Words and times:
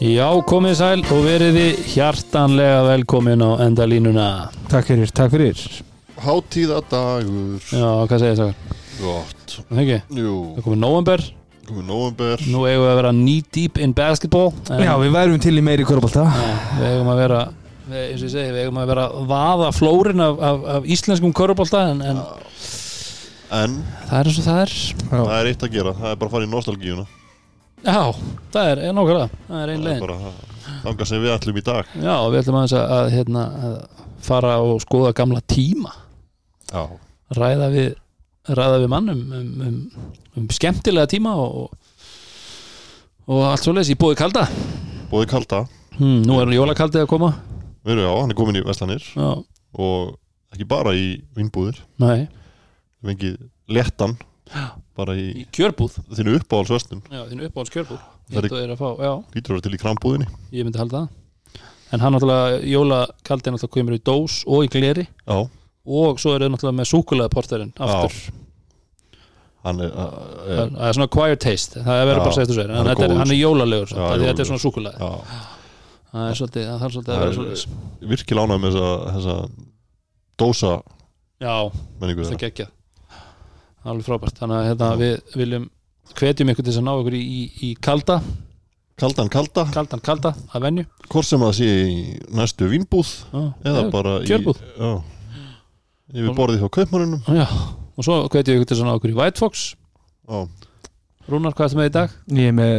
Já, 0.00 0.26
komið 0.48 0.76
sæl 0.78 1.02
og 1.12 1.18
veriði 1.26 1.66
hjartanlega 1.92 2.80
velkomin 2.86 3.42
á 3.44 3.50
endalínuna. 3.66 4.28
Takk 4.72 4.88
fyrir, 4.88 5.10
takk 5.12 5.34
fyrir. 5.34 5.60
Hátíðadagur 6.20 7.60
Já, 7.72 7.90
hvað 8.08 8.22
segir 8.22 8.38
það? 8.40 8.78
Gott. 9.00 9.54
Það 9.70 9.78
ekki? 9.82 9.98
Jú, 10.20 10.32
Það 10.56 10.64
komið 10.66 10.80
november 10.82 11.22
komið 11.70 11.86
november 11.88 12.42
Nú 12.50 12.64
eigum 12.68 12.82
við 12.84 12.90
að 12.90 12.98
vera 12.98 13.12
knee 13.16 13.44
deep 13.56 13.78
in 13.80 13.94
basketball 13.96 14.50
Já, 14.68 14.90
við 15.00 15.14
værum 15.14 15.40
til 15.40 15.54
í 15.56 15.62
meiri 15.64 15.86
korfbalta 15.88 16.26
Já, 16.28 16.50
Við 16.76 16.86
eigum 16.90 17.08
að 17.14 17.20
vera 17.22 17.38
við, 17.46 18.02
eins 18.02 18.20
og 18.20 18.26
ég 18.28 18.34
segi, 18.34 18.52
við 18.52 18.60
eigum 18.66 18.80
að 18.82 18.92
vera 18.92 19.06
að 19.08 19.30
vaða 19.32 19.70
flórin 19.78 20.24
af, 20.26 20.42
af, 20.50 20.60
af 20.76 20.90
íslenskum 20.96 21.32
körubólta 21.40 21.86
en, 21.94 22.04
en 22.10 22.20
En? 23.50 23.80
það 24.10 24.18
er 24.20 24.28
eins 24.30 24.42
og 24.42 24.46
það 24.50 24.60
er. 24.66 24.74
Það 25.08 25.32
er 25.40 25.48
eitt 25.54 25.64
að 25.66 25.72
gera 25.78 25.96
Það 25.96 26.12
er 26.12 26.20
bara 26.20 26.28
að 26.28 26.36
fara 26.36 26.50
í 26.50 26.52
nostalgíuna 26.52 27.06
Já, 27.80 28.00
það 28.52 28.70
er, 28.70 28.82
nákvæmlega 28.92 29.26
Það 29.48 29.60
er 29.62 29.72
ein 29.72 29.80
Það 29.80 29.88
legin 29.88 30.04
bara 30.04 30.32
þangað 30.84 31.10
sem 31.10 31.22
við 31.22 31.32
ætlum 31.34 31.58
í 31.60 31.64
dag. 31.66 31.90
Já, 32.00 32.14
við 32.30 32.38
ætlum 32.40 32.58
aðeins 32.60 32.76
að, 32.76 32.94
að, 32.96 33.10
hérna, 33.14 33.44
að 33.68 33.74
fara 34.24 34.54
og 34.64 34.80
skoða 34.84 35.12
gamla 35.16 35.40
tíma. 35.50 35.92
Já. 36.70 36.82
Ræða 37.36 37.68
við, 37.74 37.90
ræða 38.48 38.80
við 38.82 38.90
mann 38.92 39.12
um, 39.12 39.22
um, 39.40 39.76
um, 40.36 40.48
skemmtilega 40.54 41.10
tíma 41.10 41.34
og, 41.40 41.70
og 43.28 43.44
allt 43.50 43.66
svo 43.66 43.74
leys 43.76 43.92
í 43.92 43.98
búið 44.00 44.18
kalda. 44.22 44.46
Bóði 45.10 45.30
kalda. 45.32 45.64
Hmm, 45.98 46.20
Nú 46.24 46.38
er 46.40 46.52
jólakaldið 46.54 47.04
að 47.04 47.10
koma. 47.10 47.34
Við 47.84 47.94
erum 47.96 48.04
já, 48.04 48.12
hann 48.20 48.32
er 48.32 48.36
komin 48.36 48.58
í 48.60 48.64
Vestlanir 48.64 49.04
Já, 49.14 49.28
Og 49.80 50.10
ekki 50.52 50.66
bara 50.68 50.92
í 50.96 51.06
vinnbúðir 51.36 51.78
nei, 52.02 52.26
Við 53.00 53.12
fengið 53.14 53.38
léttan 53.72 54.16
Bara 55.00 55.14
í 55.16 55.26
í 55.42 55.46
kjörbúð. 55.56 55.96
Þínu 56.16 56.36
uppáhaldsvestlun 56.40 57.00
Já, 57.08 57.22
þínu 57.30 57.48
uppáhalds 57.48 57.72
kjörbúð 57.74 58.00
Það 58.30 58.36
er- 58.36 58.48
Þetta 58.50 58.60
er 58.64 58.74
að 58.74 58.80
fá, 58.82 58.88
já, 59.00 59.12
Lítur 59.34 59.50
að 59.50 59.56
vera 59.56 59.64
til 59.66 59.74
í 59.76 59.80
krambúðinni? 59.80 60.26
Ég 60.54 60.66
myndi 60.68 60.78
halda 60.80 61.00
það. 61.00 61.16
En 61.90 62.00
hann 62.04 62.14
náttúrulega, 62.14 62.60
jólakaldið 62.70 63.54
náttúrulega 63.56 63.74
kemur 63.74 63.96
í 63.96 64.02
dós 64.06 64.36
og 64.46 64.66
í 64.66 64.68
gleri. 64.70 65.06
Já. 65.26 65.38
Og 65.90 66.20
svo 66.22 66.34
er 66.36 66.44
það 66.44 66.52
náttúrulega 66.54 66.78
með 66.78 66.90
súkulega 66.92 67.32
porterinn 67.32 67.72
aftur. 67.82 68.18
Er 69.60 69.76
uh, 69.76 69.80
það 69.80 70.70
það 70.72 70.86
er 70.88 70.94
svona 70.96 71.08
acquired 71.10 71.40
taste. 71.42 71.80
Það 71.84 71.98
er 72.00 72.06
verið 72.08 72.20
bara 72.22 72.30
að 72.30 72.36
segja 72.36 72.48
þetta 72.48 72.58
sér 72.60 72.70
hann 72.72 72.86
er 72.86 73.02
er, 73.04 73.16
hann 73.20 73.32
er 73.34 73.36
jólalegur 73.40 73.90
þetta 73.92 74.30
er 74.44 74.48
svona 74.48 74.62
súkulega 74.62 74.96
Já. 74.96 75.10
Það 76.10 76.30
er 76.30 76.38
svolítið, 76.38 76.70
það 76.70 76.78
Það 76.80 77.24
er- 77.26 77.34
svolítið 77.36 78.08
Virkilega 78.12 78.46
ánægð 78.46 78.62
með 78.64 78.78
þessa, 79.10 79.34
Dósa 80.40 80.72
Já, 81.40 81.56
það 82.00 82.38
gekkja 82.40 82.66
alveg 83.84 84.06
frábært, 84.06 84.38
þannig 84.40 84.56
að 84.60 84.68
hérna, 84.70 84.90
við 85.00 85.34
viljum 85.40 85.66
hvetjum 86.18 86.52
ykkur 86.52 86.64
til 86.66 86.72
þess 86.72 86.80
að 86.82 86.86
ná 86.88 86.92
ykkur 87.00 87.16
í, 87.16 87.22
í, 87.22 87.42
í 87.70 87.74
kalda, 87.80 88.20
Kaldan 89.00 89.30
kalda. 89.32 89.62
Kaldan 89.72 90.00
kalda 90.04 90.34
að 90.52 90.64
venju. 90.66 90.82
Hvort 91.08 91.24
sem 91.24 91.40
það 91.40 91.54
sé 91.56 91.68
í 91.88 92.00
næstu 92.36 92.66
vinnbúð 92.68 93.08
Eða 93.64 93.84
bara 93.88 94.18
kjörbúð. 94.28 94.58
í 94.60 94.76
Já. 94.76 94.90
Yfir 96.20 96.34
borðið 96.36 96.60
hjá 96.60 96.68
kaupmannunum 96.74 97.22
já, 97.38 97.46
og 97.96 98.04
svo 98.04 98.18
hvetjum 98.28 98.58
ykkur 98.58 98.68
til 98.68 98.76
þess 98.76 98.82
að 98.84 98.90
ná 98.90 98.98
ykkur 98.98 99.14
í 99.14 99.16
White 99.16 99.40
Fox. 99.40 99.62
Já. 100.28 100.42
Rúnar, 101.30 101.54
hvað 101.56 101.70
ertu 101.70 101.78
með 101.80 101.88
í 101.88 101.94
dag? 101.96 102.18
Ég 102.36 102.50
er 102.50 102.56
með 102.58 102.76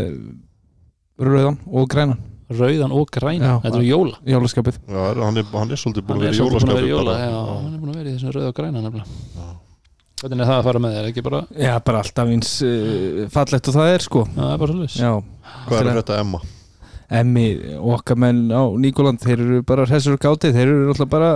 rauðan 1.25 1.57
og 1.71 1.89
grænan. 1.89 2.21
Rauðan 2.51 2.93
og 2.99 3.07
græn, 3.15 3.39
Já, 3.41 3.53
þetta 3.63 3.79
er 3.79 3.87
jóla. 3.87 4.17
Jólaskapið. 4.27 4.79
Já, 4.91 5.01
hann 5.23 5.39
er, 5.39 5.45
hann 5.55 5.71
er 5.71 5.79
svolítið 5.79 6.05
búin 6.05 6.19
hann 6.19 6.21
að 6.21 6.27
er 6.27 6.27
vera 6.27 6.35
í 6.35 6.41
svolítið 6.41 6.59
búin 6.59 6.73
að 6.73 6.75
vera 6.75 6.85
í 6.85 6.91
jólaskapið 6.91 6.91
jóla 6.91 7.13
já, 7.17 7.29
hann 7.47 7.71
er 7.71 7.79
búin 7.79 7.93
að 7.93 7.99
vera 8.01 8.09
í 8.11 8.15
þessum 8.17 8.33
rauða 8.35 8.49
og 8.51 8.57
græna 8.59 8.81
nefnilega 8.83 9.07
hvernig 10.21 10.43
er 10.43 10.49
það 10.49 10.57
að 10.59 10.65
fara 10.69 10.81
með 10.83 10.95
þér, 10.95 11.09
ekki 11.11 11.23
bara 11.25 11.41
Já, 11.57 11.73
bara 11.85 12.01
alltaf 12.05 12.31
eins 12.31 12.55
uh, 12.65 13.21
fallegt 13.33 13.69
og 13.71 13.77
það 13.77 13.93
er 13.95 14.05
sko. 14.05 14.23
Já, 14.29 14.33
það 14.39 14.53
er 14.53 14.63
bara 14.63 14.75
svolítið 14.75 14.97
Já, 15.01 15.11
Hvað 15.67 15.81
er 15.81 16.01
þetta 16.01 16.19
Emma? 16.21 16.41
Emmi 17.21 17.45
og 17.75 17.93
okkar 17.97 18.19
menn 18.23 18.41
á 18.55 18.63
Níkoland 18.79 19.19
þeir 19.23 19.39
eru 19.43 19.61
bara 19.67 19.87
hressur 19.89 20.15
og 20.15 20.23
gátið 20.23 20.55
þeir 20.55 20.69
eru 20.69 20.93
alltaf 20.93 21.09
bara 21.11 21.31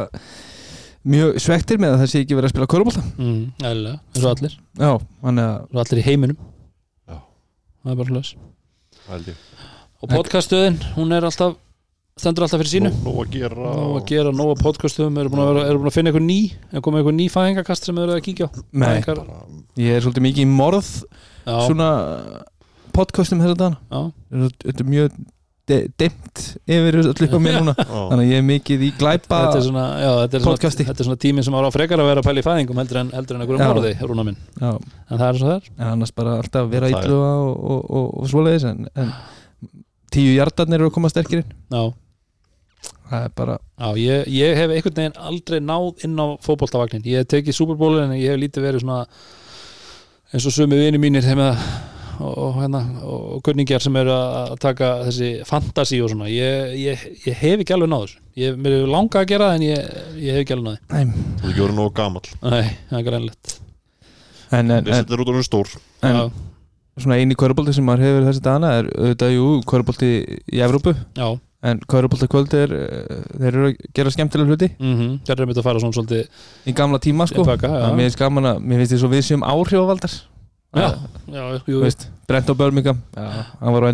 mjög 1.06 1.40
svektir 1.44 1.82
með 1.82 1.96
að 1.96 2.04
það 2.04 2.12
sé 2.14 2.22
ekki 2.24 2.38
verið 2.38 2.48
að 2.50 2.54
spila 2.56 2.70
korfbalta 2.72 3.04
mm, 3.20 3.42
eðlilega, 3.60 4.00
eins 4.14 4.24
og 4.24 4.32
allir. 4.32 4.56
Já, 4.80 4.92
þannig 5.26 5.50
að 5.50 5.58
eins 5.60 5.76
og 5.76 5.82
allir 5.84 6.02
í 6.02 6.06
heiminum. 6.08 6.40
Já. 7.12 7.18
það 7.20 7.92
er 7.92 8.00
bara 8.00 8.10
svolítið 8.14 8.54
Held 9.06 9.28
ég. 9.30 9.44
Og 10.02 10.10
podcaststöðin, 10.10 10.80
hún 10.96 11.14
er 11.14 11.28
alltaf 11.28 11.60
stendur 12.16 12.46
alltaf 12.46 12.62
fyrir 12.62 12.72
sínu. 12.72 12.90
Nú 13.04 13.14
að 13.20 13.34
gera 13.34 13.56
Nó 13.60 13.86
að 13.98 14.06
gera, 14.08 14.32
nóg 14.32 14.54
að 14.54 14.62
podcastum 14.64 15.18
eru 15.20 15.32
búin 15.34 15.42
að, 15.44 15.50
vera, 15.52 15.64
eru 15.68 15.80
búin 15.82 15.90
að 15.92 15.96
finna 15.98 16.12
eitthvað 16.14 16.24
ný 16.30 16.38
er 16.72 16.84
komið 16.86 17.02
eitthvað 17.02 17.16
ný 17.18 17.26
fæðingakast 17.34 17.88
sem 17.90 17.98
eru 18.00 18.14
að 18.16 18.22
kíkja 18.24 18.48
á? 18.48 18.50
Nei, 18.72 18.86
Fæðingar, 18.88 19.20
ég 19.84 19.98
er 19.98 20.06
svolítið 20.06 20.24
mikið 20.24 20.46
í 20.46 20.54
morð 20.56 20.92
já, 21.04 21.56
svona 21.68 21.90
podcastum 22.96 23.44
þess 23.44 23.52
að 23.58 23.60
dana 23.66 23.82
já, 23.92 24.46
Þetta 24.64 24.86
er 24.86 24.90
mjög 24.94 25.18
de 25.66 25.80
dimmt 26.00 26.42
yfir 26.70 27.00
öllu 27.02 27.12
upp 27.28 27.36
á 27.36 27.40
mér 27.42 27.56
núna. 27.60 27.74
Þannig 27.92 28.24
að 28.24 28.32
ég 28.32 28.40
er 28.40 28.48
mikið 28.48 28.84
í 28.88 28.90
glæpa 28.96 29.40
þetta 29.50 29.60
er 29.60 29.66
svona, 29.68 29.86
já, 30.00 30.10
þetta 30.22 30.38
er 30.40 30.44
svona, 30.46 30.52
Podcasti. 30.56 30.86
þetta 30.88 31.04
er 31.04 31.10
svona 31.10 31.22
tíminn 31.26 31.48
sem 31.50 31.58
ára 31.60 31.68
á 31.68 31.76
frekar 31.76 32.00
að 32.04 32.10
vera 32.14 32.24
að 32.24 32.28
pæla 32.30 32.44
í 32.44 32.46
fæðingum 32.48 32.80
heldur 32.84 33.00
en, 33.02 33.10
heldur 33.18 33.36
en 33.40 33.44
einhverjum 33.44 33.66
Já. 33.66 33.72
morði, 33.74 33.94
rúna 34.08 34.26
minn. 34.30 34.38
Já, 34.62 34.72
en 34.78 35.20
það 35.20 35.26
er 35.34 35.40
svo 35.42 35.50
það 35.50 35.56
er. 35.58 35.70
En 35.82 35.88
annars 35.98 36.14
bara 36.22 36.36
alltaf 36.38 36.70
vera 36.72 36.92
Það 36.94 37.00
er- 37.02 37.10
ítlu 37.10 37.18
og, 37.26 37.50
og, 37.74 37.82
og, 37.98 38.08
og 38.22 38.30
svoleiðis 38.32 38.68
en, 38.70 38.86
en 38.94 39.12
tíu 40.14 40.36
hjartarnir 40.38 40.80
eru 40.86 40.92
að 40.94 40.96
koma 41.00 41.10
sterkir 41.12 41.42
inn. 41.42 41.50
Já, 41.74 41.82
Það 43.10 43.26
er 43.28 43.34
bara, 43.38 43.58
já 43.80 43.90
ég, 44.02 44.30
ég 44.34 44.56
hef 44.58 44.72
einhvern 44.74 44.96
veginn 45.00 45.20
aldrei 45.30 45.60
náð 45.62 46.06
inn 46.08 46.18
á 46.18 46.28
fótboltavagnin 46.46 47.06
ég 47.06 47.22
hef 47.22 47.28
tekið 47.36 47.58
Superbowlin 47.60 48.08
en 48.10 48.16
ég 48.18 48.34
hef 48.34 48.40
lítið 48.42 48.66
verið 48.66 48.86
svona 48.86 49.04
eins 50.34 50.48
og 50.50 50.56
sömu 50.56 50.80
vini 50.80 51.02
mínir 51.02 51.26
þeim 51.26 51.44
að 51.46 51.60
og, 52.16 52.32
og, 52.32 52.54
hérna, 52.62 52.82
og 53.04 53.42
kunningjar 53.46 53.84
sem 53.84 53.96
eru 54.00 54.14
að 54.16 54.56
taka 54.64 54.90
þessi 55.08 55.30
fantasi 55.48 56.00
og 56.04 56.12
svona. 56.14 56.30
Ég, 56.32 56.72
ég, 56.80 57.04
ég 57.28 57.38
hef 57.42 57.64
ekki 57.64 57.76
alveg 57.76 57.92
náð 57.92 58.06
þessu. 58.06 58.22
Ég, 58.40 58.58
mér 58.60 58.78
hefur 58.78 58.92
langað 58.94 59.22
að 59.26 59.30
gera 59.34 59.50
það 59.50 59.58
en 59.60 59.66
ég, 59.68 60.02
ég 60.24 60.38
hef 60.38 60.46
ekki 60.46 60.56
alveg 60.56 60.68
náð 60.70 60.96
næm 60.96 61.14
þú 61.16 61.46
er 61.46 61.52
ekki 61.52 61.64
verið 61.66 61.78
nógu 61.80 61.94
gamall. 62.00 62.30
Nei, 62.42 62.66
það 62.90 63.00
er 63.00 63.08
grænlegt 63.10 63.56
En, 64.54 64.70
en, 64.72 64.86
Þessi 64.86 64.92
en, 64.94 65.00
þetta 65.02 65.16
er 65.16 65.24
út 65.24 65.32
af 65.32 65.36
hún 65.40 65.46
stór. 65.48 65.72
en 66.06 66.16
Já, 66.16 66.24
svona 67.04 67.18
eini 67.20 67.36
kvörubolti 67.36 67.74
sem 67.76 67.88
maður 67.88 68.06
hefur 68.06 68.28
þessi 68.30 68.44
dana 68.46 68.72
er 68.80 68.90
auðvitað, 68.94 69.34
jú, 69.36 69.48
kvörubolti 69.68 70.12
í 70.54 70.62
Evrópu. 70.64 70.94
Já 71.18 71.28
en 71.66 71.80
kvörubolti 71.90 72.28
kvöldi 72.32 72.60
er 72.62 72.74
eh, 72.78 73.24
þeir 73.40 73.50
eru 73.52 73.66
að 73.72 73.76
gera 73.98 74.14
skemmtilega 74.14 74.52
hluti. 74.54 74.70
Mm 74.78 74.94
Það 75.26 75.40
er 75.40 75.50
mitt 75.52 75.60
að 75.62 75.68
fara 75.68 75.82
svona 75.84 75.98
svolítið 75.98 76.70
í 76.70 76.76
gamla 76.78 77.00
tíma 77.02 77.28
sko. 77.32 77.42
Tilbaka, 77.44 77.72
já. 77.82 77.88
Mér 77.96 78.10
finnst 78.10 78.22
gaman 78.22 78.50
að, 78.52 78.62
mér 78.62 78.82
finnst 78.84 78.96
því 78.96 79.00
svo 79.02 79.12
við 79.16 79.26
séum 79.30 79.46
áhrifavaldar. 79.48 80.16
Já, 80.76 80.86
Að, 80.92 80.96
já, 81.32 81.44
jú, 81.72 81.82
veist, 81.86 82.10
Brent 82.28 82.50
og 82.52 82.58
Birmingham 82.60 82.98
já, 83.16 83.28
hann 83.62 83.74
var 83.78 83.86
á 83.86 83.88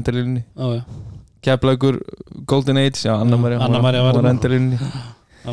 já 0.73 0.81
Keflaugur, 1.41 1.99
Golden 2.49 2.77
Age, 2.77 3.03
já, 3.05 3.13
Anna 3.13 3.37
Anna 3.61 3.77
hún 3.77 3.85
María 3.85 4.01
var 4.01 4.13
á 4.17 4.21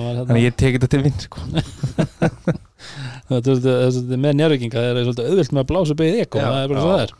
var 0.05 0.17
Þannig 0.25 0.29
hérna. 0.29 0.41
ég 0.45 0.57
tek 0.57 0.75
þetta 0.77 0.89
til 0.93 1.03
vinn 1.05 1.21
sko. 1.21 1.45
Með 3.29 4.33
njárvikinga 4.39 4.79
það 4.81 4.99
er 4.99 5.05
svolítið 5.07 5.29
auðvilt 5.29 5.53
með 5.53 5.61
að 5.63 5.69
blása 5.71 5.97
beðið 5.99 6.21
ekko 6.25 6.41
það 6.43 6.59
er 6.63 6.71
bara 6.73 6.81
svo 6.85 6.93
það 6.95 7.03
er. 7.05 7.13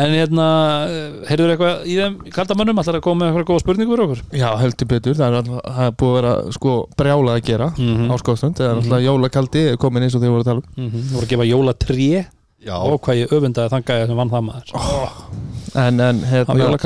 En 0.00 0.14
hérna, 0.16 0.46
heyrður 1.28 1.52
eitthvað 1.54 1.84
í 1.90 1.96
þeim 2.00 2.16
kaldamönnum, 2.36 2.80
ætlar 2.80 2.98
að 3.00 3.04
koma 3.04 3.20
með 3.20 3.30
eitthvað 3.30 3.48
góða 3.50 3.62
spurningu 3.64 3.92
fyrir 3.94 4.04
okkur? 4.06 4.22
Já, 4.40 4.48
heldur 4.62 4.90
betur, 4.94 5.16
það 5.20 5.26
er, 5.28 5.38
alltaf, 5.40 5.62
það 5.76 5.86
er 5.90 5.96
búið 6.00 6.10
að 6.10 6.18
vera 6.20 6.34
sko 6.56 6.74
brjálað 6.96 7.36
að 7.40 7.46
gera 7.50 7.70
Mhm. 7.76 8.10
á 8.10 8.14
skóðstund 8.24 8.56
Það 8.60 8.66
er 8.70 8.74
Mhm. 8.74 8.82
alltaf 8.84 9.06
jólakaldi 9.08 9.64
komin 9.78 10.02
eins 10.06 10.14
og 10.16 10.22
þau 10.22 10.30
voru 10.30 10.44
að 10.44 10.50
tala 10.50 10.62
mm 10.76 10.90
Þú 10.90 11.14
voru 11.14 11.26
að 11.26 11.32
gefa 11.34 11.50
jóla 11.50 11.74
tré 11.74 12.26
Já, 12.60 12.76
og 12.76 13.00
hvað 13.00 13.16
ég 13.24 13.28
öfundaði 13.32 13.70
þann 13.72 13.84
gæja 13.88 14.06
sem 14.06 14.16
vann 14.16 14.30
það 14.30 14.42
maður. 14.44 14.68
En, 15.80 16.00
en 16.00 16.16
á 16.20 16.28
hérna, 16.28 16.76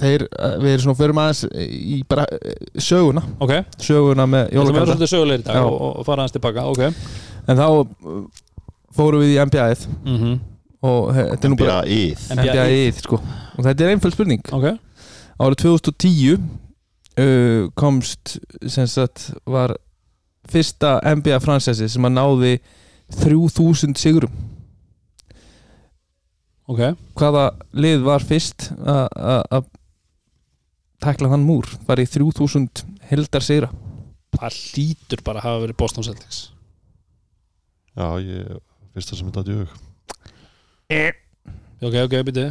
þeir, 0.00 0.22
eh, 0.32 0.54
við 0.58 0.70
erum 0.72 0.82
svona 0.82 0.98
fyrir 0.98 1.14
aðeins 1.20 1.42
í 1.54 1.98
bara 2.08 2.24
eh, 2.32 2.54
söguna. 2.80 3.22
Ok, 3.38 3.52
Söguna 3.78 4.24
með 4.26 4.48
þetta 4.48 4.56
verður 4.56 4.72
jólakalda. 4.72 4.94
svolítið 4.96 5.12
sögulegir 5.12 5.38
í 5.38 5.46
dag 5.46 5.64
og, 5.68 5.98
og 6.00 6.06
fara 6.08 6.22
hans 6.24 6.32
tilbaka, 6.32 6.64
ok 6.66 6.80
En 7.50 7.58
þá 7.58 7.66
uh, 7.66 8.22
fórum 8.94 9.22
við 9.24 9.34
í 9.36 9.42
NBA-ið 9.48 9.84
mm 10.06 10.38
og 10.80 11.10
he- 11.12 11.26
þetta 11.34 11.44
er 11.44 11.50
nú 11.52 11.56
bara 11.60 11.80
NBA-ið 11.84 12.20
NBA. 12.38 13.02
Sko. 13.04 13.18
Og 13.58 13.64
þetta 13.66 13.84
er 13.84 13.90
einföld 13.92 14.14
spurning. 14.14 14.40
Ok, 14.56 14.64
árið 15.44 15.58
2010 15.66 16.38
uh, 16.40 17.66
komst 17.76 18.38
sem 18.64 18.86
sagt 18.88 19.26
var 19.44 19.74
fyrsta 20.48 20.94
NBA 21.18 21.36
fransessi 21.44 21.84
sem 21.92 22.08
að 22.08 22.14
náði 22.16 22.54
3000 23.20 23.92
sigurum. 24.00 24.32
Ok. 26.70 26.80
Hvaða 27.18 27.44
lið 27.76 28.04
var 28.06 28.24
fyrst 28.24 28.70
að- 28.78 29.10
að 29.18 29.42
að 29.58 29.68
takla 31.02 31.28
þann 31.32 31.44
múr? 31.48 31.66
Var 31.88 31.98
í 32.02 32.06
3000 32.06 32.84
heldar 33.10 33.42
sigra 33.44 33.70
Það 34.38 34.56
lítur 34.76 35.22
bara 35.26 35.40
að 35.40 35.46
hafa 35.48 35.62
verið 35.66 35.76
Boston 35.76 36.04
Celtics 36.06 36.40
Já, 38.00 38.06
ég 38.24 38.58
Fyrsta 38.96 39.18
sem 39.18 39.28
þetta 39.30 39.44
djög 39.46 39.78
Ok, 41.80 41.94
ok, 42.06 42.14
byrju 42.30 42.48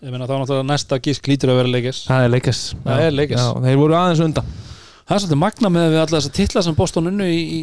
Ég 0.00 0.08
meina 0.14 0.24
þá 0.24 0.36
náttúrulega 0.38 0.64
næsta 0.64 0.96
gísk 1.04 1.26
lítur 1.28 1.50
að 1.52 1.58
vera 1.60 1.72
leikis 1.74 2.04
það 2.08 2.26
er 2.26 2.30
leikast 2.32 2.70
Það 2.86 3.02
er 3.04 3.16
Lakers. 3.18 3.48
þeir 3.66 3.80
voru 3.82 3.96
aðeins 3.98 4.22
undan. 4.24 4.46
Það 5.04 5.12
er 5.16 5.20
svolítið 5.24 5.40
magna 5.42 5.70
með 5.74 5.88
við 5.90 6.00
alla 6.00 6.14
þessa 6.20 6.32
titla 6.38 6.62
sem 6.64 6.76
Boston 6.78 7.10
unnu 7.10 7.26
í, 7.28 7.40
í, 7.58 7.60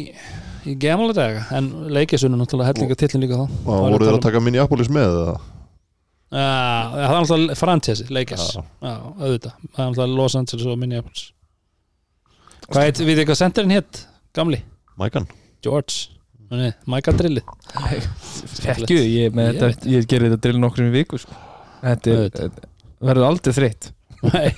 í 0.70 0.74
gamla 0.78 1.14
daga 1.16 1.40
en 1.58 1.70
leikis 1.96 2.22
unnu 2.28 2.38
náttúrulega 2.38 2.70
hellinga 2.70 2.98
titlin 3.00 3.24
líka 3.24 3.40
þá. 3.40 3.56
Og 3.64 3.86
voru 3.88 4.06
þeir 4.06 4.18
að 4.20 4.26
taka 4.28 4.42
Minneapolis 4.44 4.90
með 4.92 5.16
það? 5.16 5.40
Já, 6.28 6.44
það 6.92 7.08
er 7.08 7.16
alltaf 7.16 7.58
franchise, 7.62 8.06
Lakers. 8.12 8.46
Já. 8.52 8.62
Já, 8.84 8.94
auðvitað, 9.16 9.54
það 9.72 9.80
er 9.80 9.86
alltaf 9.88 10.14
Los 10.20 10.36
Angeles 10.38 10.68
og 10.68 10.78
Minneapolis. 10.82 11.24
Hvað 12.68 12.84
heit, 12.84 13.02
við 13.08 13.22
eitthvað 13.24 13.40
senderinn 13.40 13.74
hétt, 13.78 14.02
gamli? 14.36 14.60
Mækan 15.00 15.26
George, 15.64 16.17
Nei, 16.50 16.70
Michael 16.88 17.16
Drillið 17.18 17.44
Fekkju, 18.64 18.98
ég, 19.04 19.34
með 19.36 19.50
Ég 19.52 19.60
þetta, 19.60 19.90
ég 19.92 20.06
gerir 20.08 20.30
þetta 20.32 20.42
drill 20.46 20.60
nokkrum 20.62 20.88
í 20.88 20.94
viku 21.02 21.18
sko. 21.20 21.34
Þetta 21.82 22.14
er- 22.48 22.50
verður 23.04 23.26
aldrei 23.28 23.52
þreytt. 23.54 23.90
Nei, 24.18 24.48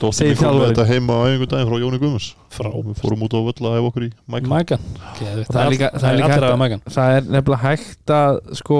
Dóttir 0.00 0.36
kom 0.38 0.54
með 0.56 0.70
þetta 0.70 0.84
heima 0.88 1.16
á 1.18 1.20
æfingu 1.28 1.48
daginn 1.50 1.68
frá 1.68 1.80
Jóni 1.82 1.98
Guðmunds. 2.00 2.28
Frá 2.54 2.70
Við 2.72 2.94
fórum 3.02 3.24
út 3.26 3.34
á 3.36 3.40
völl 3.44 3.66
að 3.68 3.74
hefa 3.76 3.90
okkur 3.90 4.06
í 4.06 4.10
Mækan 4.30 4.80
okay, 5.10 5.34
það 5.50 5.58
er 5.60 5.74
líka- 5.74 5.90
það 5.98 6.46
er 6.46 6.56
Mækan. 6.62 6.84
Það 6.88 7.16
er 7.18 7.26
nefnilega 7.34 7.60
hægt 7.66 8.14
að 8.16 8.38
sko 8.62 8.78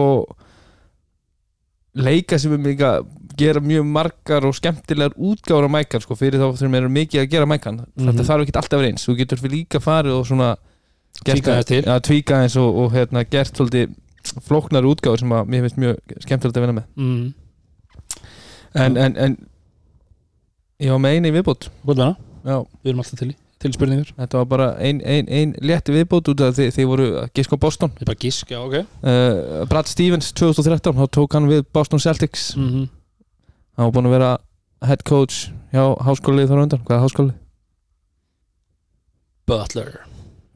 leika 2.00 2.38
sem 2.38 2.54
er 2.54 2.62
líka 2.64 2.92
gera 3.40 3.60
mjög 3.60 3.84
margar 3.88 4.44
og 4.46 4.54
skemmtilegar 4.56 5.14
útgáður 5.18 5.66
á 5.68 5.70
mækan 5.76 6.02
sko, 6.04 6.14
fyrir 6.18 6.40
þá 6.40 6.56
sem 6.60 6.74
eru 6.78 6.88
mikið 6.92 7.22
að 7.24 7.30
gera 7.32 7.46
mækan. 7.48 7.80
Þetta 7.98 8.12
Mhm. 8.14 8.26
þarf 8.28 8.42
ekki 8.46 8.56
alltaf 8.60 8.78
verið 8.80 8.90
eins. 8.92 9.06
Þú 9.08 9.16
getur 9.18 9.38
fyrir 9.40 9.54
líka 9.58 9.80
farið 9.80 10.16
og 10.18 10.26
svona 10.26 10.56
Tvíka 11.20 12.40
eins 12.42 12.56
og, 12.60 12.78
og 12.84 12.94
hérna, 12.94 13.24
gert 13.28 13.56
svolítið 13.56 13.92
flóknar 14.46 14.86
útgáður 14.88 15.24
sem 15.24 15.36
að 15.36 15.52
mér 15.52 15.66
finnst 15.66 15.80
mjög 15.80 16.16
skemmtilegt 16.24 16.56
að 16.56 16.66
vinna 16.66 16.78
með. 16.78 16.88
Mm. 16.96 17.28
en, 18.84 18.96
en, 18.96 19.16
en 19.16 19.36
ég 20.80 20.94
var 20.94 21.04
með 21.04 21.16
eini 21.16 21.32
viðbót. 21.34 21.70
Búðlega, 21.84 22.16
já, 22.44 22.58
við 22.82 22.92
erum 22.92 23.04
alltaf 23.04 23.22
til 23.22 23.32
til 23.60 23.74
spurningur 23.76 24.08
þetta 24.16 24.40
var 24.40 24.46
bara 24.48 24.66
ein, 24.80 25.02
ein, 25.04 25.26
ein 25.28 25.50
létti 25.60 25.92
viðbót 25.92 26.30
út 26.32 26.42
af 26.46 26.54
því 26.56 26.68
þið 26.76 26.86
voru 26.88 27.08
giska 27.36 27.58
á 27.60 27.64
Boston. 27.64 27.92
Ég 27.98 28.06
er 28.06 28.08
bara 28.08 28.20
gisk, 28.22 28.52
já, 28.54 28.60
ok. 28.62 28.76
Uh, 29.04 29.66
Brad 29.68 29.90
Stevens 29.90 30.30
2013 30.32 30.96
þá 30.96 31.04
tók 31.12 31.36
hann 31.36 31.48
við 31.50 31.66
Boston 31.76 32.00
Celtics. 32.00 32.54
Mm 32.56 32.70
-hmm. 32.70 32.86
hann 33.76 33.90
var 33.90 33.92
búin 33.92 34.08
að 34.08 34.16
vera 34.16 34.30
head 34.88 35.04
coach 35.04 35.50
hjá 35.74 35.84
háskólið 36.00 36.48
þar 36.48 36.62
undan 36.64 36.84
hvaða 36.88 37.04
háskóli? 37.04 37.34
Butler 39.46 40.09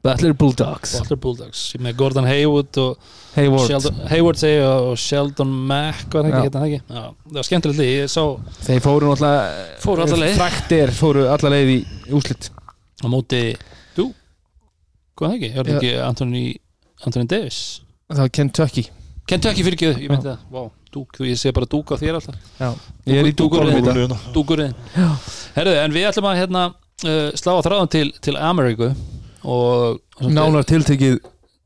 Butler 0.05 0.33
Bulldogs. 0.37 0.91
Butler 0.99 1.19
Bulldogs 1.21 1.61
með 1.81 1.95
Gordon 1.97 2.27
Hayward 2.29 2.77
og 2.81 3.13
Hayward. 3.35 3.67
Sheldon, 3.67 4.01
Hayward 4.11 4.43
og 4.63 4.97
Sheldon 5.01 5.55
Mack 5.69 6.13
var 6.13 6.27
það 6.27 6.35
Já. 6.35 6.41
ekki, 6.45 6.59
ekki? 6.61 6.81
Já, 6.87 7.05
það 7.25 7.39
var 7.39 7.47
skemmtilegt 7.47 7.81
ég 7.83 8.11
sá 8.13 8.21
þeir 8.67 8.83
fóru 8.85 9.09
náttúrulega 9.09 9.63
Fóru 9.83 10.05
fræktir 10.37 10.93
fóru 10.95 11.25
alla 11.33 11.51
leið 11.55 11.71
í 11.73 11.79
úslit 12.15 12.51
á 13.01 13.07
móti 13.11 13.41
Þú, 13.97 14.05
hvað 15.17 15.33
það 15.33 15.35
ekki, 15.39 15.49
ég 15.49 15.57
Já. 15.57 15.75
ekki 15.79 15.91
Anthony, 16.05 16.45
Anthony 17.01 17.29
Davis. 17.33 17.59
Það 18.11 18.21
var 18.21 18.31
Kentucky. 18.37 18.85
Kentucky 19.25 19.65
fyrir 19.65 19.79
ekki, 19.79 19.91
ég 20.05 20.13
meinti 20.13 20.29
það. 20.29 20.47
Vá, 20.53 20.63
dúk, 20.93 21.19
ég 21.25 21.41
sé 21.41 21.51
bara 21.55 21.67
dúk 21.69 21.91
á 21.91 21.95
þér 21.97 22.19
alltaf. 22.19 22.39
Já. 22.61 22.69
ég 23.09 23.19
er 23.23 23.31
í 23.31 23.35
dúkurinn. 23.35 24.15
Dúkurinn 24.35 24.75
Herðu, 25.57 25.75
en 25.81 25.95
við 25.97 26.09
ætlum 26.11 26.29
að 26.29 26.41
hérna 26.43 26.65
uh, 26.69 27.29
slá 27.33 27.55
á 27.57 27.65
þráðan 27.65 27.93
til, 27.95 28.07
til 28.21 28.37
Ameríku 28.37 28.93
og 29.45 30.01
nánar 30.21 30.65
tiltekið 30.67 31.19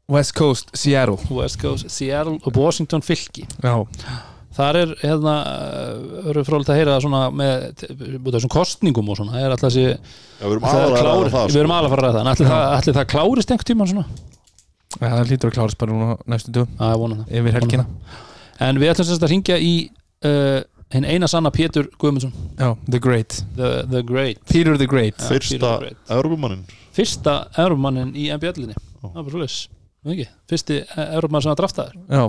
West 0.09 0.33
Coast 0.37 0.73
Seattle. 0.77 1.19
West 1.31 1.59
Coast, 1.61 1.89
Seattle 1.93 2.39
og 2.43 2.57
Washington 2.57 3.03
fylki. 3.05 3.45
Já, 3.61 3.75
þar 4.57 4.79
er 4.81 4.93
hérna 5.03 5.35
uh, 5.45 6.31
eru 6.31 6.43
frólægt 6.47 6.71
að 6.73 6.79
heyra 6.81 6.97
svona 7.03 7.27
með 7.33 7.85
þessum 8.31 8.51
kostningum 8.53 9.11
og 9.13 9.19
svona 9.19 9.37
er 9.39 9.53
alltaf 9.53 9.69
þessi 9.69 9.85
Já, 9.85 10.47
við 10.47 10.55
erum 10.55 10.65
það 10.65 10.79
það 10.95 11.11
erum 11.19 11.29
sko. 11.29 11.77
alveg 11.77 11.77
að 11.77 11.93
fara 11.93 12.01
að 12.01 12.07
ræða 12.07 12.15
það. 12.15 12.23
En 12.23 12.31
allir 12.33 12.49
það, 12.49 12.89
það 12.97 13.07
klárist 13.13 13.53
einhvern 13.53 13.69
tímann 13.69 13.91
svona? 13.93 14.07
Ja, 14.97 15.13
það 15.13 15.29
hlýtur 15.29 15.51
að 15.51 15.55
klárast 15.59 15.79
bara 15.79 15.93
núna 15.93 16.17
næstu 16.33 16.55
dögum. 16.55 16.73
Það 16.81 17.05
það. 17.05 17.23
Yfir 17.39 17.59
helgina. 17.59 17.87
en 18.65 18.81
við 18.81 18.91
ætlum 18.95 19.07
sérst 19.07 19.23
að 19.23 19.33
ringja 19.35 19.59
í 19.61 19.73
uh, 20.25 20.59
hinn 20.89 21.05
eina 21.05 21.29
sanna 21.29 21.51
Pétur 21.53 21.91
Guðmundsson. 22.01 22.33
Já, 22.57 22.73
The 22.89 22.99
Great. 22.99 23.43
The, 23.55 23.69
the 23.91 24.01
Great. 24.01 24.41
Peter 24.49 24.77
the 24.77 24.89
Great. 24.89 25.21
Já, 25.21 25.29
Fyrsta 25.29 25.59
the 25.61 25.77
Great. 25.85 26.01
Európumannin 26.09 26.65
fyrsta 26.99 27.35
Európmannin 27.57 28.11
í 28.19 28.27
NBA-linni 28.35 28.75
það 28.99 29.19
er 29.23 29.29
bara 29.31 29.47
ekki? 30.13 30.27
fyrsti 30.51 30.81
Európmann 31.07 31.43
sem 31.45 31.51
að 31.53 31.61
draftaður. 31.61 31.95
Já. 32.09 32.25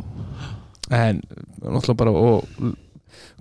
En 0.90 1.20
náttúrulega 1.62 1.99
bara 2.00 2.11
og 2.11 2.75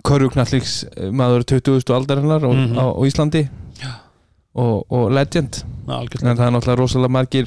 körjuknallíks 0.06 0.74
maður 1.14 1.44
20. 1.44 1.92
aldarinnar 1.94 2.42
mm 2.46 2.64
Mhm. 2.70 2.78
á, 2.78 2.84
á 2.94 3.00
Íslandi. 3.06 3.48
Og, 4.54 4.82
og 4.90 5.12
legend. 5.14 5.60
Algjörlega. 5.86 6.30
En 6.30 6.36
það 6.36 6.46
er 6.46 6.54
náttúrulega 6.56 6.80
rosalega 6.80 7.08
margir 7.14 7.46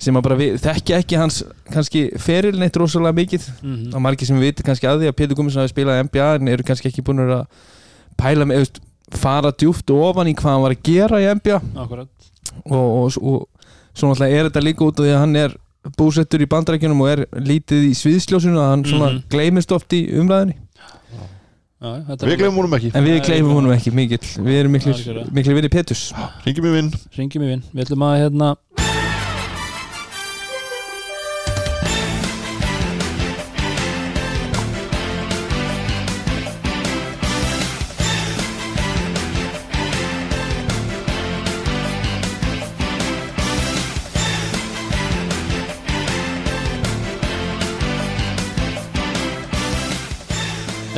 sem 0.00 0.16
að 0.16 0.22
bara 0.22 0.36
við, 0.36 0.56
þekkja 0.58 0.96
ekki 0.98 1.16
hans 1.20 1.42
kannski 1.70 2.02
feril 2.18 2.58
neitt 2.58 2.76
rosalega 2.76 3.14
mikið. 3.14 3.44
Mhm. 3.62 3.94
og 3.94 4.00
margir 4.02 4.26
sem 4.26 4.38
viti 4.40 4.62
kannski 4.62 4.88
að 4.88 5.02
því 5.04 5.08
að 5.10 5.16
Pétur 5.18 5.36
Gummarsson 5.36 5.62
hafi 5.62 5.74
spilað 5.74 6.00
NBA 6.08 6.34
en 6.40 6.48
eru 6.48 6.62
kannski 6.64 6.88
ekki 6.90 7.02
búin 7.04 7.20
að 7.22 7.46
pæla 8.18 8.44
með, 8.44 8.80
fara 9.10 9.52
djúft 9.52 9.90
og 9.90 10.02
ofan 10.10 10.26
í 10.26 10.34
hvað 10.34 10.50
hann 10.50 10.62
var 10.62 10.74
að 10.74 10.82
gera 10.82 11.20
í 11.20 11.28
NBA 11.34 11.60
akkurat 11.76 12.08
og, 12.64 12.74
og, 12.74 13.18
og 13.22 13.48
svo 13.94 14.08
náttúrulega 14.10 14.38
er 14.40 14.48
þetta 14.50 14.62
líka 14.64 14.84
út 14.86 14.98
af 15.00 15.04
því 15.06 15.12
að 15.14 15.20
hann 15.24 15.36
er 15.36 15.54
búsettur 15.96 16.42
í 16.44 16.48
bandarækjunum 16.52 17.00
og 17.00 17.08
er 17.08 17.22
lítið 17.40 17.86
í 17.88 17.94
sviðsljósinu 17.96 18.58
að 18.60 18.70
hann 18.74 18.84
svona 18.84 19.12
Mhm. 19.12 19.22
gleymist 19.32 19.72
oft 19.72 19.92
í 19.96 20.02
umræðinni 20.20 20.56
Já, 21.80 21.94
þetta 22.10 22.26
Við 22.28 22.36
glemum 22.42 22.56
honum 22.60 22.74
ekki. 22.76 22.90
En 22.94 23.04
við 23.06 23.22
gleymum 23.24 23.54
honum 23.56 23.70
ekki 23.72 23.90
mikill. 23.96 24.26
Við 24.44 24.56
erum 24.60 24.74
miklu, 24.76 24.92
miklu 25.32 25.54
vinni 25.56 25.70
Péturs. 25.72 26.02
Ringjum 26.44 26.66
í 26.68 26.72
vinn 26.74 26.90
ringjum 27.16 27.44
í 27.46 27.48
vinn 27.54 27.62
við 27.72 27.86
ætlum 27.86 28.04
að 28.04 28.18
hérna 28.20 28.50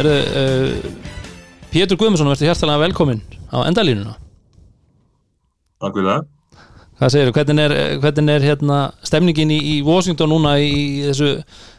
Erðu, 0.03 0.19
uh, 0.19 0.75
Pétur 1.73 1.97
Guðmundsson, 2.01 2.29
verður 2.33 2.49
hjertalega 2.51 2.83
velkomin 2.83 3.21
á 3.55 3.63
endalínuna 3.69 4.17
Takk 5.83 5.95
fyrir 5.99 6.09
það. 6.09 6.27
Hvað 6.99 7.13
segir 7.15 7.33
hvernig 7.35 7.63
er, 7.65 7.73
hvernig 8.03 8.35
er 8.37 8.45
hérna 8.47 8.79
stemningin 9.03 9.51
í, 9.51 9.59
í 9.59 9.77
Washington 9.87 10.31
núna 10.31 10.53
í 10.63 11.03
þessu, 11.09 11.31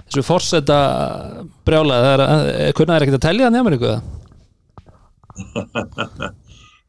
þessu 0.08 0.24
forseta 0.28 0.80
brjála, 1.68 2.00
það 2.04 2.14
er, 2.14 2.24
er 2.66 2.76
hvernig 2.76 2.96
er 2.96 3.06
ekkert 3.06 3.20
að 3.20 3.28
telja 3.28 3.48
það 3.48 3.56
nefnir 3.58 3.78
ykkur 3.78 3.98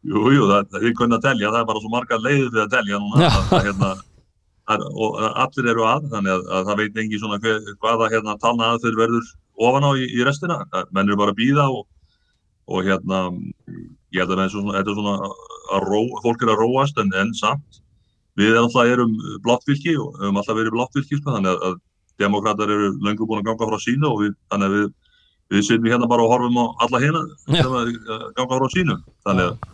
Jú, 0.04 0.20
jú, 0.34 0.42
það, 0.50 0.66
það 0.72 0.82
er 0.82 0.96
kunni 0.98 1.16
að 1.16 1.22
telja, 1.24 1.52
það 1.52 1.62
er 1.62 1.68
bara 1.70 1.80
svo 1.80 1.90
marga 1.94 2.16
leiðir 2.20 2.50
við 2.52 2.60
að 2.60 2.74
telja 2.74 2.98
núna. 3.00 3.22
Já. 3.22 3.30
að, 3.30 3.38
að, 3.56 3.62
hérna, 3.70 3.92
og 4.92 5.14
allir 5.46 5.70
eru 5.72 5.86
að, 5.88 6.10
þannig 6.12 6.32
að, 6.34 6.42
að 6.58 6.66
það 6.68 6.82
veit 6.82 6.98
engi 7.00 7.20
svona 7.22 7.38
hvaða 7.40 8.10
hérna 8.12 8.34
talna 8.42 8.74
að 8.74 8.82
þeir 8.84 8.98
verður 9.00 9.30
ofan 9.61 9.87
á 9.87 9.90
í, 9.94 10.08
í 10.11 10.25
restina. 10.26 10.62
Menn 10.90 11.08
eru 11.08 11.18
bara 11.20 11.34
að 11.34 11.40
býða 11.40 11.68
og, 11.70 11.87
og 12.70 12.87
hérna, 12.88 13.25
ég 14.14 14.23
held 14.23 14.34
að 14.34 14.44
þetta 14.49 14.82
er 14.82 14.99
svona 14.99 15.16
að 15.75 15.88
ró, 15.88 16.02
fólk 16.25 16.44
er 16.44 16.54
að 16.54 16.62
róast 16.64 17.00
en, 17.02 17.12
en 17.20 17.34
samt. 17.38 17.80
Við 18.38 18.56
alltaf 18.58 18.90
erum 18.90 19.14
bláttfylki 19.44 19.94
og 20.00 20.16
höfum 20.18 20.40
alltaf 20.40 20.58
verið 20.58 20.75
bláttfylki, 20.75 21.20
sko, 21.20 21.37
þannig 21.37 21.52
að, 21.54 21.68
að 21.68 22.25
demokrater 22.25 22.70
eru 22.70 22.90
löngu 23.02 23.28
búin 23.28 23.42
að 23.42 23.50
ganga 23.50 23.68
frá 23.70 23.78
sínu 23.82 24.11
og 24.11 24.20
við, 24.25 24.34
þannig 24.50 24.70
að 24.70 24.75
við, 24.75 24.88
við 25.54 25.64
sitjum 25.68 25.87
hérna 25.92 26.08
bara 26.11 26.26
og 26.26 26.34
horfum 26.34 26.58
á 26.58 26.64
alla 26.87 27.00
hérna 27.02 27.23
sem 27.44 27.78
að 27.78 27.94
ganga 28.34 28.58
frá 28.58 28.68
sínu. 28.75 28.99
Þannig 29.26 29.52
að 29.52 29.70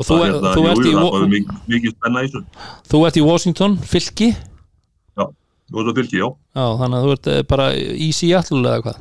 og 0.00 0.06
þú, 0.06 0.14
Það 0.14 0.22
er, 0.24 0.30
hérna, 0.32 0.52
þú, 0.54 0.60
jú, 0.60 0.70
ert 0.70 0.84
jú, 0.84 0.90
í, 0.90 0.94
var 1.00 1.26
mikið, 1.28 1.58
mikið 1.74 1.96
spenna 1.96 2.20
í 2.24 2.28
þessu. 2.30 2.68
þú 2.90 3.00
ert 3.08 3.18
í 3.20 3.24
Washington 3.24 3.76
fylki, 3.90 4.28
Þú 5.70 5.78
veist 5.78 5.90
að 5.92 5.98
fylgi, 6.00 6.18
já. 6.18 6.28
já, 6.58 6.66
þannig 6.80 6.98
að 6.98 7.04
þú 7.04 7.10
ert 7.14 7.28
eh, 7.30 7.42
bara 7.46 7.66
í 7.78 8.10
Seattle 8.16 8.62
eða 8.66 8.84
hvað 8.86 9.00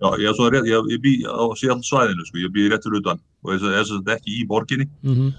Já, 0.00 0.08
ég, 0.16 0.26
er 0.30 0.36
svona 0.36 0.52
rétt, 0.54 0.68
ég, 0.68 0.86
ég 0.94 1.00
bý 1.04 1.10
á 1.28 1.44
síðan 1.60 1.82
svæðinu, 1.84 2.24
sko, 2.24 2.40
ég 2.40 2.52
bý 2.54 2.66
rétt 2.72 2.84
fyrir 2.86 3.02
utan 3.02 3.18
og 3.44 3.50
þess 3.52 3.66
að 3.68 3.74
þess 3.76 3.96
að 3.98 4.12
ekki 4.14 4.36
í 4.40 4.44
borginni, 4.48 4.86
mm 5.04 5.16
-hmm. 5.16 5.32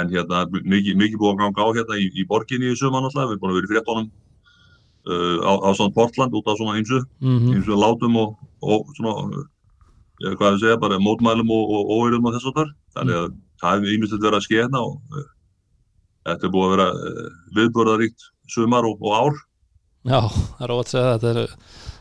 en 0.00 0.10
hérna, 0.12 0.42
mikið, 0.52 0.98
mikið 1.00 1.20
búið 1.20 1.32
að 1.32 1.38
ganga 1.40 1.64
á 1.64 1.68
hérna 1.78 1.96
í, 1.96 2.10
í 2.12 2.26
borginni 2.28 2.68
í 2.68 2.76
suman 2.76 3.08
alltaf, 3.08 3.30
við 3.30 3.38
erum 3.38 3.40
búin 3.40 3.52
að 3.52 3.56
vera 3.56 3.68
í 3.68 3.72
fréttonum 3.72 4.10
uh, 5.08 5.38
á, 5.48 5.52
á 5.64 5.68
svona 5.72 5.96
Portland 5.96 6.36
út 6.36 6.50
á 6.52 6.54
svona 6.60 6.76
eins 6.76 6.92
Mm 7.20 7.54
eins 7.54 7.68
og 7.68 7.80
látum 7.80 8.16
og, 8.20 8.36
og 8.60 8.92
svona, 8.96 9.16
uh, 9.16 9.48
ég, 10.28 10.36
hvað 10.36 10.52
við 10.52 10.60
segja, 10.60 10.82
bara 10.84 11.00
mótmælum 11.00 11.48
og, 11.48 11.64
og 11.72 11.82
óeirðum 11.96 12.28
og 12.28 12.36
þess 12.36 12.50
að 12.52 12.56
þar, 12.60 12.70
þannig 12.96 13.16
að 13.16 13.28
það 13.60 13.72
hefur 13.76 13.94
ímyndilegt 13.94 14.24
verið 14.28 14.40
að 14.40 14.44
ske 14.44 14.60
hérna 14.60 14.84
og 14.84 15.00
uh, 15.16 15.28
þetta 16.28 16.46
er 16.46 16.52
búið 16.52 16.68
að 16.68 16.76
vera 16.76 16.88
viðbörðaríkt 17.56 18.28
sumar 18.50 18.88
og, 18.88 18.98
og 19.00 19.14
ár. 19.16 19.38
já, 20.10 20.20
það 20.26 20.66
er 20.66 20.74
óvægt 20.74 20.90
að 20.90 20.94
segja 20.94 21.06
það 21.06 21.14
þetta 21.18 21.30
eru, 21.34 21.46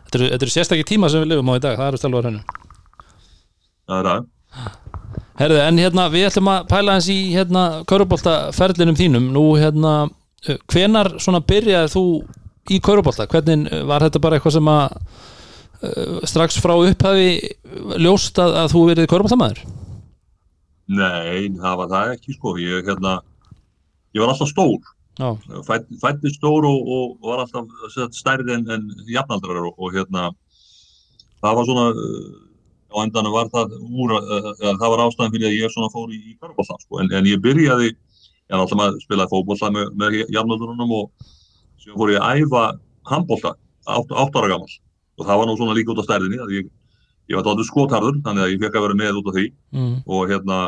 þetta 0.05 0.19
eru, 0.19 0.31
eru 0.39 0.55
sérstakki 0.55 0.89
tíma 0.93 1.11
sem 1.11 1.23
við 1.23 1.33
lifum 1.33 1.51
á 1.51 1.59
í 1.59 1.63
dag 1.67 1.79
það 1.79 1.91
eru 1.91 2.01
stælvar 2.01 2.29
hennu 2.29 2.59
Það 3.89 3.99
er 3.99 4.07
það. 4.09 4.27
Herðu, 5.39 5.59
en 5.63 5.79
hérna, 5.81 6.05
við 6.13 6.27
ætlum 6.27 6.51
að 6.51 6.67
pæla 6.69 6.95
hans 6.97 7.07
í 7.09 7.17
hérna, 7.33 7.63
kauruboltaferlinum 7.89 8.97
þínum. 8.99 9.29
Nú, 9.33 9.45
hérna, 9.57 9.93
uh, 10.45 10.59
hvenar 10.69 11.15
svona 11.23 11.41
byrjaði 11.49 11.91
þú 11.95 12.03
í 12.69 12.79
kaurubolta, 12.85 13.25
hvernig 13.31 13.65
uh, 13.71 13.81
var 13.89 14.05
þetta 14.05 14.21
bara 14.21 14.37
eitthvað 14.37 14.57
sem 14.59 14.69
að 14.69 14.85
uh, 14.93 16.19
strax 16.29 16.59
frá 16.61 16.75
upphafi 16.75 17.31
ljóst 18.03 18.37
að, 18.43 18.57
að 18.61 18.75
þú 18.75 18.85
verið 18.91 19.09
korfbaltamæður 19.09 19.65
Nei, 20.89 21.49
það 21.53 21.75
var 21.81 21.89
það 21.91 22.13
ekki 22.15 22.33
sko. 22.33 22.55
Ég, 22.57 22.85
hérna, 22.87 23.19
ég 24.17 24.23
var 24.23 24.31
alltaf 24.33 24.49
stór 24.49 24.79
fætt, 25.67 25.87
fætti 26.01 26.33
stór 26.35 26.67
og, 26.69 26.91
og 26.95 27.31
var 27.31 27.43
alltaf 27.43 28.13
stærri 28.15 28.53
en, 28.55 28.67
en 28.71 28.85
jafnaldrar 29.09 29.61
og, 29.67 29.73
og 29.77 29.95
hérna 29.95 30.29
það 31.43 31.57
var 31.59 31.69
svona 31.69 31.87
uh, 31.93 32.29
á 32.89 32.97
endanum 33.03 33.35
var 33.35 33.49
það 33.53 33.75
úr 33.79 34.15
uh, 34.17 34.51
uh, 34.51 34.75
það 34.81 34.87
var 34.93 35.05
ástæðan 35.05 35.33
fyrir 35.35 35.49
að 35.49 35.57
ég 35.59 35.73
svona 35.73 35.91
fór 35.93 36.13
í, 36.13 36.19
í 36.31 36.37
körfbólta 36.39 36.79
sko. 36.81 37.01
en, 37.03 37.11
en 37.15 37.29
ég 37.29 37.41
byrjaði 37.43 37.91
ég 37.91 37.97
er 38.55 38.59
alltaf 38.59 38.85
að 38.85 38.99
spila 39.05 39.29
fótbólta 39.29 39.71
með, 39.73 39.91
með 39.99 40.19
jafnaldrunum 40.33 40.95
og 41.01 41.31
sem 41.79 41.95
fór 41.95 42.15
ég 42.15 42.23
að 42.23 42.43
æfa 42.43 42.65
handbólta 43.09 43.55
átt, 43.85 44.11
átt 44.11 44.37
ára 44.39 44.51
gammal 44.55 44.77
og 45.19 45.25
það 45.27 45.41
var 45.41 45.49
nú 45.49 45.57
svona 45.59 45.75
líka 45.77 45.93
út 45.93 46.01
á 46.03 46.07
stærðinni 46.07 46.39
ég, 46.55 46.69
ég 47.29 47.37
var 47.37 47.45
tóttur 47.45 47.67
skotharður 47.67 48.21
þannig 48.25 48.45
að 48.45 48.53
ég 48.53 48.61
fekk 48.63 48.77
að 48.77 48.85
vera 48.87 48.99
með 48.99 49.19
út 49.19 49.29
á 49.29 49.33
því. 49.35 49.45
Mm, 49.75 49.95
og 50.07 50.31
hérna 50.31 50.59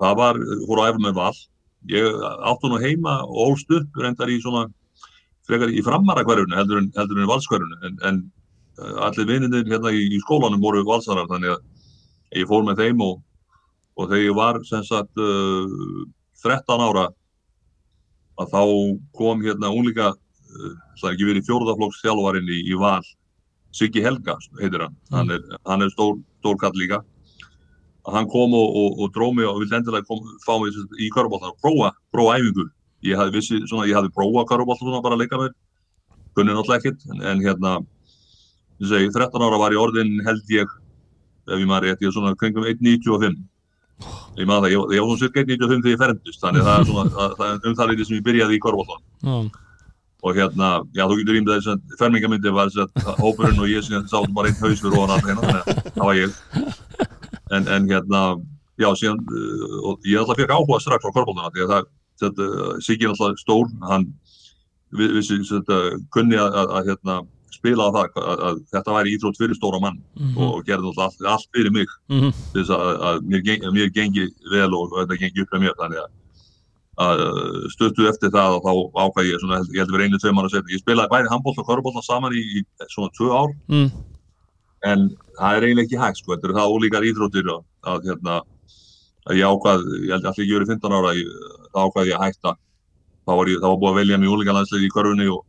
það 0.00 0.18
var, 0.20 0.40
fór 0.68 0.82
að 0.82 0.90
æfa 0.90 1.04
með 1.06 1.16
val 1.18 1.34
ég 1.88 2.20
átti 2.50 2.68
nú 2.68 2.78
heima 2.80 3.20
og 3.24 3.52
ólst 3.52 3.70
upp 3.72 3.96
reyndar 3.96 4.28
í 4.28 4.40
svona 4.42 4.66
frekar 5.48 5.72
í 5.72 5.82
framara 5.84 6.24
hverjunu 6.26 6.56
heldur 6.58 6.82
en, 6.82 6.90
heldur 6.96 7.22
en 7.22 7.30
valskverjunu 7.30 7.78
en, 7.88 7.98
en 8.08 8.20
uh, 8.78 9.06
allir 9.08 9.28
vininir 9.28 9.68
hérna 9.68 9.92
í, 9.94 10.06
í 10.12 10.20
skólanum 10.24 10.62
voru 10.62 10.84
valsarar 10.86 11.28
þannig 11.30 11.54
að 11.56 12.40
ég 12.42 12.50
fór 12.50 12.66
með 12.66 12.84
þeim 12.84 13.04
og, 13.06 13.22
og 13.96 14.10
þegar 14.10 14.26
ég 14.26 14.36
var 14.38 14.60
sem 14.68 14.84
sagt 14.86 15.22
uh, 15.22 16.04
13 16.44 16.84
ára 16.88 17.08
að 18.40 18.52
þá 18.52 18.60
kom 19.16 19.42
hérna 19.44 19.72
unlíka 19.72 20.12
uh, 20.12 20.74
það 21.00 21.08
er 21.08 21.16
ekki 21.16 21.30
verið 21.32 21.48
fjórðaflokks 21.48 22.04
þjálfarinn 22.04 22.52
í, 22.52 22.60
í 22.70 22.78
val 22.80 23.02
Siggi 23.70 24.02
Helga 24.02 24.34
heitir 24.58 24.82
hann, 24.82 24.96
hann 25.14 25.30
er, 25.30 25.42
hann 25.68 25.84
er 25.84 25.90
stór, 25.92 26.16
stór 26.42 26.56
kall 26.60 26.74
líka 26.78 27.04
að 28.10 28.18
hann 28.18 28.28
kom 28.34 28.58
og, 28.58 28.76
og, 28.82 29.00
og 29.00 29.14
dróð 29.14 29.38
mig 29.38 29.46
og 29.48 29.62
vildi 29.62 29.78
endilega 29.78 30.08
kom, 30.10 30.20
fá 30.42 30.56
mig 30.58 30.74
sem 30.74 30.98
í 30.98 31.08
körubóltan 31.14 31.54
og 31.54 31.62
prófa, 31.62 31.94
prófa 32.10 32.36
æfingu. 32.40 32.66
Ég 33.06 33.16
hafði 33.16 33.38
vissi, 33.38 33.62
svona, 33.70 33.86
ég 33.88 33.96
hafði 33.96 34.10
prófa 34.18 34.44
körubóltan 34.50 34.88
svona 34.88 35.04
bara 35.04 35.16
að 35.16 35.24
leika 35.24 35.40
með 35.40 35.54
kunni 36.34 36.54
náttúrulega 36.54 36.80
ekkert 36.80 37.06
en, 37.10 37.22
en 37.30 37.42
hérna 37.44 37.78
ég 38.80 38.90
segi, 38.90 39.12
13 39.14 39.46
ára 39.46 39.60
var 39.60 39.74
ég 39.74 39.82
orðin 39.82 40.20
held 40.26 40.52
ég 40.54 40.68
ef 41.50 41.56
ég 41.56 41.66
maður 41.68 41.88
rétt, 41.88 42.04
ég 42.04 42.10
er 42.10 42.14
svona 42.16 42.36
kringum 42.38 42.68
1.95 42.68 43.40
ég 44.40 44.46
maður 44.48 44.66
það, 44.66 44.74
ég, 44.74 44.94
ég 44.96 45.02
var 45.02 45.10
svona 45.10 45.24
cirka 45.24 45.44
1.95 45.44 45.82
þegar 45.86 45.94
ég 45.94 46.04
ferndist, 46.04 46.44
þannig 46.44 46.62
að 46.62 46.70
það 46.70 46.78
er 46.78 46.88
svona 46.90 47.16
það, 47.16 47.34
það 47.40 47.50
er 47.50 47.70
um 47.70 47.80
það 47.80 47.90
lítið 47.92 48.08
sem 48.08 48.18
ég 48.18 48.28
byrjaði 48.28 48.56
í 48.56 48.62
körubóltan 48.66 49.02
já, 49.26 49.36
og 50.20 50.36
hérna, 50.36 50.70
já 50.96 51.04
þú 51.08 51.18
getur 51.20 51.40
ímdað 51.40 51.58
þess 51.58 51.72
að 51.74 51.98
fermingamyndi 52.00 52.54
var 52.54 52.70
þess 52.70 53.04
að 53.04 53.20
hópurinn 53.24 53.60
og 53.64 53.72
ég 53.72 53.86
síðan 53.86 54.08
sátum 54.10 54.36
bara 54.36 54.52
einn 54.52 54.60
haus 54.60 54.84
fyrir 54.84 54.98
ofan 55.00 55.14
allir 55.16 55.32
hérna, 55.32 55.44
þannig 55.44 55.60
að 55.60 55.92
það 55.96 56.06
var 56.10 56.20
ég 56.20 56.89
en, 57.56 57.66
en 57.68 57.88
hérna, 57.90 58.22
já 58.80 58.88
síðan 58.96 59.20
uh, 59.26 59.96
ég 60.06 60.20
alltaf 60.22 60.38
fekk 60.40 60.54
áhuga 60.54 60.80
strax 60.82 61.04
á 61.04 61.10
korfbóltana 61.14 61.50
því 61.54 61.66
að 61.66 61.72
það, 61.74 61.90
þetta, 62.22 62.48
Siggi 62.86 63.08
alltaf 63.10 63.38
stór, 63.42 63.68
hann 63.90 64.06
vi- 64.96 65.10
vissi 65.18 65.40
þetta, 65.48 65.80
kunni 66.14 66.38
að, 66.40 66.56
að, 66.62 66.72
að 66.78 66.90
hérna, 66.92 67.18
spila 67.50 67.88
á 67.88 67.94
það, 67.96 68.20
að, 68.22 68.42
að 68.48 68.60
þetta 68.72 68.94
væri 68.96 69.12
íþrótt 69.16 69.40
fyrir 69.42 69.58
stóra 69.58 69.80
mann 69.82 69.98
mhm, 70.16 70.38
og 70.46 70.62
gerði 70.68 70.92
alltaf 70.92 71.10
allt, 71.10 71.26
allt 71.34 71.50
fyrir 71.56 71.74
mig 71.74 71.90
mhm, 72.08 72.30
til 72.54 72.62
þess 72.62 72.72
að, 72.76 72.92
að 73.10 73.20
mér, 73.32 73.42
geng, 73.48 73.66
mér 73.74 73.92
gengi 73.98 74.24
vel 74.54 74.70
og 74.78 74.94
þetta 74.96 75.18
gengi 75.20 75.44
upp 75.44 75.54
með 75.56 75.64
mér 75.66 75.76
þannig 75.82 76.00
að, 76.04 76.14
að 77.04 77.24
stöttu 77.74 78.06
eftir 78.08 78.32
það 78.34 78.56
og 78.58 78.64
þá 78.64 78.72
ákvað 79.04 79.28
ég 79.28 79.42
svona, 79.42 79.60
ég 79.74 79.82
held 79.82 79.90
að 79.90 79.96
vera 79.98 80.06
einu 80.08 80.20
tvei 80.22 80.32
mann 80.36 80.48
að 80.48 80.54
setja 80.54 80.74
ég 80.76 80.82
spilaði 80.84 81.12
bæði 81.14 81.32
handbólt 81.34 81.60
og 81.62 81.68
korfbólt 81.68 82.00
saman 82.06 82.36
í, 82.38 82.42
í 82.60 82.64
svona 82.94 83.12
tvö 83.18 83.30
ár. 83.34 83.54
Mm, 83.72 83.90
en 84.86 85.10
það 85.36 85.56
er 85.56 85.66
eiginlega 85.66 85.86
ekki 85.86 86.00
hægt 86.00 86.20
sko, 86.20 86.32
þetta 86.34 86.48
eru 86.48 86.58
það 86.58 86.74
ólíkar 86.74 87.06
íþróttir 87.10 87.52
að, 87.52 87.62
að 87.92 88.08
hérna 88.08 88.40
að 89.28 89.38
ég 89.40 89.52
ákvað, 89.52 89.86
ég 90.00 90.14
held 90.14 90.26
allir 90.30 90.44
ekki 90.44 90.56
verið 90.56 90.72
15 90.74 90.96
ára 90.96 91.14
þá 91.70 91.80
ákvað 91.84 92.10
ég 92.10 92.16
að 92.16 92.26
hætta. 92.26 92.56
Þá 93.28 93.32
var, 93.36 93.50
ég, 93.52 93.60
þá 93.60 93.68
var 93.68 93.78
búið 93.82 93.90
að 93.90 93.98
velja 94.00 94.18
mig 94.18 94.32
úlíka 94.32 94.56
landslið 94.56 94.86
í 94.86 94.92
körfunni 94.94 95.28
og, 95.30 95.42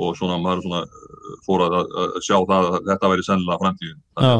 og 0.00 0.16
svona 0.18 0.40
maður 0.42 0.64
svona 0.64 0.82
uh, 0.88 1.34
fór 1.46 1.64
að, 1.66 1.76
að, 1.84 2.18
sjá 2.24 2.36
það 2.40 2.70
að 2.70 2.78
þetta 2.90 3.10
væri 3.12 3.26
sennilega 3.26 3.60
framtíðin. 3.60 4.00
Já, 4.24 4.34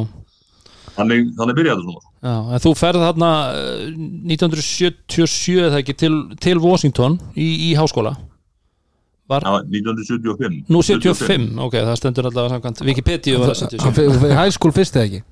þannig, 0.97 1.31
þannig 1.38 1.59
byrjaði 1.61 1.85
þetta 1.85 1.88
svona 1.90 2.12
já 2.25 2.35
en 2.57 2.62
þú 2.64 2.73
ferð 2.81 3.04
þarna 3.04 3.31
uh, 3.52 3.88
1977 4.33 5.57
eða 5.69 5.81
ekki 5.83 5.97
til, 6.00 6.14
til 6.40 6.57
Washington 6.62 7.19
í, 7.37 7.49
í 7.69 7.75
háskóla 7.78 8.14
var, 9.31 9.45
Það 9.47 9.54
var 9.57 9.64
1975 9.71 10.59
nú 10.75 10.83
75, 10.85 11.47
ok, 11.66 11.78
það 11.88 11.97
stendur 12.00 12.28
allavega 12.31 12.54
samkvæmt 12.59 12.83
Wikipedia 12.88 13.38
var 13.40 13.52
það 13.54 13.62
77 13.64 13.85
Hann 13.87 13.97
fyrir 13.99 14.37
high 14.40 14.52
school 14.57 14.75
fyrst 14.76 14.99
eða 15.00 15.09
ekki? 15.09 15.23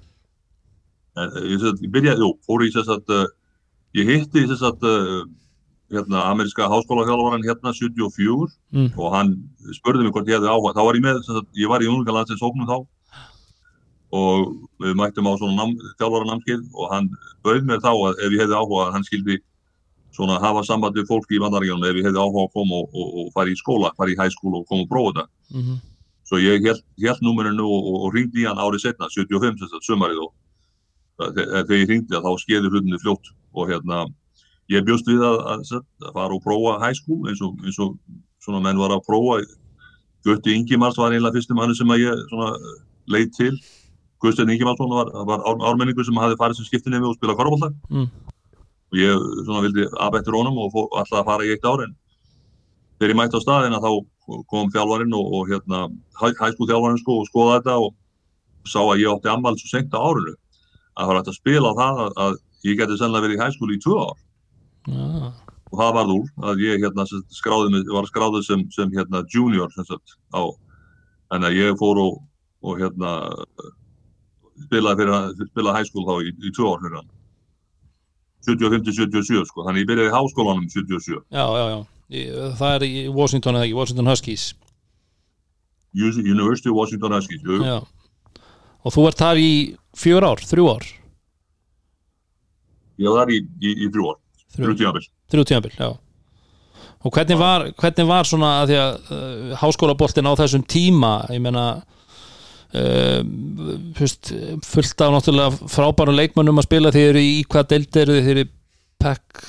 En, 1.12 1.28
eh, 1.28 1.46
ég, 1.52 1.66
ég 1.84 1.92
byrjaði, 1.92 2.24
jú, 2.24 2.30
fór 2.48 2.64
í 2.64 2.70
þess 2.72 2.88
að 2.96 3.12
uh, 3.18 3.26
ég 4.00 4.08
hitti 4.14 4.46
þess 4.48 4.64
að 4.70 4.86
uh, 4.88 5.22
hérna, 5.92 6.22
ameríska 6.32 6.70
háskólaþjálfaran 6.72 7.44
hérna 7.44 7.74
74 7.76 8.56
Mm. 8.72 8.86
og 8.96 9.12
hann 9.12 9.34
spurði 9.76 10.06
mig 10.06 10.14
hvort 10.16 10.28
ég 10.32 10.38
hefði 10.38 10.48
áhuga 10.48 10.72
þá 10.72 10.82
var 10.86 10.96
ég 10.96 11.04
með, 11.04 11.18
sem 11.26 11.36
sagt, 11.36 11.50
ég 11.60 11.68
var 11.68 11.82
í 11.84 11.88
ungalandsins 11.92 12.40
hóknum 12.40 12.64
þá 12.70 12.78
og 14.12 14.54
við 14.80 14.94
mættum 14.96 15.28
á 15.28 15.32
svona 15.36 15.56
nam, 15.58 15.74
þjálfara 16.00 16.28
námskeið 16.30 16.62
og 16.72 16.88
hann 16.92 17.10
bauð 17.44 17.62
mér 17.68 17.80
þá 17.84 17.90
að 17.92 18.22
ef 18.24 18.32
ég 18.32 18.42
hefði 18.46 18.56
áhuga 18.56 18.86
hann 18.96 19.04
skildi 19.04 19.36
svona 20.12 20.36
hafa 20.42 20.62
samband 20.68 20.96
við 20.98 21.06
fólki 21.08 21.38
í 21.38 21.40
vandaríkjunum 21.42 21.86
ef 21.88 21.96
ég 22.00 22.04
hefði 22.08 22.20
áhuga 22.20 22.44
að 22.46 22.52
koma 22.56 22.80
og, 22.82 22.90
og, 22.92 23.08
og 23.22 23.32
fara 23.34 23.48
í 23.52 23.56
skóla, 23.56 23.90
fara 23.96 24.12
í 24.12 24.16
high 24.18 24.32
school 24.34 24.58
og 24.60 24.66
koma 24.68 24.84
og 24.84 24.90
prófa 24.92 25.12
þetta. 25.16 25.26
Mhm, 25.56 25.80
Svo 26.28 26.38
ég 26.38 26.64
held, 26.64 26.82
númerinu 27.24 27.64
og, 27.66 27.86
og, 27.92 28.04
ringdi 28.14 28.44
í 28.44 28.46
hann 28.48 28.60
árið 28.62 28.84
setna, 28.86 29.08
75 29.10 29.58
sem 29.58 29.68
sagt, 29.72 29.84
sumarið 29.88 30.20
og 30.22 30.30
þe- 31.34 31.48
þegar 31.66 31.80
ég 31.82 31.88
ringdi 31.90 32.16
að 32.16 32.24
þá 32.28 32.32
skeiði 32.44 32.70
hlutinu 32.72 33.00
fljótt 33.02 33.32
og 33.52 33.68
hérna 33.68 34.04
ég 34.70 34.84
bjóst 34.86 35.08
við 35.10 35.20
að, 35.26 35.36
að, 35.52 35.64
að, 35.76 35.82
að 36.06 36.14
fara 36.16 36.36
og 36.38 36.44
prófa 36.46 36.78
high 36.84 36.96
school 36.96 37.26
eins 37.28 37.42
og, 37.44 37.58
eins 37.66 37.78
og 37.82 37.96
svona 38.44 38.62
menn 38.64 38.78
var 38.80 38.94
að 38.94 39.02
prófa. 39.08 39.42
Gutti 40.24 40.54
Ingimars 40.54 40.96
var 40.96 41.12
einlega 41.12 41.34
fyrstum 41.34 41.58
manni 41.58 41.74
sem 41.76 41.90
að 41.90 42.04
ég 42.06 42.22
svona 42.30 42.52
leið 43.10 43.32
til. 43.36 43.52
Guðstein 44.22 44.52
Ingimarsson 44.54 44.92
var, 44.94 45.08
var 45.26 45.40
ár, 45.42 45.58
ármenningur 45.72 46.06
sem 46.06 46.14
hafði 46.22 46.36
farið 46.38 46.60
sem 46.60 46.68
skiptinemi 46.70 47.08
og 47.10 47.16
spila 47.18 47.34
korfbólta 47.34 47.72
Mm. 47.90 48.06
Og 48.92 49.00
ég 49.00 49.26
svona 49.46 49.64
vildi 49.64 49.88
abættur 50.04 50.36
honum 50.36 50.60
og 50.62 50.72
fó, 50.74 50.80
alltaf 51.00 51.22
að 51.22 51.28
fara 51.30 51.46
í 51.48 51.52
eitt 51.54 51.64
ár 51.64 51.84
en 51.86 51.94
þegar 53.00 53.14
ég 53.14 53.18
mætti 53.18 53.40
á 53.40 53.44
staðina 53.44 53.80
þá 53.82 53.90
kom 54.52 54.70
þjálfarinn 54.72 55.16
og, 55.16 55.32
og 55.38 55.50
hérna 55.50 55.86
hæskú 56.20 56.68
þjálfarinn 56.68 57.00
sko 57.00 57.18
og 57.22 57.28
skoða 57.30 57.58
þetta 57.58 57.78
og 57.86 57.94
sá 58.68 58.80
að 58.84 59.02
ég 59.02 59.14
átti 59.14 59.32
ammali 59.32 59.58
svo 59.58 59.72
senkt 59.72 59.96
á 59.96 60.00
árinu 60.00 60.34
að 60.36 61.00
það 61.00 61.08
var 61.08 61.18
hægt 61.18 61.32
að 61.32 61.40
spila 61.40 61.72
það 61.78 62.02
að, 62.04 62.12
að 62.26 62.36
ég 62.68 62.78
geti 62.78 62.98
sennilega 63.00 63.26
verið 63.26 63.38
í 63.38 63.42
hæskúli 63.42 63.78
í 63.78 63.82
tvö 63.82 63.96
ár. 64.02 64.18
Já, 64.92 65.32
og 65.72 65.80
það 65.80 65.94
varð 65.96 66.12
úr 66.18 66.26
að 66.50 66.62
ég 66.66 66.82
hérna 66.84 67.06
skráði 67.32 67.70
mig, 67.72 67.88
var 67.88 68.08
skráðið 68.10 68.44
sem, 68.44 68.64
sem 68.74 68.92
hérna 68.92 69.22
junior 69.32 69.72
sem 69.72 69.88
sagt 69.88 70.18
á 70.36 70.42
þannig 71.32 71.48
að 71.48 71.58
ég 71.58 71.78
fór 71.80 72.00
og, 72.02 72.18
og 72.60 72.82
hérna 72.82 73.12
spilaði 74.66 75.00
fyrir 75.00 75.14
hann, 75.16 75.46
spilaði 75.48 75.80
hæskúl 75.80 76.06
þá 76.10 76.14
í, 76.20 76.34
í 76.36 76.52
tvö 76.52 76.74
ár 76.74 76.84
fyrir 76.84 76.98
hann 77.00 77.11
75-77 78.46 79.46
sko, 79.48 79.64
þannig 79.66 79.84
ég 79.84 79.90
byrjaði 79.90 80.10
í 80.10 80.14
háskólanum 80.16 80.68
77 80.70 81.20
já, 81.32 81.44
já, 81.46 81.64
já. 81.72 81.80
Það 82.58 82.74
er 82.76 82.84
í 82.86 82.92
Washington 83.08 83.56
eða 83.56 83.68
ekki, 83.68 83.76
Washington 83.78 84.10
Huskies. 84.10 84.46
University 85.96 86.68
of 86.72 86.76
Washington 86.76 87.14
Huskies 87.16 87.44
jú, 87.46 87.60
já. 87.64 87.78
Og 88.82 88.94
þú 88.94 89.06
ert 89.08 89.22
þar 89.22 89.40
í 89.40 89.52
fjör 89.96 90.26
ár, 90.26 90.42
þrjú 90.44 90.68
ár? 90.72 90.86
Ég 93.00 93.08
var 93.08 93.22
þar 93.22 93.34
í, 93.34 93.38
í, 93.62 93.74
í 93.86 93.90
þrjú 93.92 94.10
ár. 94.10 94.18
Þrjú, 94.52 94.64
þrjú 94.66 94.78
tímabil. 94.80 95.06
Þrjú 95.32 95.46
tímabil, 95.48 95.72
já. 95.78 95.90
Og 97.02 97.14
hvernig 97.14 97.38
var, 97.38 97.64
hvernig 97.78 98.06
var 98.06 98.28
svona 98.28 98.50
að 98.60 98.72
því 98.72 98.78
að 98.78 98.92
uh, 99.16 99.54
háskólaboltin 99.62 100.28
á 100.28 100.32
þessum 100.38 100.66
tíma 100.70 101.14
ég 101.32 101.42
meina 101.42 101.64
uh, 101.78 102.01
fyrst, 102.72 104.32
fullt 104.64 105.02
af 105.04 105.12
náttúrulega 105.12 105.68
frábærum 105.72 106.16
leikmönnum 106.16 106.60
að 106.62 106.68
spila. 106.68 106.92
Þeir 106.94 107.10
eru 107.10 107.24
í 107.24 107.42
hvað 107.52 107.68
deild 107.74 107.98
eru 108.02 108.16
þeir 108.24 108.40
eru 108.42 108.46
PEC 109.02 109.42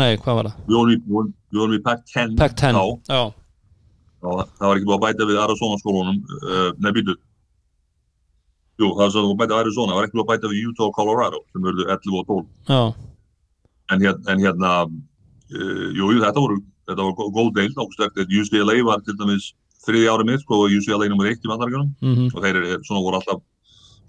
nei, 0.00 0.16
hvað 0.20 0.38
var 0.38 0.48
það? 0.48 0.60
við 0.66 0.76
vorum 0.76 1.74
í, 1.74 1.78
í 1.78 1.82
PAC-10 1.84 2.36
PEC 2.38 2.54
10, 2.60 2.76
þá, 2.76 3.12
já, 3.12 3.22
það 4.22 4.66
var 4.66 4.76
ekki 4.76 4.88
búið 4.88 4.96
að 4.96 5.02
bæta 5.06 5.28
við 5.30 5.40
Arizona 5.42 5.80
skólunum. 5.82 6.20
Uh, 6.42 6.70
nei 6.82 6.92
býtu 6.96 7.16
jú, 8.76 8.88
það 8.92 9.02
var 9.02 9.12
svo 9.14 9.24
að 9.26 9.36
bæta 9.42 9.52
við 9.52 9.60
Arizona. 9.64 9.92
Það 9.92 10.00
var 10.00 10.08
ekki 10.08 10.18
búið 10.18 10.24
að 10.26 10.32
bæta 10.32 10.52
við 10.52 10.70
Utah 10.70 10.88
og 10.88 10.96
Colorado 10.96 11.42
sem 11.52 11.66
verður 11.66 11.92
11 11.96 12.16
og 12.20 12.30
12 12.32 12.72
já, 12.72 12.80
en 13.92 14.06
hérna, 14.06 14.32
en 14.32 14.46
hérna 14.46 14.72
uh, 14.86 15.86
jú, 15.96 16.10
þetta 16.24 16.42
voru 16.42 16.58
þetta 16.86 17.02
var 17.02 17.14
gó- 17.18 17.30
góð 17.34 17.52
deild, 17.58 17.78
eftir 18.06 18.36
UCLA 18.40 18.76
var 18.86 19.02
til 19.04 19.16
dæmis 19.18 19.52
þriði 19.86 20.08
ári 20.12 20.26
mitt, 20.28 20.42
sko, 20.42 20.62
og 20.64 20.74
UCLA 20.74 21.10
nummer 21.10 21.28
1 21.30 21.44
í 21.44 21.52
vandarækjunum 21.52 21.92
mhm, 22.02 22.32
og 22.32 22.42
þeir 22.42 22.58
eru 22.62 22.80
svona 22.86 23.04
voru 23.04 23.20
alltaf 23.20 23.44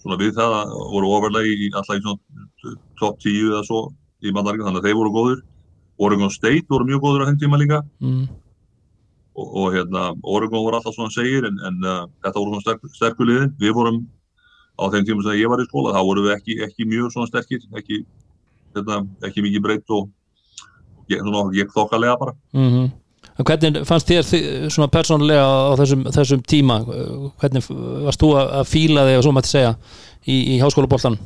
svona 0.01 0.17
við 0.21 0.33
það, 0.37 0.55
að 0.61 0.73
voru 0.93 1.13
overlay 1.17 1.53
alltaf 1.71 1.97
í 1.97 2.03
svona 2.03 2.75
top 2.99 3.21
10 3.23 3.51
eða 3.51 3.63
svo 3.67 3.83
í 4.25 4.33
bandaríkjum, 4.33 4.67
þannig 4.69 4.83
að 4.83 4.89
þeir 4.89 4.99
voru 5.01 5.13
góður 5.13 5.45
Oregon 5.97 6.29
State 6.29 6.69
voru 6.69 6.85
mjög 6.85 7.01
góður 7.01 7.25
á 7.25 7.27
henn 7.29 7.39
tíma 7.41 7.57
líka. 7.57 7.81
Mhm. 7.99 8.27
Og, 9.37 9.47
og 9.57 9.73
hérna, 9.73 10.03
Oregon 10.23 10.63
voru 10.65 10.77
alltaf 10.77 10.95
svona 10.95 11.13
segir 11.13 11.45
en, 11.45 11.57
en 11.61 11.81
uh, 11.85 12.05
þetta 12.25 12.39
voru 12.39 12.53
svona 12.53 12.65
sterk, 12.65 12.85
sterkur 12.93 13.29
liðin. 13.29 13.51
Við 13.61 13.73
vorum 13.77 13.99
á 14.77 14.83
þeim 14.93 15.05
tíma 15.05 15.25
sem 15.25 15.41
ég 15.41 15.49
var 15.49 15.61
í 15.61 15.67
skóla 15.69 15.93
þá 15.93 16.01
vorum 16.05 16.27
við 16.27 16.35
ekki, 16.37 16.59
ekki 16.65 16.87
mjög 16.89 17.11
svona 17.13 17.29
sterkir 17.29 17.65
ekki, 17.77 18.03
hérna, 18.77 19.03
ekki 19.25 19.45
mikið 19.45 19.65
breytt 19.65 19.93
og 19.93 20.09
ég, 21.09 21.21
svona, 21.21 21.43
ég 21.57 21.73
þokkalega 21.73 22.17
bara. 22.21 22.37
Mm 22.53 22.89
En 23.37 23.45
hvernig 23.45 23.83
fannst 23.85 24.09
þér 24.09 24.29
svona 24.73 24.89
persónulega 24.89 25.45
á 25.45 25.77
þessum, 25.77 26.05
þessum 26.09 26.43
tíma? 26.49 26.79
Hvernig 27.41 27.67
varst 28.07 28.21
þú 28.21 28.31
að 28.41 28.69
fíla 28.69 29.05
þig 29.05 29.19
og 29.19 29.25
svo 29.27 29.33
mætti 29.37 29.53
segja 29.53 29.73
í, 30.25 30.37
í 30.55 30.61
háskólaboltan 30.61 31.19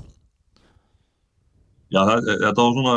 Já, 1.91 2.01
það, 2.07 2.27
þetta 2.39 2.63
var 2.63 2.75
svona 2.75 2.95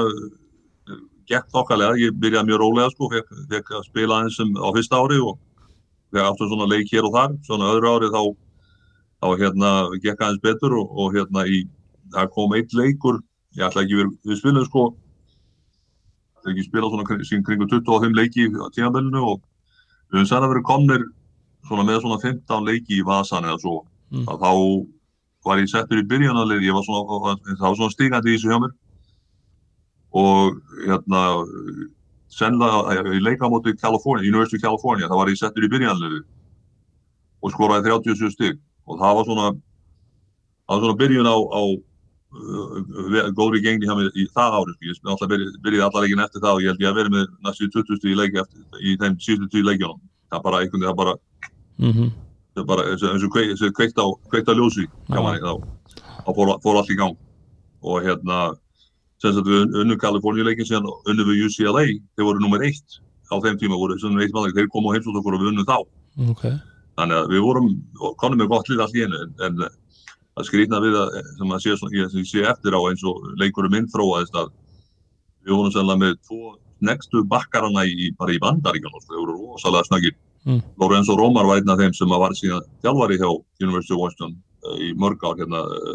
gekk 1.30 1.50
þokkalega, 1.54 1.98
ég 1.98 2.16
byrjaði 2.20 2.50
mjög 2.50 2.60
rólega 2.62 2.92
sko, 2.92 3.08
fekk, 3.12 3.30
fekk 3.50 3.72
að 3.74 3.86
spila 3.88 4.20
eins 4.22 4.38
sem 4.38 4.50
á 4.54 4.68
fyrsta 4.76 5.00
ári 5.00 5.20
og 5.22 5.38
fekk 6.14 6.24
aftur 6.28 6.50
svona 6.50 6.68
leik 6.70 6.92
hér 6.92 7.08
og 7.08 7.14
þar, 7.16 7.36
svona 7.46 7.70
öðru 7.72 7.92
ári 7.94 8.10
þá, 8.12 8.20
þá 9.24 9.28
hérna 9.40 9.72
gekk 10.04 10.22
aðeins 10.26 10.44
betur 10.44 10.76
og, 10.78 10.92
og 11.00 11.16
hérna 11.16 11.46
í, 11.48 11.64
það 12.14 12.30
kom 12.36 12.54
eitt 12.58 12.76
leikur, 12.76 13.22
ég 13.56 13.66
ætla 13.66 13.84
ekki 13.86 13.98
verið, 14.02 14.14
við 14.28 14.40
spilum 14.42 14.68
sko, 14.68 14.84
er 16.46 16.54
ekki 16.54 16.66
spilað 16.68 16.92
svona 16.92 17.06
kring, 17.08 17.44
kringu 17.46 17.68
25 17.70 18.16
leiki 18.18 18.48
á 18.52 18.68
tímabellinu 18.74 19.22
og 19.32 19.42
við 20.12 20.20
höfum 20.22 20.38
að 20.38 20.52
verið 20.52 20.68
komnir 20.68 21.04
svona 21.68 21.86
með 21.88 22.00
svona 22.04 22.20
15 22.22 22.68
leiki 22.68 23.00
í 23.00 23.06
vasan 23.06 23.46
eða 23.48 23.60
svo, 23.62 23.84
Mm. 24.12 24.26
að 24.28 24.38
þá 24.44 24.50
var 25.44 25.58
ég 25.58 25.68
settur 25.68 25.98
í 25.98 26.06
byrjanalið, 26.06 26.62
ég 26.62 26.74
var 26.76 26.84
svona, 26.86 27.34
svona 27.74 27.90
stigandi 27.90 28.30
í 28.30 28.36
þessu 28.36 28.50
hjá 28.52 28.60
mér. 28.62 28.74
Og 30.14 30.60
hérna 30.86 31.22
sennilega 32.30 33.14
í 33.14 33.22
leika 33.22 33.48
á 33.48 33.52
móti 33.52 33.74
California, 33.80 34.28
University 34.28 34.60
of 34.60 34.62
California, 34.62 35.08
það 35.08 35.20
var 35.20 35.32
ég 35.32 35.40
settur 35.40 35.66
í 35.66 35.72
byrjanliði 35.72 36.20
og 37.42 37.52
skoraði 37.52 37.90
37 37.90 38.30
stig. 38.32 38.60
Og 38.86 39.00
það 39.00 39.16
var 39.18 39.24
svona 39.28 39.48
það 40.64 40.74
var 40.74 40.84
svona 40.84 41.00
byrjun 41.02 41.28
á, 41.28 41.36
á 41.36 41.62
góðri 42.34 43.62
gengni 43.62 43.86
hjá 43.86 43.94
mér 43.98 44.10
í 44.18 44.26
það 44.34 44.56
ári 44.58 44.74
sko. 44.74 44.88
ég 44.88 44.98
náttúrulega 45.04 45.62
byrjaði, 45.62 45.84
allar 45.86 46.02
leikin 46.04 46.24
eftir 46.24 46.42
það 46.42 46.54
og 46.56 46.62
ég 46.62 46.68
held 46.72 46.82
ég 46.82 46.90
að 46.90 46.98
vera 46.98 47.14
með 47.14 47.26
næstu 47.46 47.68
20 47.70 47.98
stig 48.00 48.10
í 48.10 48.18
leiki 48.18 48.40
eftir, 48.42 48.64
í 48.80 48.96
þeim 48.98 49.16
síðustu 49.22 49.48
10 49.54 49.68
leikjunum. 49.68 50.00
Það 50.30 50.38
er 50.38 50.44
bara 50.48 50.60
einhvern 50.60 50.84
veginn, 50.84 50.96
bara 50.96 51.14
mm 51.78 52.12
það 52.54 52.62
er 52.62 52.66
bara 52.70 52.82
eins 52.90 53.02
og- 53.02 53.74
kveikt, 53.74 53.98
á, 53.98 54.06
kveikt 54.30 54.48
á 54.50 54.54
ljósi 54.54 54.86
hjá 54.86 55.16
Já. 55.18 55.22
manni 55.22 55.40
þá, 55.42 55.54
fór, 56.34 56.60
fór 56.62 56.76
allt 56.78 56.90
í 56.90 56.96
gang. 56.96 57.16
Og 57.82 58.02
hérna 58.02 58.56
sem 59.18 59.32
sagt 59.32 59.46
við 59.46 59.74
unnum 59.74 59.98
Kaliforníuleikin 59.98 60.66
síðan 60.66 60.86
unnum 61.06 61.26
við 61.26 61.46
UCLA, 61.46 61.84
þeir 62.16 62.24
voru 62.24 62.40
nummer 62.40 62.62
eitt 62.62 63.00
á 63.32 63.34
þeim 63.40 63.58
tíma 63.58 63.78
voru 63.78 63.98
þeir 63.98 64.68
komu 64.68 64.90
á 64.90 64.94
heimsótt 64.94 65.18
okkur 65.18 65.34
og 65.34 65.40
við 65.40 65.50
unnum 65.50 65.66
þá. 65.66 65.78
Ok. 66.30 66.44
Þannig 66.94 67.16
að 67.18 67.30
við 67.34 67.42
vorum, 67.42 67.68
konum 68.18 68.38
með 68.38 68.48
gott 68.48 68.68
lið 68.68 68.80
einu 69.02 69.18
en, 69.42 69.58
það 70.34 70.48
skrýtna 70.48 70.82
við 70.82 70.98
að 71.00 71.16
sem 71.38 71.54
að 71.54 71.64
sé, 71.64 71.74
ég, 71.94 72.14
ég 72.20 72.28
sé 72.28 72.44
eftir 72.50 72.76
á 72.76 72.80
eins 72.90 73.04
og 73.06 73.26
leikurum 73.40 73.74
minn 73.74 73.90
þróaðist 73.92 74.38
að 74.38 74.52
við 75.44 75.56
vorum 75.56 75.74
sannlega 75.74 76.02
með 76.02 76.16
tvo 76.26 76.54
nextu 76.84 77.22
bakkarana 77.30 77.84
í, 77.86 78.10
bara 78.18 78.34
í 78.34 78.40
bandaríkjum 78.42 78.96
þeir 79.04 79.20
voru 79.20 79.36
rosalega 79.38 79.88
snöggir. 79.88 80.16
Mm. 80.44 80.60
Lorenzo 80.80 81.16
Romar 81.16 81.46
var 81.48 81.60
einn 81.60 81.70
af 81.72 81.80
þeim 81.80 81.94
sem 81.96 82.10
að 82.12 82.24
var 82.24 82.34
síðan 82.36 82.66
þjálfari 82.84 83.20
hjá 83.20 83.30
University 83.62 83.94
of 83.94 84.02
Washington 84.02 84.34
uh, 84.66 84.74
í 84.76 84.90
mörg 85.00 85.22
ár 85.24 85.38
hérna 85.38 85.62
uh, 85.64 85.94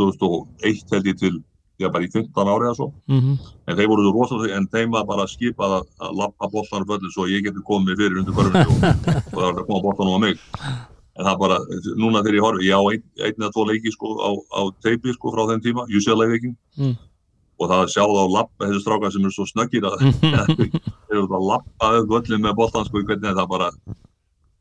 2001 0.00 0.96
held 0.96 1.12
ég 1.12 1.20
til 1.20 1.36
já 1.78 1.86
bara 1.94 2.02
í 2.02 2.10
15 2.10 2.50
ári 2.50 2.66
eða 2.66 2.78
svo. 2.80 2.88
Mm 3.06 3.38
en 3.68 3.76
þeir 3.76 3.90
voru 3.90 4.04
svo 4.06 4.12
rosalega 4.16 4.58
en 4.58 4.68
þeim 4.72 4.94
var 4.94 5.06
bara 5.08 5.26
skipað 5.28 5.74
að, 5.78 5.88
að 6.06 6.20
lappa 6.22 6.48
boltan 6.52 6.86
föllu 6.88 7.10
svo 7.12 7.26
ég 7.28 7.44
geti 7.44 7.64
komið 7.68 8.00
fyrir 8.00 8.20
undir 8.22 8.36
körfinu 8.36 8.64
og, 8.64 9.02
og 9.34 9.34
það 9.34 9.42
var 9.42 9.60
að 9.60 9.66
koma 9.68 9.82
boltan 9.84 10.12
á 10.12 10.18
mig 10.22 10.40
en 11.18 11.26
það 11.26 11.38
bara, 11.42 11.58
núna 11.98 12.22
þegar 12.22 12.36
ég 12.38 12.44
horfi 12.46 12.68
ég 12.68 12.78
á 12.78 12.82
ein, 12.92 13.02
einn 13.26 13.42
eða 13.42 13.52
tvo 13.56 13.64
leiki 13.68 13.90
sko 13.94 14.12
á, 14.22 14.30
á 14.54 14.62
teipi 14.86 15.12
sko 15.16 15.32
frá 15.34 15.44
þeim 15.50 15.62
tíma, 15.66 15.86
UCLA 15.90 16.28
leikin 16.30 16.56
Mm. 16.78 16.94
og 17.58 17.66
það 17.72 17.80
að 17.82 17.88
sjá 17.90 18.02
það 18.06 18.20
á 18.22 18.34
lappa 18.38 18.66
þessi 18.68 18.82
strákar 18.84 19.10
sem 19.12 19.24
eru 19.26 19.34
svo 19.34 19.46
snöggir 19.50 19.86
að 19.88 19.96
þeir 20.54 21.16
eru 21.18 21.24
að 21.26 21.48
lappa 21.50 21.88
upp 21.98 22.12
völlin 22.12 22.44
með 22.44 22.54
boltan 22.60 22.86
sko, 22.86 23.02
hvernig 23.02 23.34
það 23.34 23.48
bara 23.50 23.70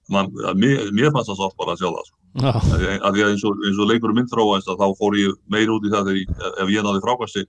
man, 0.10 0.32
mér, 0.58 0.88
mér 0.98 1.12
fannst 1.14 1.30
það 1.30 1.38
svo 1.38 1.50
oft 1.52 1.58
bara 1.62 1.76
að 1.76 1.84
sjá 1.84 1.90
það 1.92 2.08
sko. 2.08 2.16
Já, 2.38 2.52
Af 2.58 3.14
því 3.14 3.22
að 3.26 3.32
eins 3.36 3.44
og, 3.50 3.62
eins 3.66 3.80
og 3.82 3.88
leikur 3.92 4.14
minn 4.18 4.28
þróaðist 4.30 4.70
að 4.74 4.82
þá 4.82 4.88
fór 5.00 5.16
ég 5.18 5.38
meir 5.54 5.70
út 5.74 5.86
í 5.86 5.94
það 5.94 6.10
þegar 6.10 6.20
ég, 6.22 6.36
ef 6.64 6.74
ég 6.74 6.86
náði 6.86 7.04
frákvæmsti 7.06 7.44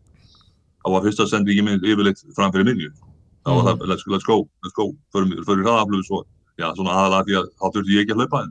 þá 0.78 0.88
var 0.94 1.04
fyrsta 1.08 1.26
sendingi 1.32 1.64
minn 1.66 1.80
yfirleitt 1.84 2.22
fram 2.36 2.52
fyrir 2.54 2.68
minni 2.68 2.88
þá 2.92 3.50
var 3.56 3.64
það, 3.70 3.86
let's, 3.90 4.04
let's 4.12 4.28
go, 4.28 4.38
let's 4.64 4.76
go 4.76 4.86
förum 5.12 5.32
hraðaflöfu 5.64 6.04
svo 6.08 6.20
já, 6.58 6.66
svona 6.76 6.94
aðalega 6.98 7.24
því 7.28 7.36
að 7.40 7.48
þá 7.54 7.64
þurfti 7.76 7.94
ég 7.96 8.04
ekki 8.04 8.14
að 8.14 8.20
hlaupa 8.22 8.42
en, 8.42 8.50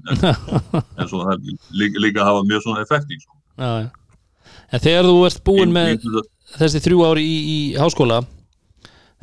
en, 0.98 1.08
svona 1.12 1.30
það 1.34 1.52
líka, 1.82 2.04
líka 2.06 2.24
að 2.24 2.30
hafa 2.32 2.46
mjög 2.52 2.64
svona 2.66 2.84
effekti 2.86 3.20
sko. 3.24 3.36
já, 3.60 3.72
já. 3.84 3.90
En 4.72 4.84
þegar 4.84 5.08
þú 5.08 5.18
ert 5.28 5.44
búin 5.48 5.72
með 5.76 5.90
Ég- 5.94 6.32
þessi 6.58 6.80
þrjú 6.84 7.04
ári 7.08 7.24
í, 7.28 7.36
í 7.52 7.58
háskóla 7.80 8.22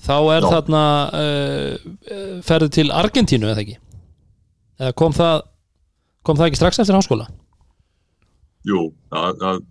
þá 0.04 0.14
er 0.34 0.44
Já. 0.44 0.48
þarna 0.52 0.80
uh, 1.16 2.40
ferðu 2.44 2.68
til 2.76 2.86
Argentínu 2.92 3.48
eða 3.48 3.62
ekki? 3.64 3.76
Eða 4.80 4.94
kom 5.00 5.14
það 5.16 5.44
kom 6.26 6.36
það 6.40 6.50
ekki 6.50 6.58
strax 6.60 6.80
eftir 6.82 6.96
háskóla? 6.98 7.26
Jú, 8.68 8.80
að, 9.12 9.62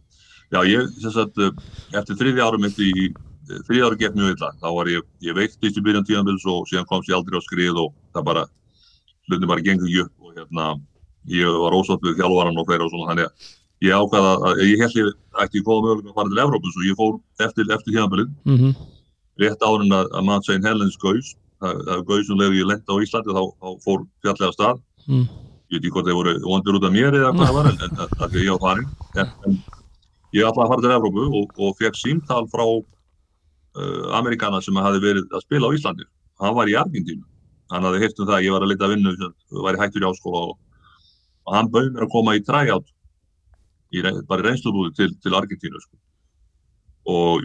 já, 0.53 0.59
ég, 0.69 0.89
sem 1.01 1.13
sagt, 1.15 1.37
eh, 1.41 1.53
eftir 1.97 2.17
þriðja 2.19 2.45
árum 2.45 2.61
mitt 2.61 2.77
í, 2.77 2.91
þriðja 3.65 3.87
árum 3.89 3.99
gekk 4.03 4.17
mjög 4.19 4.35
illa, 4.35 4.51
þá 4.61 4.67
var 4.77 4.89
ég, 4.91 5.07
ég 5.25 5.37
veiktist 5.37 5.79
í 5.79 5.83
byrjan 5.85 6.05
tíðanbils 6.05 6.45
og 6.53 6.67
síðan 6.69 6.85
komst 6.91 7.09
ég 7.09 7.17
aldrei 7.17 7.41
á 7.41 7.45
skrið 7.45 7.79
og 7.87 7.95
það 8.13 8.27
bara, 8.29 8.43
hlutin 9.29 9.49
bara 9.51 9.65
gengur 9.65 9.87
ekki 9.89 10.01
upp 10.05 10.27
og 10.27 10.37
hérna, 10.37 10.65
ég 11.31 11.59
var 11.63 11.75
ósátt 11.77 12.03
við 12.03 12.17
þjálfaran 12.19 12.57
og 12.59 12.67
fleira 12.67 12.87
og 12.87 12.91
svona, 12.93 13.09
þannig 13.11 13.27
að 13.29 13.51
ég 13.83 13.93
ákvaða 13.99 14.33
að, 14.49 14.63
ég 14.63 14.81
held 14.83 14.97
ég 14.99 15.13
ætti 15.43 15.59
í 15.59 15.63
góða 15.67 15.85
mögulega 15.85 16.09
að 16.11 16.17
fara 16.17 16.31
til 16.33 16.43
Evrópu, 16.45 16.73
svo 16.73 16.83
ég 16.87 16.99
fór 16.99 17.13
eftir, 17.45 17.71
eftir 17.75 17.93
tíðanbilið, 17.93 18.29
Mm 18.45 18.57
-hmm. 18.57 18.73
rétt 19.39 19.61
árin 19.67 19.95
að, 19.99 20.05
að 20.13 20.23
Mount 20.29 20.45
St. 20.45 20.63
Helens 20.63 20.97
gaus, 20.97 21.35
það, 21.61 21.73
það 21.87 22.05
gaus 22.07 22.29
um 22.29 22.39
og 22.43 22.53
ég 22.59 22.67
lenda 22.67 22.91
á 22.93 23.01
Íslandi, 23.03 23.31
þá, 23.37 23.43
þá 23.61 23.67
fór 23.85 23.99
fjallega 24.23 24.51
stað, 24.53 24.77
Mm. 25.07 25.27
ég 25.67 25.75
veit 25.75 25.83
ekki 25.83 25.91
hvort 25.91 26.05
þeir 26.07 26.15
voru 26.15 26.33
vondur 26.43 26.75
út 26.79 26.85
af 26.87 26.91
mér 26.93 27.11
eða 27.17 27.31
hvað 27.35 27.47
það 27.47 27.55
var 27.57 27.65
en, 27.67 27.77
það 27.77 28.21
er 28.23 28.23
að 28.23 28.43
ég 28.43 28.51
var 28.53 28.63
farin 28.63 28.87
en, 29.19 29.27
en 29.47 29.53
ég 30.31 30.45
ætlaði 30.47 30.63
að 30.63 30.71
fara 30.71 30.81
til 30.81 30.93
Evrópu 30.95 31.23
og, 31.39 31.47
og 31.59 31.75
fekk 31.79 31.95
símtal 31.99 32.47
frá 32.47 32.63
uh, 32.63 34.15
Amerikana 34.15 34.61
sem 34.61 34.75
hafi 34.79 35.01
verið 35.03 35.27
að 35.33 35.43
spila 35.43 35.67
á 35.67 35.75
Íslandi 35.75 36.05
hann 36.39 36.55
var 36.55 36.67
í 36.71 36.77
Argentínu 36.79 37.23
hann 37.71 37.83
hafði 37.87 37.99
heyrt 38.03 38.19
um 38.19 38.27
það 38.27 38.35
að 38.37 38.43
ég 38.45 38.51
var 38.55 38.61
að 38.65 38.71
leita 38.73 38.85
að 38.85 38.93
vinnu 38.95 39.15
sem 39.17 39.33
var 39.63 39.75
í 39.77 39.81
hættur 39.81 40.03
í 40.03 40.09
áskóla 40.09 40.41
og, 40.49 40.57
og 41.47 41.55
hann 41.55 41.69
bauð 41.71 41.91
mér 41.93 42.03
að 42.07 42.11
koma 42.11 42.35
í 43.93 44.01
re- 44.01 44.23
bara 44.27 44.41
í 44.41 44.45
reynslubúði 44.47 44.95
til, 44.97 45.11
til 45.21 45.33
Argentínu 45.37 45.79
sko. 45.83 45.97
og 47.05 47.41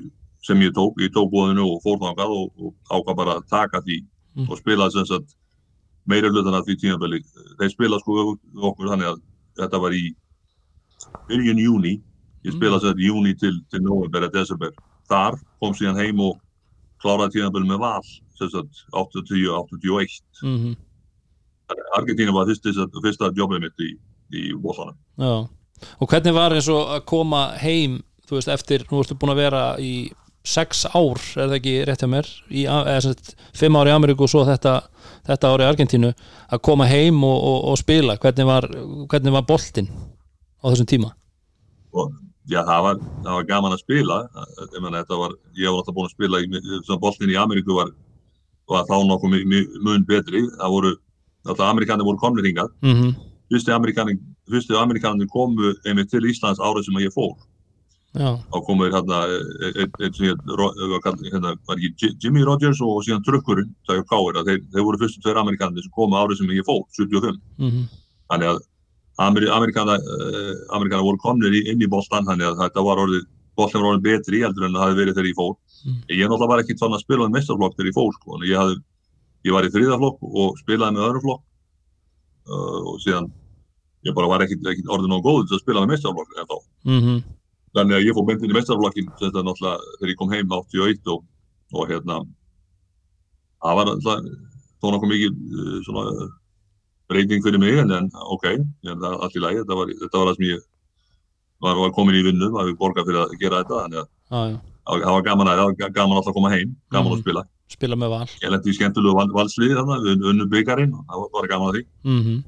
sem 0.47 0.61
ég 0.63 0.73
tók, 0.73 0.95
ég 1.03 1.11
tók 1.13 1.31
búðinu 1.33 1.65
og 1.75 1.83
fór 1.83 1.99
þangað 2.01 2.31
og, 2.33 2.53
og 2.63 2.75
ákvað 2.95 3.17
bara 3.17 3.35
að 3.39 3.49
taka 3.51 3.81
því 3.85 4.05
Mm. 4.39 4.47
og 4.53 4.59
spilaði 4.61 4.93
sem 4.93 5.07
sagt 5.09 5.33
meira 6.07 6.29
hlutan 6.31 6.55
af 6.55 6.63
því 6.65 6.75
tímabili. 6.79 7.19
Þeir 7.59 7.71
spila 7.73 7.99
sko 7.99 8.37
okkur 8.55 8.87
þannig 8.93 9.09
að 9.09 9.17
þetta 9.59 9.81
var 9.83 9.91
í 9.97 10.15
byrjun 11.27 11.59
júni 11.59 11.95
ég 12.47 12.53
spilaði 12.55 12.81
sem 12.85 12.93
sagt 12.93 13.03
júni 13.03 13.33
til, 13.41 13.57
til 13.73 13.81
november 13.83 14.23
eða 14.29 14.33
desember. 14.37 14.71
Þar 15.11 15.41
kom 15.59 15.75
síðan 15.75 15.99
heim 15.99 16.21
og 16.23 16.39
kláraði 17.03 17.41
tímabili 17.41 17.67
með 17.73 17.81
val. 17.83 18.03
sem 18.05 18.15
sagt 18.21 18.28
80-81 18.41 20.23
Mm 20.43 20.59
-hmm. 20.59 20.77
Argentína 21.97 22.33
var 22.33 22.47
fyrst, 22.47 22.65
fyrsta 23.03 23.33
jobbið 23.37 23.61
mitt 23.61 23.81
í, 23.81 23.91
í 24.33 24.53
Bóðanum 24.55 24.97
Já. 25.19 25.49
Og 26.01 26.09
hvernig 26.09 26.35
var 26.35 26.55
eins 26.55 26.69
og 26.69 26.89
að 26.89 27.05
koma 27.05 27.53
heim 27.59 28.03
þú 28.29 28.39
veist 28.39 28.53
eftir, 28.53 28.85
nú 28.91 29.01
ertu 29.03 29.17
búin 29.19 29.33
að 29.33 29.43
vera 29.43 29.63
í 29.81 29.93
sex 30.49 30.85
ár, 30.87 31.21
er 31.37 31.49
það 31.51 31.57
ekki 31.59 31.75
rétt 31.89 32.05
hjá 32.05 32.09
mér? 32.11 32.29
Í, 32.49 32.65
eða 32.69 33.01
sem 33.05 33.15
sagt, 33.15 33.35
fimm 33.57 33.77
ár 33.77 33.91
í 33.91 33.93
Ameríku 33.93 34.25
og 34.25 34.33
svo 34.33 34.45
þetta, 34.49 34.75
þetta 35.29 35.51
ár 35.53 35.65
í 35.65 35.69
Argentínu 35.69 36.13
að 36.49 36.63
koma 36.65 36.89
heim 36.89 37.21
og, 37.27 37.37
og, 37.37 37.59
og 37.73 37.81
spila. 37.81 38.17
Hvernig 38.23 38.49
var, 38.49 38.69
hvernig 39.13 39.35
var 39.35 39.47
boltinn 39.49 39.91
á 39.91 40.65
þessum 40.71 40.89
tíma? 40.89 41.13
Og 41.97 42.15
já, 42.49 42.63
það 42.63 42.85
var, 42.87 43.01
það 43.27 43.39
var 43.39 43.49
gaman 43.53 43.77
að 43.77 43.83
spila. 43.85 44.19
Ég, 44.29 44.77
þetta 44.87 45.21
var, 45.25 45.37
ég 45.59 45.69
var 45.69 45.81
alltaf 45.83 45.99
búin 45.99 46.09
að 46.09 46.17
spila 46.17 46.43
í, 46.45 46.51
svona 46.87 47.03
boltin 47.03 47.35
í 47.35 47.41
Ameríku 47.41 47.77
var, 47.77 47.93
var 48.69 48.87
þá 48.89 48.97
nokkuð 49.09 49.37
mun 49.85 50.07
betri. 50.09 50.45
Það 50.59 50.75
voru, 50.77 50.95
alltaf 51.47 51.67
Amerikanir 51.69 52.09
voru 52.09 52.21
komnir 52.23 52.49
hingað. 52.49 52.73
Mm 52.83 52.95
-hmm. 52.95 53.15
fyrstu 53.49 53.73
Amerikanir, 53.75 54.19
Amerikanir 54.77 55.29
komu 55.29 55.75
einmitt 55.87 56.11
til 56.11 56.25
Íslands 56.25 56.61
árið 56.61 56.85
sem 56.85 57.01
ég 57.01 57.15
fór. 57.15 57.37
Já, 58.17 58.41
þá 58.51 58.59
komu 58.65 58.85
þeir 58.89 58.95
hérna 58.97 59.19
Ro- 60.57 60.73
hvað 60.75 61.03
kall- 61.05 61.31
hérna, 61.33 61.57
var 61.69 61.77
ekki 61.77 61.95
Ji- 62.01 62.17
Jimmy 62.23 62.43
Rogers 62.43 62.81
og 62.81 63.05
síðan 63.05 63.25
Trukkurinn, 63.25 63.75
það 63.87 63.99
er 63.99 64.07
káir 64.09 64.39
að 64.41 64.47
þeir, 64.49 64.61
þeir 64.73 64.85
voru 64.87 64.99
fyrstu 64.99 65.21
tveir 65.21 65.37
Amerikanir 65.37 65.83
sem 65.83 65.93
komu 65.93 66.17
árið 66.17 66.39
sem 66.39 66.47
ég 66.57 66.65
fór 66.65 66.83
75 66.97 67.37
mm 67.59 67.71
-hmm. 67.71 67.85
þannig 68.31 68.49
að 68.49 68.59
Ameri, 69.19 69.49
Amerikana, 69.51 69.99
uh, 69.99 71.03
voru 71.03 71.19
komnir 71.19 71.53
inn 71.67 71.83
í 71.83 71.89
boltan 71.91 72.25
þannig 72.25 72.47
að 72.47 72.59
þetta 72.63 72.85
var 72.87 72.99
orðið 73.03 73.25
boltan 73.57 73.83
var 73.83 73.91
orðið 73.93 74.07
betri 74.07 74.43
heldur 74.43 74.65
en 74.67 74.73
það 74.73 74.85
hafði 74.85 75.01
verið 75.01 75.15
þegar 75.17 75.31
ég 75.31 75.39
fór 75.39 75.55
Mm. 75.85 75.99
ég 76.11 76.27
náttúrulega 76.27 76.53
var 76.53 76.63
ekki 76.63 76.79
svona 76.79 76.99
að 76.99 77.05
spila 77.07 77.27
um 77.29 77.35
mestarflokk 77.35 77.77
þegar 77.77 77.91
ég 77.91 77.99
fór 77.99 78.15
sko. 78.17 78.37
en 78.37 78.47
ég, 78.49 78.57
hafði, 78.59 78.79
ég 79.47 79.55
var 79.55 79.67
í 79.69 79.73
þriðaflokk 79.75 80.29
og 80.29 80.59
spilaði 80.63 80.97
með 80.97 81.09
öðru 81.09 81.25
flokk 81.27 81.43
uh, 82.51 82.81
og 82.93 83.01
síðan 83.05 83.29
ég 84.07 84.15
bara 84.15 84.31
var 84.31 84.45
ekkit 84.47 84.67
orðin 84.89 85.17
og 85.19 85.27
góð 85.27 85.43
til 85.47 85.59
að 85.59 85.65
spila 85.65 85.85
með 85.85 85.95
meistarflokk 85.95 86.39
en 86.39 86.51
þá 86.51 86.59
mm 86.89 87.19
þannig 87.77 87.99
að 87.99 88.07
ég 88.07 88.17
fór 88.17 88.33
inn 88.33 88.51
í 88.51 88.57
náttúrulega 88.57 89.73
þegar 89.99 90.13
ég 90.13 90.19
kom 90.19 90.33
heim 90.33 90.53
81 90.57 91.11
og, 91.13 91.25
og 91.75 91.91
hérna 91.91 92.19
það 93.63 93.79
var 93.79 93.91
náttúrulega 93.91 94.37
þó 94.79 94.87
nokkuð 94.95 95.13
mikið 95.13 95.33
uh, 95.35 95.79
svona 95.87 96.29
breyting 97.09 97.45
fyrir 97.45 97.61
mig 97.63 97.79
en, 97.83 97.93
en 97.93 98.11
ok, 98.35 98.49
en 98.55 98.99
það 99.01 99.11
er 99.11 99.23
allt 99.25 99.37
í 99.37 99.43
lagi 99.43 99.63
þetta 99.63 99.79
var, 99.81 99.93
það 100.15 100.35
sem 100.37 100.49
ég 100.49 100.65
var, 101.65 101.79
var 101.81 101.95
komin 101.97 102.19
í 102.19 102.25
vinnu, 102.27 102.51
var 102.55 102.69
við 102.69 102.79
borgað 102.81 103.09
fyrir 103.09 103.23
að 103.25 103.39
gera 103.41 103.63
þetta 103.63 103.83
þannig 103.83 104.03
að 104.03 104.59
það 104.89 105.15
var 105.15 105.25
gaman 105.27 105.51
að, 105.53 105.63
gaman 105.95 106.17
alltaf 106.19 106.33
að 106.33 106.37
koma 106.39 106.51
heim 106.55 106.77
gaman 106.93 107.13
að 107.13 107.17
Mhm. 107.17 107.23
spila, 107.25 107.43
spila 107.69 107.97
með 107.97 108.13
val. 108.15 108.27
Ég 108.43 108.51
lendi 108.55 108.71
í 108.73 108.77
skemmtilegu 108.79 109.15
val, 109.15 109.29
valsliði 109.37 109.75
þarna, 109.77 109.99
við 110.07 110.29
unnu 110.33 110.47
byggarinn 110.49 110.95
og 110.95 111.05
það 111.09 111.21
var 111.25 111.29
bara 111.37 111.51
gaman 111.55 111.69
að 111.69 111.75
því. 111.79 111.85
Mm 112.05 112.45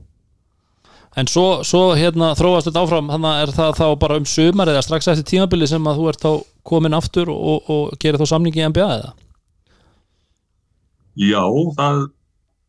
En 1.17 1.27
svo, 1.27 1.65
svo 1.67 1.97
hérna 1.99 2.37
þróast 2.39 2.69
þetta 2.71 2.85
áfram 2.87 3.09
þannig 3.11 3.43
er 3.43 3.51
það 3.51 3.73
þá 3.81 3.99
bara 3.99 4.17
um 4.17 4.25
sumar 4.25 4.69
eða 4.71 4.83
strax 4.87 5.09
eftir 5.11 5.25
tímabili 5.27 5.67
sem 5.67 5.83
að 5.83 5.97
þú 5.99 6.05
ert 6.09 6.21
þá 6.23 6.45
komin 6.63 6.95
aftur 6.95 7.29
og, 7.35 7.65
og 7.69 7.99
gerir 7.99 8.21
þá 8.21 8.29
samningi 8.31 8.63
í 8.63 8.69
NBA 8.71 8.87
eða? 8.95 9.11
Já, 11.19 11.43
það, 11.77 12.05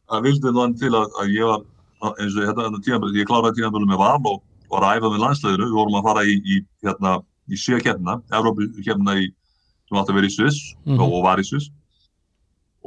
það 0.09 0.23
vildi 0.25 0.53
þann 0.57 0.73
til 0.81 0.89
að, 0.97 1.11
að 1.21 1.35
ég 1.37 1.45
var 1.51 2.15
eins 2.17 2.33
og 2.35 2.47
hérna, 2.47 2.65
hérna 2.65 2.81
tímabili, 2.81 3.19
ég 3.21 3.29
kláraði 3.29 3.59
tímabili 3.61 3.89
með 3.91 4.01
val 4.01 4.17
og 4.33 4.41
var 4.73 4.87
að 4.87 4.97
æfa 4.97 5.11
með 5.13 5.21
landsliðinu, 5.25 5.67
við 5.69 5.77
vorum 5.77 5.99
að 6.01 6.07
fara 6.09 6.23
í, 6.25 6.35
í 6.41 6.57
hérna, 6.87 7.13
í 7.51 7.59
sjö 7.61 7.77
keppna, 7.85 8.17
Evrópu 8.33 8.67
keppna 8.81 9.15
í, 9.21 9.29
sem 9.91 9.99
átti 9.99 10.13
að 10.13 10.17
vera 10.21 10.29
í 10.31 10.35
Sviss 10.37 10.59
Mhm. 10.87 10.99
og, 11.03 11.13
og 11.19 11.23
var 11.27 11.41
í 11.43 11.43
Sviss. 11.45 11.67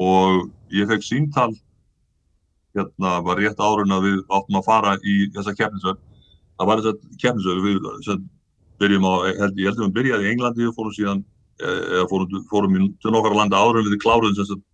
Og 0.01 0.49
ég 0.73 0.89
fekk 0.89 1.05
símtal 1.05 1.53
hérna, 2.75 3.21
var 3.23 3.37
rétt 3.39 3.61
árun 3.63 3.93
að 3.95 4.07
við 4.09 4.23
áttum 4.35 4.57
að 4.59 4.65
fara 4.67 4.95
í 5.05 5.29
þessa 5.37 5.53
keppnisverð 5.55 6.01
það 6.59 6.67
var 6.71 6.81
þess 6.83 7.19
keppnisverð 7.23 7.63
við 7.69 8.05
sem 8.09 8.25
byrjum 8.81 9.07
á, 9.07 9.13
held, 9.39 9.55
ég 9.61 9.69
heldur 9.71 9.87
við 9.87 9.95
byrjaði 9.99 10.25
í 10.27 10.31
Englandi 10.33 10.67
og 10.67 10.75
fórum 10.75 10.95
síðan 10.97 11.21
eh, 11.63 11.83
eða 12.01 12.09
fórum, 12.11 12.41
fórum 12.51 12.75
í, 12.81 12.89
til 13.03 13.13
nokkara 13.15 13.39
landa 13.39 13.61
árum 13.63 13.87
við 13.87 14.01
kláruðum 14.03 14.35
sem 14.35 14.49
sagt 14.51 14.65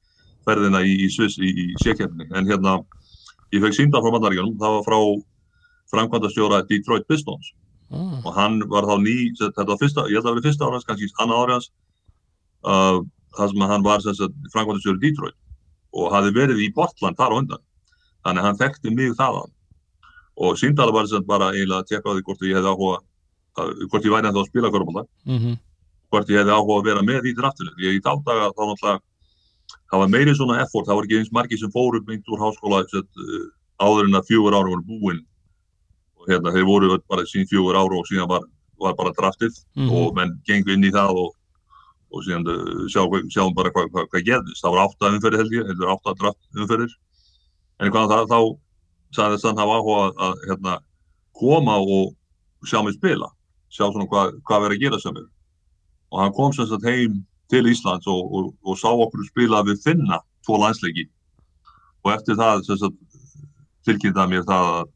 ferðina 0.48 0.80
í, 0.80 0.94
í 1.04 1.08
Sviss 1.12 1.36
í, 1.36 1.50
í 1.52 1.66
sékeppni 1.84 2.24
en 2.32 2.48
hérna 2.48 2.78
ég 3.52 3.60
fekk 3.66 3.76
sínda 3.76 4.00
frá 4.00 4.14
Bandaríkjunum. 4.14 4.56
Það 4.62 4.78
var 4.78 4.86
frá 4.88 4.98
framkvæmdastjóra 5.90 6.62
Detroit 6.70 7.04
Pistons. 7.10 7.52
Ah, 7.90 8.20
og 8.24 8.32
hann 8.36 8.60
var 8.70 8.86
þá 8.86 8.96
ný 9.02 9.14
þetta 9.36 9.66
var 9.66 9.78
fyrsta, 9.80 10.04
ég 10.08 10.20
held 10.20 10.24
að 10.24 10.28
það 10.30 10.36
var 10.38 10.44
fyrsta 10.46 10.64
ára 10.68 10.76
hans 10.78 10.86
kannski 10.86 11.08
annað 11.18 11.40
ára 11.42 11.56
hans 11.58 11.70
uh, 12.66 13.00
það 13.36 13.52
sem 13.52 13.64
að 13.64 13.72
hann 13.74 13.86
var 13.86 14.04
framkvæmdastjóri 14.04 15.02
Detroit 15.04 15.38
og 15.90 16.12
hafði 16.14 16.34
verið 16.36 16.62
í 16.64 16.70
Portland 16.74 17.18
þar 17.18 17.34
á 17.34 17.38
undan. 17.40 17.64
Þannig 18.24 18.42
að 18.42 18.46
hann 18.48 18.60
þekkti 18.60 18.92
mig 18.94 19.16
þaðan. 19.18 19.54
Og 20.40 20.58
síndala 20.60 20.94
var 20.94 21.08
sem 21.08 21.18
sagt 21.18 21.28
bara 21.28 21.50
eiginlega 21.54 21.82
að 21.82 21.90
tekka 21.90 22.12
á 22.12 22.14
því 22.14 22.26
hvort 22.26 22.46
ég 22.46 22.56
hefði 22.58 22.70
áhuga 22.74 23.00
að, 23.60 23.72
hvort 23.90 24.06
ég 24.06 24.14
væri 24.14 24.30
ennþá 24.30 24.42
að 24.44 24.50
spila 24.50 24.72
körfbólta 24.72 25.06
mm 25.26 25.58
hvort 26.10 26.30
ég 26.30 26.40
hefði 26.40 26.54
áhuga 26.54 26.76
að 26.80 26.88
vera 26.88 27.06
með 27.06 27.30
í 27.30 27.36
draftinu. 27.38 27.72
Því 27.76 27.88
að 27.88 27.96
í 27.96 28.02
þá 28.02 28.12
daga 28.26 28.50
þá 28.50 28.62
náttúrulega 28.66 28.98
það 29.90 30.02
var 30.02 30.12
meiri 30.14 30.34
svona 30.34 30.60
effort, 30.64 30.86
það 30.88 30.98
var 30.98 31.06
ekki 31.06 31.18
eins 31.20 31.34
margi 31.34 31.58
sem 31.58 31.72
fóru 31.74 32.00
beint 32.06 32.30
úr 32.30 32.42
háskóla 32.42 32.80
set, 32.90 33.10
uh, 33.18 33.44
áður 33.82 34.08
en 34.08 34.18
að 34.18 34.30
fjögur 34.30 34.56
ára 34.56 34.70
voru 34.72 34.86
búin. 34.86 35.20
Og 36.20 36.30
hérna 36.30 36.54
þeir 36.54 36.66
voru 36.66 36.96
bara 37.10 37.26
sín 37.30 37.46
fjögur 37.50 37.78
ára 37.78 37.98
og 37.98 38.08
síðan 38.10 38.30
var, 38.30 38.46
var 38.82 38.96
bara 38.98 39.14
draftið. 39.18 39.54
Mhm. 39.76 39.90
og 39.90 40.16
menn 40.18 40.34
gengu 40.46 40.74
inn 40.74 40.84
í 40.84 40.94
það 40.94 41.22
og, 41.24 41.34
og 42.10 42.24
síðan 42.26 42.46
sjá, 42.90 43.02
sjáum 43.30 43.54
bara 43.54 43.72
hvað 43.74 43.90
hva, 43.94 44.04
hva 44.10 44.22
gerðist, 44.26 44.62
það 44.62 44.74
var 44.74 44.84
átta 44.84 45.10
umferðir 45.14 45.42
held 45.42 45.56
ég, 45.56 45.66
heldur 45.70 45.92
átta 45.94 46.14
draft 46.18 46.58
umferðir. 46.58 46.94
En 47.80 47.92
hvað 47.94 48.14
það, 48.14 48.24
þá 48.32 48.40
sagðist 49.16 49.46
hann 49.48 49.60
hafa 49.60 49.76
áhuga 49.78 50.06
að, 50.26 50.40
hérna, 50.48 50.76
koma 51.40 51.76
og 51.80 52.14
sjá 52.68 52.82
mig 52.84 52.98
spila 52.98 53.30
sjá 53.70 53.86
svona 53.86 54.08
hvað, 54.10 54.38
hvað 54.46 54.64
verið 54.66 54.76
að 54.76 54.84
gera 54.84 55.00
sem 55.00 55.18
er. 55.20 55.26
Og 56.10 56.22
hann 56.24 56.34
kom 56.34 56.54
sem 56.54 56.66
sagt 56.66 56.86
heim 56.88 57.20
til 57.50 57.66
Íslands 57.70 58.08
og, 58.10 58.22
og, 58.34 58.48
og 58.66 58.78
sá 58.78 58.88
okkur 58.90 59.26
spila 59.28 59.62
við 59.66 59.82
finna 59.84 60.18
tvo 60.46 60.58
landsleiki. 60.58 61.06
Og 62.02 62.14
eftir 62.16 62.38
það 62.38 62.64
sem 62.66 62.80
sagt 62.80 63.20
tilkynnta 63.86 64.26
mér 64.30 64.42
það 64.48 64.72
að, 64.74 64.90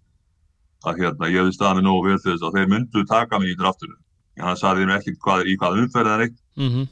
að 0.90 1.04
hérna, 1.04 1.30
ég 1.30 1.44
hefði 1.44 1.54
staðið 1.58 1.86
nógu 1.86 2.08
vel 2.08 2.18
þess 2.26 2.42
að 2.42 2.58
þeir 2.58 2.72
myndu 2.74 3.04
taka 3.08 3.38
mig 3.40 3.54
í 3.54 3.60
draftinu 3.60 3.94
hann 4.42 4.58
sagði 4.58 4.88
mér 4.88 5.00
ekkert 5.00 5.20
hvað, 5.22 5.46
í 5.46 5.56
hvað 5.60 5.80
umferð 5.82 6.12
er 6.12 6.24
eitt 6.26 6.38
-hmm. 6.58 6.86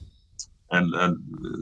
En, 0.79 0.89
en 1.05 1.15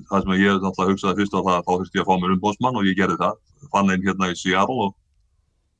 það 0.08 0.24
sem 0.24 0.32
ég 0.38 0.62
náttúrulega 0.62 0.94
hugsaði 0.94 1.18
fyrst 1.20 1.36
á 1.36 1.40
það 1.40 1.60
þá 1.66 1.70
þurfti 1.72 2.00
ég 2.00 2.04
að 2.04 2.08
fá 2.08 2.22
mér 2.22 2.34
umbóðsmann 2.36 2.80
og 2.80 2.88
ég 2.88 2.98
gerði 2.98 3.18
það. 3.20 3.38
Fann 3.74 3.92
einn 3.92 4.06
hérna 4.06 4.30
í 4.30 4.38
Seattle 4.38 4.86
og, 4.86 4.96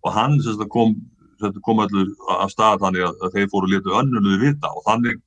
og 0.05 0.15
hann 0.17 0.39
sem 0.43 0.59
sagt 0.59 0.73
kom 0.75 0.95
sem 1.41 1.49
sagt, 1.49 1.63
kom 1.65 1.83
allur 1.83 2.13
að 2.37 2.53
stað 2.53 2.85
þannig 2.85 3.07
að, 3.07 3.19
að 3.25 3.37
þeir 3.37 3.51
fóru 3.53 3.69
að 3.69 3.75
leta 3.77 3.99
önnulegu 4.03 4.41
vita 4.45 4.73
og 4.77 4.87
þannig 4.89 5.21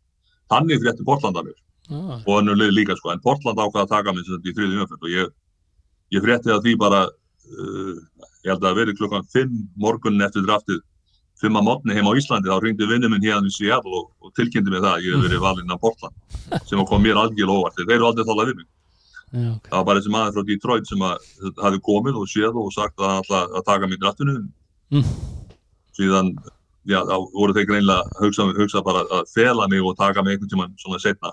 þannig 0.54 0.84
frétti 0.84 1.08
Portland 1.08 1.40
að 1.40 1.50
mér. 1.50 1.60
Ah, 1.92 2.16
og 2.22 2.38
önnur 2.40 2.60
lið 2.60 2.76
líka 2.78 2.96
sko, 2.96 3.12
en 3.12 3.24
Portland 3.24 3.60
ákvaða 3.60 3.88
að 3.88 3.94
taka 3.96 4.14
mig 4.14 4.28
sem 4.28 4.38
sagt 4.38 4.48
í 4.48 4.54
þriðjum 4.56 4.86
umferð 4.86 5.08
og 5.08 5.14
ég, 5.14 5.32
ég 6.16 6.24
frétti 6.24 6.54
að 6.54 6.62
því 6.68 6.76
bara 6.80 7.02
uh, 7.10 7.96
ég 8.46 8.52
held 8.54 8.68
að 8.68 8.80
verið 8.80 9.00
klukkan 9.02 9.26
5 9.34 9.58
morgunin 9.84 10.24
eftir 10.28 10.46
draftið 10.46 10.80
5 11.44 11.58
að 11.60 11.66
mótni 11.68 11.96
heim 11.98 12.08
á 12.08 12.14
Íslandi 12.20 12.50
þá 12.52 12.58
ringdi 12.64 12.88
vinnu 12.90 13.10
minn 13.12 13.26
hérna 13.26 13.50
í 13.52 13.54
Seattle 13.56 13.98
og, 14.00 14.06
og 14.24 14.32
tilkynnti 14.38 14.72
mig 14.72 14.82
það 14.84 14.94
að 14.96 15.04
ég 15.08 15.16
hef 15.18 15.26
verið 15.28 15.44
valinn 15.44 15.74
af 15.76 15.82
Portland 15.84 16.64
sem 16.70 16.84
kom 16.90 17.04
mér 17.04 17.20
algjörlega 17.20 17.60
óvart 17.60 17.78
þeir 17.82 17.96
eru 17.98 18.08
aldrei 18.10 18.26
þálega 18.30 18.50
við 18.52 18.58
mig 18.62 18.68
já, 19.34 19.50
ok 19.58 19.70
það 19.70 19.78
var 19.80 19.86
bara 19.90 20.00
þessi 20.02 20.14
maður 20.16 20.36
frá 20.38 20.48
Detroit 20.50 20.90
sem 20.92 21.06
hafi 21.66 21.80
komið 21.90 22.20
og 22.24 22.28
séð 22.32 22.60
og 22.64 22.72
sagt 22.76 23.00
að 23.02 23.10
hann 23.12 23.24
ætla 23.26 23.42
að 23.60 23.66
taka 23.72 23.88
mig 23.92 24.00
í 24.00 24.04
draftinu 24.06 24.36
Mm. 24.94 25.08
síðan 25.98 26.28
já, 26.86 27.00
þá 27.08 27.16
voru 27.34 27.54
þeir 27.56 27.66
greinlega 27.66 28.04
að 28.20 28.58
hugsa, 28.60 28.82
bara 28.86 29.02
að 29.10 29.30
fela 29.34 29.66
mig 29.72 29.82
og 29.82 29.96
taka 29.98 30.22
mig 30.22 30.36
einhvern 30.36 30.52
tímann 30.52 30.76
svona 30.78 31.00
setna 31.02 31.32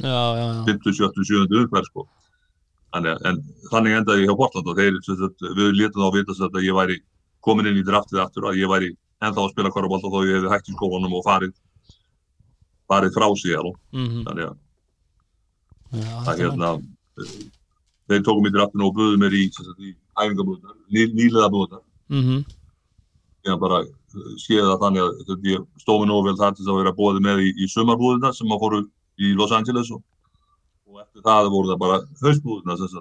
já, 0.00 0.08
já, 0.08 0.46
já. 0.48 0.62
50, 0.70 0.96
70, 0.96 1.26
70 1.28 1.58
umhverf 1.66 1.90
sko. 1.90 2.06
Að- 2.96 3.20
en 3.28 3.42
þannig 3.68 3.98
endaði 3.98 4.22
ég 4.24 4.30
hjá 4.30 4.36
Portland 4.40 4.68
og 4.72 4.76
þeir, 4.80 4.96
við 5.58 5.76
létum 5.76 6.00
þá 6.00 6.06
að 6.08 6.16
vita 6.16 6.32
sem 6.34 6.40
sagt, 6.46 6.56
að 6.56 6.66
ég 6.70 6.78
væri 6.78 6.96
komin 7.44 7.68
inn 7.68 7.80
í 7.82 7.84
draftið 7.84 8.22
aftur 8.24 8.48
að 8.48 8.58
ég 8.62 8.68
væri 8.72 8.90
ennþá 9.22 9.42
að 9.46 9.52
spila 9.54 9.70
korfbalt 9.74 10.04
og 10.08 10.12
þó 10.16 10.20
ég 10.28 10.36
hefði 10.38 10.52
hægt 10.52 10.68
í 10.72 10.76
skólanum 10.76 11.16
og 11.18 11.24
farið 11.26 11.52
farið 12.90 13.14
frá 13.16 13.26
Seattle. 13.40 13.72
Mm 13.94 14.24
þannig 14.26 14.48
að, 14.48 14.56
já 15.92 16.10
að 16.12 16.24
þetta 16.26 16.32
er- 16.32 16.42
hérna 16.42 16.70
eh, 17.22 17.44
þeir 18.08 18.24
tókum 18.26 18.48
í 18.48 18.52
draftinu 18.54 18.86
og 18.88 18.94
buðu 18.96 19.18
mér 19.22 19.36
í, 19.38 19.44
í 19.48 19.94
æfingabúðunar, 20.18 20.76
ný, 20.92 21.06
nýlega 21.16 21.48
búðunar 21.54 21.82
Mhm. 22.12 22.44
ég 23.46 23.58
bara 23.60 23.78
eh, 23.80 24.34
séð 24.44 24.66
það 24.68 24.80
þannig 24.82 25.02
að 25.02 25.46
ég 25.52 25.66
stóð 25.80 26.00
mér 26.02 26.08
nógu 26.12 26.24
vel 26.28 26.36
þar 26.36 26.52
til 26.54 26.64
þess 26.64 26.72
að 26.74 26.80
vera 26.82 26.92
bóðið 26.98 27.22
með 27.26 27.38
í, 27.46 27.48
í 27.64 27.66
sumarbúðina 27.72 28.34
sem 28.36 28.46
að 28.52 28.60
fóru 28.60 28.82
í 29.18 29.32
Los 29.38 29.52
Angeles 29.52 29.90
og, 29.92 30.02
og 30.88 31.00
eftir 31.00 31.22
það 31.24 31.48
voru 31.54 31.68
það 31.72 31.78
bara 31.78 31.98
sagt, 32.20 32.44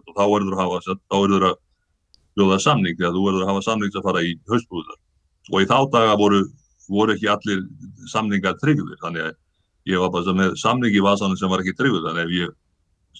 og 0.07 0.15
þá 0.15 0.23
verður 0.31 0.55
að 0.55 0.61
hafa 0.63 0.95
þá 0.95 1.15
verður 1.19 1.45
að 1.51 1.55
bjóða 2.37 2.59
samning 2.63 2.95
þegar 2.97 3.11
þú 3.17 3.23
verður 3.27 3.43
að 3.43 3.49
hafa 3.51 3.61
samning 3.67 3.91
að 3.95 4.03
fara 4.07 4.21
í 4.23 4.31
haustbúðina 4.47 4.95
og 5.51 5.61
í 5.61 5.67
þá 5.69 5.77
daga 5.93 6.17
voru, 6.19 6.41
voru 6.89 7.15
ekki 7.15 7.29
allir 7.31 7.61
samningar 8.11 8.57
tryggðir. 8.61 8.97
Þannig 9.03 9.27
að 9.29 9.35
ég 9.91 10.01
var 10.03 10.11
bara 10.13 10.35
með 10.37 10.55
samning 10.61 10.95
í 10.95 11.03
vasanum 11.03 11.37
sem 11.39 11.51
var 11.51 11.63
ekki 11.63 11.75
tryggður. 11.77 12.07
Þannig 12.09 12.23
að 12.23 12.27
ef 12.27 12.35
ég 12.39 12.57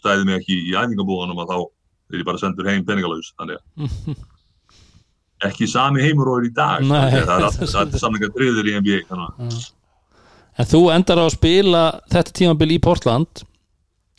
stæði 0.02 0.28
mig 0.28 0.40
ekki 0.40 0.58
í 0.70 0.76
æfingabúðunum 0.80 1.44
að 1.44 1.52
þá 1.54 1.58
er 2.12 2.22
ég 2.22 2.28
bara 2.28 2.42
sendur 2.42 2.72
heim 2.72 2.86
að 2.88 3.58
ekki 5.48 5.66
sami 5.70 6.04
heimur 6.06 6.30
og 6.30 6.42
er 6.42 6.50
í 6.50 6.54
dag. 6.54 6.84
Nei, 6.86 7.14
það 7.26 7.32
er 7.32 7.46
svolítið. 7.52 7.78
allir 7.82 8.02
samlingar 8.04 8.34
tryggðir 8.36 8.68
í 8.70 8.76
NBA 8.78 9.00
þannig. 9.10 9.70
En 10.62 10.68
þú 10.70 10.82
endar 10.94 11.22
á 11.22 11.26
að 11.26 11.34
spila 11.34 11.84
þetta 12.12 12.36
tímabil 12.38 12.76
í 12.76 12.82
Portland 12.84 13.42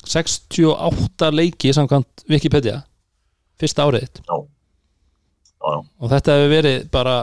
68 0.09 1.29
leiki 1.31 1.71
samkvæmt 1.77 2.25
Wikipedia 2.31 2.81
fyrsta 3.61 3.87
árið 3.87 4.07
þitt. 4.09 4.23
Já, 4.27 4.37
já, 5.63 5.77
og 6.03 6.11
þetta 6.11 6.35
hefur 6.39 6.51
verið 6.57 6.79
bara 6.91 7.17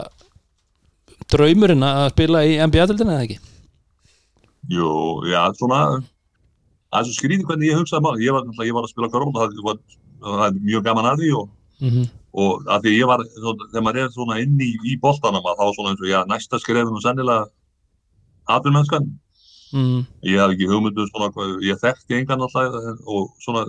draumurinn 1.34 1.86
að 1.86 2.10
spila 2.14 2.44
í 2.48 2.58
NBA-dildina 2.66 3.16
eða 3.16 3.28
ekki? 3.28 3.40
jú, 4.70 4.90
já, 5.30 5.42
svona 5.58 5.82
það 6.90 7.00
er 7.00 7.08
svo 7.08 7.16
skrítið 7.16 7.48
hvernig 7.48 7.72
ég 7.72 7.80
hugsaði 7.80 8.06
maður 8.06 8.26
ég 8.26 8.36
var, 8.36 8.50
ég 8.68 8.76
var 8.76 8.88
að 8.88 8.94
spila 8.94 9.12
korfball 9.14 9.48
það 9.48 9.64
var, 9.66 9.80
það 10.26 10.46
er 10.50 10.60
mjög 10.60 10.86
gaman 10.90 11.14
að 11.14 11.24
því 11.24 11.32
og, 11.40 11.56
Mm 11.80 11.90
-hmm. 11.90 12.08
og 12.36 12.66
að 12.68 12.82
því 12.84 12.92
ég 13.00 13.08
var 13.08 13.22
þegar 13.24 13.84
maður 13.84 14.00
er 14.02 14.10
svona 14.12 14.40
inn 14.42 14.58
í, 14.60 14.74
í 14.84 14.98
boltanum 15.00 15.46
að 15.48 15.60
þá 15.62 15.68
svona 15.76 15.90
eins 15.94 16.02
og 16.04 16.10
já, 16.12 16.20
næsta 16.28 16.60
skrefum 16.60 16.98
og 17.00 17.04
sennilega 17.06 17.46
atvinnumennskan 18.52 19.08
Mm 19.72 20.06
ég 20.26 20.40
hafði 20.42 20.56
ekki 20.56 20.68
hugmyndu 20.68 21.06
svona, 21.08 21.30
ég 21.62 21.78
þekkti 21.78 22.16
engan 22.18 22.42
alltaf 22.42 22.74
og 23.06 23.34
svona 23.40 23.66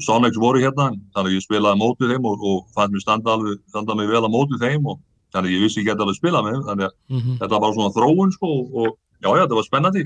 Sonics 0.00 0.38
voru 0.38 0.60
hérna, 0.62 0.90
þannig 1.14 1.30
að 1.30 1.34
ég 1.34 1.44
spilaði 1.44 1.78
mótið 1.80 2.12
þeim 2.12 2.26
og, 2.30 2.42
og 2.42 2.58
fannst 2.74 2.94
mér 2.94 3.02
standa 3.02 3.32
alveg 3.34 3.58
standa 3.68 3.94
mig 3.94 4.08
vel 4.08 4.22
á 4.22 4.30
mótið 4.30 4.62
þeim 4.62 4.86
og 4.86 5.00
þannig 5.34 5.50
að 5.50 5.54
ég 5.54 5.62
vissi 5.64 5.80
ekki 5.82 5.92
að 5.94 6.02
alveg 6.04 6.18
spila 6.18 6.42
með 6.46 6.58
þannig 6.68 6.86
að 6.88 6.94
-hmm. 7.10 7.36
þetta 7.40 7.52
var 7.54 7.62
bara 7.64 7.76
svona 7.76 7.94
þróun 7.96 8.34
sko 8.34 8.50
og, 8.56 8.74
og 8.80 8.90
já, 9.20 9.30
þetta 9.42 9.58
var 9.58 9.68
spennandi. 9.68 10.04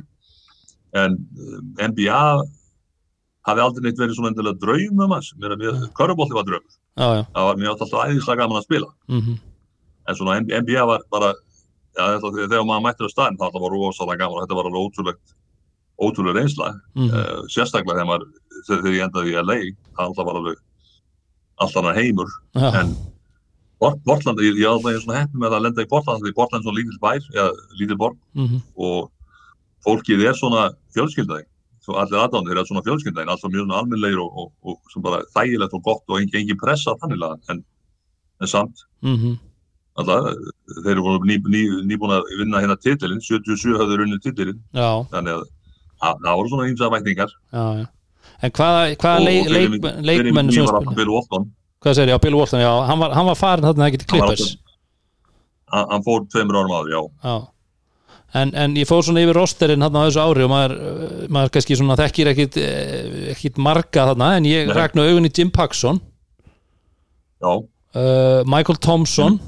En 0.95 1.17
um, 1.19 1.73
NBA 1.91 2.21
hafði 3.45 3.65
aldrei 3.65 3.85
neitt 3.85 4.01
verið 4.01 4.19
svona 4.19 4.31
endilega 4.33 4.61
draum 4.63 5.01
um 5.05 5.15
hans, 5.15 5.33
mér 5.41 5.55
að 5.55 5.65
mér, 5.65 5.81
körubólti 5.99 6.37
var 6.37 6.47
draum. 6.49 6.69
Já 6.95 7.09
það 7.35 7.49
var 7.49 7.59
mér 7.61 7.73
alltaf 7.73 7.97
æðislega 8.05 8.41
gaman 8.43 8.61
að 8.61 8.69
spila. 8.69 8.93
Mm 9.11 9.43
en 10.05 10.17
svona 10.19 10.37
NBA 10.37 10.83
var 10.85 11.01
bara 11.09 11.31
ja, 11.97 12.19
þetta, 12.19 12.31
þegar 12.35 12.67
maður 12.69 12.83
mættir 12.85 13.09
á 13.09 13.15
staðin 13.15 13.39
þá 13.41 13.57
var 13.57 13.73
rosalega 13.73 14.21
gaman 14.21 14.37
og 14.37 14.43
þetta 14.45 14.59
var 14.59 14.67
alveg 14.69 14.83
ótrúlegt 14.85 15.35
ótrúlega 15.97 16.43
reynsla. 16.43 16.75
Mm 16.93 17.09
uh, 17.09 17.41
sérstaklega 17.49 18.03
þegar 18.03 18.11
maður 18.11 18.27
þegar 18.69 18.97
ég 18.99 19.07
endaði 19.07 19.33
í 19.33 19.39
LA 19.41 19.59
það 19.97 20.05
alltaf 20.05 20.29
var 20.29 20.41
alveg 20.41 20.61
alltaf 21.65 21.89
hann 21.89 21.97
heimur. 21.97 22.35
Já, 22.53 22.69
en 22.83 22.93
Portland, 24.05 24.41
ég, 24.45 24.61
ég 24.61 24.67
er 24.67 24.75
alltaf 24.75 25.03
svona 25.05 25.23
heppið 25.23 25.43
með 25.43 25.57
að 25.57 25.65
lenda 25.67 25.85
í 25.85 25.91
Portland 25.91 26.25
því 26.25 26.35
Portland 26.37 26.63
er 26.63 26.69
svona 26.69 26.79
lítill 26.81 27.01
bær 27.03 27.27
eða 27.35 27.51
lítill 27.81 28.01
borg. 28.01 28.19
Mhm, 28.39 28.63
og 28.77 29.11
fólkið 29.85 30.25
er 30.29 30.39
svona 30.39 30.69
fjölskyldaði 30.97 31.47
svo 31.85 31.97
allir 32.01 32.21
aðdánir 32.23 32.61
er 32.61 32.69
svona 32.69 32.83
fjölskyldaðin 32.85 33.33
alltaf 33.35 33.53
mjög 33.53 33.67
svona 33.67 33.81
almennlegir 33.83 34.21
og, 34.23 34.37
og, 34.41 34.53
og 34.65 34.93
sem 34.93 35.05
bara 35.05 35.25
þægilegt 35.35 35.75
og 35.77 35.83
gott 35.85 36.05
og 36.09 36.21
engin, 36.21 36.41
engin 36.41 36.61
pressa 36.61 36.95
þannig 37.03 37.25
en, 37.53 37.65
en 38.41 38.51
samt. 38.51 38.87
Mhm, 39.05 39.35
alltaf, 40.01 40.31
þeir 40.79 40.95
eru 40.95 41.19
ný, 41.29 41.37
ný, 41.45 41.65
nýbúin 41.91 42.15
að 42.17 42.31
vinna 42.39 42.63
hérna 42.65 42.79
titilinn 42.81 43.21
77 43.21 43.77
höfðu 43.77 44.01
runnið 44.01 44.23
titilinn. 44.25 44.63
Já, 44.73 44.89
þannig 45.13 45.45
að 46.05 46.25
það 46.25 46.41
voru 46.41 46.55
svona 46.55 46.95
vætningar 46.97 47.37
já, 47.53 47.67
já. 47.83 47.87
En 48.45 48.53
hvaða, 48.57 48.81
hvaða 49.01 49.21
leikmenn 50.05 50.51
sem 50.53 50.67
spila? 50.67 51.45
Hvað 51.85 51.99
segir 51.99 52.13
ég? 52.13 52.17
Á 52.17 52.25
Bill 52.25 52.37
Walton, 52.39 52.63
já, 52.65 52.71
hann 52.89 53.03
var, 53.03 53.17
hann 53.17 53.27
var 53.29 53.37
farin 53.39 53.67
þarna 53.69 53.89
ekki 53.91 54.01
til 54.03 54.11
Clippers. 54.15 54.55
hann, 55.75 55.91
hann 55.91 56.07
fór 56.07 56.25
tveimur 56.33 56.63
árum 56.63 56.73
áður, 56.79 56.95
já. 56.95 57.03
Já. 57.29 57.35
En, 58.35 58.51
en 58.59 58.73
ég 58.75 58.89
fór 58.89 59.05
svona 59.07 59.23
yfir 59.23 59.37
rosterinn 59.39 59.85
þarna 59.85 60.01
á 60.03 60.07
þessu 60.09 60.23
ári 60.25 60.47
og 60.47 60.51
maður, 60.51 60.73
uh, 60.75 61.19
maður 61.37 61.53
kannski 61.55 61.77
svona 61.79 61.99
þekkir 62.01 62.31
ekkit, 62.33 62.57
eh, 62.59 63.19
ekkit 63.35 63.61
marga 63.63 64.09
þarna 64.11 64.31
en 64.39 64.49
ég 64.49 64.73
rækna 64.75 65.05
augun 65.07 65.29
í 65.29 65.31
Jim 65.31 65.53
Paxson. 65.55 66.01
Já, 67.45 67.53
uh, 67.53 68.41
Michael 68.49 68.81
Thompson. 68.83 69.39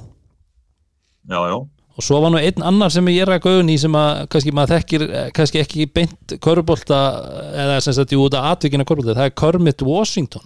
Já, 1.26 1.40
já, 1.50 1.56
og 1.96 2.04
svo 2.04 2.18
var 2.20 2.32
nú 2.32 2.40
einn 2.40 2.64
annar 2.64 2.92
sem 2.92 3.06
ég 3.08 3.24
ræk 3.28 3.46
augun 3.48 3.72
í 3.72 3.78
sem 3.80 3.94
að 3.96 4.26
kannski 4.32 4.52
maður 4.54 4.76
þekkir 4.76 5.04
eh, 5.06 5.28
kannski 5.36 5.62
ekki 5.62 5.86
beint 5.88 6.34
körbólta 6.44 6.98
eða 7.56 7.78
sem 7.84 7.96
sagt 7.96 8.12
jú 8.12 8.26
út 8.26 8.36
af 8.36 8.52
atvikina 8.52 8.84
körbólta 8.84 9.16
það 9.16 9.30
er 9.30 9.36
Kermit 9.40 9.84
Washington 9.86 10.44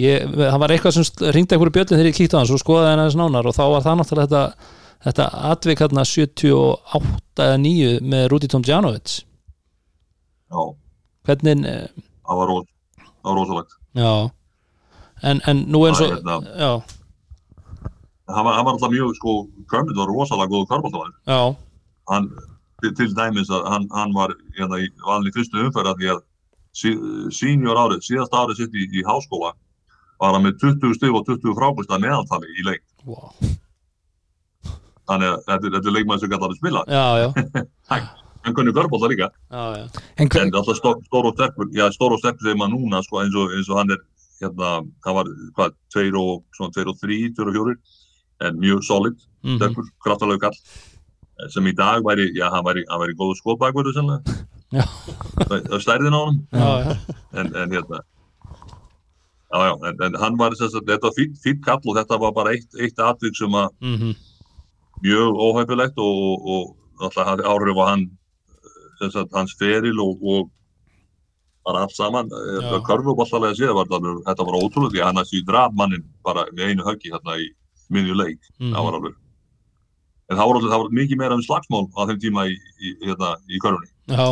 ég, 0.00 0.26
það 0.36 0.58
var 0.62 0.72
eitthvað 0.74 0.94
sem 0.96 1.32
ringdi 1.34 1.54
einhverju 1.56 1.74
bjöllin 1.76 1.98
þegar 1.98 2.08
ég 2.10 2.16
kíkti 2.16 2.36
á 2.36 2.40
hann 2.40 2.48
svo 2.48 2.58
skoðaði 2.60 2.90
hann 2.92 3.02
aðeins 3.04 3.18
nánar 3.20 3.48
og 3.50 3.56
þá 3.56 3.64
var 3.74 3.82
það 3.84 3.98
náttúrulega 4.00 4.28
þetta, 4.30 4.68
þetta 5.06 5.26
atvik 5.50 5.82
hérna 5.84 6.04
78 6.08 7.44
eða 7.46 7.58
9 7.64 7.90
með 8.14 8.28
Rudi 8.32 8.50
Tomjanovic 8.52 9.16
já. 10.50 10.62
Hvernig, 11.28 11.66
eh, 11.68 12.06
það 12.26 12.38
var, 12.40 12.48
ros, 12.48 12.70
það 13.04 13.28
var 13.28 13.36
rosalegt. 13.38 13.74
Já. 14.00 14.14
En, 15.22 15.42
en 15.50 15.60
nú 15.68 15.82
eins 15.86 16.00
og 16.00 16.08
Það 16.08 16.22
hérna- 16.24 16.54
já, 16.56 16.70
hann 18.30 18.46
var, 18.46 18.58
alltaf 18.72 18.90
mjög, 18.90 19.12
sko, 19.18 19.34
Kermit 19.70 19.98
var 20.00 20.08
rosalega 20.08 20.54
góð 20.54 20.66
körbáltamæður 20.70 21.12
já, 21.28 21.40
hann, 22.08 22.30
til, 22.80 22.94
til 22.96 23.10
dæmis 23.18 23.50
að 23.52 23.68
hann, 23.68 23.86
hann 23.92 24.14
var 24.16 24.32
hérna 24.56 24.80
í 24.80 24.88
valin 25.04 25.28
í 25.28 25.34
fyrstu 25.36 25.60
umferð 25.66 25.92
að 25.92 26.00
því 26.00 26.12
að 26.14 26.22
senior 26.72 27.80
árið, 27.80 28.04
síðast 28.06 28.36
árið 28.36 28.62
sitt 28.62 28.76
í, 28.78 28.86
í 29.00 29.04
háskóla 29.06 29.52
var 30.20 30.36
hann 30.36 30.44
með 30.44 30.58
20 30.62 30.96
stig 30.98 31.16
og 31.16 31.26
20 31.28 31.56
frákvist 31.58 31.92
að 31.92 32.04
meðaltali 32.04 32.50
í 32.54 32.66
leik. 32.66 32.84
Wow. 33.08 33.30
þannig 35.10 35.30
að 35.32 35.38
þetta, 35.46 35.70
þetta 35.74 35.88
er 35.88 35.94
leikmaður 35.96 36.20
sem 36.22 36.30
gæti 36.30 36.46
að 36.46 36.58
spila. 36.60 36.82
Já, 36.86 37.06
já, 37.18 37.28
hann 38.44 38.56
kunni 38.56 38.74
körbálta 38.76 39.10
líka. 39.10 39.30
Já, 39.50 39.64
já. 39.80 40.04
En 40.20 40.30
hver, 40.30 40.52
alltaf 40.60 40.78
stó, 40.78 40.92
stór 41.08 41.30
og 41.30 41.34
sterkur 41.34 41.72
já, 41.74 41.88
stór 41.96 42.14
og 42.14 42.22
sterkur 42.22 42.46
segir 42.46 42.60
maður 42.60 42.76
núna 42.76 43.02
sko, 43.06 43.24
eins, 43.24 43.34
og, 43.34 43.56
eins 43.56 43.72
og 43.72 43.80
hann 43.80 43.96
er 43.96 44.04
hérna, 44.44 44.76
hann 45.06 45.18
var 45.18 45.32
hvað, 45.58 45.74
2 45.96 46.06
og, 46.20 46.44
svona 46.56 46.76
2 46.78 46.86
og 46.92 47.02
3, 47.02 47.18
2 47.40 47.48
og 47.48 47.58
4 47.58 47.76
en 48.46 48.62
mjög 48.62 48.86
solid, 48.86 49.26
Mm 49.40 49.56
sterkur, 49.56 49.86
kraftalega 50.04 50.46
kall 50.46 50.56
Eh, 51.40 51.48
sem 51.52 51.66
í 51.70 51.74
dag 51.76 52.04
væri, 52.04 52.30
já, 52.36 52.48
hann 52.52 52.64
væri, 52.66 52.84
hann 52.90 53.00
væri 53.02 53.16
góður 53.18 53.38
skotbakverðu 53.40 53.94
sennilega 53.96 54.36
Er 54.70 55.82
stærðin 55.82 56.14
á 56.14 56.20
hann 56.22 56.40
en, 57.34 57.54
en 57.56 57.72
hérna 57.74 58.02
já, 59.50 59.58
já, 59.66 59.74
en, 59.90 60.02
en 60.06 60.18
hann 60.22 60.38
var 60.38 60.54
þess 60.54 60.78
að 60.78 60.92
þetta 60.92 61.08
var 61.08 61.16
fýtt 61.18 61.40
fít 61.42 61.62
kall 61.64 61.82
og 61.82 61.96
þetta 61.98 62.20
var 62.22 62.34
bara 62.36 62.54
eitt, 62.54 62.70
eitt 62.78 63.02
atvik 63.02 63.38
sem 63.38 63.56
að 63.58 63.70
Mm 63.80 64.14
mjög 65.00 65.36
óhæfilegt 65.40 65.98
og, 65.98 66.16
og, 66.20 66.64
og 67.00 67.04
alltaf 67.06 67.28
hafði 67.28 67.46
áhrif 67.48 67.80
á 67.80 67.84
hann 67.88 68.08
að 69.00 69.30
hans 69.32 69.54
feril 69.56 70.00
og, 70.04 70.20
og 70.20 70.50
bara 71.64 71.84
allt 71.84 71.96
saman. 71.96 72.28
Já. 72.28 72.80
körfuboltalega 72.84 73.56
séð 73.56 73.74
var 73.76 73.88
þetta, 73.88 74.44
var 74.44 74.60
ótrúlega 74.60 75.08
hann 75.08 75.20
að 75.20 75.32
draf 75.48 75.72
mannin 75.76 76.04
bara 76.24 76.46
með 76.52 76.72
einu 76.72 76.84
höggi 76.84 77.12
hérna 77.12 77.38
í 77.40 77.50
minnju 77.88 78.16
leik. 78.16 78.40
Mhm. 78.58 78.74
það 78.74 78.86
var 78.86 78.98
alveg 78.98 79.16
en 80.30 80.38
það 80.38 80.44
alveg, 80.46 80.66
það 80.70 80.82
var 80.82 80.98
mikið 81.00 81.20
meira 81.20 81.36
um 81.36 81.44
slagsmál 81.44 81.86
á 81.98 82.00
þeim 82.08 82.20
tíma 82.22 82.46
í, 82.48 82.58
í, 82.78 82.96
hérna, 83.04 83.34
í 83.50 83.62
körfunni. 83.62 83.90
Já, 84.10 84.26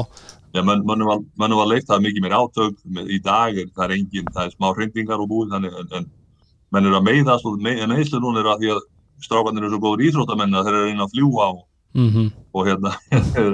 Já, 0.57 0.63
menn, 0.65 0.85
mönnum 0.89 1.11
var, 1.11 1.19
var 1.37 1.69
leikt, 1.69 1.89
það 1.89 1.99
er 1.99 2.05
mikið 2.07 2.25
meira 2.25 2.39
átök, 2.41 2.77
með, 2.89 3.11
í 3.13 3.19
dag 3.25 3.59
er 3.61 3.67
það 3.77 3.85
er 3.85 3.95
engin, 3.99 4.31
það 4.33 4.47
er 4.47 4.55
smá 4.55 4.69
hrindingar 4.73 5.21
og 5.21 5.29
búið, 5.29 5.51
þannig, 5.53 5.75
en, 5.83 5.91
en 5.99 6.07
menn 6.75 6.89
eru 6.89 6.97
að 6.99 7.09
meiðast 7.09 7.49
og 7.49 7.59
me, 7.65 7.75
meðslu 7.91 8.21
núna 8.23 8.41
er 8.41 8.49
að 8.55 8.63
því 8.63 8.71
að 8.75 8.81
strákarnir 9.27 9.67
eru 9.67 9.75
svo 9.75 9.81
góður 9.83 10.05
íþróttamenn 10.09 10.57
að 10.57 10.69
þeir 10.69 10.77
eru 10.79 10.81
að 10.81 10.89
reyna 10.89 11.05
að 11.05 11.15
fljúa 11.17 11.49
og, 11.53 11.61
mm 11.99 12.31
og 12.59 12.67
hérna, 12.69 12.95
er, 13.43 13.53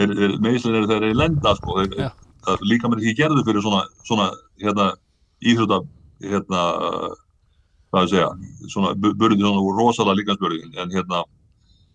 er, 0.00 0.14
er, 0.14 0.36
meðslun 0.44 0.78
eru 0.78 0.90
þeir 0.90 1.00
eru 1.00 1.10
að 1.10 1.20
lenda, 1.24 1.56
sko, 1.58 1.76
þeir, 1.80 1.98
Já. 1.98 2.10
það 2.46 2.64
líka 2.70 2.90
mér 2.90 3.02
ekki 3.02 3.16
gerðu 3.18 3.44
fyrir 3.48 3.66
svona, 3.66 3.82
svona, 4.06 4.30
hérna, 4.62 4.86
íþrótta, 5.42 5.80
hérna, 6.30 6.62
hvað 7.90 8.06
ég 8.06 8.14
segja, 8.14 8.30
svona, 8.70 8.94
burði 8.94 9.42
svona 9.42 9.76
rosalega 9.80 10.20
líkansbörði, 10.20 10.62
en 10.78 10.94
hérna, 10.94 11.24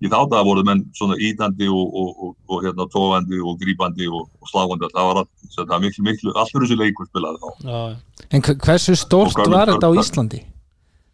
í 0.03 0.10
þá 0.12 0.17
daga 0.29 0.43
voru 0.43 0.63
menn 0.67 0.81
svona 0.97 1.15
ítandi 1.15 1.67
og, 1.71 1.86
og, 2.01 2.10
og, 2.25 2.34
og 2.51 2.63
hérna 2.65 2.86
tófandi 2.91 3.39
og 3.39 3.60
grípandi 3.62 4.10
og, 4.12 4.25
sláfandi 4.51 4.89
það 4.91 5.08
var, 5.10 5.21
all- 5.21 5.53
það 5.55 5.69
var 5.71 5.84
miklu, 5.86 6.03
miklu, 6.10 6.34
allur 6.36 6.65
þessi 6.65 6.77
leikur 6.81 7.08
spilaði 7.08 7.39
þá. 7.39 7.49
já, 7.63 8.25
en 8.31 8.41
hver- 8.41 8.60
hversu 8.65 8.95
Kermit- 9.39 9.55
var 9.55 9.71
þetta 9.71 9.88
á 9.88 9.93
Íslandi? 10.01 10.41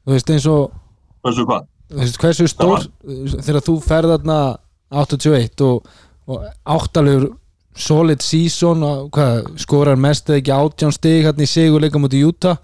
Þú 0.06 0.15
veist 0.15 0.30
eins 0.34 0.48
og 0.50 0.72
Hversu 1.22 1.46
hvað? 1.46 1.67
hversu 2.17 2.48
stór 2.50 2.88
þegar 3.46 3.62
þú 3.67 3.76
ferð 3.86 4.15
þarna 4.15 4.39
81 4.91 5.62
og, 5.67 5.86
og 6.28 6.44
áttalegur 6.65 7.30
solid 7.76 8.20
season 8.26 8.82
og 8.84 9.10
hvað, 9.15 9.46
skorar 9.62 9.96
mest 10.00 10.28
eða 10.30 10.39
ekki 10.41 10.52
átján 10.58 10.91
stig 10.96 11.24
hérna 11.28 11.46
í 11.46 11.48
sigurleika 11.52 12.00
múti 12.02 12.20
Júta 12.24 12.58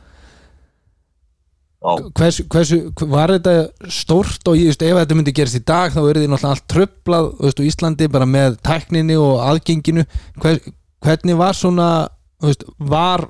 Já, 1.77 1.91
hversu, 2.17 2.77
var 3.11 3.31
þetta 3.35 3.91
stórt 3.93 4.49
og 4.49 4.57
ég 4.57 4.71
veist, 4.71 4.81
ef 4.81 4.97
þetta 4.97 5.17
myndi 5.19 5.33
gerast 5.37 5.59
í 5.59 5.61
dag 5.61 5.93
þá 5.93 5.99
er 6.01 6.17
því 6.17 6.29
náttúrulega 6.31 6.55
allt 6.55 6.67
tröflað 6.73 7.29
veist, 7.43 7.61
Íslandi 7.69 8.09
bara 8.09 8.25
með 8.25 8.57
tækninni 8.65 9.17
og 9.21 9.43
aðgenginu. 9.45 10.07
Hver, 10.41 10.57
hvernig 11.05 11.37
var 11.37 11.57
svona 11.57 11.91
veist, 12.41 12.65
var 12.77 13.27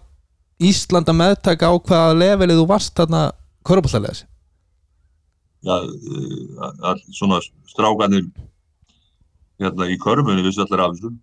Ísland 0.63 1.11
að 1.11 1.19
meðtaka 1.19 1.69
á 1.69 1.73
hvaða 1.75 2.17
levelið 2.17 2.63
þú 2.63 2.69
varst 2.71 2.95
þarna 2.97 3.27
körpallalegs 3.67 4.23
já, 5.67 5.75
eh, 5.83 6.79
all, 6.81 7.01
svona 7.13 7.39
strákanir 7.67 8.27
hérna 9.59 9.87
í 9.89 9.97
körfunni 10.01 10.45
vissi 10.45 10.61
allir 10.61 10.83
af 10.83 10.95
þessu 10.95 11.13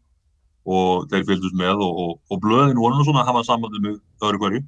og 0.65 1.09
þeir 1.11 1.27
fylgdust 1.29 1.57
með 1.59 1.83
og, 1.85 1.99
og, 2.03 2.13
og 2.31 2.41
blöðin 2.43 2.81
voru 2.81 3.05
svona 3.05 3.23
að 3.23 3.31
hafa 3.33 3.45
sambandi 3.45 3.83
með 3.85 3.99
öðru 4.25 4.41
hverju. 4.41 4.61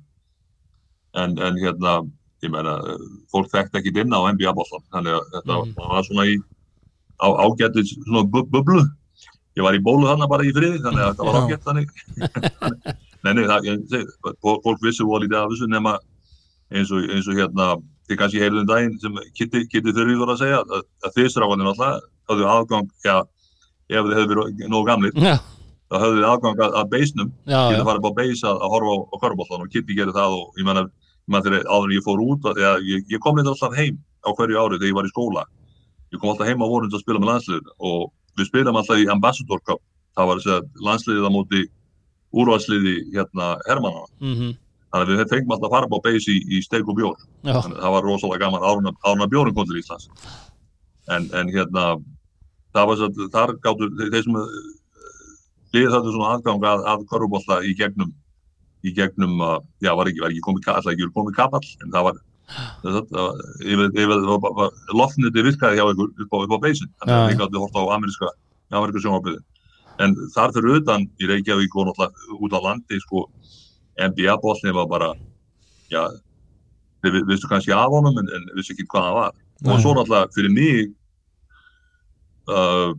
En, 1.16 1.38
en 1.40 1.56
hérna 1.56 1.94
ég 2.44 2.51
meina, 2.53 2.75
eh, 2.92 3.07
fólk 3.33 3.49
þekkt 3.53 3.79
ekki 3.81 3.94
inn 4.03 4.12
á 4.12 4.20
NBA 4.33 4.53
boltan, 4.55 4.85
þannig 4.92 5.16
að 5.16 5.25
þetta 5.35 5.55
Mhm. 5.57 5.75
var 5.88 6.03
svona 6.05 6.27
í 6.29 6.37
á, 7.16 7.29
ágættis 7.46 7.94
svona 8.05 8.25
bu- 8.29 8.49
bublu. 8.51 8.83
Ég 9.57 9.62
var 9.64 9.72
í 9.72 9.81
bólu 9.81 10.05
þarna 10.05 10.29
bara 10.29 10.44
í 10.44 10.53
friði 10.53 10.83
þannig 10.85 11.01
að 11.01 11.14
þetta 11.14 11.25
var 11.25 11.40
ágætt 11.42 11.64
þannig. 11.64 11.88
Nei, 13.25 13.33
nei, 13.35 13.44
það, 13.49 13.64
ég, 13.66 13.79
segi, 13.90 14.05
fólk 14.44 14.83
vissi 14.85 15.03
voru 15.03 15.25
lítið 15.25 15.38
af 15.40 15.49
þessu 15.51 15.66
nema 15.72 15.96
eins 16.70 16.90
og, 16.92 17.03
eins 17.11 17.27
og 17.27 17.35
hérna 17.40 17.64
þið 18.07 18.18
kannski 18.20 18.38
heyrðum 18.42 18.66
daginn 18.68 18.99
sem 19.03 19.16
Kitty, 19.35 19.64
Kitty 19.66 19.90
Þurri 19.96 20.14
var 20.20 20.31
að 20.35 20.38
segja 20.44 20.61
að, 20.62 20.85
að 21.03 21.14
þið 21.16 21.31
strákanir 21.33 21.70
alltaf 21.72 22.05
höfðu 22.31 22.46
aðgang, 22.53 22.87
já, 23.03 23.16
ef 23.90 24.05
þið 24.07 24.14
hefðu 24.18 24.31
verið 24.35 24.62
nógu 24.70 24.87
gamlir, 24.87 25.16
já, 25.18 25.35
þá 25.90 25.96
höfðu 26.05 26.20
þið 26.20 26.29
aðgang 26.31 26.62
að, 26.68 26.77
að 26.83 26.94
já. 27.51 27.59
getið 27.72 27.85
farið 27.88 27.99
upp 28.05 28.07
á 28.07 28.18
beis 28.20 28.44
að, 28.46 28.62
horfa 28.77 28.94
á, 28.94 28.96
á 29.11 29.16
körbóltan 29.25 29.64
og 29.66 29.72
Kitty 29.75 29.94
gerir 29.99 30.14
það 30.14 30.37
og 30.38 30.61
ég 30.61 30.68
menna, 30.68 30.87
menna 31.26 31.44
þegar 31.46 31.70
áður 31.70 31.88
en 31.90 31.96
ég 31.96 32.06
fór 32.06 32.22
út, 32.24 32.50
að, 32.52 32.84
ég, 32.86 33.06
ég, 33.12 33.22
kom 33.22 33.38
neitt 33.38 33.50
alltaf 33.50 33.76
heim 33.78 33.98
á 34.26 34.30
hverju 34.30 34.60
ári 34.60 34.78
þegar 34.78 34.90
ég 34.90 34.98
var 34.98 35.08
í 35.08 35.14
skóla. 35.14 35.46
Ég 36.14 36.20
kom 36.20 36.32
alltaf 36.32 36.50
heim 36.50 36.62
á 36.62 36.66
vorund 36.66 36.94
að 36.94 37.02
spila 37.02 37.22
með 37.22 37.32
landsliðið 37.32 37.72
og 37.90 38.04
við 38.36 38.50
spilum 38.50 38.78
alltaf 38.80 39.02
í 39.02 39.08
Ambassador 39.14 39.64
Cup. 39.66 39.82
Það 40.16 40.30
var 40.30 40.42
þess 40.42 40.54
að 40.54 40.86
landsliðið 40.86 41.26
á 41.28 41.32
móti 41.34 41.64
úrvalsliði 42.36 42.94
hérna 43.14 43.56
Hermannana 43.66 44.08
Mm 44.20 44.54
þannig 44.96 45.12
að 45.12 45.20
við 45.20 45.32
fengum 45.32 45.54
alltaf 45.54 45.68
að 45.68 45.74
fara 45.74 45.98
á 45.98 46.04
beis 46.06 46.26
í, 46.30 46.36
í 46.56 46.60
steik 46.64 46.88
og 46.88 46.98
bjór 46.98 47.16
já, 47.16 47.54
þannig 47.60 47.76
að 47.76 47.82
það 47.84 47.94
var 47.94 48.06
rosalega 48.06 48.44
gaman 48.44 48.66
árna, 48.70 48.92
árna 49.04 49.28
bjórun 49.30 49.56
kom 49.56 49.68
til 49.68 49.80
Íslands. 49.80 50.08
En, 51.12 51.28
en 51.36 51.50
hérna 51.52 51.84
það 52.74 52.88
var 52.90 53.00
svo 53.00 53.08
að 53.08 53.32
þar 53.34 53.54
gáttu 53.64 53.90
þeir, 53.98 54.22
sem 54.22 54.38
við 55.74 55.90
þetta 55.92 56.14
svona 56.14 56.30
aðgang 56.36 56.68
að, 56.70 56.84
að 56.92 57.04
korfubólta 57.10 57.60
í 57.66 57.74
gegnum 57.78 58.14
í 58.87 58.92
gegnum, 58.96 59.35
uh, 59.42 59.59
já 59.83 59.92
var 59.99 60.09
ekki, 60.11 60.22
var 60.22 60.31
ekki 60.35 60.44
komið, 60.46 60.68
alltaf 60.72 60.92
ekki 60.94 61.11
komið 61.16 61.37
kapall 61.38 61.66
en 61.85 61.92
það 61.94 62.07
var, 62.09 62.22
lofniti 64.94 65.42
virkaði 65.46 65.79
hjá 65.81 65.87
ykkur 65.92 66.12
upp 66.25 66.35
á, 66.35 66.38
upp 66.46 66.55
á 66.55 66.59
beisin 66.62 66.90
þannig 67.01 67.16
að 67.16 67.29
þið 67.33 67.40
gáttu 67.42 67.62
horta 67.62 67.83
á 67.83 67.87
ameríska 67.96 68.29
ameríska 68.70 69.03
sjónvarpið 69.05 69.38
en 70.05 70.14
þar 70.35 70.53
fyrir 70.55 70.77
utan 70.81 71.07
í 71.22 71.29
Reykjavík 71.31 71.75
og 71.81 71.88
náttúrulega 71.88 72.38
út 72.46 72.53
á 72.55 72.61
landi 72.66 72.99
sko, 73.01 73.25
NBA-bólni 73.96 74.75
var 74.77 74.87
bara 74.90 75.11
já, 75.90 76.03
þið 77.03 77.14
vi- 77.16 77.27
vistu 77.33 77.49
kannski 77.49 77.72
af 77.72 77.88
honum 77.94 78.18
en, 78.20 78.29
en 78.37 78.44
vissu 78.59 78.75
ekki 78.75 78.85
hvað 78.92 79.07
það 79.09 79.16
var. 79.20 79.33
Nei. 79.62 79.72
og 79.72 79.81
svo 79.81 79.94
náttúrulega 79.96 80.35
fyrir 80.37 80.53
mig 80.53 80.92
uh, 82.53 82.92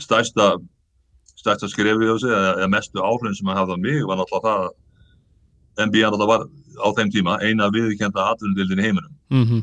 stærsta 0.00 0.54
stærsta 1.36 1.68
skrefið 1.68 2.14
á 2.14 2.16
sig 2.22 2.32
eða, 2.32 2.68
mestu 2.72 3.02
áhrifin 3.04 3.36
sem 3.36 3.50
að 3.52 3.60
hafa 3.60 3.76
á 3.76 3.84
mig 3.84 4.00
var 4.08 4.16
náttúrulega 4.22 4.48
það 4.48 4.64
að 4.64 4.72
NBA 5.80 6.10
náttúrulega 6.10 6.30
var 6.32 6.46
á 6.84 6.88
þeim 6.96 7.12
tíma 7.14 7.38
eina 7.42 7.70
viðkenda 7.74 8.28
atvinnudildin 8.32 8.82
í 8.82 8.88
heiminum. 8.88 9.14
Mm 9.30 9.62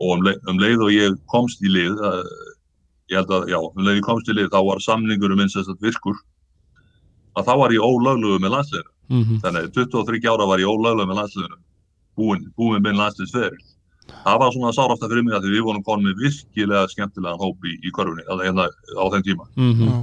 og 0.00 0.14
um 0.16 0.22
leið, 0.24 0.36
um 0.48 0.56
leið 0.56 0.82
og 0.86 0.92
ég 0.94 1.16
komst 1.28 1.60
í 1.60 1.68
lið 1.68 1.98
uh, 2.00 2.22
ég 3.12 3.18
held 3.18 3.32
að, 3.36 3.50
já, 3.52 3.58
um 3.60 3.82
leið 3.84 3.98
ég 3.98 4.06
komst 4.06 4.30
í 4.32 4.36
lið 4.38 4.46
þá 4.48 4.60
var 4.64 4.78
samningur 4.80 5.34
um 5.34 5.42
eins 5.44 5.56
og 5.60 5.66
þess 5.66 5.82
virkur. 5.84 6.16
Að 7.36 7.50
þá 7.50 7.52
var 7.60 7.74
ég 7.74 7.84
ólögluðu 7.84 8.38
með 8.40 8.54
landsliðinu. 8.54 8.92
-hmm. 9.10 9.40
þannig 9.42 9.66
að 9.66 9.74
23 9.76 10.30
ára 10.32 10.46
var 10.48 10.62
ég 10.62 10.72
ólögluðu 10.72 11.06
með 11.10 11.20
landsliðinu. 11.20 11.60
Búin, 12.16 12.48
búin 12.56 12.82
með 12.82 12.96
landsliðsferil 12.96 13.60
það 14.24 14.40
var 14.42 14.54
svona 14.54 14.72
sárafta 14.74 15.08
fyrir 15.10 15.24
mig 15.26 15.36
að 15.36 15.46
því 15.46 15.52
við 15.54 15.66
vorum 15.66 15.84
konum 15.86 16.08
með 16.08 16.24
virkilega 16.24 16.88
skemmtilegan 16.92 17.42
hóp 17.42 17.68
í, 17.68 17.76
í 17.78 17.92
körfunni 17.94 18.24
að, 18.30 18.42
hérna, 18.46 18.66
á 18.70 19.04
þeim 19.14 19.26
tíma. 19.26 19.46
Mm 19.56 19.84
Já. 19.86 19.98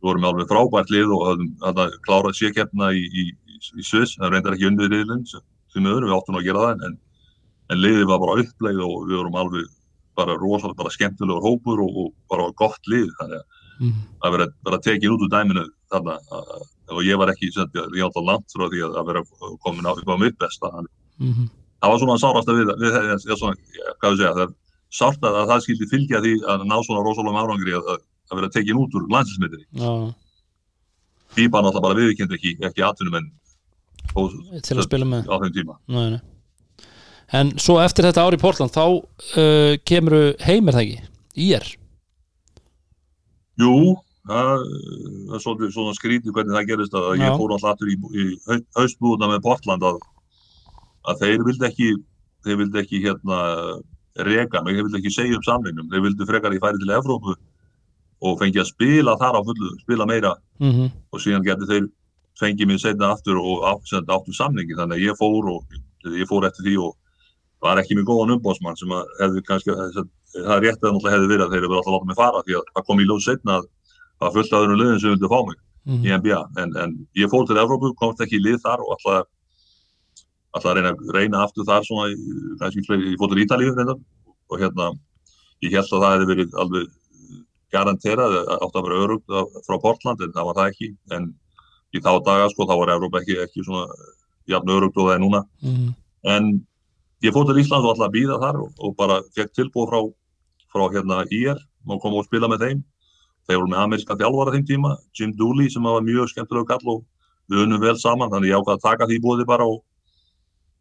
við 0.00 0.08
vorum 0.08 0.26
alveg 0.30 0.48
frábært 0.48 0.90
lið 0.94 1.14
og 1.14 1.26
höfðum 1.28 1.50
hérna, 1.64 1.86
klárað 2.06 2.38
sékeppna 2.38 2.90
í, 2.96 3.02
í, 3.04 3.24
í, 3.60 3.78
í 3.80 3.84
Sviss, 3.84 4.16
það 4.18 4.32
reyndar 4.34 4.56
ekki 4.56 4.68
undir 4.70 4.90
riðlinn 4.90 5.26
sem 5.28 5.42
við 5.84 5.92
öðrum, 5.92 6.08
við 6.10 6.16
áttum 6.18 6.38
að 6.40 6.46
gera 6.48 6.64
það 6.66 6.84
en, 6.88 6.96
en 7.70 7.78
liðið 7.84 8.06
var 8.10 8.18
bara 8.24 8.40
uppleið 8.42 8.80
og 8.86 8.96
við 9.06 9.16
vorum 9.20 9.38
alveg 9.44 9.68
bara 10.18 10.34
rosalega 10.40 10.80
bara 10.82 10.90
skemmtilegur 10.96 11.44
hópur 11.46 11.80
og, 11.84 11.96
og 12.02 12.08
bara 12.32 12.48
gott 12.58 12.88
lið 12.90 13.06
þannig 13.20 13.38
að 13.38 13.46
-hmm. 13.80 14.00
að 14.26 14.32
vera, 14.34 14.46
vera 14.66 14.78
tekin 14.84 15.12
út 15.14 15.22
úr 15.24 15.30
dæminu 15.36 15.64
þarna 15.92 16.16
að- 16.18 16.66
og 16.90 17.04
ég 17.06 17.16
var 17.18 17.30
ekki, 17.30 17.46
ég 17.54 18.02
átt 18.04 18.18
á 18.18 18.22
langt 18.26 18.50
frá 18.50 18.66
því 18.66 18.80
að, 18.82 18.96
að 18.98 19.06
vera 19.06 19.22
komin 19.62 19.86
á, 19.86 19.92
upp 19.94 20.10
á 20.10 20.16
mitt 20.18 20.36
besta 20.38 20.66
þannig 20.74 20.90
Mhm. 21.20 21.44
það 21.80 21.90
var 21.90 21.98
svona 21.98 22.18
sárast 22.18 22.48
að 22.48 22.56
við, 22.58 22.66
við 22.82 22.92
ég, 23.30 23.38
svona, 23.38 23.54
ég, 23.54 23.94
hvað 24.00 24.10
við 24.12 24.18
segja, 24.18 24.34
það 24.34 24.42
er 24.48 24.54
sárt 24.90 25.22
að, 25.22 25.34
að 25.40 25.48
það 25.50 25.60
skildi 25.64 25.86
fylgja 25.92 26.20
því 26.24 26.32
að 26.50 26.64
ná 26.66 26.76
svona 26.82 27.04
rosalega 27.06 27.40
árangri 27.44 27.72
að, 27.78 27.84
að- 27.94 28.04
vera 28.34 28.48
tekin 28.48 28.76
út 28.78 28.94
úr 28.94 29.06
landsinsmyndinni 29.10 29.66
FIBA 31.34 31.62
náttúrulega 31.62 31.82
bara 31.86 31.94
viðkynnt 31.98 32.32
ekki, 32.36 32.52
ekki 32.66 32.82
atvinnum 32.82 33.16
en 33.20 33.30
til 34.10 34.76
að 34.76 34.86
spila 34.86 35.08
með 35.08 35.30
á 35.30 35.36
þeim 35.42 35.56
tíma. 35.56 35.78
nei, 35.88 36.06
nei. 36.16 36.20
En 37.30 37.52
svo 37.62 37.76
eftir 37.78 38.08
þetta 38.08 38.24
ár 38.26 38.34
í 38.34 38.40
Portland 38.42 38.74
þá 38.74 38.84
uh, 38.90 39.74
kemur 39.86 40.34
heim 40.42 40.70
er 40.70 40.76
það 40.76 40.86
ekki 40.86 41.02
í 41.38 41.50
er 41.54 41.68
Jú, 43.60 43.74
það 44.26 44.64
er 44.64 45.42
svolítið 45.42 45.74
svona 45.74 45.94
skrítið 45.96 46.34
hvernig 46.34 46.56
það 46.56 46.70
gerist 46.70 46.96
að 46.96 47.08
Já. 47.12 47.24
ég 47.26 47.36
fór 47.38 47.54
alltaf 47.54 47.74
aftur 47.74 47.92
í, 47.92 47.96
í 47.96 48.24
haustbúðuna 48.78 49.30
með 49.34 49.44
Portland 49.46 49.86
að, 49.86 50.00
að 51.10 51.22
þeir 51.24 51.46
vildi 51.46 51.68
ekki, 51.68 51.90
þeir 52.46 52.60
vildi 52.64 52.82
ekki 52.82 53.02
hérna 53.04 53.40
reka 54.26 54.64
mig, 54.64 54.76
þeir 54.76 54.88
vildi 54.88 55.00
ekki 55.02 55.14
segja 55.14 55.38
upp 55.38 55.46
samlingum, 55.46 55.88
þeir 55.92 56.06
vildi 56.08 56.28
frekar 56.28 56.56
ég 56.56 56.64
færi 56.64 56.80
til 56.80 56.94
Evrópu 56.96 57.36
og 58.20 58.36
fengi 58.40 58.60
að 58.60 58.70
spila 58.72 59.16
þar 59.20 59.38
á 59.38 59.42
fullu, 59.44 59.70
spila 59.80 60.08
meira 60.08 60.34
mm 60.60 60.72
-hmm. 60.72 60.90
og 61.12 61.22
síðan 61.22 61.46
getur 61.46 61.70
þeir 61.70 61.88
fengið 62.40 62.70
mér 62.70 62.80
setna 62.82 63.12
aftur 63.14 63.38
og 63.40 63.82
sagt 63.88 64.10
áttu 64.10 64.34
samningi 64.36 64.76
þannig 64.78 64.98
að 64.98 65.06
ég 65.08 65.18
fór 65.20 65.50
og 65.54 65.80
ég 66.16 66.28
fór 66.30 66.46
eftir 66.48 66.66
því 66.66 66.76
og 66.86 66.96
var 67.60 67.80
ekki 67.82 67.96
með 67.98 68.08
góðan 68.08 68.34
umbóðsmann 68.38 68.78
sem 68.80 68.92
að 68.96 69.10
hefði 69.20 69.42
kannski, 69.48 69.74
það 69.76 70.54
er 70.56 70.62
rétt 70.64 70.80
að 70.80 70.94
náttúrulega 70.94 71.16
hefði 71.16 71.32
verið 71.34 71.44
að 71.46 71.50
þeir 71.54 71.64
eru 71.66 71.76
alltaf 71.76 71.94
láta 71.96 72.08
mig 72.10 72.20
fara 72.20 72.44
því 72.46 72.54
að 72.56 72.70
það 72.74 72.86
kom 72.88 73.02
í 73.02 73.08
ljós 73.10 73.26
setna 73.28 73.58
að 73.60 73.66
það 74.20 74.38
fullt 74.38 74.54
af 74.54 74.64
öðrum 74.64 74.80
liðin 74.80 75.02
sem 75.02 75.12
vildi 75.16 75.32
fá 75.34 75.40
mig 75.48 75.58
Mhm. 75.88 76.04
í 76.04 76.10
NBA 76.12 76.40
en, 76.60 76.72
en 76.76 76.90
ég 77.16 77.30
fór 77.32 77.46
til 77.48 77.56
Evrópu, 77.56 77.94
komst 77.96 78.20
ekki 78.20 78.36
í 78.36 78.42
lið 78.44 78.58
þar 78.60 78.82
og 78.84 78.90
alltaf 78.98 79.28
alltaf 80.52 80.70
að 80.70 80.76
reyna, 80.76 80.90
reyna 81.16 81.44
aftur 81.46 81.64
þar 81.64 81.86
svona, 81.86 82.10
kannski 82.60 82.84
ég 82.84 83.16
fór 83.16 83.30
til 83.32 83.40
Ítalíu 83.44 83.72
og 84.50 84.58
hérna 84.60 84.90
ég 85.64 85.72
held 85.72 85.88
að 85.88 86.02
það 86.04 86.12
hefði 86.14 86.28
verið 86.34 86.58
alveg 86.60 86.90
garanterað, 87.72 88.36
átt 88.60 88.76
að 88.76 88.86
vera 88.88 89.00
örugt 89.06 89.34
frá 89.66 89.78
Portland 89.80 90.20
en 90.24 90.32
það 90.34 90.48
var 90.50 90.58
það 90.58 90.70
ekki. 90.72 90.88
En 91.16 91.28
í 91.94 92.00
þá 92.02 92.10
daga 92.24 92.48
sko 92.52 92.66
þá 92.68 92.74
var 92.80 92.92
Evrópa 92.96 93.20
ekki, 93.22 93.36
ekki 93.44 93.64
svona 93.66 93.86
jafn 94.50 94.70
örugt 94.76 94.96
og 94.98 95.08
það 95.08 95.14
er 95.16 95.22
núna 95.24 95.42
Mhm. 95.62 95.94
en 96.24 96.66
ég 97.22 97.32
fór 97.34 97.46
til 97.46 97.58
Ísland 97.62 97.84
og 97.84 97.94
alltaf 97.94 98.12
býða 98.12 98.38
þar 98.40 98.56
og, 98.62 98.72
og 98.78 98.96
bara 98.96 99.20
fekk 99.36 99.52
tilbúð 99.56 99.88
frá, 99.90 100.00
frá 100.72 100.84
hérna 100.92 101.24
IR 101.30 101.58
og 101.88 102.00
kom 102.00 102.14
og 102.14 102.24
spila 102.24 102.48
með 102.48 102.60
þeim 102.66 102.82
þeir 103.48 103.58
voru 103.58 103.70
með 103.72 103.82
ameríska 103.84 104.16
þjálfara 104.16 104.52
þeim 104.54 104.66
tíma 104.66 104.96
Jim 105.18 105.32
Dooley 105.36 105.68
sem 105.70 105.82
var 105.82 106.00
mjög 106.02 106.28
skemmtilega 106.30 106.66
kall 106.76 106.88
og 106.94 107.04
við 107.50 107.64
unnum 107.64 107.80
vel 107.80 107.96
saman 107.98 108.30
þannig 108.30 108.50
ég 108.52 108.58
ákvað 108.60 108.76
að 108.78 108.84
taka 108.86 109.06
því 109.10 109.20
búði 109.20 109.46
bara 109.46 109.64
og, 109.66 109.82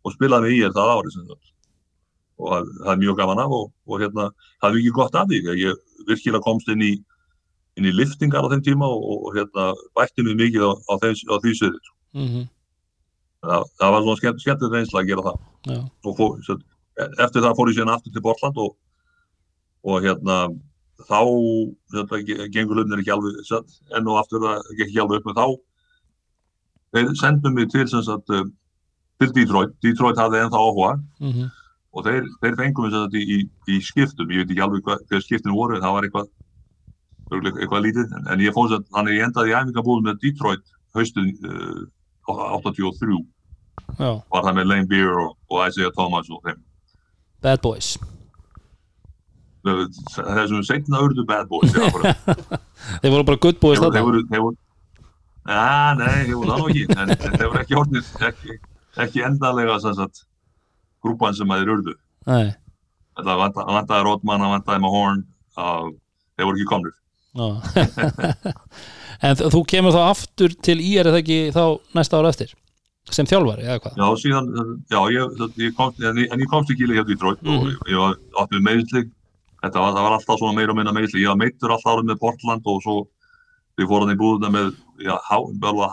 og 0.06 0.14
spila 0.14 0.40
með 0.42 0.54
IR 0.60 0.72
það 0.76 0.92
ári 1.00 1.12
sem 1.12 1.26
sagt. 1.28 1.54
og 2.40 2.68
það 2.86 2.92
er 2.94 3.00
mjög 3.02 3.18
gaman 3.18 3.40
af 3.44 3.52
og, 3.52 3.72
og 3.88 4.00
hérna 4.00 4.30
það 4.62 4.70
er 4.70 4.76
mikið 4.78 4.94
gott 4.96 5.16
af 5.16 5.28
því 5.28 5.40
ég 5.60 5.76
virkilega 6.08 6.44
komst 6.46 6.70
inn 6.70 6.82
í 6.82 6.92
inn 7.80 7.88
í 7.90 7.94
liftingar 7.96 8.44
á 8.46 8.52
þeim 8.52 8.64
tíma 8.68 8.88
og, 8.92 9.04
og 9.30 9.36
hérna 9.38 9.70
bætti 9.98 10.26
mig 10.28 10.36
mikið 10.44 10.66
á, 10.68 10.72
á, 10.76 10.94
þeim, 11.02 11.16
á 11.32 11.36
því 11.44 11.54
sviði 11.60 11.80
Mhm. 12.20 12.44
það, 13.46 13.64
það 13.80 13.92
var 13.96 14.02
svona 14.06 14.20
skemmt, 14.20 14.42
skemmtilegt 14.44 14.76
reynsla 14.76 15.02
að 15.04 15.10
gera 15.12 15.26
það. 15.30 15.38
Og 16.06 16.18
fór, 16.18 16.32
svo, 16.44 16.56
eftir 17.24 17.44
það 17.46 17.56
fór 17.60 17.70
ég 17.72 17.78
síðan 17.78 17.94
aftur 17.96 18.14
til 18.16 18.24
Portland 18.26 18.58
og, 18.58 18.74
og 19.86 20.02
hérna 20.04 20.38
þá 21.08 21.20
ge- 22.28 22.48
gengur 22.52 22.76
hlutinir 22.82 23.00
ekki 23.04 23.14
alveg 23.16 23.38
enn 23.96 24.10
og 24.12 24.18
aftur 24.20 24.42
það 24.44 24.66
gekk 24.76 24.88
ekki 24.90 25.00
alveg 25.06 25.22
upp 25.22 25.30
með 25.30 25.38
þá 25.40 25.48
þeir 26.98 27.14
sendum 27.22 27.54
mig 27.56 27.70
til 27.72 27.86
sagt 27.88 28.30
eh, 28.36 28.44
til 29.22 29.32
Detroit, 29.36 29.72
Detroit 29.84 30.18
hafði 30.20 30.42
ennþá 30.44 30.60
áhuga. 30.66 30.92
Mhm. 31.22 31.48
og 31.94 32.04
þeir, 32.06 32.26
þeir 32.42 32.56
fengum 32.60 32.86
við 32.86 32.92
sagt 32.98 33.16
í, 33.18 33.22
í, 33.36 33.38
í 33.74 33.80
skiptum, 33.82 34.30
ég 34.30 34.44
veit 34.44 34.52
ekki 34.54 34.62
alveg 34.62 34.84
hvað, 34.86 35.00
skiptin 35.26 35.56
voru 35.56 35.76
en 35.78 35.82
það 35.82 35.94
var 35.96 36.06
eitthvað 36.06 36.28
eitthvað 37.30 37.84
lítið, 37.86 38.14
en, 38.20 38.44
ég 38.44 38.56
sem 38.56 38.70
sagt, 38.74 38.88
þannig 38.96 39.18
ég 39.20 39.26
endaði 39.28 39.52
í 39.52 39.58
æfingabúðum 39.60 40.08
með 40.10 40.22
Detroit 40.24 40.64
haustun 40.98 41.30
uh, 41.46 41.84
83 42.30 43.20
Já, 43.98 44.10
var 44.30 44.46
það 44.46 44.56
með 44.60 44.70
Lane 44.70 44.88
Beer 44.90 45.20
og, 45.24 45.36
og 45.50 45.62
Isaiah 45.68 45.92
Thomas 45.96 46.30
og 46.30 46.42
þeim. 46.46 46.60
Bad 47.42 47.62
Boys. 47.64 47.94
Þessum 49.66 50.64
setna 50.64 51.02
urðu 51.04 51.26
bad 51.28 51.50
boys. 51.52 51.74
Þeir 53.02 53.12
voru 53.12 53.26
bara 53.28 53.42
good 53.44 53.58
boys 53.60 53.80
þeir, 53.82 54.06
voru- 54.06 54.24
nei, 56.00 56.14
þeir 56.30 56.38
voru 56.40 56.52
það 56.52 56.62
nú 56.62 56.70
ekki. 56.72 56.86
En, 56.96 57.12
þeir 57.40 57.50
voru 57.50 57.62
ekki 57.64 57.78
orðnir 57.82 58.06
ekki, 58.30 58.58
ekki 59.04 59.26
endalega 59.28 59.76
sem 59.84 59.98
sagt, 59.98 60.24
grúpan 61.04 61.36
sem 61.36 61.52
að 61.52 61.64
þeir 61.66 61.74
þetta 63.20 63.36
vanta- 63.42 63.68
vantaði 63.68 64.08
Rodman, 64.08 64.46
það 64.46 64.54
vantaði 64.56 64.84
Mahorn 64.86 65.22
uh, 65.60 65.90
þeir 66.38 66.48
voru 66.50 66.60
ekki 66.60 66.70
komnir. 66.72 66.96
já 66.96 67.09
En 69.28 69.36
þú 69.36 69.60
kemur 69.68 69.92
þá 69.94 70.02
aftur 70.14 70.54
til 70.64 70.78
IR 70.80 71.10
eða 71.12 71.20
ekki 71.20 71.38
þá 71.52 71.64
næsta 71.98 72.20
ára 72.22 72.30
eftir? 72.32 72.54
Sem 73.12 73.28
þjálfari 73.28 73.66
eða 73.66 73.80
hvað? 73.84 73.98
Já, 74.00 74.08
síðan, 74.22 74.48
já, 74.94 75.00
ég, 75.16 75.40
ég 75.60 75.74
komst, 75.76 76.00
en, 76.06 76.20
ég- 76.22 76.32
en 76.32 76.40
ég 76.44 76.50
komst 76.52 76.72
ekki 76.72 76.86
í 76.86 76.90
leik 76.92 77.00
hjá 77.02 77.08
Detroit 77.10 77.40
og 77.44 77.48
Mhm. 77.50 77.70
ég, 77.74 77.80
ég 77.92 77.98
var 78.00 78.16
átt 78.44 78.54
með 78.54 78.64
meðsli 78.70 79.02
þetta 79.64 79.80
var, 79.84 79.94
var 79.98 80.16
alltaf 80.16 80.40
svona 80.40 80.56
meira 80.56 80.72
og 80.72 80.78
minna 80.80 80.94
meðsli 80.96 81.24
ég 81.26 81.28
var 81.34 81.40
meittur 81.42 81.74
alltaf 81.76 81.92
árið 81.98 82.08
með 82.12 82.20
Portland 82.24 82.62
og 82.66 82.82
svo 82.86 82.96
við 83.80 83.88
fórum 83.92 84.14
í 84.14 84.18
búðuna 84.20 84.52
með 84.54 84.70
já, 85.04 85.16
há, 85.20 85.38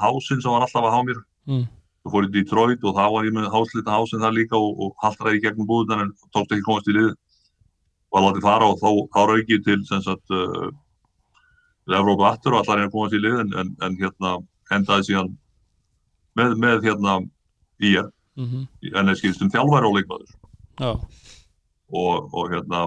hásinn 0.05 0.43
sem 0.43 0.51
var 0.53 0.62
alltaf 0.66 0.84
að 0.87 0.95
há 0.95 1.01
mér. 1.09 1.20
Mm. 1.47 1.66
svo 2.03 2.11
fór 2.14 2.22
ég 2.26 2.30
í 2.30 2.37
Detroit 2.39 2.84
og 2.84 2.95
þá 2.95 3.05
var 3.11 3.24
ég 3.26 3.34
með 3.34 3.51
háslita 3.51 3.91
hásinn 3.97 4.22
þar 4.22 4.34
líka 4.39 4.57
og, 4.61 4.72
og 4.78 4.95
haltraði 5.03 5.39
í 5.41 5.43
gegnum 5.43 5.66
búðuna 5.66 6.03
en 6.07 6.12
tókst 6.34 6.53
ekki 6.55 6.62
komast 6.68 6.87
í 6.89 6.95
lið. 6.95 7.14
Var 8.14 8.22
látið 8.22 8.43
fara 8.47 8.66
og 8.70 8.78
þá, 8.78 8.91
þá 9.11 9.20
rauk 9.32 9.49
ég 9.51 9.64
til 9.66 9.80
sem 9.89 10.03
sagt 10.05 10.30
uh, 10.30 10.70
Evrópa 11.95 12.32
aftur 12.32 12.55
og 12.55 12.64
allar 12.64 12.78
er 12.82 12.89
að 12.89 12.93
komast 12.93 13.14
í 13.14 13.20
lið 13.22 13.41
en, 13.41 13.53
en, 13.61 13.76
en 13.82 13.97
hérna 14.01 14.32
endaði 14.74 15.07
síðan 15.11 15.37
með, 16.37 16.57
með 16.59 16.82
hérna 16.82 17.18
IR 17.80 18.11
Mhm. 18.37 18.66
en 18.95 19.07
það 19.07 19.16
skilst 19.16 19.41
um 19.43 19.49
þjálfæri 19.51 19.87
og 19.89 19.95
leikmaður 19.97 20.32
Já, 20.80 20.91
og, 21.93 22.34
og 22.34 22.51
hérna 22.53 22.80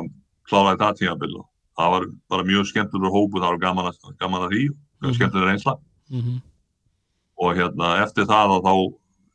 kláraði 0.50 0.78
það 0.84 0.98
tímabil 1.00 1.38
og 1.40 1.46
það 1.80 1.90
var 1.96 2.06
bara 2.30 2.44
mjög 2.44 2.68
skemmtilegur 2.70 3.16
hópu, 3.16 3.40
það 3.40 3.50
var 3.56 3.58
gaman 3.64 3.86
að, 3.90 3.98
gaman 4.20 4.42
að 4.46 4.52
því 4.54 4.64
Mhm. 5.02 5.14
skemmtilegur 5.16 5.48
reynsla 5.50 5.74
Mhm. 6.12 6.42
og 7.40 7.56
hérna 7.56 8.04
eftir 8.04 8.26
það 8.30 8.52
og 8.58 8.64
þá 8.68 8.74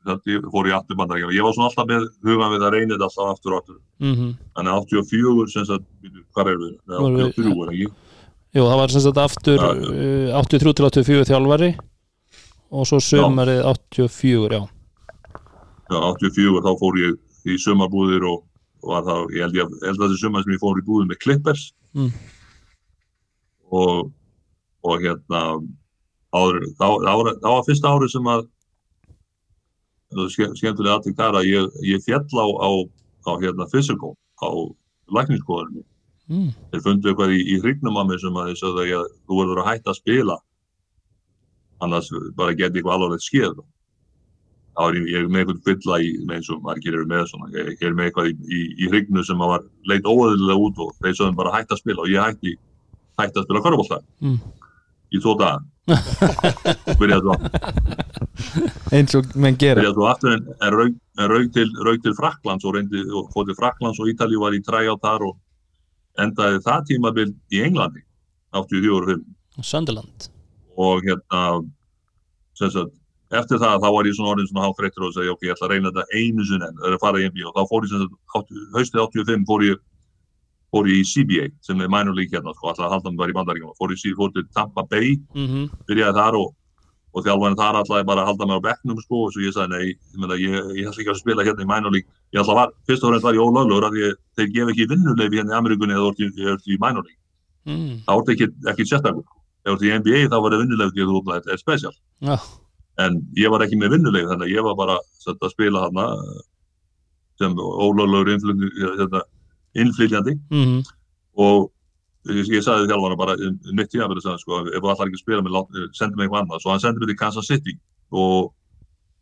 þetta, 0.04 0.26
ég 0.28 0.42
fór 0.52 0.66
ég 0.68 0.76
aftur 0.76 0.96
bandaríkjum 1.00 1.32
ég 1.34 1.42
var 1.42 1.52
svona 1.56 1.68
alltaf 1.72 1.86
með 1.88 2.02
hugan 2.22 2.52
við 2.52 2.62
að 2.68 2.72
reyna 2.76 2.94
þetta 2.94 3.08
alltaf 3.08 3.32
aftur 3.34 3.52
og 3.54 3.62
aftur 3.62 3.78
Mhm. 4.00 4.36
þannig 4.54 4.70
að 4.70 4.80
84 4.86 5.48
sem 5.50 5.64
sagt, 5.64 5.84
hvað 6.36 6.46
er 6.46 6.56
við- 6.62 6.78
83 6.86 7.62
er 7.64 7.72
ekki? 7.72 7.92
Jú, 8.54 8.62
það 8.62 8.78
var 8.78 8.92
sem 8.94 9.02
sagt 9.02 9.18
aftur 9.18 9.58
Já, 9.58 9.68
uh, 9.74 10.38
83 10.38 10.72
til 10.78 10.86
84 10.86 11.26
þjálfari 11.30 11.70
og 12.74 12.86
svo 12.88 12.98
sumarið 13.02 13.60
84, 13.66 14.58
já. 14.58 14.62
Já, 15.90 15.98
84 15.98 16.62
þá 16.64 16.70
fór 16.80 16.98
ég 17.02 17.18
í 17.50 17.56
sumarbúðir 17.60 18.24
og, 18.30 18.42
var 18.84 19.04
þá, 19.06 19.14
ég 19.34 19.44
held, 19.46 19.58
ég, 19.58 19.74
að 19.90 20.00
þessi 20.04 20.20
sumar 20.22 20.44
sem 20.46 20.54
ég 20.56 20.62
fór 20.62 20.80
í 20.80 20.84
búðir 20.86 21.10
með 21.10 21.20
Clippers. 21.24 21.64
Mm. 21.94 22.10
og, 23.74 24.08
og 24.82 25.02
hérna 25.02 25.42
áður, 26.34 26.64
þá, 26.74 26.86
þá, 27.04 27.12
var, 27.20 27.30
þá 27.42 27.48
var 27.52 27.64
fyrsta 27.68 27.92
árið 27.94 28.10
sem 28.14 28.30
að 28.32 28.42
það 30.14 30.30
ske- 30.34 30.52
skemmtilega 30.58 30.96
aðtík 30.98 31.16
þar 31.18 31.38
að 31.40 31.48
ég, 31.50 31.68
ég 31.90 32.02
fjall 32.02 32.26
á, 32.38 32.46
á, 32.66 32.70
á 33.30 33.32
hérna 33.42 33.68
physical, 33.70 34.14
á 34.42 34.48
lækningsskoðunni 35.14 35.84
mm. 36.30 36.48
þeir 36.72 36.82
fundu 36.86 37.10
eitthvað 37.10 37.36
í, 37.36 37.44
í 37.54 37.60
hrygnum 37.62 38.00
að 38.00 38.10
mér 38.10 38.20
sem 38.22 38.40
að 38.40 38.50
þeir 38.50 38.60
sögðu 38.62 38.88
að 38.98 39.06
þú 39.14 39.38
verður 39.40 39.62
að 39.62 39.70
hætta 39.70 39.92
að 39.92 40.00
spila. 40.00 40.36
Annars 41.84 42.10
bara 42.38 42.56
geti 42.56 42.80
eitthvað 42.80 42.96
alvarlegt 42.96 43.26
skeð. 43.26 43.62
Þá 44.74 44.82
er 44.88 44.96
ég, 44.98 45.06
ég 45.12 45.28
með 45.30 45.42
eitthvað 45.44 45.60
fylla 45.68 46.00
í 46.02 46.08
með 46.26 46.40
eins 46.40 46.50
og 46.50 46.62
margir 46.64 46.96
eru 46.96 47.06
með 47.10 47.28
svona 47.30 47.50
ég, 47.54 47.68
ég 47.76 47.84
er 47.86 47.94
með 47.94 48.08
eitthvað 48.08 48.30
í, 48.30 48.34
í, 48.48 48.62
í 48.82 48.88
hrygnu 48.90 49.22
sem 49.26 49.44
að 49.44 49.52
var 49.52 49.68
leit 49.90 50.08
óeðlilega 50.08 50.64
út 50.66 50.80
og 50.82 50.96
þeir 50.98 51.14
sögðu 51.20 51.38
bara 51.38 51.52
að 51.52 51.58
hætta 51.60 51.76
að 51.76 51.82
spila 51.84 52.02
og 52.02 52.10
ég 52.10 52.24
hætti, 52.26 52.56
hætti 53.20 53.38
að 53.40 53.46
spila 53.46 53.62
körfbólta 53.68 54.00
Mm. 54.24 54.40
í 55.14 55.20
tvo 55.22 55.36
daga. 55.38 55.62
Byrjaði 56.98 57.22
svo. 57.22 57.34
Eins 58.96 59.14
og 59.14 59.30
menn 59.38 59.58
gera. 59.60 59.78
Byrjaði 59.82 59.94
svo 59.94 60.08
aftur 60.10 60.34
en, 60.34 60.46
en 60.64 60.74
rauk, 61.30 61.50
til, 61.54 61.68
rauk 61.86 62.02
til 62.02 62.16
Fraklands 62.18 62.66
og 62.66 62.80
og 62.80 63.30
fór 63.34 63.46
til 63.46 63.58
Fraklands 63.58 64.00
og 64.00 64.10
Ítalíu 64.10 64.42
var 64.42 64.56
í 64.56 64.62
træjátt 64.64 65.04
þar 65.04 65.28
og 65.28 65.36
endaði 66.22 66.60
það 66.64 66.84
tímabil 66.90 67.30
í 67.54 67.62
Englandi 67.66 68.04
84 68.54 68.98
og 68.98 69.08
5 69.14 69.64
Sunderland. 69.64 70.28
Og 70.74 71.06
hérna 71.06 71.42
sagt, 72.58 72.94
eftir 73.34 73.60
það 73.62 73.82
þá 73.82 73.88
var 73.96 74.08
ég 74.08 74.16
svona 74.16 74.34
orðin 74.34 74.50
svona 74.50 74.66
hálfreittur 74.66 75.08
og 75.08 75.14
sagði 75.14 75.32
ok, 75.34 75.46
ég 75.46 75.54
ætla 75.54 75.68
að 75.68 75.74
reyna 75.74 75.92
þetta 75.94 76.18
einu 76.20 76.46
sinni 76.46 76.68
en 76.68 76.78
það 76.78 76.88
er 76.88 76.96
að 76.96 77.04
fara 77.04 77.20
í 77.20 77.28
NBA 77.30 77.48
og 77.50 77.56
þá 77.56 77.70
fór 77.70 77.86
ég 77.88 78.06
haustið 78.74 79.04
85 79.04 79.46
fór 79.50 79.66
ég 79.66 79.82
fór 80.74 80.90
ég 80.90 81.00
í 81.02 81.06
CBA 81.06 81.46
sem 81.62 81.80
er 81.80 81.90
league 82.10 82.34
hérna 82.34 82.54
sko, 82.54 82.70
alltaf 82.70 82.86
að 82.88 82.94
halda 82.96 83.10
mig 83.10 83.20
bara 83.22 83.34
í 83.34 83.38
bandaríkjum 83.38 83.78
fór 83.78 83.94
ég 83.94 84.18
fór 84.18 84.34
til 84.34 84.46
Tampa 84.54 84.86
Bay, 84.90 85.16
mm 85.34 85.70
byrjaði 85.88 86.18
þar 86.18 86.38
og 86.40 86.54
og 87.14 87.22
þjálfarinn 87.24 87.58
þar 87.60 87.76
alltaf 87.78 88.06
bara 88.08 88.22
að 88.24 88.28
halda 88.30 88.46
mig 88.50 88.58
á 88.58 88.66
bekknum 88.66 89.00
sko 89.04 89.18
og 89.26 89.32
svo 89.34 89.42
ég 89.44 89.54
sagði 89.54 89.70
nei, 89.70 89.84
ég, 89.94 90.16
meina, 90.18 90.38
ég, 90.40 90.54
ég 90.80 90.88
ætla 90.90 91.02
ekki 91.04 91.12
að 91.14 91.20
spila 91.20 91.44
hérna 91.46 91.62
í 91.62 91.68
league. 91.94 92.08
Ég 92.34 92.40
ætla 92.42 92.56
var, 92.58 92.72
fyrst 92.88 93.04
og 93.06 93.12
fremst 93.12 93.26
var 93.28 93.36
ég 93.38 93.44
ólöglegur 93.44 93.86
af 93.86 93.92
því 93.94 94.02
að 94.08 94.16
þeir 94.40 94.48
gef 94.56 94.72
ekki 94.74 94.86
vinnuleifi 94.90 95.38
hérna 95.38 95.54
í 95.54 95.58
Ameríkunni 95.60 95.94
eða 95.94 96.08
ert 96.10 96.24
í- 96.26 96.74
í 96.74 96.78
league. 97.06 97.20
Mm. 97.64 97.92
þá 98.04 98.10
ertu 98.18 98.34
ekki, 98.34 98.48
ekki 98.74 98.86
ef 99.64 99.70
þú 99.70 99.74
ert 99.78 99.86
í 99.86 99.92
NBA 100.00 100.24
þá 100.28 100.36
var 100.42 100.50
það 100.50 100.58
að 100.58 100.64
þú 101.12 101.20
ert 101.22 101.46
er 101.54 101.62
special. 101.62 101.94
Já, 102.20 102.36
en 103.06 103.20
ég 103.38 103.50
var 103.54 103.62
ekki 103.64 103.78
með 103.80 103.94
vinnuleif 103.94 104.26
þannig 104.32 104.48
að 104.50 104.56
ég 104.58 104.66
var 104.66 104.74
bara 104.82 104.98
að 105.46 105.54
spila 105.54 105.84
hana 105.86 106.08
sem 107.40 107.54
ólöglegur 107.56 108.34
hérna, 108.34 109.22
innflytjandi. 109.74 110.36
Mm. 110.50 110.82
og 111.36 111.70
ég, 112.30 112.48
ég 112.56 112.64
sagði 112.64 112.88
þjálfana 112.90 113.18
bara 113.20 113.36
um, 113.36 113.58
um 113.58 113.76
mitt 113.78 113.90
tíma 113.92 114.08
fyrir 114.10 114.38
sko, 114.40 114.62
ef 114.68 114.80
þú 114.80 114.92
ætlar 114.92 115.10
ekki 115.10 115.20
að 115.20 115.24
spila 115.24 115.44
mig, 115.44 115.56
eh, 115.76 115.88
sendi 115.92 116.16
mig 116.16 116.26
eitthvað 116.28 116.42
annað 116.44 116.64
svo 116.64 116.72
hann 116.72 116.82
sendi 116.84 117.02
mig 117.02 117.12
til 117.12 117.20
Kansas 117.20 117.50
City 117.50 117.76
og 118.14 118.52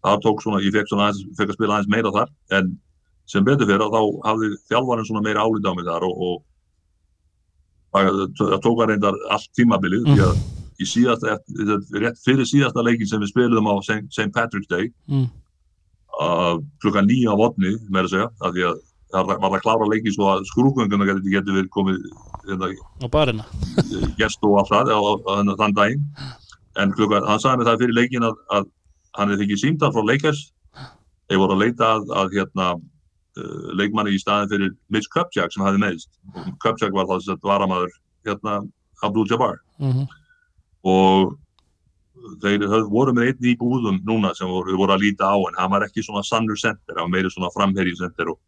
það 0.02 0.22
tók 0.26 0.42
svona, 0.42 0.62
ég 0.62 0.74
fekk 0.74 0.90
svona 0.90 1.08
aðeins, 1.08 1.36
fekk 1.38 1.52
að 1.52 1.58
spila 1.58 1.76
aðeins 1.76 1.92
meira 1.94 2.14
þar 2.14 2.32
en 2.58 2.72
sem 3.32 3.44
betur 3.46 3.68
fyrir 3.68 3.84
að 3.86 3.94
þá 3.94 4.02
hafði 4.28 4.48
þjálfarinn 4.70 5.08
svona 5.08 5.24
meira 5.26 5.44
álít 5.46 5.68
á 5.68 5.72
mig 5.78 5.86
þar 5.86 6.06
og, 6.08 6.24
og 6.26 6.40
það, 7.92 8.24
tók 8.64 8.82
að 8.82 8.90
reyndar 8.92 9.20
allt 9.30 9.52
tímabilið 9.58 10.08
því 10.08 10.24
að 10.26 10.42
í 10.82 10.88
síðasta, 10.88 11.36
rétt 12.02 12.18
fyrir 12.24 12.48
síðasta 12.48 12.82
leikin 12.82 13.06
sem 13.06 13.22
við 13.22 13.30
spilum 13.30 13.68
á 13.70 13.74
St. 13.84 14.30
Patrick's 14.34 14.70
Day 14.70 14.90
Mm. 15.06 15.28
uh, 16.22 16.56
klukkan 16.82 17.06
nýja 17.06 17.34
á 17.34 17.36
vodni 17.38 17.76
meira 17.90 18.08
að 18.08 18.14
segja, 18.14 18.28
af 18.42 18.54
því 18.54 18.66
að 18.70 18.80
það 19.12 19.32
var 19.42 19.56
að 19.58 19.64
klára 19.66 19.88
leiki 19.90 20.12
svo 20.14 20.28
að 20.32 20.46
skrúkvönguna 20.48 21.08
getur 21.28 21.56
verið 21.58 21.70
komið 21.74 21.98
á 23.02 23.06
barina. 23.12 23.44
Gest 24.20 24.42
og 24.46 24.58
allt 24.62 24.72
það 24.72 24.92
á, 24.94 25.00
þann 25.60 25.76
daginn. 25.76 26.06
En 26.80 26.94
klukkan, 26.96 27.26
hann 27.28 27.40
sagði 27.42 27.60
mér 27.60 27.70
það 27.70 27.84
fyrir 27.84 27.98
leikin 27.98 28.26
að, 28.26 28.38
að 28.56 28.68
hann 29.18 29.32
hefði 29.32 29.44
þykir 29.44 29.60
símtal 29.60 29.92
frá 29.92 30.04
leikers 30.08 30.46
þeir 31.28 31.40
voru 31.42 31.56
að 31.56 31.64
leita 31.64 31.90
að, 31.96 32.08
að 32.20 32.38
hérna, 32.38 32.68
uh, 33.40 33.68
leikmanni 33.78 34.16
í 34.16 34.20
staðin 34.20 34.50
fyrir 34.52 34.72
Mitch 34.92 35.10
Kupchak 35.12 35.52
sem 35.52 35.64
hafði 35.64 35.82
meðist 35.84 36.10
Kupchak 36.64 36.96
var 36.96 37.08
það 37.10 37.34
að 37.34 37.46
varamaður 37.48 37.94
hérna, 38.28 38.58
Abdul 39.02 39.26
Jabbar. 39.30 39.58
Mm. 39.82 40.04
og 40.86 41.32
þeir 42.42 42.64
voru 42.90 43.14
með 43.14 43.32
einn 43.32 43.46
í 43.50 43.56
búðum 43.58 43.98
núna 44.06 44.30
sem 44.38 44.46
voru, 44.50 44.76
voru 44.78 44.94
að 44.94 45.04
líta 45.06 45.30
á 45.30 45.34
en 45.34 45.58
hann 45.58 45.72
var 45.72 45.86
ekki 45.86 46.04
svona 46.06 46.22
sannur 46.26 46.58
center, 46.58 46.94
hann 46.94 47.08
var 47.08 47.14
meiri 47.16 47.30
svona 47.32 47.50
framherri 47.54 47.94
center 47.98 48.30
og 48.30 48.38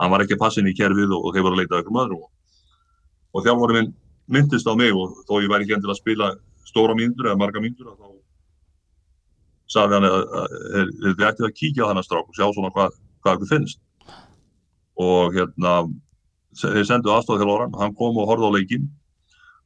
hann 0.00 0.10
var 0.10 0.24
ekki 0.24 0.34
að 0.34 0.42
passa 0.42 0.62
inn 0.62 0.70
í 0.72 0.74
kerfið 0.78 1.12
og, 1.14 1.28
og 1.28 1.34
þeir 1.34 1.46
voru 1.46 1.58
að 1.58 1.62
leita 1.62 1.76
að 1.76 1.84
ykkur 1.84 1.96
maður 1.98 2.16
og, 2.16 2.24
og 3.32 3.44
þjálfari 3.46 3.78
minn 3.78 3.92
myndist 4.32 4.68
á 4.68 4.74
mig 4.78 4.94
og 4.94 5.16
þó 5.28 5.34
ég 5.42 5.50
væri 5.50 5.66
ekki 5.66 5.76
endilega 5.76 5.96
að 5.96 6.02
spila 6.02 6.28
stóra 6.68 6.94
mínútur 6.96 7.28
eða 7.28 7.40
marga 7.40 7.60
mínútur 7.60 7.90
þá 7.96 8.12
sagði 9.72 9.96
hann 9.98 10.06
að, 10.08 10.18
að, 10.22 10.54
að 10.78 10.92
þið 11.16 11.26
ættið 11.28 11.46
að 11.48 11.56
kíkja 11.58 11.84
á 11.84 11.88
þennan 11.90 12.06
strák 12.06 12.28
og 12.28 12.36
sjá 12.36 12.46
svona 12.52 12.70
hvað, 12.74 12.96
hvað 13.24 13.38
ykkur 13.38 13.50
finnst. 13.52 13.80
Og 15.00 15.36
hérna 15.36 15.72
þeir 16.60 16.86
sendu 16.88 17.12
aðstofþjálfaran, 17.14 17.76
hann 17.80 17.94
kom 17.96 18.18
og 18.20 18.28
horfði 18.28 18.50
á 18.52 18.56
leikinn. 18.56 18.88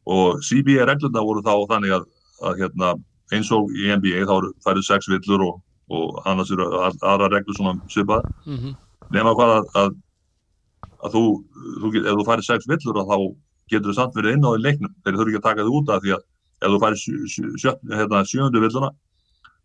Og 0.07 0.39
CBA 0.47 0.87
reglurna 0.87 1.25
voru 1.27 1.43
þá 1.43 1.55
þannig 1.73 1.97
að, 1.97 2.07
að 2.47 2.61
hérna, 2.63 2.93
eins 3.35 3.51
og 3.55 3.73
í 3.75 3.89
NBA 3.91 4.23
þá 4.31 4.51
færið 4.63 4.87
sex 4.87 5.11
villur 5.11 5.43
og, 5.49 5.57
og 5.91 6.21
annars 6.31 6.53
eru 6.55 6.69
aðra 6.87 7.33
reglur 7.33 7.59
svona 7.59 7.79
svipað 7.91 8.27
Mm. 8.47 8.77
nema 9.11 9.33
hvað 9.35 9.53
að, 9.57 9.65
að, 9.81 9.97
að 11.03 11.17
þú, 11.17 11.23
þú 11.83 11.91
ef 11.99 12.13
þú 12.13 12.27
færið 12.29 12.47
sex 12.47 12.69
villur 12.71 13.01
að 13.03 13.11
þá 13.11 13.17
getur 13.71 13.91
þú 13.91 13.97
samt 13.99 14.17
verið 14.19 14.37
inn 14.37 14.47
á 14.47 14.51
í 14.53 14.63
leiknum. 14.63 14.95
Þeir 15.03 15.19
þurfi 15.19 15.35
ekki 15.35 15.43
að 15.43 15.49
taka 15.49 15.67
þið 15.67 15.79
út 15.81 15.93
af 15.95 16.05
því 16.05 16.15
að 16.17 16.23
ef 16.57 16.73
þú 16.73 16.81
færið 16.85 17.03
sjö, 17.03 17.17
sjö, 17.33 17.51
sjö, 17.63 17.75
hérna, 17.93 18.23
villuna 18.61 18.93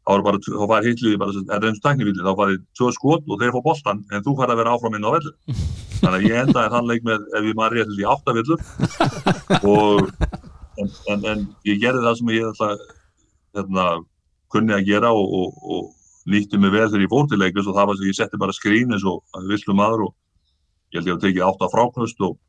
þá 0.02 0.14
er 0.16 0.24
bara, 0.26 0.40
þá 0.42 0.66
færið 0.72 0.88
hitlið 0.90 1.18
bara, 1.22 1.34
þetta 1.36 1.58
er 1.58 1.68
eins 1.68 1.80
og 1.80 1.86
tæknivilli, 1.86 2.24
þá 2.26 2.40
færið 2.40 2.62
tvö 2.78 2.88
skot 2.96 3.28
og 3.28 3.42
þeir 3.42 3.54
fá 3.54 3.60
boltan 3.68 4.02
en 4.10 4.24
þú 4.26 4.34
færið 4.40 4.54
að 4.54 4.62
vera 4.62 4.74
áfram 4.76 4.98
inn 4.98 5.06
á 5.06 5.12
vellu 5.14 5.34
þannig 6.02 6.16
að 6.18 6.26
ég 6.26 6.40
endaði 6.42 6.72
þann 6.74 6.90
leik 6.90 7.06
með 7.06 7.28
ef 7.38 7.50
ég 7.50 7.60
maður 7.60 7.78
rétt 7.78 8.00
í 8.02 8.08
átta 8.10 8.34
villur. 8.38 8.64
Og 9.70 10.10
en, 10.82 10.90
en, 11.14 11.28
en 11.30 11.44
ég 11.70 11.82
gerði 11.84 12.06
það 12.08 12.18
sem 12.18 12.32
ég 12.34 12.48
ætla, 12.50 12.70
hérna, 13.60 13.86
kunni 14.52 14.76
að 14.76 14.88
gera 14.90 15.12
og, 15.14 15.36
og, 15.38 15.60
og 15.62 16.32
nýtti 16.32 16.58
mig 16.62 16.74
vel 16.74 16.88
þegar 16.88 17.06
ég 17.06 17.14
fór 17.14 17.30
til 17.30 17.42
leiklis 17.42 17.70
og 17.70 17.78
það 17.78 17.92
var 17.92 18.00
sem 18.00 18.10
ég 18.10 18.18
setti 18.18 18.42
bara 18.42 18.58
skrín 18.58 18.96
eins 18.96 19.06
og 19.06 19.22
villu 19.46 19.78
maður 19.78 20.08
og 20.08 20.16
ég 20.96 21.06
held 21.06 21.30
ég 21.30 21.46
að 21.46 21.70
fráknust 21.76 22.26
og 22.26 22.40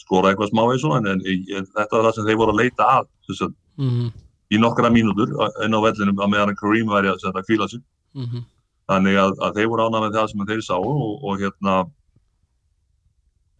skora 0.00 0.32
eitthvað 0.32 0.50
smá 0.52 0.62
eins 0.72 0.84
og 0.88 0.96
en, 0.98 1.06
en, 1.12 1.20
en 1.28 1.68
þetta 1.76 1.96
var 1.96 2.06
það 2.08 2.16
sem 2.18 2.26
þeir 2.30 2.40
voru 2.40 2.54
að 2.54 2.62
leita 2.64 2.90
að 2.98 3.10
þess 3.28 3.46
að 3.48 3.56
Mm. 3.80 4.10
í 4.52 4.58
nokkra 4.60 4.90
mínútur 4.92 5.30
inn 5.64 5.72
á 5.72 5.80
vellinum 5.80 6.18
að 6.20 6.30
meðan 6.34 6.56
Kareem 6.58 6.88
væri 6.90 7.08
að 7.08 7.20
setja 7.22 7.42
kvíla 7.46 7.68
sig 7.70 7.80
Mm. 8.18 8.42
þannig 8.90 9.16
að, 9.22 9.32
að 9.40 9.54
þeir 9.56 9.68
voru 9.70 9.86
ánað 9.86 10.02
með 10.04 10.16
það 10.18 10.28
sem 10.30 10.46
þeir 10.50 10.62
sá 10.66 10.74
og, 10.76 11.24
og 11.24 11.38
hérna 11.40 11.74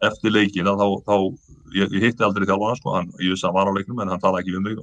eftir 0.01 0.33
leikina 0.33 0.73
þá, 0.77 0.85
þá 1.07 1.15
ég, 1.77 1.91
ég 1.95 2.03
hitti 2.05 2.25
aldrei 2.25 2.45
þjálfana 2.49 2.77
sko, 2.79 2.93
hann, 2.97 3.11
ég 3.21 3.33
vissi 3.33 3.45
að 3.45 3.51
hann 3.51 3.57
var 3.59 3.69
á 3.71 3.77
leiknum 3.77 4.01
en 4.03 4.11
hann 4.13 4.21
talaði 4.23 4.43
ekki 4.43 4.55
við 4.57 4.63
mig 4.65 4.81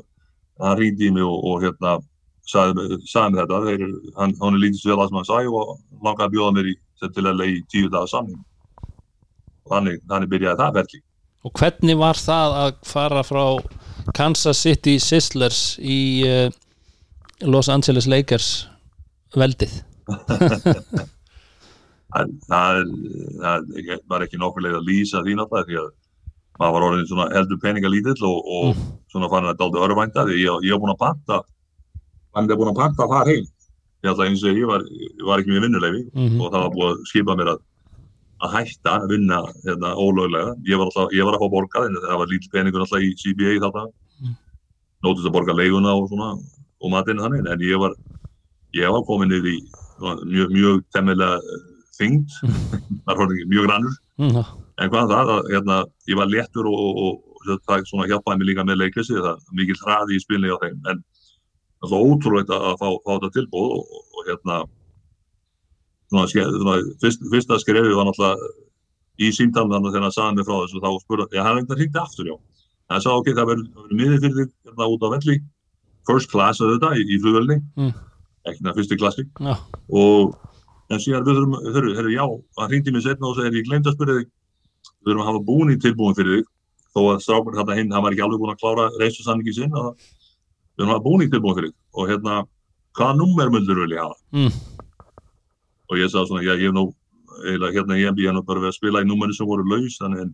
hann 0.63 0.79
ringdi 0.79 1.09
í 1.09 1.15
mig 1.15 1.27
og, 1.27 1.39
og 1.45 1.63
hérna 1.63 1.97
sagði, 2.49 2.99
sagði 3.07 3.35
mér 3.35 3.45
þetta 3.45 3.61
þeir, 3.67 3.85
hann, 4.19 4.35
hann 4.41 4.55
er 4.57 4.63
lítið 4.63 4.91
vel 4.91 4.99
að 5.03 5.11
sem 5.11 5.19
hann 5.21 5.29
sagði 5.29 5.53
og 5.59 5.75
langaði 6.07 6.27
að 6.29 6.35
bjóða 6.37 6.55
mér 6.59 6.71
í 6.73 6.77
til 6.99 7.27
að 7.27 7.39
leið 7.43 7.53
í 7.55 7.65
tíu 7.71 7.91
dagar 7.93 8.23
og 8.25 9.71
þannig, 9.71 10.01
þannig 10.09 10.33
byrjaði 10.33 10.63
það 10.63 10.79
verkli 10.79 11.03
og 11.49 11.53
hvernig 11.59 11.97
var 12.01 12.21
það 12.21 12.57
að 12.63 12.79
fara 12.93 13.25
frá 13.25 13.45
Kansas 14.17 14.61
City 14.65 14.99
Sizzlers 15.03 15.63
í 15.81 15.99
uh, 16.29 16.49
Los 17.49 17.69
Angeles 17.73 18.07
Lakers 18.09 18.53
veldið? 19.37 19.81
Það, 22.09 22.31
það, 22.49 22.79
það 23.43 23.67
var 24.09 24.23
ekki 24.25 24.39
nokkur 24.41 24.65
leið 24.65 24.77
að 24.79 24.87
lýsa 24.89 25.21
því 25.27 25.35
náttúrulega 25.37 25.67
því 25.69 25.77
að 25.83 25.89
maður 26.59 26.73
var 26.75 26.87
orðin 26.87 27.09
svona 27.11 27.27
heldur 27.35 27.59
peningalítill 27.63 28.25
og, 28.25 28.39
og 28.49 28.79
svona 29.13 29.29
fann 29.31 29.45
þetta 29.51 29.67
aldrei 29.67 29.83
örvænta 29.85 30.25
því 30.25 30.39
ég, 30.41 30.71
var 30.73 30.81
búin 30.81 30.95
að 30.95 31.03
panta 31.03 31.41
hann 32.39 32.49
er 32.49 32.59
búin 32.63 32.71
að 32.73 32.79
panta 32.81 33.09
þar 33.13 33.29
heim. 33.35 33.45
Ég 34.07 34.11
ætla 34.15 34.29
eins 34.31 34.45
og 34.49 34.57
ég 34.57 34.71
var, 34.73 34.87
ég 34.89 35.23
var 35.29 35.43
ekki 35.43 35.53
með 35.53 35.67
vinnuleifi 35.67 36.03
Mhm. 36.17 36.41
og 36.41 36.49
það 36.55 36.65
var 36.65 36.73
búið 36.79 36.89
að 36.95 37.05
skipa 37.13 37.37
mér 37.43 37.53
að 37.53 37.61
að 38.45 38.53
hætta 38.55 38.99
að 39.01 39.09
vinna 39.15 39.39
hérna, 39.65 39.95
ólöglega. 39.99 40.53
Ég 40.69 40.79
var, 40.79 40.91
alltaf, 40.91 41.15
ég 41.17 41.27
var 41.27 41.37
að 41.37 41.43
fá 41.43 41.55
borgað 41.57 41.97
það 42.05 42.21
var 42.21 42.31
lítill 42.31 42.53
peningur 42.53 42.85
alltaf 42.85 43.03
í 43.03 43.15
CBA 43.19 43.57
þarna 43.65 43.89
Mm. 44.19 44.35
nótist 45.07 45.29
að 45.29 45.35
borga 45.37 45.55
leiguna 45.55 45.95
og 45.95 46.09
svona 46.11 46.33
og 46.83 46.91
matinn 46.91 47.21
þannig 47.23 47.47
en 47.47 47.61
ég 47.63 47.79
var 47.79 47.93
ég 48.75 48.91
var 48.91 49.05
komin 49.07 49.35
yfir 49.35 49.53
í 49.53 49.61
mjög, 49.99 50.51
mjög 50.55 50.81
temmilega 50.95 51.39
þyngd. 51.99 52.35
Það 53.05 53.13
er 53.13 53.21
horfði 53.23 53.47
mjög 53.53 53.69
grannur. 53.69 53.95
Mm. 54.19 54.41
en 54.79 54.91
hvað 54.91 55.13
það, 55.13 55.31
að, 55.35 55.49
hérna, 55.53 55.77
ég 56.11 56.19
var 56.19 56.31
léttur 56.31 56.67
og, 56.71 56.79
og, 56.79 56.99
og, 57.07 57.61
það 57.67 57.85
svona 57.87 58.09
hjálpaði 58.11 58.41
mér 58.41 58.49
líka 58.51 58.65
með 58.67 58.81
leikleysi 58.83 59.15
það 59.15 59.31
er 59.31 59.55
mikil 59.61 59.77
hraði 59.85 60.17
í 60.19 60.23
spilni 60.23 60.51
á 60.51 60.59
þeim. 60.63 60.81
En 60.91 61.05
það 61.79 61.93
svo 61.93 62.01
ótrúlegt 62.03 62.51
að, 62.53 62.67
að 62.73 62.81
fá, 62.83 62.89
fá 63.07 63.13
þetta 63.15 63.31
tilbúð 63.39 63.77
og 63.79 64.27
hérna 64.27 64.59
svona, 66.11 66.27
svona 66.33 66.77
fyrst, 67.03 67.23
fyrsta 67.33 67.59
skrefi 67.63 67.95
var 67.99 68.09
náttúrulega 68.09 68.51
í 69.19 69.31
símtalinu 69.35 69.75
þannig 69.77 69.95
þegar 69.95 70.07
hann 70.07 70.15
sagði 70.17 70.37
mér 70.39 70.47
frá 70.49 70.57
þessu 70.63 70.83
þá 70.85 70.91
spurði, 71.03 71.27
já, 71.35 71.43
hann 71.47 71.57
reyndi 71.59 71.75
að 71.75 71.81
hringdi 71.83 72.01
aftur, 72.03 72.29
já. 72.31 72.37
Hann 72.89 73.03
sagði, 73.05 73.21
ok, 73.23 73.31
það 73.39 73.49
verður 73.53 73.97
miðið 74.01 74.21
fyrir 74.25 74.37
þig 74.39 74.53
hérna 74.69 74.91
út 74.95 75.03
á 75.05 75.09
velli 75.15 75.39
first 76.09 76.31
class 76.33 76.63
auðvitað 76.63 77.01
í, 77.01 77.07
í 77.13 77.19
flugvelni 77.21 77.57
Mm. 77.77 77.91
ekki 78.49 78.63
það 78.65 78.79
fyrstu 78.79 78.97
klassi. 79.03 79.25
Já, 79.45 79.57
og 79.93 80.37
en 80.89 81.03
síðan 81.05 81.27
við 81.27 81.35
þurfum, 81.37 81.57
þurfum, 81.67 81.97
þurfum 81.99 82.15
já, 82.15 82.25
hann 82.59 82.71
hringdi 82.73 82.95
mér 82.95 83.05
setna 83.05 83.29
og 83.29 83.37
sagði, 83.37 83.59
ég 83.61 83.67
glemt 83.69 83.91
að 83.91 83.97
spyrja 83.99 84.15
þig 84.21 84.29
við 84.29 85.11
þurfum 85.11 85.21
að 85.25 85.29
hafa 85.29 85.43
búning 85.51 85.83
tilbúin 85.85 86.17
fyrir 86.17 86.39
þig. 86.39 86.47
Þó 86.95 87.01
að 87.13 87.19
strákur 87.27 87.59
þetta 87.59 87.77
hinn, 87.77 87.93
hann 87.93 88.03
var 88.07 88.15
ekki 88.15 88.25
alveg 88.25 88.41
búin 88.41 88.55
að 88.55 88.63
klára 88.63 88.87
reysusamningi 89.03 89.53
sinn 89.59 89.75
og 89.77 89.91
við 89.99 90.79
þurfum 90.79 90.89
að 90.89 90.95
hafa 90.95 91.05
búning 91.05 91.33
tilbúin 91.35 91.59
fyrir 91.59 91.69
þig. 91.75 91.77
Og 91.99 92.09
hérna, 92.09 92.39
hvaða 92.97 93.19
nummer 93.21 93.53
myndur 93.53 93.83
vil 93.83 93.93
ég 93.99 94.01
hafa? 94.07 94.17
Mm, 94.33 94.57
og 95.89 96.01
ég 96.01 96.11
sagði 96.13 96.31
svona, 96.31 96.45
já, 96.47 96.55
ég 96.57 96.69
hef 96.69 96.77
nú 96.77 96.87
eiginlega 97.39 97.75
hérna 97.77 97.99
í 97.99 98.07
NBA 98.09 98.35
nú 98.35 98.43
bara 98.47 98.63
við 98.63 98.73
að 98.73 98.79
spila 98.79 99.03
í 99.03 99.09
nummerinu 99.09 99.37
sem 99.37 99.49
voru 99.49 99.67
laus 99.69 99.99
þannig 100.01 100.25
en 100.25 100.33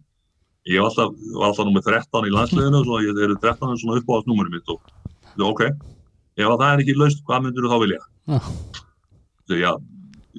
ég 0.71 0.81
var 0.81 0.91
alltaf, 0.91 1.13
var 1.35 1.51
alltaf 1.51 1.69
nummer 1.69 1.85
13 1.85 2.29
í 2.29 2.33
landsliðinu 2.35 2.81
og 2.85 3.05
ég 3.05 3.21
eru 3.27 3.37
13 3.43 3.81
svona 3.83 4.01
uppáðast 4.01 4.31
nummerinu 4.31 4.57
mitt 4.57 4.73
og 4.73 5.51
ok, 5.51 5.67
ef 6.39 6.49
að 6.49 6.59
það 6.63 6.71
er 6.71 6.85
ekki 6.85 6.97
laust, 6.99 7.23
hvað 7.29 7.45
myndur 7.45 7.67
þú 7.67 7.73
þá 7.73 7.79
vilja? 7.85 8.03
Já. 8.25 8.39
Þegar, 9.45 9.61
já, 9.61 9.73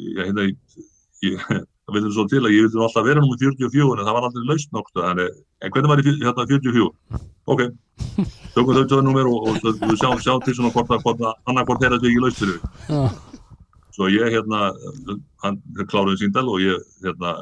ég, 0.02 0.22
hérna, 0.24 0.48
ég, 1.28 1.48
það 1.86 1.98
vildur 1.98 2.16
svo 2.16 2.28
til 2.32 2.42
að 2.42 2.56
ég 2.56 2.66
vildi 2.66 2.80
nú 2.80 2.88
alltaf 2.88 3.06
vera 3.06 3.24
nummer 3.24 3.42
44 3.44 4.00
en 4.00 4.08
það 4.08 4.18
var 4.18 4.30
aldrei 4.30 4.50
laust 4.50 4.74
þannig, 4.74 5.42
en 5.62 5.76
hvernig 5.76 5.92
var 5.92 6.02
ég 6.02 6.24
hérna 6.24 6.48
44? 6.50 7.22
Ok, 7.46 7.62
tökum 8.56 8.80
þau 8.80 8.88
tvö 8.90 9.04
nummer 9.06 9.30
og, 9.30 9.52
og, 9.52 9.62
og 9.62 9.86
við 9.86 10.00
sjáum, 10.02 10.18
sjáum 10.24 10.42
til 10.42 10.58
svona 10.58 10.74
hvort 10.74 10.90
að, 10.90 11.04
hvort 11.06 11.22
að 11.22 11.52
annarkvort 11.52 11.86
er 11.86 11.94
þetta 11.94 12.10
ekki 12.10 12.24
laust 12.24 12.42
fyrir 12.42 12.58
þig. 12.58 13.25
Svo 13.96 14.10
ég 14.12 14.28
hérna, 14.28 14.74
hann 15.44 15.62
kláruði 15.88 16.26
síndal 16.26 16.50
og 16.52 16.60
ég 16.60 16.82
hérna 17.06 17.38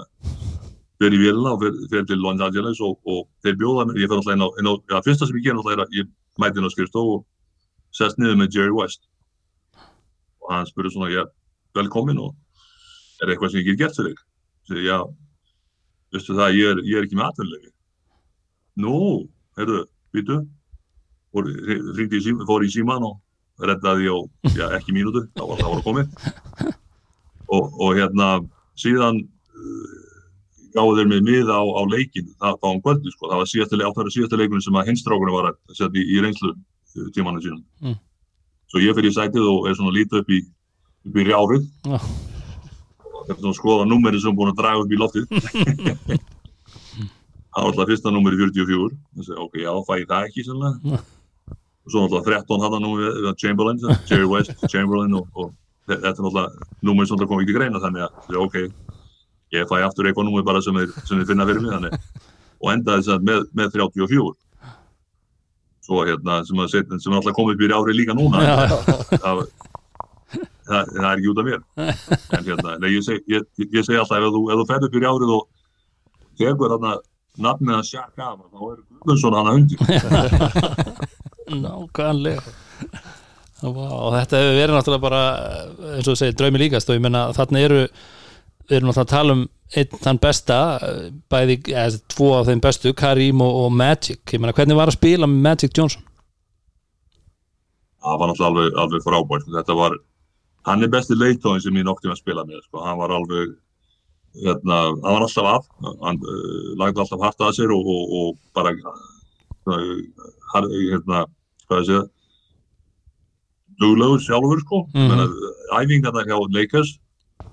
fer 1.01 1.15
í 1.15 1.21
vélina 1.21 1.55
og 1.55 1.63
fer 1.89 2.05
til 2.05 2.21
Los 2.21 2.41
Angeles 2.45 2.81
og, 2.85 2.99
og 3.09 3.25
þeir 3.41 3.57
bjóða 3.57 3.87
mér, 3.89 4.03
ég 4.03 4.11
fer 4.11 4.19
alltaf 4.19 4.35
inn 4.35 4.45
á, 4.45 4.49
inn 4.61 4.69
á 4.69 4.73
ja, 4.93 5.01
fyrsta 5.01 5.25
sem 5.25 5.39
ég 5.39 5.47
ger 5.47 5.57
alltaf 5.57 5.73
er 5.73 5.81
að 5.83 5.97
ég 5.97 6.11
mæti 6.41 6.61
inn 6.61 6.69
á 6.69 6.73
skrifstof 6.73 7.09
og 7.15 7.25
sest 7.97 8.21
niður 8.21 8.37
með 8.43 8.59
Jerry 8.59 8.75
West 8.77 9.09
og 10.43 10.53
hann 10.53 10.69
spurði 10.69 10.93
svona, 10.93 11.09
já, 11.09 11.23
velkomin 11.73 12.21
og 12.21 12.37
er 13.23 13.33
eitthvað 13.33 13.55
sem 13.55 13.63
ég 13.63 13.71
get 13.71 13.81
gert 13.81 13.97
fyrir 13.97 14.13
þig? 14.13 14.23
Svo 14.69 14.85
já, 14.85 14.99
veistu 16.13 16.37
það, 16.37 16.57
ég 16.59 16.71
er, 16.75 16.83
ég 16.85 16.99
er 16.99 17.07
ekki 17.07 17.17
með 17.19 17.29
atvinnulegi. 17.31 17.71
Nú, 18.83 18.95
heyrðu, 19.57 19.81
býtu, 20.13 20.37
fór 21.33 22.65
í 22.67 22.71
síman 22.71 23.09
og 23.09 23.17
reddaði 23.61 24.09
á, 24.09 24.17
já, 24.57 24.65
ekki 24.77 24.95
mínútu, 24.95 25.27
þá 25.37 25.43
var 25.49 25.61
það 25.61 25.83
komið. 25.85 26.07
Og, 27.53 27.67
og 27.77 27.99
hérna 27.99 28.29
síðan 28.79 29.19
uh, 29.21 29.93
gáðu 30.73 30.97
þeir 30.99 31.09
mig 31.11 31.21
miða 31.27 31.59
á, 31.61 31.63
á 31.63 31.81
leikin 31.85 32.31
það, 32.31 32.57
var 32.63 32.71
um 32.71 32.81
kvöldi 32.81 33.13
sko, 33.13 33.29
það 33.29 33.43
var 33.43 33.51
síðasta 33.51 34.39
leikunum 34.41 34.65
sem 34.65 34.79
að 34.79 34.89
hinstrákunum 34.89 35.37
var 35.37 35.51
að 35.51 35.77
setja 35.77 36.01
í, 36.01 36.07
í 36.15 36.23
reynslu 36.23 36.53
uh, 36.55 37.07
tímanu 37.13 37.43
sínum. 37.43 37.63
Mm. 37.83 37.99
svo 38.73 38.81
ég 38.81 38.97
fyrir 38.97 39.11
í 39.11 39.15
sætið 39.15 39.49
og 39.51 39.69
er 39.69 39.77
svona 39.77 39.93
lítið 39.93 40.23
upp 40.23 40.33
í 40.33 40.43
upp 41.03 41.17
í 41.19 41.25
rjárið. 41.27 41.65
Já. 41.85 41.97
og 41.99 43.25
þetta 43.27 43.33
er 43.35 43.41
svona 43.41 43.53
að 43.53 43.59
skoða 43.59 43.89
númeri 43.89 44.21
sem 44.23 44.37
búin 44.37 44.53
að 44.53 44.61
draga 44.61 44.85
upp 44.85 44.93
í 44.93 45.01
loftið. 45.01 45.25
Það 47.53 47.61
var 47.61 47.69
alltaf 47.69 47.89
fyrsta 47.91 48.09
númeri 48.09 48.37
44 48.39 48.95
Ég 49.19 49.25
segi, 49.27 49.35
ok, 49.37 49.57
já, 49.61 49.69
fæ 49.85 49.91
ég 49.99 50.07
það 50.09 50.23
ekki 50.25 50.45
sannlega 50.47 50.95
og 51.83 51.91
svo 51.91 52.05
alltaf 52.05 52.27
13 52.29 52.63
hann 52.63 52.83
nú 52.85 52.93
við 52.99 53.31
Chamberlain, 53.41 53.81
Jerry 54.09 54.27
West, 54.31 54.53
Chamberlain 54.71 55.13
og, 55.19 55.27
og 55.35 55.51
þe- 55.89 55.99
þetta 56.05 56.13
er 56.13 56.29
alltaf 56.29 56.77
númer 56.87 57.09
sem 57.09 57.19
það 57.19 57.31
kom 57.33 57.43
ekki 57.43 57.57
greina 57.57 57.81
þannig 57.83 58.05
að 58.07 58.39
ok, 58.45 58.55
ég 59.57 59.67
fæ 59.69 59.75
aftur 59.85 60.07
eitthvað 60.09 60.29
númer 60.29 60.45
bara 60.47 60.61
sem 60.63 60.79
sem 61.03 61.19
þeir 61.19 61.27
finna 61.33 61.47
fyrir 61.49 61.65
mig 61.65 61.75
þannig 61.75 61.99
og 62.63 62.71
endaði 62.71 63.11
að 63.17 63.27
með, 63.27 63.45
með 63.59 63.75
34 63.75 64.31
svo 65.83 65.99
hérna 66.07 66.37
sem 66.47 66.59
að 66.63 66.69
setja, 66.71 66.97
sem 67.03 67.11
er 67.11 67.19
alltaf 67.19 67.35
komið 67.35 67.65
í 67.65 67.73
ári 67.75 67.93
líka 67.97 68.13
núna. 68.15 68.39
Það, 69.11 69.41
það, 70.63 70.91
það 70.93 71.01
er 71.03 71.07
ekki 71.09 71.31
út 71.33 71.41
af 71.41 71.47
mér. 71.49 71.57
En 72.37 72.45
hérna, 72.47 72.75
nei, 72.79 72.93
ég, 72.93 73.03
seg, 73.03 73.19
ég, 73.27 73.43
ég, 73.67 73.81
segi 73.83 73.99
alltaf 73.99 74.23
ef 74.23 74.31
þú, 74.31 74.43
þú 74.53 74.65
ferð 74.69 74.87
upp 74.87 74.95
í 74.95 75.03
árið 75.03 75.33
og 75.35 75.43
tekur 76.39 76.71
þarna 76.77 76.93
nafnið 77.43 77.75
að 77.81 77.83
sjakka 77.89 78.29
af 78.31 78.39
þá 78.47 78.63
er 78.69 78.79
Guðmundsson 79.03 79.35
hann 79.35 79.49
að 79.51 79.57
undir 79.59 79.77
nákvæmlega 81.61 82.41
og 83.63 84.09
þetta 84.11 84.39
hefur 84.41 84.57
verið 84.59 84.75
náttúrulega 84.75 85.03
bara 85.03 85.23
eins 85.93 86.07
og 86.07 86.13
þú 86.13 86.19
segir, 86.19 86.37
draumi 86.39 86.61
líkast 86.65 86.89
og 86.89 86.97
ég 86.97 87.03
menna 87.05 87.27
þarna 87.35 87.61
eru 87.63 87.81
við 87.83 88.77
erum 88.77 88.89
náttúrulega 88.89 89.05
að 89.05 89.13
tala 89.13 89.37
um 89.37 89.43
einn 89.73 90.01
þann 90.03 90.19
besta 90.21 90.57
bæði, 91.31 91.59
eða 91.73 92.01
tvo 92.11 92.33
af 92.37 92.49
þeim 92.49 92.61
bestu 92.63 92.93
Karim 92.97 93.41
og, 93.41 93.61
og 93.65 93.71
Magic, 93.73 94.21
ég 94.29 94.41
menna 94.41 94.55
hvernig 94.55 94.77
var 94.77 94.91
að 94.91 94.99
spila 94.99 95.29
með 95.29 95.47
Magic 95.47 95.77
Johnson? 95.77 96.03
það 98.03 98.19
var 98.19 98.31
náttúrulega 98.31 98.51
alveg, 98.51 98.79
alveg 98.83 99.05
frábært 99.05 99.51
þetta 99.57 99.75
var, 99.79 99.97
hann 100.67 100.83
er 100.83 100.91
besti 100.91 101.17
leitóðin 101.17 101.63
sem 101.63 101.77
ég 101.79 101.87
noktið 101.87 102.13
að 102.13 102.21
spila 102.21 102.45
með 102.47 102.63
sko. 102.65 102.81
hann 102.83 102.99
var 102.99 103.13
alveg 103.15 103.53
hérna, 104.43 104.79
hann 105.03 105.15
var 105.15 105.25
alltaf 105.27 105.49
að 105.53 105.69
hann 106.03 106.19
uh, 106.19 106.73
lagði 106.81 107.03
alltaf 107.03 107.23
hart 107.23 107.45
að 107.47 107.55
sér 107.59 107.73
og, 107.75 107.87
og, 107.95 108.17
og 108.19 108.35
bara 108.57 108.73
uh, 109.69 109.97
hérna, 110.57 111.25
hvað 111.69 111.85
segja 111.89 112.03
duglegur 113.81 114.19
sjálfur 114.21 114.59
sko 114.65 114.77
Mhm. 114.93 115.01
mm 115.01 115.09
-hmm. 115.09 115.81
æfingarna 115.81 116.21
hjá 116.27 116.37
Lakers 116.57 116.99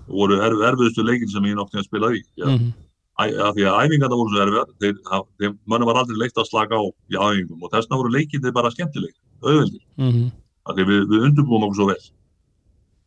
voru 0.09 0.35
erf, 0.41 0.59
erfiðustu 0.69 1.03
leikin 1.05 1.29
sem 1.29 1.43
ég 1.45 1.55
noktið 1.57 1.81
að 1.81 1.85
spila 1.89 2.09
í 2.13 2.23
Já. 2.39 2.47
Mm 2.47 2.73
Æ, 3.21 3.25
af 3.37 3.55
því 3.55 3.63
að 3.69 3.79
æfingarna 3.85 4.17
voru 4.17 4.31
svo 4.33 4.41
erfiðar 4.41 4.69
þeir, 4.81 4.95
þeim 5.41 5.59
mönnum 5.69 5.87
var 5.87 5.97
aldrei 6.01 6.17
leikt 6.17 6.37
að 6.39 6.49
slaka 6.49 6.75
á 6.81 6.83
í 7.13 7.17
æfingum 7.21 7.63
og 7.63 7.71
þessna 7.73 7.97
voru 8.01 8.09
leikinni 8.11 8.53
bara 8.53 8.71
skemmtileg 8.71 9.13
auðveldir 9.45 9.83
-hmm. 9.99 10.31
af 10.67 10.77
því 10.77 10.85
við, 10.89 11.01
við 11.11 11.21
undurbúum 11.27 11.63
okkur 11.65 11.75
svo 11.77 11.87
vel 11.87 12.05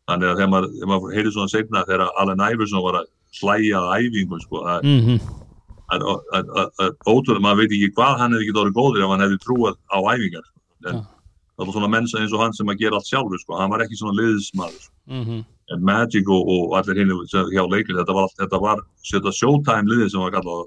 þannig 0.08 0.28
að 0.30 0.36
þegar 0.38 0.50
maður, 0.54 0.70
maður 0.86 1.14
heyrði 1.16 1.32
svona 1.32 1.48
segna 1.48 1.84
þegar 1.84 2.08
Allen 2.18 2.40
Iverson 2.52 2.82
var 2.82 2.94
að 3.00 3.06
hlæja 3.40 3.78
að 3.80 3.94
æfingum 3.98 4.40
sko, 4.40 4.56
Mm 4.82 5.20
er 5.92 6.00
að- 6.00 6.94
ótrúlega, 7.06 7.40
maður 7.42 7.56
veit 7.60 7.72
ekki 7.72 7.90
hvað 7.94 8.18
hann 8.18 8.32
hefði 8.32 8.44
ekki 8.48 8.58
orðið 8.60 8.78
góður 8.78 9.02
ef 9.04 9.10
hann 9.10 9.20
hefði 9.24 9.38
trúað 9.44 9.74
á 9.94 9.98
æfingar 10.14 10.42
sko. 10.44 10.58
En 10.90 10.94
Ja. 10.94 11.06
það 11.58 11.66
var 11.66 11.72
svona 11.74 11.90
menn 11.90 12.06
sem- 12.08 12.20
eins 12.22 12.32
og 12.34 12.40
hann 12.40 12.52
sem 12.52 12.66
að 12.66 12.78
gera 12.78 12.96
allt 12.98 13.06
sjálfur 13.10 13.38
sko. 13.40 13.56
hann 13.58 13.70
var 13.70 13.80
ekki 13.84 13.96
svona 14.00 14.18
liðsmaður 14.20 14.80
sko. 14.80 14.92
-hmm. 15.08 15.44
en 15.72 15.84
Magic 15.84 16.28
og, 16.28 16.42
og 16.48 16.76
allir 16.78 16.96
hinn 17.00 17.12
hjá 17.54 17.64
leikir, 17.70 17.94
þetta 17.96 18.14
var, 18.14 18.28
þetta 18.38 18.60
var 18.60 18.78
þetta 19.12 19.32
showtime 19.32 19.88
liðið 19.90 20.10
sem 20.10 20.20
var 20.20 20.30
kallað 20.32 20.66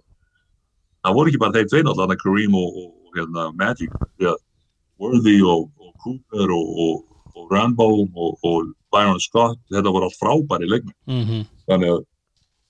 það 1.04 1.14
voru 1.16 1.30
ekki 1.30 1.40
bara 1.40 1.52
þeir 1.54 1.68
tveir 1.70 1.88
alltaf 1.88 2.18
Kareem 2.24 2.56
og, 2.56 2.70
og, 2.78 2.94
hérna, 3.16 3.52
Magic 3.56 3.92
að 4.22 4.38
Worthy 5.00 5.42
og, 5.44 5.70
og 5.80 5.94
Cooper 6.04 6.50
og, 6.52 7.04
Rambo 7.52 7.88
og, 8.16 8.38
og 8.44 8.74
Byron 8.92 9.20
Scott 9.20 9.60
þetta 9.72 9.92
voru 9.94 10.06
allt 10.10 10.20
frábæri 10.22 10.68
leikmenn 10.70 10.96
Mm 11.08 11.46
þannig 11.68 11.90
að 11.92 12.04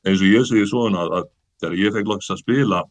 eins 0.08 0.22
og 0.22 0.28
ég 0.28 0.45
segi 0.48 0.66
svona 0.68 1.04
að, 1.06 1.12
að 1.18 1.26
þegar 1.62 1.78
ég 1.78 1.93
fekk 1.93 2.08
loks 2.08 2.30
að 2.32 2.38
spila 2.41 2.84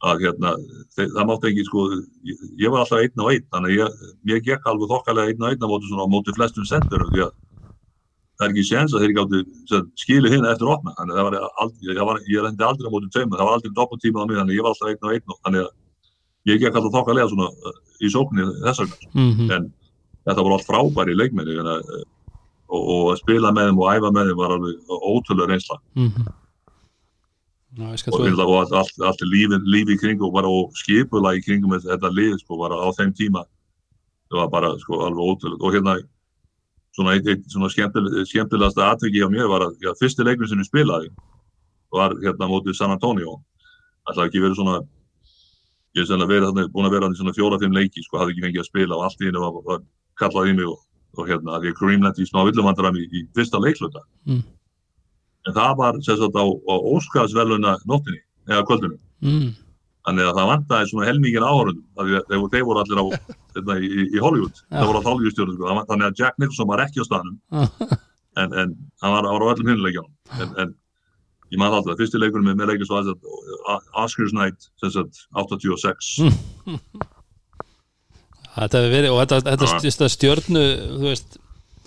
að 0.00 0.24
hérna 0.24 0.54
það 0.96 1.26
mátti 1.28 1.50
ekki 1.50 1.64
sko 1.68 1.84
ég, 1.92 2.40
ég 2.62 2.72
var 2.72 2.82
alltaf 2.84 3.02
einn 3.02 3.20
á 3.20 3.26
einn 3.28 3.46
þannig 3.52 3.76
ég, 3.76 3.98
ég 4.32 4.44
gekk 4.46 4.66
alveg 4.70 4.92
þokkalega 4.94 5.32
einn 5.34 5.44
á 5.44 5.48
einn 5.50 5.64
á 5.64 5.68
móti 5.68 5.90
svona 5.90 6.06
á 6.08 6.12
móti 6.14 6.34
flestum 6.36 6.64
sendurum 6.68 7.10
því 7.12 7.26
að 7.26 7.34
það 8.40 8.46
er 8.46 8.54
ekki 8.54 8.64
séns 8.64 8.94
að 8.96 9.04
þeir 9.04 9.16
gáttu 9.18 9.80
skilu 10.00 10.32
hinn 10.32 10.48
eftir 10.48 10.72
opna 10.72 10.94
þannig 10.96 11.12
að 11.12 11.20
það 11.20 11.28
var 11.28 11.36
aldrei, 11.64 11.90
ég, 11.90 12.00
var, 12.08 12.22
ég 12.32 12.46
rendi 12.46 12.64
aldrei 12.64 12.88
á 12.88 12.94
móti 12.94 13.12
tveimur, 13.12 13.36
það 13.36 13.50
var 13.50 13.58
aldrei 13.58 13.74
doppeltíma 13.76 14.24
á 14.24 14.26
mig 14.30 14.40
þannig 14.40 14.54
að 14.54 14.56
ég 14.56 14.64
var 14.64 14.72
alltaf 14.72 14.88
einn 14.88 15.04
á 15.04 15.12
einn 15.12 15.36
þannig 15.44 15.66
að 15.66 15.70
ég 16.48 16.62
gekk 16.64 16.78
alltaf 16.80 16.96
þokkalega 16.96 17.28
svona 17.34 17.50
uh, 17.52 17.76
í 18.00 18.08
sóknir 18.08 18.48
þess 18.64 18.80
vegna 18.80 18.96
-hmm. 19.12 19.50
en 19.56 19.68
þetta 20.24 20.44
voru 20.46 20.56
allt 20.56 20.68
frábæri 20.70 21.16
leikmenni 21.20 21.58
uh, 21.60 22.04
og, 22.72 22.80
og 22.80 23.04
að 23.12 23.20
spila 23.20 23.52
með 23.52 23.68
þeim 23.68 23.82
og 23.84 23.92
æfa 23.92 24.10
með 24.16 24.30
þeim 24.30 24.40
var 24.40 24.54
alveg 24.56 24.74
ótrúlega 24.88 25.50
reynsla 25.52 25.76
Mhm. 25.94 26.24
Já, 26.24 26.32
skal 27.96 28.12
og, 28.12 28.54
allt, 28.58 28.72
allt, 28.72 28.96
allt 29.06 29.20
lífi, 29.22 29.58
lífi 29.62 29.94
í 29.94 30.00
kring 30.00 30.22
og 30.22 30.32
bara 30.34 30.50
skipula 30.74 31.34
í 31.36 31.42
kringum 31.44 31.76
þetta- 31.78 32.12
lið 32.12 32.38
sko 32.42 32.58
bara 32.58 32.74
á 32.74 32.88
þeim 32.98 33.12
tíma. 33.14 33.44
Það 34.30 34.38
var 34.42 34.48
bara 34.50 34.78
sko 34.78 35.02
alveg 35.06 35.22
ótrúlega 35.30 35.62
og 35.64 35.74
hérna 35.74 35.94
svona 36.96 37.14
svona 37.46 37.70
skemmtileg, 37.70 38.26
skemmtilegasta 38.26 38.90
atviki 38.90 39.22
hjá 39.22 39.28
mér 39.30 39.48
var 39.48 39.60
að 39.68 39.78
já, 39.78 39.94
fyrsti 39.94 40.26
leikur 40.26 40.48
sem 40.48 40.58
ég 40.58 40.66
spilaði 40.66 41.10
var 41.92 42.14
hérna 42.22 42.48
mótið 42.50 42.74
San 42.74 42.90
Antonio. 42.90 43.40
Alltaf 44.06 44.26
ekki 44.26 44.42
verið 44.42 44.58
svona 44.58 44.80
ég 45.94 46.02
er 46.02 46.06
sennilega 46.06 46.30
verið 46.30 46.46
þarna, 46.50 46.68
búin 46.74 46.86
að 46.86 46.94
vera 46.94 47.06
þarna 47.06 47.16
í 47.16 47.20
svona 47.20 47.34
fjóra-fimm 47.34 47.74
leiki 47.74 48.04
sko, 48.04 48.18
hafði 48.20 48.34
ekki 48.34 48.44
fengið 48.46 48.62
að 48.62 48.70
spila 48.70 48.96
og 48.96 49.04
allt 49.06 49.20
í 49.20 49.26
hennu 49.26 49.42
var, 49.42 49.62
var 49.66 49.80
kallað 50.20 50.50
í 50.50 50.54
mig 50.58 50.68
og, 50.70 50.78
og 51.18 51.30
hérna, 51.30 51.56
að 51.56 51.66
ég 51.70 51.78
Kareem 51.78 52.04
lendi 52.06 52.22
í 52.22 52.30
smá 52.30 52.44
villumandram 52.46 52.98
í, 53.00 53.06
í 53.10 53.24
fyrsta 53.34 53.58
leikluta. 53.62 54.02
Mm. 54.28 54.44
En 55.48 55.56
það 55.56 55.76
var 55.80 55.98
sagt 56.04 56.36
á, 56.36 56.44
á 56.44 56.74
Óskarsveluna 56.94 57.76
nóttinni, 57.88 58.20
eða 58.50 58.66
kvöldinu 58.68 58.98
mm. 59.24 59.48
þannig 60.08 60.28
að 60.28 60.40
það 60.40 60.50
vantaði 60.52 60.90
svona 60.90 61.08
helmingin 61.08 61.46
þegar 61.96 62.50
þeir, 62.52 62.66
voru 62.68 62.82
allir 62.82 63.00
á 63.00 63.06
hérna, 63.56 63.78
í, 63.80 64.04
í 64.10 64.22
Hollywood, 64.22 64.60
Já. 64.60 64.76
það 64.76 64.90
voru 64.90 65.00
á 65.00 65.08
Hollywood 65.08 65.36
stjórnum 65.36 65.56
sko. 65.56 65.70
Var- 65.70 65.88
þannig 65.92 66.08
að 66.10 66.22
Jack 66.22 66.42
Nicholson 66.42 66.70
var 66.70 66.84
ekki 66.84 67.00
á 67.00 67.08
staðnum 67.08 67.38
en, 68.40 68.52
en 68.52 68.76
hann 69.02 69.16
var, 69.16 69.30
var 69.30 69.46
á 69.46 69.50
öllum 69.54 69.72
hinnuleikjum 69.72 70.10
en, 70.40 70.52
en 70.64 70.74
ég 71.50 71.58
man 71.58 71.72
alltaf, 71.74 71.98
fyrsti 71.98 72.20
leikurinn 72.20 72.46
með, 72.50 72.60
með 72.60 72.74
leikjum 72.74 72.90
svo 72.90 73.00
að 73.00 73.88
Oscars 74.04 74.36
Night 74.36 74.70
sagt 74.82 75.24
86 75.40 76.12
Mm. 76.20 76.84
Þetta 78.50 78.80
hefur 78.80 78.92
verið 78.92 79.12
og 79.14 79.20
þetta, 79.22 79.36
þetta, 79.46 79.66
þetta 79.84 80.08
stjörnu 80.10 80.62
þú 80.98 81.04
veist, 81.06 81.36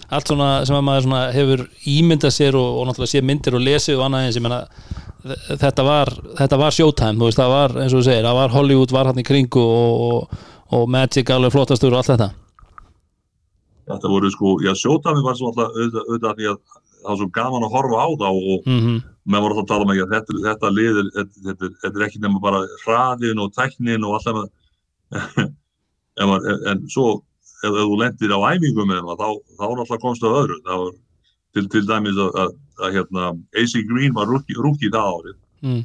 allt 0.09 0.27
svona 0.27 0.49
sem 0.65 0.75
að 0.75 0.83
maður 0.87 1.03
svona 1.07 1.21
hefur 1.31 1.63
ímyndað 1.87 2.33
sér 2.35 2.55
og, 2.59 2.69
og 2.81 2.87
náttúrulega 2.87 3.13
sé 3.13 3.21
myndir 3.23 3.55
og 3.55 3.61
lesið 3.63 3.97
og 3.99 4.05
annað 4.05 4.25
eins 4.27 4.37
ég 4.37 4.43
meina 4.45 4.61
þ- 5.23 5.57
þetta 5.63 5.83
var, 5.87 6.11
þetta 6.37 6.57
var 6.59 6.71
showtime 6.75 7.17
þú 7.19 7.25
veist, 7.29 7.39
það 7.39 7.53
var, 7.55 7.75
eins 7.83 7.93
og 7.93 7.99
þú 8.01 8.05
segir, 8.09 8.23
það 8.27 8.39
var 8.41 8.49
Hollywood 8.57 8.91
var 8.91 9.05
hann 9.11 9.19
í 9.23 9.27
kringu 9.27 9.63
og, 9.63 10.01
og, 10.07 10.37
og 10.73 10.89
Magic 10.89 11.29
alveg 11.31 11.51
flottastur 11.55 11.93
og 11.93 12.01
allt 12.03 12.11
þetta 12.13 12.29
þetta 13.89 14.11
voru 14.11 14.29
sko, 14.31 14.53
já 14.63 14.71
sjótami 14.79 15.23
var 15.25 15.35
svo 15.35 15.49
alltaf 15.51 15.73
auðvitað, 15.75 16.37
því 16.39 16.45
að 16.51 16.59
það 17.03 17.09
var 17.09 17.17
svo 17.19 17.27
gaman 17.35 17.65
að 17.67 17.73
horfa 17.75 17.97
á 17.99 18.07
það 18.21 18.37
og, 18.53 18.67
mm 18.69 18.79
-hmm. 18.83 18.99
menn 19.25 19.43
voru 19.43 19.53
alltaf 19.57 19.65
að 19.65 19.71
tala 19.73 19.83
um 19.87 19.91
ekki 19.91 20.03
að 20.05 20.13
þetta, 20.15 20.37
þetta 20.47 20.69
lið 20.77 20.99
er, 21.01 21.09
þetta, 21.17 21.41
þetta, 21.47 21.65
er- 21.65 21.75
þetta 21.83 21.99
er 21.99 22.05
ekki 22.07 22.21
nema 22.23 22.39
bara 22.39 22.61
hraðin 22.85 23.41
og 23.43 23.51
tæknin 23.57 24.03
og 24.07 24.13
alltaf 24.13 24.37
en, 26.21 26.29
en, 26.29 26.59
en 26.71 26.83
svo 26.89 27.21
ef, 27.63 27.71
ef 27.71 27.79
þú 27.79 27.97
lendir 28.01 28.35
á 28.35 28.39
æfingum 28.51 28.89
með 28.91 29.07
það 29.07 29.23
þá, 29.23 29.29
þá 29.57 29.63
er 29.69 29.81
alltaf 29.83 30.03
komst 30.03 30.27
af 30.27 30.37
öðru 30.41 30.59
það 30.67 30.83
var 30.83 30.93
til, 31.53 31.63
til 31.69 31.85
dæmis 31.87 32.19
að, 32.19 32.35
að, 32.41 32.53
að 32.81 32.97
hérna, 32.97 33.31
AC 33.61 33.73
Green 33.89 34.13
var 34.17 34.29
rúki, 34.29 34.57
rúki 34.57 34.91
það 34.93 35.09
árið 35.13 35.39
mm. 35.63 35.81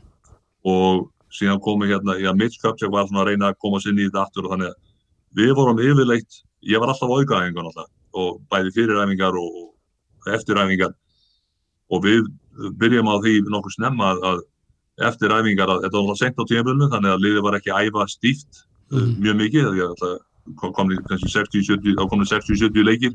og 0.72 1.08
síðan 1.38 1.62
komu 1.64 1.88
hérna, 1.88 2.16
já, 2.22 2.32
Mitch 2.36 2.60
Kupchak 2.62 2.92
var 2.92 3.08
svona 3.08 3.24
að 3.24 3.32
reyna 3.32 3.52
að 3.52 3.58
komast 3.62 3.88
inn 3.90 4.00
í 4.00 4.06
þetta 4.08 4.24
aftur 4.24 4.48
og 4.48 4.54
þannig 4.54 4.72
að 4.72 4.78
við 5.38 5.54
vorum 5.58 5.82
yfirleitt, 5.84 6.42
ég 6.66 6.80
var 6.80 6.92
alltaf 6.92 7.12
á 7.12 7.16
aukaæfingun 7.18 7.68
alltaf 7.68 7.90
og 8.18 8.38
bæði 8.50 8.72
fyriræfingar 8.78 9.36
og, 9.36 9.58
og 10.24 10.30
eftiræfingar 10.34 10.94
og 11.92 12.04
við 12.04 12.24
byrjum 12.80 13.10
á 13.12 13.16
því 13.20 13.34
nokkuð 13.44 13.76
snemma 13.76 14.14
að, 14.14 14.24
að 14.30 15.10
eftiræfingar, 15.10 15.74
þetta 15.84 15.94
var 15.94 16.06
alltaf 16.06 16.22
sent 16.22 16.40
á 16.40 16.48
tímabölinu 16.48 16.88
þannig 16.94 17.12
að 17.12 17.26
liðið 17.26 17.44
var 17.44 17.58
ekki 17.60 17.76
æfa 17.76 18.08
stíft 18.08 18.64
mm. 18.88 19.12
mjög 19.20 19.38
mikið, 19.44 19.68
það 20.00 20.16
kom, 20.56 20.72
kom 20.72 20.94
kannski 21.08 21.28
60-70, 21.34 21.98
þá 21.98 22.08
komni 22.08 22.28
60-70 22.28 22.88
leikir 22.88 23.12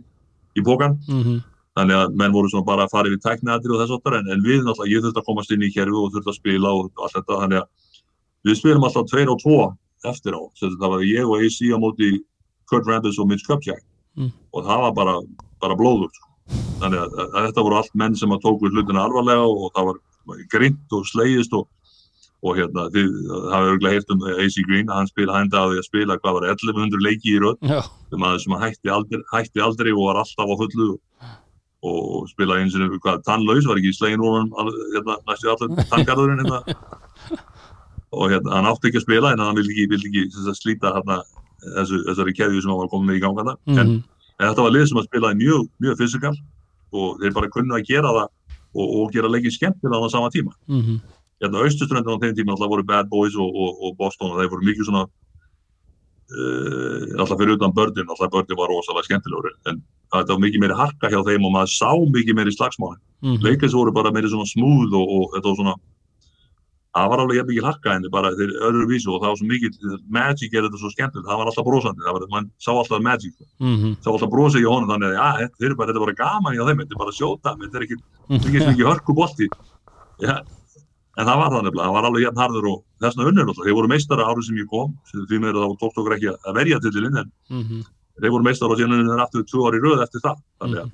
í 0.58 0.64
bókan 0.66 1.00
Mm 1.10 1.42
þannig 1.74 1.98
að 1.98 2.18
menn 2.22 2.34
voru 2.36 2.50
svona 2.52 2.68
bara 2.68 2.84
að 2.86 2.92
fara 2.94 3.10
yfir 3.10 3.22
tækniadir 3.24 3.72
og 3.74 3.80
þess 3.82 3.94
áttar 3.96 4.20
en, 4.20 4.28
en 4.30 4.44
við 4.46 4.60
náttúrulega, 4.62 4.92
ég 4.94 5.02
þurfti 5.02 5.22
að 5.24 5.26
komast 5.26 5.54
inn 5.56 5.64
í 5.66 5.72
kerfi 5.74 5.96
og 5.98 6.12
þurfti 6.14 6.30
að 6.30 6.38
spila 6.38 6.74
og 6.78 7.02
allt 7.02 7.16
þetta 7.18 7.40
þannig 7.40 7.62
að 7.64 7.96
við 8.46 8.60
spilum 8.60 8.86
alltaf 8.86 9.08
2 9.10 9.24
og 9.34 9.40
2 9.42 9.56
eftir 10.12 10.38
á, 10.38 10.42
það 10.62 10.86
var 10.94 11.06
ég 11.08 11.32
og 11.32 11.42
AC 11.42 11.58
á 11.74 11.78
móti 11.82 12.12
Kurt 12.70 12.86
Rambis 12.92 13.18
og 13.18 13.30
Mitch 13.32 13.48
Kupchak 13.48 13.82
Mm. 14.14 14.30
og 14.54 14.62
það 14.62 14.82
var 14.84 14.92
bara, 14.94 15.14
bara 15.58 15.74
blóður 15.74 16.12
sko. 16.14 16.28
þannig 16.84 17.00
að, 17.02 17.14
að, 17.18 17.30
að 17.34 17.46
þetta 17.48 17.64
voru 17.66 17.78
allt 17.80 17.96
menn 17.98 18.18
sem 18.20 18.34
að 18.36 18.44
tóku 18.44 18.70
hlutina 18.70 19.06
alvarlega 19.08 19.48
og, 19.48 19.72
það 19.74 19.88
var 19.88 20.44
grint 20.54 20.94
og 20.94 21.08
slegist 21.10 21.56
og, 21.58 21.64
og 22.44 22.58
hérna, 22.60 22.90
þið 22.92 23.12
hafið 23.54 23.70
örgulega 23.72 23.96
heyrt 23.96 24.12
um 24.12 24.24
AC 24.34 24.58
Green, 24.68 24.90
hann 24.92 25.08
spila, 25.08 25.36
hann 25.38 25.48
endaði 25.48 25.80
að 25.80 25.88
spila 25.88 26.18
hvað 26.20 26.38
var 26.38 26.48
1100 26.52 27.04
leiki 27.06 27.32
í 27.32 27.40
rödd. 27.40 27.62
Já, 27.64 27.80
þegar 28.10 28.22
maður 28.24 28.42
sem 28.44 28.56
hætti 28.64 28.92
aldrei, 28.92 29.22
hætti 29.32 29.64
aldrei 29.64 29.92
og 29.94 30.02
var 30.10 30.20
alltaf 30.24 30.52
á 30.52 30.56
fullu 30.60 30.90
og, 30.92 31.00
og 31.88 32.28
spilaði 32.34 32.66
eins 32.66 32.76
og 32.76 32.98
hvað, 33.06 33.22
tannlaus, 33.30 33.70
var 33.70 33.80
ekki 33.80 33.94
slegin 33.96 34.26
úr 34.26 34.42
hann 34.42 34.52
hérna, 34.96 35.18
næstu 35.30 35.54
allir 35.54 35.88
tanngarðurinn 35.94 36.44
hérna. 36.44 37.40
og 38.12 38.36
hérna, 38.36 38.58
hann 38.58 38.70
átti 38.74 38.92
ekki 38.92 39.00
að 39.00 39.08
spila 39.08 39.32
en 39.32 39.46
hann 39.46 39.62
vildi 39.62 39.78
ekki, 39.78 39.88
vildi 39.96 40.12
ekki 40.12 40.26
sem 40.36 40.50
sagt, 40.50 40.62
slíta 40.66 40.94
hérna, 41.00 41.22
þessu, 41.80 42.04
þessari 42.10 42.38
keðju 42.42 42.66
sem 42.66 42.76
hann 42.76 42.84
var 42.84 42.92
komið 42.92 43.12
með 43.14 43.22
í 43.22 43.24
gangana. 43.24 43.58
Mm 43.72 43.80
en, 43.80 43.98
en 44.42 44.48
þetta 44.50 44.68
var 44.68 44.76
lið 44.76 44.88
sem 44.92 45.00
að 45.00 45.08
spilaði 45.08 45.44
mjög, 45.46 45.68
mjög 45.80 46.00
fysikal 46.04 46.36
og 46.94 47.20
þeir 47.24 47.36
bara 47.40 47.56
kunnu 47.56 47.76
að 47.78 47.88
gera 47.88 48.12
það 48.12 48.32
og, 48.74 48.88
og 48.88 49.12
gera 49.14 49.30
leikið 49.32 49.56
skemmtilega 49.56 50.12
á 50.12 50.12
sama 50.12 50.32
tíma. 50.34 50.52
-hmm. 50.68 50.98
Hérna 51.42 51.64
austuströndin 51.66 52.16
á 52.16 52.22
þeim 52.22 52.36
tíma 52.38 52.54
alltaf 52.54 52.72
voru 52.74 52.86
Bad 52.88 53.10
Boys 53.10 53.36
og, 53.36 53.50
og, 53.50 53.72
og 53.84 53.98
Boston 54.00 54.34
og 54.34 54.42
þeir 54.42 54.52
voru 54.54 54.68
mikið 54.70 54.90
svona 54.90 55.04
uh, 56.38 57.02
alltaf 57.20 57.40
fyrir 57.40 57.58
utan 57.58 57.76
börnin 57.80 58.10
alltaf 58.10 58.32
börnin 58.36 58.60
var 58.60 58.72
rosalega 58.72 59.08
skemmtilegur 59.10 59.50
en 59.72 59.82
þetta 60.14 60.36
var 60.36 60.44
mikið 60.46 60.64
meiri 60.64 60.78
harka 60.78 61.10
hjá 61.10 61.22
þeim 61.26 61.48
og 61.48 61.56
maður 61.56 61.74
sá 61.74 61.92
mikið 62.20 62.40
meiri 62.40 62.56
slagsmáli 62.56 63.02
Mm 63.24 63.40
leikins 63.40 63.72
voru 63.72 63.92
bara 63.96 64.12
meiri 64.12 64.28
svona 64.28 64.44
smooth 64.44 64.92
og, 65.00 65.12
og 65.16 65.30
þetta 65.32 65.48
var 65.48 65.56
svona 65.56 65.76
það 66.94 67.10
var 67.10 67.22
alveg 67.24 67.48
mikið 67.50 67.66
harka 67.66 67.94
en 67.96 68.08
bara 68.14 68.32
þeir 68.38 68.52
öðru 68.68 68.88
vísu 68.92 69.14
og 69.14 69.22
það 69.24 69.32
var 69.32 69.38
svo 69.40 69.48
mikið 69.50 69.78
Magic 70.14 70.54
er 70.54 70.66
þetta 70.68 70.82
svo 70.82 70.92
skemmtilegt, 70.94 71.30
það 71.30 71.40
var 71.40 71.50
alltaf 71.50 71.68
brosandi 71.68 72.06
það 72.06 72.18
var, 72.18 72.26
mann 72.34 72.50
sá 72.62 72.72
alltaf 72.74 73.02
Magic. 73.02 73.34
-hmm. 73.60 73.96
sá 74.04 74.10
alltaf 74.12 74.30
brosið 74.30 74.62
í 74.62 74.70
honum 74.70 74.92
þannig 74.92 75.10
að 75.10 75.16
ja, 75.18 75.30
þetta, 75.40 75.88
þetta 75.88 75.96
er 75.96 76.06
bara 76.06 76.20
gaman 76.22 76.58
hjá 76.58 76.64
þeim, 76.68 76.82
þetta 76.84 76.94
er 76.94 77.04
bara 77.04 77.18
sjóta 77.18 77.56
þetta 77.64 77.78
er 77.80 77.86
ekki, 77.88 77.98
er 78.30 78.36
ekki, 78.38 78.66
ekki 78.74 78.90
hörku 78.90 79.16
bolti 79.18 79.48
ja. 80.28 80.38
En 81.18 81.28
það 81.28 81.38
var 81.42 81.52
það 81.54 81.64
nefnilega 81.68 81.88
það 81.88 81.96
var 81.98 82.08
alveg 82.10 82.24
jafn 82.26 82.42
harður 82.44 82.68
og 82.72 82.80
þessna 83.04 83.28
unnur 83.30 83.48
alltaf. 83.50 83.66
þeir 83.68 83.78
voru 83.78 83.92
meistara 83.94 84.28
árið 84.30 84.48
sem 84.48 84.58
ég 84.64 84.70
kom 84.72 84.90
því 85.30 85.40
meður 85.44 85.60
þá 85.64 85.78
tókst 85.84 86.00
okkur 86.02 86.16
ekki 86.18 86.30
að 86.34 86.58
verja 86.58 86.80
tillilinn 86.84 87.18
en 87.22 87.32
-hmm. 87.52 87.84
þeir 88.22 88.32
voru 88.34 88.44
meistara 88.48 88.72
og 88.74 88.78
síðan 88.80 88.96
unnur 88.98 89.14
þeir 89.14 89.24
aftur 89.26 89.44
tvö 89.52 89.68
ári 89.70 89.80
röð 89.84 90.04
eftir 90.04 90.22
það. 90.26 90.38
Þannig 90.60 90.80
að 90.82 90.86
Mhm. 90.86 90.92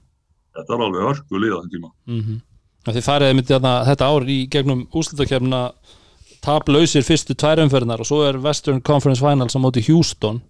þetta 0.56 0.78
var 0.78 0.86
alveg 0.86 1.02
á 1.56 1.62
þenn 1.62 1.74
tíma. 1.74 1.92
Mm 2.08 2.42
Þið 2.90 3.04
farið 3.06 3.36
myndi 3.36 3.54
þarna, 3.54 3.86
þetta 3.86 4.06
ár 4.08 4.24
í 4.26 4.48
gegnum 4.50 4.88
úrslutakefna 4.96 5.72
taplausir 6.42 7.04
fyrstu 7.04 7.36
tvær 7.36 7.60
umferðnar 7.66 8.00
og 8.00 8.08
svo 8.08 8.24
er 8.28 8.40
Western 8.40 8.82
Conference 8.82 9.20
Finals 9.20 9.56
á 9.56 9.60
móti 9.60 9.84
Houston. 9.88 10.42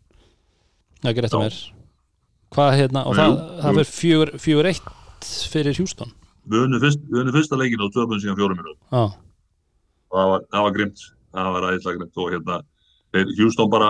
Það 1.01 1.09
er 1.09 1.13
ekki 1.13 1.24
rétt 1.26 1.34
að 1.34 1.43
mér. 1.43 1.57
Hvað 2.55 2.78
hérna, 2.80 3.05
og 3.05 3.15
það, 3.15 3.34
það 3.61 3.76
fjögur 4.39 4.65
eitt 4.65 5.26
fyrir 5.51 5.78
Houston. 5.78 6.11
Við 6.49 6.63
unnum 6.65 7.34
fyrsta 7.36 7.57
leikin 7.59 7.82
og 7.84 7.91
fjórum 8.39 8.57
minútur 8.57 8.78
Já, 8.89 9.03
og 10.12 10.18
það 10.20 10.30
var, 10.34 10.45
það 10.53 10.64
var 10.68 10.76
grimt. 10.78 10.99
Það 11.34 11.49
var 11.55 11.68
æðislega 11.70 11.97
grimt 11.99 12.18
og 12.24 12.32
hérna 12.34 12.60
Houston 13.39 13.70
bara 13.70 13.89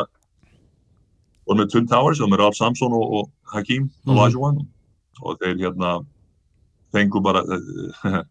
voru 1.47 1.59
með 1.61 1.71
Twin 1.73 1.87
Towers 1.87 2.19
og 2.21 2.29
með 2.31 2.41
Ralph 2.43 2.57
Samson 2.59 2.93
og, 2.93 3.13
og 3.19 3.29
Hakim 3.53 3.89
og 4.05 4.13
Mhm. 4.13 4.17
Lajuan 4.19 4.59
og 5.21 5.39
þeir 5.39 5.57
hérna 5.63 5.93
fengu 6.93 7.21
bara 7.21 7.41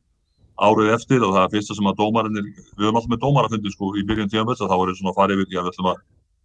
árið 0.59 0.93
eftir 0.95 1.23
og 1.23 1.35
það 1.35 1.45
er 1.45 1.53
fyrsta 1.55 1.75
sem 1.79 1.87
að 1.87 1.99
dómarinn 2.01 2.39
við 2.39 2.55
höfum 2.83 2.97
alltaf 2.99 3.11
með 3.13 3.21
dómarafundi 3.25 3.71
sko 3.73 3.93
í 3.97 4.03
byrjun 4.09 4.31
tíma 4.33 4.57
þá 4.59 4.65
voru 4.75 4.95
svona 4.97 5.13
að 5.13 5.19
fara 5.21 5.37
yfir, 5.37 5.47
já 5.55 5.61
við 5.63 5.71
ætlum 5.73 5.91
að 5.93 6.01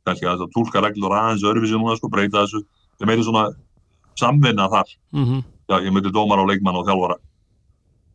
kannski 0.06 0.28
að 0.30 0.44
tólka 0.54 0.84
reglur 0.84 1.16
aðeins 1.16 1.46
öðruvísi 1.48 1.78
núna 1.80 1.96
sko, 1.98 2.10
breyta 2.12 2.44
þessu, 2.44 2.60
þeir 3.00 3.08
meiri 3.10 3.24
svona 3.24 3.46
samvinna 4.20 4.68
þar. 4.70 4.92
Mm 5.16 5.42
já, 5.72 5.78
ég 5.80 5.94
myndi 5.96 6.12
dómar 6.12 6.44
á 6.44 6.46
leikmann 6.46 6.76
og 6.76 6.86
þjálfara 6.86 7.16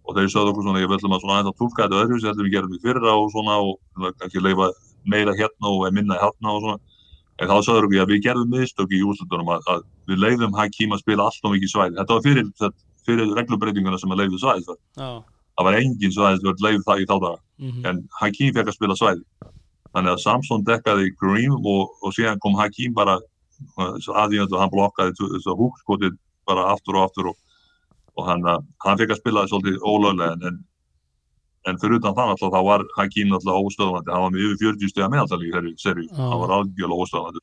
og 0.09 0.17
þeir 0.17 0.31
sögðu 0.33 0.53
okkur 0.53 0.65
svona, 0.65 0.83
ég 0.83 0.91
vil 0.91 0.99
að 0.99 1.21
svona 1.21 1.35
aðeins 1.37 1.51
að 1.53 1.59
tólka 1.61 1.85
þetta 1.85 2.03
öðru, 2.03 2.21
sem 2.23 2.39
við 2.41 2.53
gerum 2.55 2.71
við 2.73 2.85
fyrra 2.87 3.15
og 3.15 3.33
svona 3.35 3.57
og 3.61 4.07
ekki 4.25 4.43
leifa 4.43 4.71
meira 5.05 5.35
hérna 5.37 5.73
og 5.73 5.85
minna 5.93 6.17
hérna 6.21 6.55
og 6.55 6.63
svona. 6.65 6.79
En 7.39 7.51
þá 7.51 7.57
sögðu 7.67 7.89
okkur 7.89 8.03
að 8.03 8.13
við 8.13 8.23
gerðum 8.25 8.55
mistök 8.55 8.95
í 8.97 9.03
úrslutunum 9.05 9.53
að, 9.55 9.69
að 9.75 9.83
við 10.09 10.23
leiðum 10.25 10.57
Hakim 10.57 10.95
að 10.97 11.03
spila 11.05 11.29
alltaf 11.29 11.53
mikið 11.53 11.73
svæði, 11.75 11.99
þetta 12.01 12.17
var 12.17 12.25
fyrir, 12.25 12.73
fyrir 13.07 13.35
reglubreitinguna 13.37 14.01
sem 14.01 14.15
að 14.15 14.25
leiðu 14.25 14.41
svæði 14.43 14.65
já. 14.97 15.11
Það 15.59 15.67
var 15.67 15.77
engin 15.79 16.15
svæði 16.15 16.41
sem 16.41 16.49
var 16.49 16.65
leið 16.65 16.83
það 16.87 17.01
í 17.03 17.07
þá 17.11 17.17
daga. 17.19 17.39
Mm 17.59 17.87
en 17.91 18.03
Hakim 18.21 18.55
fekk 18.55 18.69
að 18.69 18.79
spila 18.79 18.97
svæði. 18.99 19.25
Þannig 19.93 20.13
að 20.13 20.23
Samson 20.23 20.65
dekkaði 20.65 21.13
Green 21.21 21.55
og, 21.59 21.93
og 22.03 22.15
síðan 22.15 22.41
kom 22.43 22.55
Hakim 22.59 22.95
bara 22.95 23.19
aðvíðan 23.77 24.53
og 24.53 24.61
hann 24.63 24.73
blokkaði 24.73 25.29
húkskotið 25.59 26.17
bara 26.47 26.69
aftur 26.73 26.99
og 26.99 27.09
aftur 27.09 27.31
og, 27.33 27.37
og 28.19 28.27
hann, 28.27 28.43
uh, 28.51 28.59
hann 28.85 28.99
fekk 28.99 29.13
að 29.15 29.21
spila 29.23 29.45
svolítið 29.51 29.79
ólöglega 29.87 30.35
en, 30.35 30.43
en, 30.51 30.59
en 31.71 31.79
fyrir 31.79 32.01
utan 32.01 32.17
þann 32.17 32.33
alltaf 32.35 32.51
þá 32.55 32.61
var 32.67 32.85
Hakim 32.99 33.33
alltaf 33.37 33.59
óstöðvandi. 33.63 34.11
Hann 34.15 34.25
var 34.27 34.35
með 34.35 34.45
yfir 34.49 34.61
40 34.75 34.93
steg 34.93 35.05
að 35.07 35.13
meðaltali 35.15 35.49
í 35.49 35.55
þeirri 35.55 35.73
seri 35.79 36.07
Já. 36.09 36.19
hann 36.19 36.43
var 36.43 36.55
algjörlega 36.59 37.05
óstöðvandi. 37.07 37.43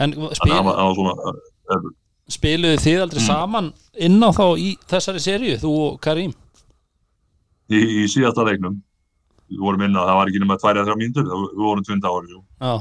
En 0.00 0.14
spil, 0.16 0.50
að 0.50 0.56
hann 0.56 0.66
var, 0.70 0.78
hann 0.80 0.90
var 0.90 0.98
svona 0.98 1.34
uh, 1.76 1.90
spiluðu 2.30 2.78
þið 2.84 3.00
aldrei 3.04 3.20
Mm. 3.20 3.26
saman 3.26 3.72
inn 4.06 4.22
á 4.22 4.30
þá 4.34 4.44
í 4.58 4.68
þessari 4.90 5.20
seríu, 5.22 5.56
þú 5.62 5.72
og 5.86 6.00
Karim? 6.02 6.34
Í, 7.70 7.78
í 8.02 8.04
síðasta 8.10 8.42
leiknum. 8.46 8.80
Við 9.50 9.62
vorum 9.66 9.82
inn 9.86 9.96
að 9.98 10.06
það 10.10 10.18
var 10.20 10.30
ekki 10.30 10.40
nema 10.42 10.56
tvær 10.62 10.78
eða 10.78 10.86
þrjá 10.88 10.98
mínútur. 11.00 11.26
Það- 11.30 11.46
við 11.54 11.64
vorum 11.66 11.86
tvund 11.86 12.06
ári 12.10 12.30
jú. 12.34 12.40
Já, 12.62 12.74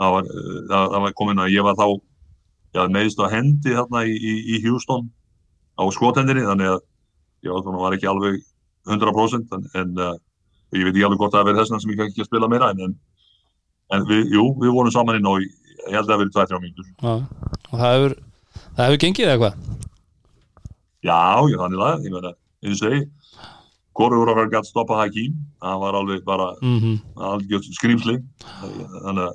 það 0.00 0.12
var, 0.16 0.28
það, 0.68 0.88
það 0.94 1.00
var 1.06 1.14
komin 1.20 1.40
að 1.44 1.52
ég 1.54 1.64
var 1.68 1.76
þá 1.80 1.86
já, 2.74 2.82
neðist 2.92 3.20
á 3.24 3.26
hendi 3.32 3.74
þarna 3.76 4.02
í, 4.10 4.14
í, 4.16 4.32
í 4.56 4.60
Houston 4.66 5.08
á 5.74 5.82
skothendinni 5.94 6.44
þannig 6.46 6.70
að 6.74 6.80
var, 7.44 7.62
svona, 7.64 7.80
var 7.82 7.96
ekki 7.96 8.08
alveg 8.10 8.38
100% 8.88 9.54
en, 9.56 9.64
en 9.80 9.98
uh, 10.00 10.14
ég 10.74 10.84
veit 10.86 10.94
ekki 10.94 11.06
alveg 11.08 11.20
hvort 11.22 11.34
það 11.34 11.46
verið 11.50 11.60
þessna 11.62 11.80
sem 11.82 11.92
ég 11.94 11.98
kann 12.00 12.10
ekki 12.12 12.24
að 12.24 12.28
spila 12.30 12.48
meira 12.52 12.70
en, 12.74 12.80
en, 12.88 12.94
en 13.96 14.06
við, 14.08 14.32
jú, 14.36 14.44
við 14.62 14.72
vorum 14.76 14.94
saman 14.94 15.18
inn 15.20 15.28
í- 15.34 15.50
ég 15.84 15.96
held 15.98 16.06
að 16.06 16.12
það 16.14 16.22
verið 16.22 16.36
2-3 16.38 16.62
mínútur. 16.64 16.88
Já 17.02 17.14
og 17.74 17.78
það 17.80 17.94
hefur 17.96 18.14
það 18.78 18.84
hefur 18.86 19.00
gengið 19.04 19.28
eða 19.28 19.40
hvað? 19.42 19.54
Já, 21.04 21.18
ég 21.52 21.60
þannig 21.60 21.84
að, 21.84 22.04
ég 22.08 22.14
meina 22.14 22.32
eins 22.64 22.80
og 22.80 22.80
segi, 22.80 23.00
hvorur 23.94 24.30
okkar 24.32 24.48
gætt 24.54 24.68
stoppa 24.70 24.96
Hakim, 25.02 25.34
hann 25.62 25.80
var 25.82 25.98
alveg 26.00 26.22
bara 26.26 26.46
mm 26.64 26.94
algjörð 27.28 27.68
skrýmsli 27.76 28.16
þannig 28.62 29.24
að 29.28 29.34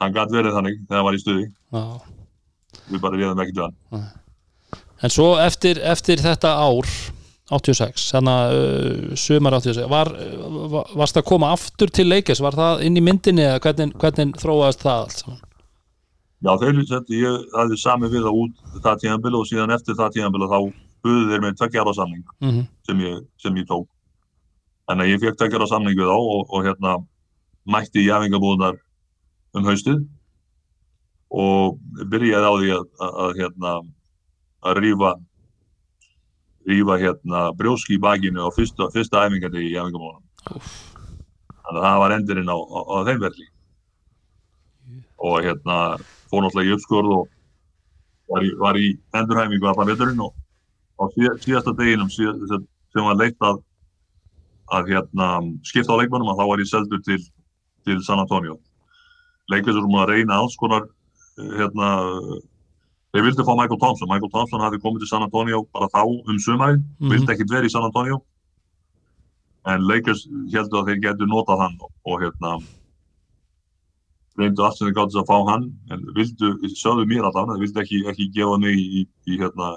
hann 0.00 0.16
gætt 0.16 0.32
verið 0.34 0.56
þannig 0.56 0.78
þegar 0.86 0.96
hann 1.00 1.08
var 1.10 1.18
í 1.18 1.22
stuði. 1.22 1.44
Já. 1.74 1.84
Við 2.90 3.00
bara 3.04 3.20
réðum 3.20 3.42
ekkert 3.44 3.60
við 3.60 3.66
hann 3.68 4.08
en 5.04 5.12
svo 5.12 5.34
eftir, 5.42 5.80
eftir 5.84 6.22
þetta 6.24 6.56
ár 6.64 6.88
86, 7.52 8.06
þannig 8.14 8.34
að 8.34 8.54
uh, 8.56 9.16
sumar 9.20 9.58
86, 9.58 9.88
var, 9.92 10.10
var, 10.72 10.92
varst 10.96 11.18
að 11.20 11.26
koma 11.28 11.50
aftur 11.52 11.92
til 11.92 12.06
leikis, 12.08 12.40
var 12.40 12.56
það 12.56 12.86
inn 12.86 12.96
í 12.96 13.02
myndinni 13.04 13.44
eða 13.44 13.60
hvernig, 13.66 13.92
hvernig 14.00 14.38
þróaðist 14.40 14.86
það 14.86 15.02
allt 15.02 15.20
saman? 15.20 15.42
Já, 16.44 16.50
setti, 16.60 17.20
ég 17.22 17.44
hafði 17.54 17.76
sami 17.80 18.08
við 18.12 18.26
það 18.26 18.38
út 18.42 18.80
það 18.84 18.98
tíðanbili 19.02 19.38
og 19.38 19.46
síðan 19.48 19.72
eftir 19.76 19.96
það 19.96 20.16
tíðanbili 20.16 20.48
þá 20.50 20.58
buðu 21.04 21.28
þeir 21.30 21.44
með 21.44 21.58
tveggja 21.60 21.84
ára 21.84 21.94
samning 21.96 22.24
Mm 22.40 22.64
sem 22.84 23.00
ég, 23.00 23.20
sem 23.40 23.56
ég 23.56 23.66
tók. 23.68 23.86
Þannig 24.88 25.04
að 25.04 25.10
ég 25.12 25.20
fekk 25.22 25.38
tveggja 25.40 25.60
ára 25.60 25.68
samning 25.70 25.96
við 25.96 26.10
þá 26.10 26.16
og, 26.16 26.42
og 26.52 26.66
hérna 26.66 26.96
mætti 27.64 28.04
jæfingabúðunar 28.04 28.76
um 29.56 29.64
haustið 29.64 30.02
og 31.32 31.78
byrjaði 32.12 32.44
á 32.44 32.54
því 32.60 32.70
að, 32.76 32.84
að, 33.00 33.14
að 33.24 33.38
hérna 33.40 33.72
að 34.64 34.80
rífa 34.82 35.14
rífa 36.64 36.96
hérna 37.00 37.50
brjóski 37.56 37.98
í 37.98 38.00
bakinu 38.00 38.46
á 38.46 38.50
fyrsta, 38.56 38.88
fyrsta 38.94 39.26
æfingandi 39.26 39.66
í 39.66 39.74
jæfingabúðunum. 39.74 40.22
Þannig 41.64 41.80
að 41.80 41.84
það 41.86 41.98
var 42.02 42.14
endurinn 42.16 42.52
á, 42.52 42.56
á, 42.56 42.80
á 42.80 42.96
þeim 43.08 43.20
verli. 43.24 43.46
Og 45.24 45.36
hérna 45.44 45.76
fór 46.30 46.44
náttúrulega 46.44 46.70
í 46.70 46.74
uppskurð 46.76 47.12
og 47.18 47.28
var 48.32 48.46
í, 48.46 48.50
var 48.60 48.80
í 48.80 48.88
endurhæfingu 49.20 49.68
allan 49.68 49.90
veturinn 49.92 50.24
og 50.24 50.32
á 51.00 51.04
síð, 51.12 51.30
síðasta 51.44 51.76
deginum 51.76 52.12
síð, 52.12 52.40
sem 52.94 53.04
var 53.04 53.20
leitt 53.20 53.40
að 53.44 53.60
að 54.72 54.94
hérna 54.94 55.28
skipta 55.66 55.92
á 55.92 56.00
leikmannum 56.00 56.30
að 56.32 56.40
þá 56.40 56.44
var 56.48 56.62
ég 56.62 56.70
seldur 56.70 57.02
til, 57.04 57.20
til 57.84 57.98
San 58.04 58.22
Antonio. 58.22 58.56
Leikmennir 59.52 59.84
voru 59.84 60.00
að 60.00 60.12
reyna 60.14 60.38
alls 60.40 60.56
konar 60.56 60.86
eh, 60.88 61.50
hérna 61.58 61.90
þeir 63.14 63.26
vildi 63.28 63.44
fá 63.46 63.54
Michael 63.54 63.78
Thompson. 63.78 64.08
Michael 64.10 64.30
Thompson 64.34 64.60
hafi 64.64 64.80
komið 64.82 65.04
til 65.04 65.10
San 65.12 65.22
Antonio 65.22 65.64
bara 65.72 65.86
þá 65.94 66.02
um 66.04 66.38
sumari, 66.38 66.80
Mhm. 67.00 67.10
vildi 67.12 67.32
ekkit 67.34 67.52
verið 67.52 67.70
í 67.70 67.74
San 67.74 67.84
Antonio 67.86 68.22
en 69.66 69.86
Lakers 69.88 70.26
heldur 70.52 70.82
að 70.82 70.88
þeir 70.90 71.02
getur 71.06 71.26
notað 71.30 71.60
hann 71.62 71.76
og, 71.80 71.90
og 72.04 72.20
hérna 72.20 72.58
reyndu 74.38 74.64
allt 74.66 74.76
sem 74.76 74.88
þeir 74.88 74.96
gátt 74.98 75.14
að 75.14 75.28
fá 75.30 75.36
hann 75.48 75.66
en 75.94 76.00
vildu, 76.16 76.50
sögðu 76.74 77.06
mér 77.06 77.28
allan 77.28 77.52
þeir 77.54 77.62
vildi 77.62 77.80
ekki, 77.84 78.00
ekki 78.10 78.26
gefa 78.34 78.58
mig 78.58 78.76
í, 78.76 79.06
í, 79.30 79.38
hérna 79.38 79.76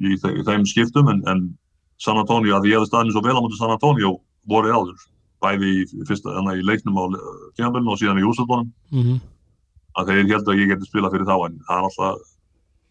í 0.00 0.18
þe 0.20 0.44
þeim 0.44 0.66
skiptum 0.68 1.08
en, 1.08 1.22
en 1.26 1.58
San 1.98 2.20
Antonio, 2.20 2.54
að 2.54 2.68
ég 2.68 2.76
hefði 2.78 2.90
staðin 2.92 3.10
svo 3.14 3.22
vel 3.24 3.34
á 3.34 3.42
mútið 3.42 3.58
San 3.58 3.72
Antonio 3.74 4.20
voru 4.46 4.70
áður 4.70 5.00
bæði 5.42 5.72
í, 5.80 6.04
fyrsta, 6.06 6.36
í 6.54 6.62
leiknum 6.62 6.98
á 7.00 7.04
tímanbölinu 7.56 7.94
og 7.94 7.98
síðan 7.98 8.20
í 8.20 8.26
úrslutunum 8.28 8.70
-hmm. 8.92 9.18
Að 9.96 10.10
þeir 10.12 10.32
held 10.34 10.48
að 10.52 10.58
ég 10.60 10.72
geti 10.74 10.88
spila 10.90 11.10
fyrir 11.14 11.28
þá 11.28 11.36
en 11.48 11.60
það 11.68 11.78
er 11.78 11.86
alltaf, 11.88 12.26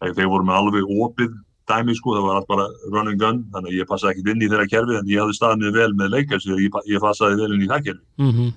þeir, 0.02 0.14
þeir 0.18 0.30
voru 0.34 0.48
með 0.48 0.58
alveg 0.62 0.90
opið 1.06 1.36
dæmi 1.68 1.94
sko, 1.98 2.14
það 2.16 2.24
var 2.26 2.36
alltaf 2.40 2.48
bara 2.54 2.66
run 2.94 3.10
and 3.12 3.20
gun, 3.20 3.42
þannig 3.52 3.70
að 3.74 3.78
ég 3.78 3.88
passaði 3.90 4.14
ekkert 4.14 4.30
inn 4.32 4.42
í 4.42 4.48
þeirra 4.48 4.68
kerfi 4.72 4.96
en 4.98 5.10
ég 5.12 5.20
hafði 5.22 5.36
staðið 5.36 5.62
mig 5.64 5.74
vel 5.78 5.90
með 6.00 6.12
leikars 6.16 6.46
þegar 6.48 6.62
ég, 6.64 6.78
ég 6.94 7.02
passaði 7.04 7.40
vel 7.42 7.52
inn 7.54 7.64
í 7.66 7.70
það 7.70 7.84
kerfi. 7.90 8.06
Mm 8.24 8.48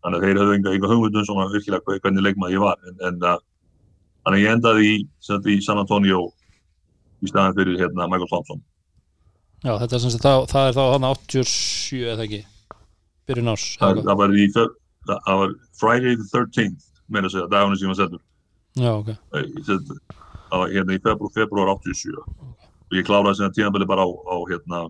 þannig 0.00 0.16
að 0.16 0.22
þeir 0.24 0.38
hefðu 0.40 0.52
enga, 0.56 0.70
enga 0.76 0.88
hugmyndum 0.88 1.24
svona 1.28 1.42
virkilega 1.52 1.84
hve- 1.84 1.98
hvernig 2.00 2.22
leikmaður 2.24 2.54
ég 2.54 2.62
var. 2.62 2.78
En, 2.88 2.94
en 3.04 3.16
uh, 3.20 3.34
þannig 4.24 4.38
að 4.38 4.44
ég 4.46 4.54
endaði 4.54 4.86
í, 4.88 4.94
í 5.52 5.56
San 5.66 5.80
Antonio 5.82 6.20
í 7.20 7.28
staðan 7.28 7.56
fyrir 7.58 7.76
hérna, 7.82 8.06
Michael 8.08 8.30
Thompson. 8.30 8.62
Já, 9.60 9.74
þetta 9.82 9.98
er 9.98 10.00
sem 10.06 10.14
sagt, 10.14 10.24
það, 10.24 10.46
það 10.54 10.68
er 10.70 10.78
þá 10.78 10.80
hann 10.94 11.08
87 11.10 12.00
eða 12.14 12.24
ekki? 12.24 12.40
Byrjun 13.28 13.52
árs 13.52 13.66
það, 13.82 14.00
það 14.08 14.18
var 14.22 14.32
í 14.40 14.46
það 14.56 15.42
var 15.42 15.52
Friday 15.82 16.16
the 16.16 16.28
13th 16.32 16.88
meira 17.10 17.30
að 17.30 17.36
segja, 17.36 17.50
dagunum 17.52 17.78
sem 17.78 17.88
ég 17.88 17.94
var 17.94 18.00
settur 18.00 18.22
Já, 18.78 18.90
ok. 18.94 19.08
Eh, 19.10 19.46
það 19.66 20.62
var 20.62 20.72
hérna 20.74 20.94
í 20.94 21.02
februar, 21.02 21.34
februar 21.34 21.72
87 21.74 22.16
og 22.20 22.96
ég 22.98 23.06
kláraði 23.06 23.40
síðan 23.40 23.56
tíðanbili 23.56 23.88
bara 23.90 24.06
á, 24.06 24.08
á 24.10 24.36
hérna 24.50 24.84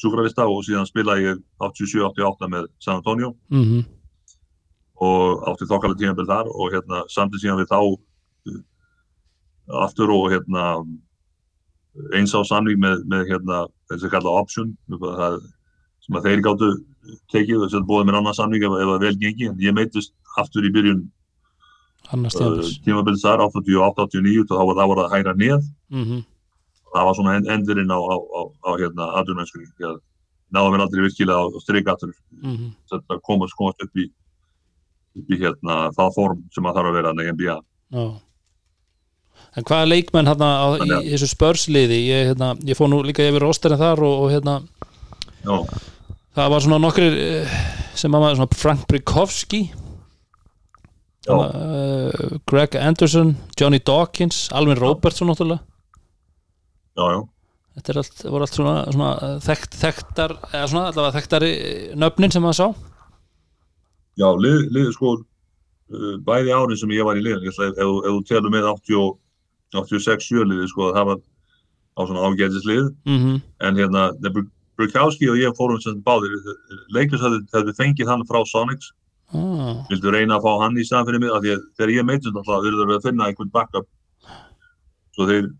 sjúkralista 0.00 0.46
og 0.48 0.64
síðan 0.66 0.88
spilaði 0.88 1.28
ég 1.28 1.40
87-88 1.62 2.50
með 2.50 2.68
San 2.82 2.98
Antonio. 2.98 3.34
Mm 3.52 3.84
og 5.00 5.46
átti 5.48 5.68
þokkalega 5.68 6.00
tímanbili 6.00 6.28
þar 6.28 6.50
og 6.50 6.74
hérna 6.74 7.04
samtidig 7.08 7.44
síðan 7.44 7.60
við 7.62 7.70
þá 7.70 7.78
uh, 7.80 8.58
aftur 9.86 10.12
og 10.12 10.26
hérna 10.32 10.64
eins 12.16 12.34
á 12.36 12.40
samning 12.46 12.80
með, 12.80 13.06
með 13.08 13.30
hérna 13.32 13.62
þess 13.90 14.06
að 14.06 14.12
kalla 14.14 14.34
option 14.42 14.74
það, 14.92 15.38
sem 16.04 16.18
að 16.18 16.28
þeir 16.28 16.44
gáttu 16.44 16.70
tekið 17.32 17.64
og 17.64 17.88
bóðið 17.88 18.10
mér 18.10 18.20
annan 18.20 18.36
samning 18.36 18.66
ef, 18.66 18.76
ef 18.76 18.92
það 18.92 19.06
vel 19.06 19.14
gengi. 19.22 19.48
En 19.48 19.64
ég 19.64 19.74
meitist 19.74 20.12
aftur 20.38 20.68
í 20.68 20.72
byrjun 20.74 21.06
tíðanbils 22.10 22.76
tímabili 22.84 23.22
þar 23.22 23.44
88-89 23.46 24.46
þá 24.50 24.54
var 24.58 24.76
það 24.80 25.02
að 25.04 25.12
hæra 25.14 25.34
neð. 25.38 25.66
Mm 25.90 26.04
-hmm. 26.04 26.22
það 26.94 27.08
var 27.08 27.18
svona 27.18 27.34
end, 27.38 27.50
endurinn 27.56 27.92
á, 27.94 27.98
á, 27.98 28.16
á, 28.18 28.40
á 28.66 28.70
hérna 28.78 29.10
aðurmennskunni 29.20 29.98
náðum 30.50 30.74
við 30.74 30.84
aldrei 30.84 31.04
virkilega 31.06 31.38
á 31.38 31.46
strikaftur 31.62 32.14
Mm 32.40 32.56
-hmm. 32.56 32.70
þetta 32.88 33.20
komast, 33.22 33.54
komast 33.54 33.82
upp 33.84 33.96
í 33.96 34.08
upp 35.18 35.30
í 35.30 35.38
hérna 35.38 35.90
það 35.92 36.14
form 36.14 36.42
sem 36.54 36.64
að 36.64 36.74
þarf 36.74 36.88
að 36.88 36.96
vera 36.96 37.12
í 37.12 37.32
NBA 37.34 37.56
Já. 37.90 38.20
En 39.56 39.64
hvaða 39.64 39.88
leikmenn 39.90 40.26
hérna 40.30 40.48
á, 40.62 40.66
í 41.02 41.10
þessu 41.10 41.26
spörsliði 41.26 41.98
ég, 42.06 42.26
hérna, 42.30 42.54
ég 42.64 42.78
fór 42.78 42.88
nú 42.88 43.02
líka 43.02 43.26
yfir 43.26 43.42
rosterinn 43.42 43.80
þar 43.80 44.02
og, 44.06 44.14
og 44.24 44.30
hérna, 44.30 44.60
Já, 45.44 45.56
það 46.34 46.50
var 46.50 46.60
svona 46.60 46.78
nokkrir 46.78 47.18
eh, 47.18 47.48
sem 47.94 48.14
að 48.14 48.20
maður, 48.20 48.36
svona 48.36 48.60
Frank 48.62 48.86
Brikovski 48.86 49.62
já, 49.68 49.79
uh, 51.28 52.38
Greg 52.48 52.76
Anderson 52.76 53.34
Johnny 53.60 53.78
Dawkins, 53.78 54.48
Alvin 54.52 54.78
Robertson 54.78 55.28
náttúrulega. 55.28 55.60
Já, 56.96 57.04
já, 57.14 57.20
þetta 57.78 57.96
allt, 58.02 58.22
voru 58.26 58.46
allt 58.46 58.56
svona, 58.58 58.76
svona 58.92 59.10
eh, 59.24 59.34
þekkt, 59.44 59.76
þekktar, 59.80 60.36
eða 60.50 60.68
svona 60.68 60.86
allavega 60.90 61.16
þekktari 61.16 61.50
eh, 61.56 61.82
nöfnin 61.96 62.34
sem 62.34 62.44
maður 62.44 62.58
sá. 62.58 62.68
Já, 64.20 64.28
lið, 64.36 64.64
lið 64.74 64.88
sko 64.96 65.14
uh, 65.16 66.14
bæði 66.26 66.52
árin 66.52 66.80
sem 66.80 66.92
ég 66.92 67.06
var 67.06 67.16
í 67.16 67.24
ætla, 67.24 67.70
ef, 67.70 67.76
þú 67.78 68.16
telur 68.28 68.52
með 68.52 68.70
80, 68.72 69.12
86 69.80 70.26
sjöliði 70.26 70.66
sko, 70.72 70.90
það 70.96 71.12
var 71.12 71.20
á 71.20 72.00
svona 72.08 72.24
ágætislið 72.26 72.90
mm 73.06 73.38
en 73.60 73.78
hérna, 73.78 74.10
Brukowski 74.80 75.28
og 75.28 75.36
ég 75.36 75.52
fórum 75.56 75.80
sem 75.80 75.98
báðir, 76.00 76.32
leiklis 76.94 77.20
hefði 77.20 77.74
fengið 77.76 78.08
hann 78.08 78.26
frá 78.28 78.40
Sonics, 78.48 78.94
ah, 79.34 79.80
vildu 79.90 80.12
reyna 80.14 80.38
að 80.38 80.46
fá 80.46 80.52
hann 80.64 80.78
í 80.78 80.84
staðan 80.86 81.08
fyrir 81.08 81.22
mig, 81.24 81.32
af 81.34 81.42
því 81.44 81.54
að 81.54 81.64
þegar 81.78 81.94
ég 81.94 82.06
meitist 82.08 82.36
alltaf, 82.36 82.62
þurfðu 82.66 82.96
að 82.96 83.08
finna 83.08 83.26
einhvern 83.30 83.52
backup. 83.54 83.88
Svo 85.16 85.26
þeir, 85.30 85.50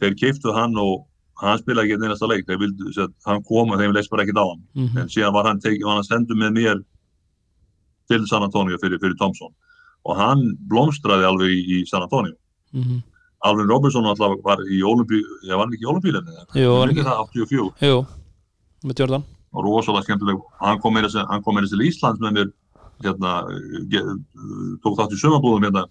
þeir 0.00 0.18
keiftu 0.22 0.54
hann 0.56 0.76
og 0.82 1.04
hann 1.42 1.60
spilaði 1.60 1.86
ekki 1.86 1.98
einn 1.98 2.08
einasta 2.08 2.30
leik, 2.30 2.46
þeir 2.48 2.62
vildu, 2.64 2.92
sagt, 2.96 3.14
hann 3.26 3.44
kom 3.46 3.70
og 3.72 3.78
þeim 3.80 3.94
leist 3.94 4.10
bara 4.10 4.24
ekkert 4.26 4.42
á 4.42 4.46
hann. 4.48 4.64
Mm 4.74 5.02
en 5.04 5.12
síðan 5.12 5.36
var 5.36 5.46
hann, 5.46 5.60
tekið, 5.62 5.86
var 5.86 6.00
hann 6.00 6.08
sendur 6.08 6.38
með 6.40 6.56
mér 6.58 6.82
til 8.08 8.26
San 8.26 8.42
Antonio 8.42 8.78
fyrir, 8.82 8.98
fyrir 9.02 9.16
Thompson. 9.20 9.54
Og 10.08 10.16
hann 10.16 10.56
blómstraði 10.70 11.26
alveg 11.28 11.52
í, 11.52 11.60
í 11.78 11.86
San 11.86 12.02
Antonio. 12.02 12.34
-hmm. 12.72 13.02
Alvin 13.46 13.68
Robertson 13.70 14.06
alltaf 14.08 14.38
var 14.42 14.62
í 14.66 14.80
Olympi 14.82 15.20
ég 15.46 15.58
var 15.58 15.70
ekki 15.70 15.86
í 15.86 15.90
Olympílinni 15.92 16.34
Jú, 16.58 16.72
var 16.74 16.90
ekki. 16.90 17.04
það 17.06 17.20
84 17.22 17.86
Jú, 17.86 17.98
með 18.84 19.02
Jordan. 19.02 19.26
Og 19.54 19.64
rosalega 19.64 20.04
skemmtileg. 20.04 20.40
Hann 20.60 20.80
kom 20.82 20.94
meira 20.94 21.08
til 21.08 21.84
Íslands 21.86 22.20
með 22.20 22.34
mér 22.36 22.50
hérna, 23.04 23.32
tók 24.82 24.98
þátt 24.98 25.14
í 25.14 25.20
sömabúðum 25.20 25.66
hérna 25.68 25.84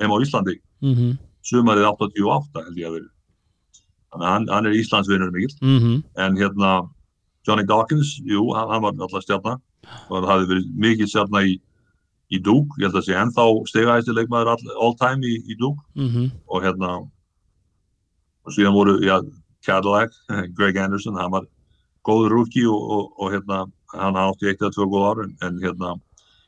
heim 0.00 0.14
á 0.14 0.18
Íslandi. 0.22 0.58
Mm 0.84 0.94
-hmm. 0.94 1.18
sumarið 1.42 1.90
88 1.90 2.64
held 2.64 2.78
ég 2.78 2.88
að 2.88 2.96
verið 2.98 3.10
þannig 4.14 4.26
að 4.26 4.32
hann, 4.32 4.48
hann 4.48 4.66
er 4.66 4.78
Íslandsvinnur 4.78 5.30
mikill. 5.32 5.56
Mm 5.60 5.78
-hmm. 5.78 6.02
en 6.16 6.36
hérna 6.36 6.90
Johnny 7.46 7.64
Dawkins, 7.66 8.20
jú, 8.24 8.52
hann, 8.54 8.68
hann 8.70 8.82
var 8.82 8.94
alltaf 8.98 9.22
stjarnar 9.22 9.58
og 10.08 10.22
það 10.22 10.30
hafði 10.30 10.48
verið 10.48 10.68
mikið 10.76 11.08
stjarnar 11.08 11.44
í, 11.44 11.60
í 12.30 12.38
Duke, 12.40 12.78
ég 12.78 12.88
held 12.88 12.96
að 12.96 13.06
sé 13.06 13.14
ennþá 13.14 13.44
stegæðistir 13.68 14.14
leikmaður 14.14 14.54
all, 14.54 14.70
all 14.80 14.96
time 14.96 15.26
í, 15.26 15.42
í 15.44 15.54
Duke. 15.58 15.82
Mm 15.94 16.30
og 16.48 16.62
hérna 16.62 16.90
og 18.44 18.52
síðan 18.52 18.76
voru, 18.76 19.00
já, 19.00 19.20
Cadillac 19.64 20.12
Greg 20.56 20.76
Anderson, 20.76 21.16
hann 21.16 21.32
var 21.32 21.46
góður 22.04 22.30
rookie 22.30 22.66
og, 22.68 22.90
og, 22.90 23.12
og 23.18 23.32
hérna 23.32 23.64
hann 23.94 24.16
átti 24.16 24.50
eitt 24.50 24.62
eða 24.62 24.74
tvö 24.74 24.88
góð 24.92 25.06
ár 25.08 25.22
en, 25.24 25.36
en 25.42 25.60
hérna 25.62 25.94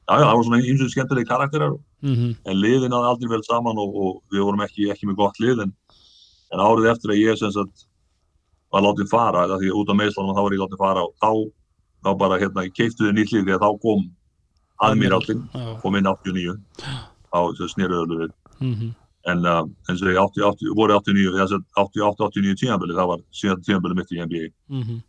já, 0.09 0.15
já, 0.21 0.25
það 0.27 0.37
var 0.37 0.45
svona 0.47 0.61
eins 0.63 0.83
og 0.87 0.91
skemmtilegi 0.95 1.29
karakterar 1.29 1.77
Mhm. 2.03 2.37
en 2.47 2.57
liðin 2.61 2.93
hafði 2.95 3.09
aldrei 3.11 3.29
vel 3.33 3.43
saman 3.43 3.79
og, 3.79 3.97
og 3.97 4.23
við 4.33 4.45
vorum 4.45 4.61
ekki, 4.67 4.91
ekki 4.93 5.07
með 5.09 5.17
gott 5.17 5.39
lið 5.41 5.63
en, 5.65 5.73
en 6.53 6.61
árið 6.61 6.91
eftir 6.93 7.11
að 7.11 7.23
ég 7.25 7.39
sagt 7.41 7.87
var 8.73 8.83
látið 8.83 9.09
fara, 9.11 9.47
því 9.49 9.71
að 9.73 9.79
út 9.81 9.91
á 9.91 9.95
meðslanum 9.97 10.37
þá 10.37 10.43
var 10.45 10.53
ég 10.53 10.63
látið 10.63 10.79
fara 10.79 11.03
og 11.07 11.15
þá, 11.23 11.31
þá 12.05 12.19
bara 12.19 12.39
hérna 12.39 12.67
keiftuði 12.71 13.13
nýtt 13.17 13.33
lið 13.33 13.45
því 13.47 13.55
að 13.57 13.65
þá 13.65 13.81
kom 13.83 14.11
aðmýraldin, 14.85 15.43
Já. 15.55 15.81
kom 15.81 15.97
inn 15.97 16.05
89 16.07 16.59
þá 17.33 17.39
snýruðu 17.73 18.17
við 18.21 18.31
Mhm. 18.61 18.95
en 19.27 19.39
uh, 19.47 19.65
eins 19.89 20.03
og 20.03 20.09
ég 20.09 20.19
80, 20.23 20.43
80, 20.45 20.75
voru 20.77 20.95
89, 20.95 21.35
ég 21.35 21.49
sett 21.49 21.67
88-89 21.77 22.55
tímabili, 22.61 22.95
það 22.95 23.09
var 23.11 23.19
síðan 23.35 23.65
tímabili 23.67 23.97
mitt 23.97 24.13
í 24.13 24.21
NBA 24.23 24.49
Mhm. 24.71 25.03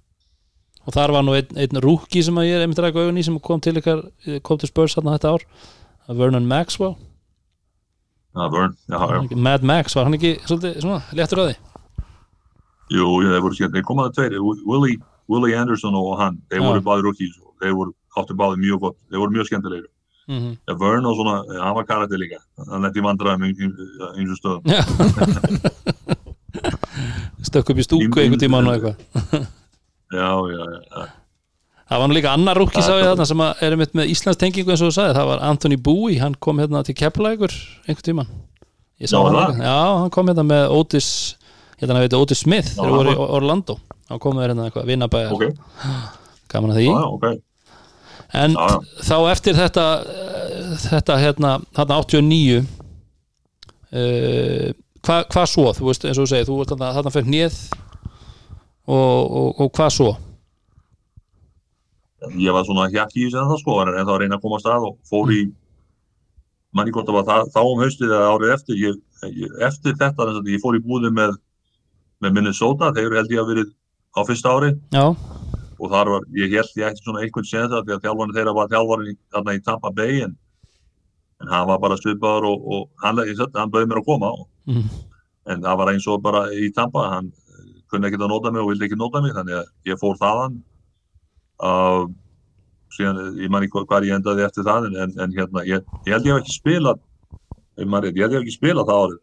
Og 0.88 0.96
þar 0.96 1.18
var 1.18 1.26
nú 1.28 1.36
einn, 1.36 1.50
einn 1.60 1.82
rúki 1.84 2.24
sem 2.24 2.38
að 2.40 2.48
ég 2.48 2.58
er 2.58 2.64
einmitt 2.64 2.80
ræk 2.80 2.96
augun 2.96 3.20
í 3.20 3.26
sem 3.28 3.36
kom 3.44 3.60
til 3.60 3.76
ykkar 3.82 4.06
kom 4.48 4.62
til 4.62 4.72
Spurs 4.72 4.96
þarna 4.96 5.18
þetta 5.18 5.36
ár. 5.36 5.44
Vernon 6.08 6.48
Maxwell. 6.48 6.96
Það 8.38 8.54
var, 8.54 8.76
já, 8.88 9.00
já, 9.12 9.36
Mad 9.36 9.66
Max, 9.66 9.96
var 9.98 10.08
hann 10.08 10.16
ekki 10.16 10.38
svolítið 10.46 10.84
svona 10.84 11.02
léttur 11.18 11.42
að 11.42 11.50
því? 11.50 11.56
jú, 12.94 13.08
þeir 13.26 13.42
voru 13.44 13.58
skemmt, 13.58 13.74
þeir 13.76 13.86
komaði 13.88 14.14
tveir. 14.18 14.34
Willie, 14.68 14.98
Willie 15.32 15.60
Anderson 15.60 15.96
og 15.98 16.08
hann 16.22 16.36
þeir 16.52 16.62
Já. 16.62 16.68
voru 16.70 16.82
báði 16.86 17.02
og 17.12 17.16
þeir 17.62 17.74
voru 17.78 17.92
áttu 18.18 18.34
báði 18.38 18.56
mjög 18.64 18.78
gott, 18.86 18.98
þeir 19.12 19.22
voru 19.24 19.34
mjög 19.36 19.48
skemmtilegir. 19.50 19.90
Mm 20.28 20.40
-hmm. 20.40 20.54
ja, 20.68 20.74
Vern 20.76 21.06
og 21.06 21.16
svona, 21.16 21.36
eh, 21.48 21.62
hann 21.64 21.76
var 21.76 21.86
karakter 21.86 22.18
líka. 22.20 22.40
Hann 22.70 23.04
vandræðum 23.04 23.44
í 23.44 23.46
eins 24.18 24.32
og 24.32 24.38
stöðum. 24.40 24.64
Stökk 27.48 27.70
upp 27.70 27.78
í 27.78 27.84
stúku 27.84 28.20
einhvern 28.20 28.40
tímann 28.40 28.68
og 28.68 28.74
eitthvað 28.74 28.96
já, 30.14 30.28
já, 30.54 30.66
já, 30.74 31.06
það 31.88 32.00
var 32.02 32.08
nú 32.12 32.18
líka 32.18 32.34
annar 32.36 32.58
rúkki 32.60 32.82
sá 32.84 32.92
Það- 32.94 33.02
ég 33.02 33.10
þarna 33.12 33.26
sem 33.32 33.42
er 33.68 33.76
mitt 33.80 33.94
með 33.98 34.12
Íslands 34.14 34.38
tengingu 34.42 34.72
eins 34.74 34.82
og 34.84 34.92
þú 34.92 34.96
sagði, 34.98 35.16
það 35.20 35.28
var 35.32 35.44
Anthony 35.50 35.78
Bowie 35.78 36.20
hann 36.22 36.36
kom 36.40 36.60
hérna 36.60 36.84
til 36.88 36.96
Keflavíkur 36.96 37.54
einhvern 37.88 38.06
sá 39.12 39.18
Já, 39.18 39.24
hann 39.26 39.36
það? 39.36 39.60
já, 39.64 39.76
hann 40.02 40.10
kom 40.16 40.28
hérna 40.32 40.44
með 40.48 40.72
Otis 40.78 41.10
hann 41.80 42.00
heiti 42.02 42.18
Otis 42.18 42.40
Smith 42.42 42.72
þegar 42.74 42.96
voru 42.98 43.12
í 43.14 43.18
Orlando. 43.38 43.76
Hann 44.10 44.20
kom 44.24 44.34
með 44.38 44.48
hérna 44.48 44.64
eitthvað, 44.70 44.88
vinnabæjar 44.90 45.34
ok, 45.36 45.44
gaman 46.50 46.72
að 46.74 46.80
því. 46.80 46.86
Já, 46.88 46.96
já, 46.98 47.08
ok. 47.14 47.28
En 48.34 48.56
Já, 48.58 48.68
já. 48.72 48.80
þá 49.08 49.18
eftir 49.32 49.56
þetta 49.56 49.84
eh, 50.02 50.72
þetta 50.88 51.18
hérna, 51.22 51.52
þarna 51.78 52.00
89 52.02 52.58
uh, 53.94 54.74
hvað 55.08 55.28
hva 55.32 55.44
svo, 55.48 55.68
þú 55.78 55.88
veist, 55.92 56.08
eins 56.08 56.18
og 56.20 56.26
þú 56.26 56.32
segir 56.34 56.48
þú 56.50 56.58
veist 56.60 56.74
þarna, 56.74 56.90
fyrir 57.14 57.30
hnið 57.30 57.60
og, 58.88 59.36
og, 59.42 59.50
og 59.66 59.72
hvað 59.78 59.94
svo? 59.98 60.10
Ég 62.38 62.54
var 62.56 62.66
svona 62.66 62.88
hjakki 62.92 63.22
í 63.22 63.28
þessu 63.28 63.40
en 63.44 63.50
það 63.52 63.60
sko 63.62 63.76
en 63.84 63.92
en 63.94 64.08
þá 64.08 64.14
að 64.16 64.22
reyna 64.24 64.38
að 64.40 64.44
koma 64.46 64.58
að 64.58 64.64
stað 64.66 64.86
og 64.88 64.96
fór 65.08 65.34
í 65.36 65.42
manni 66.78 66.94
hvort 66.96 67.08
það 67.08 67.18
var 67.20 67.28
það, 67.28 67.52
þá 67.54 67.60
um 67.72 67.82
haustið 67.84 68.14
eða 68.16 68.32
árið 68.34 68.54
eftir. 68.56 68.80
Ég, 68.82 68.98
ég, 69.44 69.54
eftir 69.68 69.94
þetta, 70.00 70.26
þess 70.28 70.40
að 70.42 70.50
ég 70.54 70.64
fór 70.64 70.78
í 70.80 70.82
búði 70.86 71.12
með 71.14 71.36
með 72.26 72.34
Minnesota, 72.34 72.90
þeir 72.98 73.14
held 73.20 73.30
ég 73.36 73.40
að 73.44 73.50
verið 73.52 73.68
á 74.18 74.22
fyrsta 74.26 74.54
ári. 74.58 74.72
Já, 74.96 75.04
og 75.78 75.92
þar 75.94 76.10
var, 76.16 76.24
ég 76.34 76.50
held 76.58 76.80
ég 76.82 76.88
ætti 76.90 77.04
svona 77.06 77.22
einhvern 77.22 77.46
séð 77.46 77.68
það 77.76 77.84
því 77.86 77.94
að 77.96 78.06
þjálfarni 78.08 78.36
þeirra 78.40 78.54
var 78.58 78.72
þjálfarni 78.72 79.12
í- 79.14 79.18
þarna 79.36 79.54
í 79.54 79.62
Tampa 79.68 79.92
Bay 80.00 80.24
en, 80.26 80.34
en 81.44 81.52
hann 81.54 81.68
var 81.70 81.78
bara 81.84 82.00
svipaður 82.02 82.48
og, 82.50 82.66
og 82.74 82.88
hann, 83.04 83.22
hann 83.54 83.74
bauði 83.76 83.92
mér 83.92 84.02
að 84.02 84.08
koma. 84.10 84.32
Og, 84.34 84.48
mm, 84.66 84.88
en 85.54 85.62
það 85.68 85.78
var 85.84 85.92
eins 85.94 86.08
og 86.10 86.24
bara 86.26 86.42
í 86.58 86.72
Tampa 86.74 87.06
hann 87.14 87.30
kunni 87.92 88.10
ekkert 88.10 88.26
að 88.26 88.34
nota 88.34 88.54
mig 88.54 88.64
og 88.64 88.72
vildi 88.72 88.88
ekki 88.88 89.00
nota 89.00 89.22
mig 89.24 89.36
þannig 89.36 89.60
að 89.60 89.92
ég 89.92 90.00
fór 90.02 90.18
þaðan. 90.22 90.56
Uh, 91.58 92.08
síðan 92.94 93.38
ég 93.42 93.52
man 93.52 93.66
ekki 93.66 93.84
hvað 93.90 94.08
ég 94.08 94.18
endaði 94.18 94.46
eftir 94.46 94.68
það 94.68 94.90
en, 94.92 95.14
en, 95.18 95.36
hérna, 95.36 95.64
ég, 95.68 95.86
ég 96.08 96.16
held 96.16 96.28
ég 96.28 96.36
hef 96.36 96.44
ekki 96.44 96.56
spilað 96.56 97.02
ég, 97.78 97.88
ég 97.88 98.26
held 98.26 98.34
ég 98.34 98.38
hef 98.38 98.44
ekki 98.44 98.56
spilað 98.58 98.90
það 98.90 99.04
árið. 99.06 99.20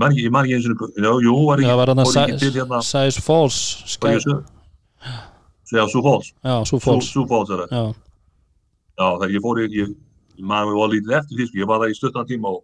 Man 0.00 0.16
ég 0.16 0.32
man 0.32 0.46
ekki 0.46 0.56
eins 0.58 0.68
og 0.70 0.96
jú, 0.96 1.14
jú, 1.26 1.34
var 1.48 1.60
það 1.60 1.66
ekki, 1.66 1.78
var 1.80 1.92
hérna 1.92 2.06
skæ, 3.92 4.14
ég 4.16 4.24
svo 4.24 4.38
Já, 5.72 5.84
Sioux 5.88 6.04
Sioux 6.68 6.84
Falls. 6.84 7.10
Sioux 7.10 7.28
Falls 7.28 7.50
er 7.50 7.64
það. 7.64 7.76
já, 7.76 7.82
Já, 9.00 9.06
það 9.20 9.34
ég 9.34 9.44
fór 9.44 9.60
ég, 9.64 9.92
maður 10.52 10.78
var 10.78 10.90
lítið 10.92 11.14
eftir 11.18 11.38
því, 11.38 11.46
sko, 11.48 11.60
ég 11.62 11.70
var 11.70 11.82
það 11.82 11.92
í 11.92 11.98
stuttan 11.98 12.28
tíma 12.28 12.52
og, 12.52 12.62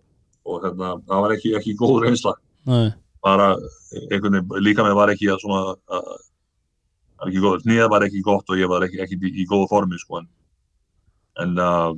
og 0.49 0.65
hérna, 0.65 0.91
það 1.09 1.23
var 1.25 1.35
ekki, 1.37 1.53
ekki 1.59 1.77
góð 1.79 2.03
reynsla. 2.05 2.35
Nei, 2.69 2.89
bara 3.25 3.49
einhvern 4.11 4.39
veginn, 4.39 4.65
líka 4.65 4.87
með 4.87 4.99
var 4.99 5.13
ekki 5.15 5.31
að 5.33 5.43
svona 5.43 5.75
að, 5.99 6.13
að 7.19 7.29
ekki 7.29 7.43
góð, 7.45 7.67
nýða 7.67 7.91
var 7.93 8.07
ekki 8.07 8.23
gott 8.27 8.53
og 8.53 8.61
ég 8.61 8.71
var 8.71 8.87
ekki, 8.87 9.03
ekki 9.05 9.19
í, 9.19 9.35
í 9.43 9.49
góðu 9.51 9.69
formi 9.73 9.99
sko 9.99 10.23
en, 10.23 10.31
en 11.43 11.59
uh, 11.63 11.93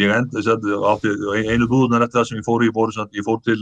ég 0.00 0.14
átti, 0.16 1.12
einu 1.44 1.68
búðunar 1.68 2.06
eftir 2.06 2.22
það 2.22 2.28
sem 2.30 2.40
ég 2.40 2.48
fór 2.48 2.64
í 2.64 2.72
satt, 2.96 3.12
ég 3.16 3.26
fór 3.26 3.40
til 3.44 3.60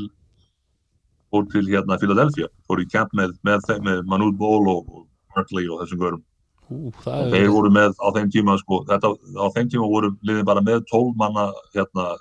fór 1.30 1.46
til 1.50 1.68
hérna 1.70 1.98
Philadelphia. 1.98 2.48
Fór 2.66 2.82
í 2.82 2.88
camp 2.90 3.14
með, 3.16 3.36
með, 3.46 3.70
með 3.86 4.02
Manute 4.10 4.38
Bol 4.38 4.68
og, 4.70 4.90
og 4.90 5.06
Barkley 5.34 5.68
og 5.70 5.84
þessum 5.84 6.02
görum. 6.02 6.24
Ú, 6.70 6.90
og 6.90 7.32
þeir 7.32 7.48
voru 7.50 7.70
með 7.74 7.96
á 7.98 8.08
þeim 8.14 8.28
tíma 8.30 8.56
sko, 8.60 8.84
þetta, 8.86 9.10
á 9.42 9.46
þeim 9.56 9.70
tíma 9.72 9.88
voru 9.90 10.12
liðin 10.26 10.46
bara 10.46 10.62
með 10.62 10.84
12 10.90 11.16
manna 11.18 11.48
hérna, 11.74 12.12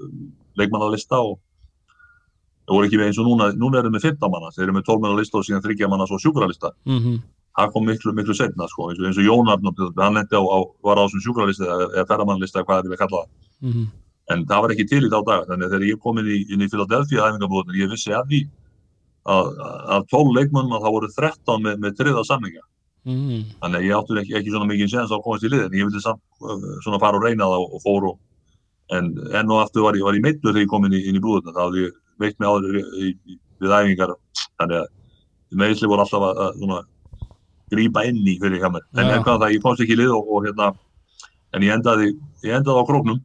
um, 0.00 0.30
leikmannalista 0.56 1.20
og 1.20 1.36
það 2.64 2.76
voru 2.76 2.88
ekki 2.88 3.00
eins 3.04 3.20
og 3.20 3.28
núna 3.28 3.50
núna 3.54 3.80
eru 3.80 3.90
þeir 3.90 3.96
með 3.96 4.06
15 4.10 4.34
manna, 4.34 4.52
þeir 4.54 4.66
eru 4.66 4.76
með 4.76 4.86
12 4.90 5.04
manna 5.04 5.20
lista 5.20 5.38
og 5.38 5.46
síðan 5.46 5.64
30 5.64 5.90
manna 5.92 6.08
svo 6.10 6.20
sjúkralista 6.22 6.72
mm 6.88 7.22
það 7.54 7.72
kom 7.74 7.84
miklu, 7.86 8.12
miklu 8.18 8.34
setna 8.34 8.66
sko, 8.70 8.88
eins 8.90 8.98
og, 8.98 9.08
eins 9.08 9.18
og 9.20 9.26
Jón 9.28 9.50
Arnótt, 9.52 9.82
hann 10.00 10.16
lendi 10.18 10.34
á, 10.34 10.42
á, 10.42 10.58
var 10.82 10.98
á 10.98 11.06
þessum 11.06 11.22
sjúkralista 11.22 11.68
eða, 11.70 12.04
ferramannlista 12.08 12.60
eða 12.60 12.66
hvað 12.66 12.80
það 12.80 12.88
vilja 12.88 13.00
kalla 13.04 13.20
það 13.20 13.70
-hmm. 13.70 13.86
en 14.34 14.44
það 14.50 14.62
var 14.62 14.74
ekki 14.74 14.88
til 14.90 15.02
í 15.04 15.10
þá 15.12 15.20
dag 15.28 15.46
þannig 15.48 15.66
að 15.66 15.72
þegar 15.74 15.86
ég 15.86 16.02
kom 16.02 16.18
inn 16.18 16.30
í, 16.34 16.38
inn 16.50 16.64
í 16.66 16.70
Philadelphia 16.72 17.28
æfingabúðin 17.28 17.78
ég 17.78 17.92
vissi 17.94 18.10
að 18.10 18.26
því 18.32 18.40
að, 19.34 19.46
að 19.94 20.06
12 20.10 20.34
leikmann 20.38 20.74
að 20.74 20.82
það 20.82 20.94
voru 20.96 21.10
13 21.14 21.62
með, 21.62 21.76
með 21.78 21.98
triða 22.00 22.24
samninga 22.26 22.64
Mm. 23.04 23.44
þannig 23.60 23.76
að 23.76 23.84
ég 23.84 23.96
átti 23.98 24.14
ekki, 24.16 24.34
ekki 24.38 24.50
svona 24.50 24.64
mikið 24.64 24.88
séns 24.88 25.10
að 25.12 25.20
komast 25.20 25.44
í 25.44 25.48
lið 25.52 25.66
en 25.66 25.74
ég 25.76 25.84
vildi 25.84 26.00
samt 26.00 26.22
uh, 26.40 26.62
svona 26.80 26.96
fara 27.02 27.18
og 27.18 27.24
reyna 27.26 27.44
það 27.44 27.60
og, 27.60 27.74
og 27.76 27.82
fór 27.84 28.06
og 28.08 28.96
en 28.96 29.10
enn 29.28 29.52
og 29.52 29.60
aftur 29.60 29.84
var 29.84 29.98
ég, 29.98 30.04
var 30.06 30.16
ég 30.16 30.24
meittur 30.24 30.54
þegar 30.54 30.64
ég 30.64 30.70
kom 30.72 30.86
inn 30.88 30.96
í, 30.96 31.02
inn 31.10 31.18
í 31.18 31.20
búðuna 31.20 31.52
þá 31.52 31.66
hafði 31.66 31.82
ég 31.84 31.98
í, 32.22 32.82
í, 33.08 33.12
í, 33.34 33.38
við 33.62 33.76
æfingar. 33.78 34.14
Þannig 34.60 34.80
að 34.80 34.90
meðisli 35.60 35.90
voru 35.90 36.04
alltaf 36.04 36.26
að, 36.28 36.42
að 36.44 36.58
svona, 36.62 36.80
grípa 37.74 38.04
inn 38.08 38.20
í 38.22 38.38
fyrir 38.40 38.60
hjá 38.62 38.70
mér. 38.72 38.84
En, 38.96 39.06
en 39.08 39.22
hvað 39.24 39.40
það, 39.42 39.54
ég 39.56 39.62
komst 39.64 39.84
ekki 39.84 39.98
lið 39.98 40.12
og, 40.16 40.24
og 40.30 40.38
hérna 40.48 40.66
en 41.54 41.64
ég 41.64 41.72
endaði, 41.76 42.06
ég 42.44 42.58
endaði 42.58 42.82
á 42.82 42.88
króknum. 42.88 43.20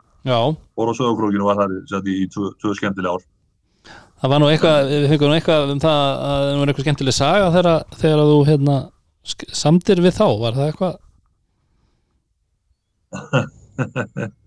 Fór 0.78 0.92
á 0.92 0.94
sögurkrókinu 0.98 1.44
og 1.46 1.52
var 1.52 1.60
þar 1.64 1.76
sett 1.90 2.08
í 2.10 2.16
tvö, 2.32 2.74
skemmtilega 2.78 3.18
ár. 3.18 3.24
Það 4.20 4.34
var 4.34 4.40
nú 4.42 4.48
eitthvað 4.52 4.90
við 4.92 5.06
fengum 5.14 5.30
nú 5.32 5.36
eitthvað 5.38 5.74
um 5.74 5.82
það 5.84 6.00
að 6.00 6.42
það 6.44 6.58
var 6.60 6.72
eitthvað 6.72 6.86
skemmtileg 6.86 7.16
saga 7.16 7.52
þegar, 7.56 7.68
þegar 8.02 8.20
þú 8.30 8.40
hérna 8.50 8.76
samdir 9.62 10.02
við 10.04 10.14
þá, 10.18 10.28
var 10.42 10.54
það 10.58 10.68
eitthvað 10.74 10.96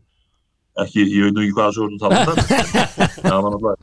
ekki, 0.80 1.04
ég 1.04 1.26
veit 1.26 1.34
nú 1.36 1.42
ekki 1.44 1.56
hvað 1.56 1.74
sögur 1.76 1.92
þú 1.92 1.98
tala 2.00 2.20
um. 2.22 2.26
Þetta 2.32 3.20
það 3.26 3.36
var 3.36 3.50
náttúrulega 3.52 3.76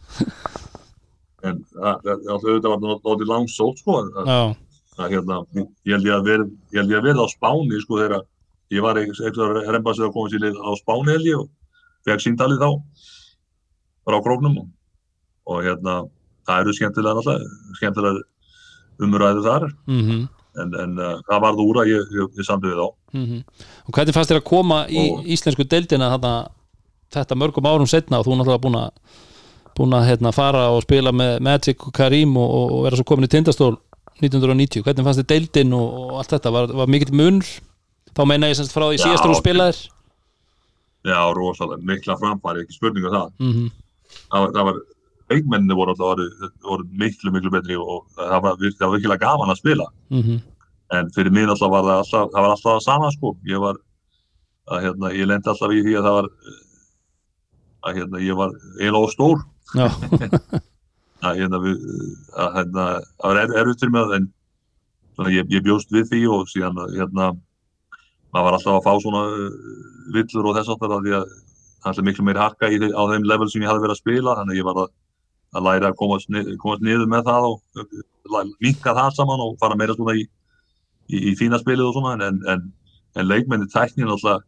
en 1.49 1.59
auðvitað 1.79 2.71
var 2.73 2.81
náttúrulega 2.83 3.29
langsótt 3.31 3.79
sko. 3.83 3.99
Að 4.99 5.13
hérna, 5.13 5.37
ég 5.87 5.93
held 5.95 6.09
ég 6.09 6.97
að 6.97 7.05
verið 7.05 7.21
á 7.23 7.27
Spáni 7.31 7.79
sko 7.83 8.01
þegar 8.01 8.25
ég 8.75 8.83
var 8.83 8.99
eitthvað 8.99 9.53
að 9.61 9.69
remba 9.71 9.93
sig 9.95 10.07
að 10.07 10.15
koma 10.17 10.41
lið 10.43 10.57
á 10.59 10.69
Spáni 10.81 11.13
held 11.15 11.29
ég 11.29 11.39
og 11.39 11.47
fekk 12.07 12.25
síndalið 12.25 12.59
þá 12.65 12.69
frá 14.09 14.17
króknum. 14.25 14.57
Og, 14.59 14.67
og 15.49 15.63
hérna 15.65 15.95
það 16.49 16.65
eru 16.65 16.75
skemmtilega 16.75 17.15
náttúrulega 17.21 17.79
skemmtilega 17.79 18.27
umræðu 18.99 19.45
þar. 19.47 19.69
Mhm. 19.87 20.19
En, 20.59 20.71
en 20.75 20.95
uh, 20.99 21.19
það 21.29 21.43
varð 21.45 21.59
úr 21.63 21.77
að 21.83 21.89
ég, 21.93 22.07
ég, 22.17 22.31
ég 22.41 22.45
samdi 22.47 22.67
við 22.71 22.79
þá. 22.81 22.87
Mm 23.15 23.43
og 23.87 23.93
hvernig 23.95 24.13
fannst 24.15 24.31
þér 24.33 24.39
að 24.41 24.47
koma 24.49 24.79
í 24.89 25.03
Og- 25.13 25.27
íslensku 25.29 25.63
deildina 25.69 26.09
þarna, 26.17 26.31
þetta 27.13 27.37
mörgum 27.39 27.67
árum 27.69 27.89
setna 27.89 28.19
og 28.19 28.27
þú 28.27 28.37
náttúrulega 28.37 28.63
búin 28.65 28.79
að 28.79 28.89
búin 29.79 29.95
að 29.95 30.09
hérna, 30.09 30.33
fara 30.35 30.65
og 30.73 30.81
spila 30.83 31.13
með 31.15 31.37
Magic 31.45 31.85
og 31.87 31.93
Karim 31.95 32.35
og, 32.37 32.49
og, 32.49 32.73
vera 32.87 32.99
svo 32.99 33.05
komin 33.07 33.29
í 33.29 33.31
tindastól 33.31 33.77
1990, 34.19 34.83
hvernig 34.83 35.05
fannst 35.07 35.21
þér 35.21 35.29
deildin 35.29 35.75
og, 35.77 35.87
og 36.01 36.17
allt 36.19 36.33
þetta, 36.35 36.51
var, 36.51 36.73
var 36.81 36.91
mikill 36.91 37.15
munur? 37.15 37.47
Þá 38.11 38.21
meina 38.27 38.49
ég 38.51 38.59
semst 38.59 38.75
frá 38.75 38.89
því 38.89 38.99
síðastur 38.99 39.31
og 39.31 39.39
spilaðir. 39.39 39.79
Já, 41.07 41.19
rosalega, 41.31 41.85
mikla 41.87 42.17
framfæri, 42.19 42.65
ekki 42.65 42.75
spurningu 42.75 43.13
það. 43.13 43.29
Mm 43.39 43.53
-hmm. 43.53 43.69
það 44.33 44.43
var, 44.43 44.51
það 44.57 44.67
var 44.67 44.81
leikmenninni 45.29 45.77
voru 45.79 45.93
alltaf 45.93 46.09
voru, 46.09 46.51
voru 46.67 46.87
miklu, 46.99 47.31
miklu 47.31 47.53
betri 47.53 47.77
og 47.79 48.09
það 48.17 48.41
var, 48.43 48.57
það 48.59 48.85
var 48.87 48.95
virkilega 48.97 49.23
gaman 49.23 49.53
að 49.53 49.61
spila. 49.61 49.87
Mm 50.09 50.39
en 50.97 51.11
fyrir 51.13 51.33
mig 51.33 51.45
alltaf 51.49 51.71
var 51.71 51.85
það 51.85 52.01
alltaf, 52.01 52.31
það 52.33 52.41
var 52.41 52.55
alltaf 52.55 52.71
það 52.71 52.83
sama 52.85 53.11
sko, 53.13 53.35
ég 53.49 53.61
var 53.61 53.77
að 54.73 54.85
hérna, 54.85 55.11
ég 55.13 55.29
lendi 55.29 55.51
alltaf 55.51 55.73
í 55.73 55.83
því 55.85 55.95
að 55.99 56.07
það 56.07 56.17
var 56.17 56.29
að 57.89 57.99
hérna, 57.99 58.23
ég 58.23 58.37
var 58.39 58.55
eiginlega 58.79 59.03
of 59.03 59.13
stór. 59.15 59.45
Að 61.19 61.35
hérna, 61.41 61.59
við, 61.59 61.79
að 62.39 62.53
hérna, 62.55 62.83
það 63.19 63.25
var 63.25 63.37
er, 63.41 63.53
erfitt 63.59 63.81
fyrir 63.83 63.91
mig 63.91 64.13
en 64.15 64.27
svona, 65.17 65.31
ég, 65.35 65.49
ég 65.51 65.63
bjóst 65.65 65.91
við 65.91 66.05
því 66.13 66.21
og 66.31 66.45
síðan 66.47 66.79
hérna, 66.93 67.33
maður 68.31 68.45
var 68.45 68.55
alltaf 68.55 68.77
að 68.77 68.85
fá 68.85 69.03
svona 69.03 69.23
uh, 69.27 69.57
villur 70.15 70.47
og 70.47 70.55
þess 70.55 70.71
aftar 70.71 70.95
að 70.95 71.07
því 71.07 71.15
að 71.17 71.33
það 71.83 71.99
er 71.99 72.07
miklu 72.07 72.25
meiri 72.27 72.43
harka 72.43 72.69
í, 72.71 72.79
á 72.79 73.03
þeim 73.11 73.27
level 73.27 73.49
sem 73.51 73.63
ég 73.63 73.71
hafði 73.71 73.85
verið 73.85 73.95
að 73.95 74.01
spila 74.01 74.35
þannig 74.39 74.55
að 74.55 74.59
ég 74.59 74.67
var 74.67 74.81
að, 74.83 74.89
að 75.55 75.67
læra 75.67 75.91
að 75.91 75.99
komast, 75.99 76.31
nið, 76.33 76.51
komast 76.61 76.85
niður 76.85 77.11
með 77.11 77.29
það 77.29 77.47
og 77.49 78.55
minka 78.63 78.95
það 78.97 79.15
saman 79.17 79.43
og 79.45 79.55
fara 79.61 79.79
meira 79.79 79.95
svona 79.97 80.15
í, 80.19 80.25
í, 81.09 81.21
í 81.31 81.35
fína 81.39 81.59
spilið 81.61 81.89
og 81.89 81.97
svona 81.97 82.29
en, 82.29 82.41
en, 82.53 82.65
en 83.19 83.29
leikmenni 83.29 83.69
tæknin 83.73 84.11
alltaf 84.11 84.45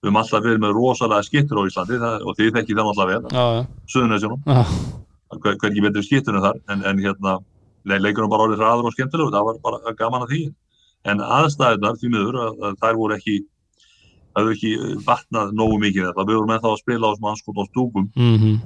við 0.00 0.08
höfum 0.08 0.20
alltaf 0.22 0.44
verið 0.44 0.62
með 0.62 0.74
rosalega 0.76 1.26
skittur 1.26 1.60
á 1.60 1.68
Íslandi 1.68 2.00
það, 2.00 2.24
og 2.24 2.36
þið 2.38 2.50
þekki 2.56 2.76
það 2.78 2.90
alltaf 2.90 3.10
vel, 3.10 3.66
Suðunessjónum 3.92 4.42
já, 4.46 4.60
hver, 5.36 5.58
hvergi 5.60 5.84
betri 5.84 6.04
skittunum 6.06 6.44
þar 6.44 6.60
en, 6.72 6.84
en 6.88 7.04
hérna, 7.04 7.36
leikunum 7.84 8.32
bara 8.32 8.48
orðið 8.48 8.64
hraður 8.64 8.90
og 8.90 8.96
skemmtilegur, 8.96 9.32
það 9.34 9.46
var 9.50 9.62
bara 9.64 9.94
gaman 9.98 10.26
að 10.26 10.34
því. 10.34 10.42
En 11.08 11.22
aðstæðunar 11.24 11.96
því 12.00 12.10
miður 12.12 12.40
að, 12.40 12.58
að 12.68 12.80
þær 12.82 12.98
voru 12.98 13.16
ekki 13.16 13.36
það 14.30 14.40
hefur 14.40 14.56
ekki 14.56 14.98
vatnað 15.06 15.54
nógu 15.56 15.78
mikið 15.84 16.08
þetta, 16.08 16.26
við 16.28 16.38
vorum 16.38 16.52
ennþá 16.56 16.72
að 16.72 16.82
spila 16.82 17.08
á 17.08 17.12
anskot 17.32 17.60
á 17.60 17.64
stúkum. 17.70 18.10
Mm 18.16 18.60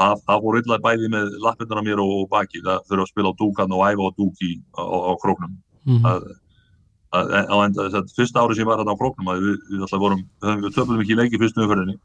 það, 0.00 0.20
það 0.26 0.44
fór 0.44 0.58
illa 0.60 0.78
bæði 0.84 1.10
með 1.12 1.34
lappirnar 1.44 1.80
á 1.80 1.86
mér 1.86 2.02
og, 2.02 2.12
og 2.20 2.28
baki 2.32 2.62
það 2.64 2.86
þurfa 2.88 3.04
að 3.04 3.10
spila 3.12 3.32
á 3.32 3.38
dúkan 3.40 3.74
og 3.76 3.82
æfa 3.86 4.06
á 4.08 4.10
dúk 4.16 4.44
í, 4.46 4.52
á, 4.76 4.82
á, 4.82 4.96
á 4.96 5.12
króknum. 5.20 5.58
Mhm. 5.88 6.06
að, 6.06 6.24
að, 6.30 6.38
á 7.10 7.56
enda 7.66 7.86
þess 7.88 7.98
að 7.98 8.12
fyrsta 8.16 8.42
ári 8.44 8.54
sem 8.54 8.62
ég 8.64 8.68
var 8.70 8.78
þarna 8.80 8.94
á 8.94 9.00
króknum 9.00 9.30
að 9.32 9.40
við, 9.42 9.56
við 9.72 9.80
alltaf 9.86 10.00
vorum, 10.02 10.20
við 10.44 10.60
við 10.66 10.74
töfum 10.76 11.00
ekki 11.02 11.14
í 11.14 11.18
leiki 11.18 11.36
í 11.38 11.40
fyrstu 11.42 11.64
umferðinni 11.64 11.96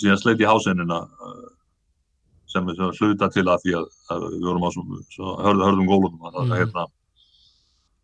síðan 0.00 0.18
sleit 0.22 0.40
í 0.42 0.48
hásennina 0.48 0.98
sem 2.50 2.66
við 2.66 2.80
sem 2.80 2.90
hluta 2.98 3.28
til 3.30 3.44
að 3.46 3.62
því 3.62 3.74
að, 3.78 3.86
að 4.10 4.24
við 4.34 4.46
vorum 4.48 4.66
á 4.66 4.70
svo, 4.74 4.82
svo 5.14 5.34
hörðu, 5.38 5.66
hörðum 5.68 5.90
gólunum 5.90 6.24
að, 6.26 6.34
Mhm. 6.40 6.50
að, 6.50 6.58
hérna, 6.58 6.84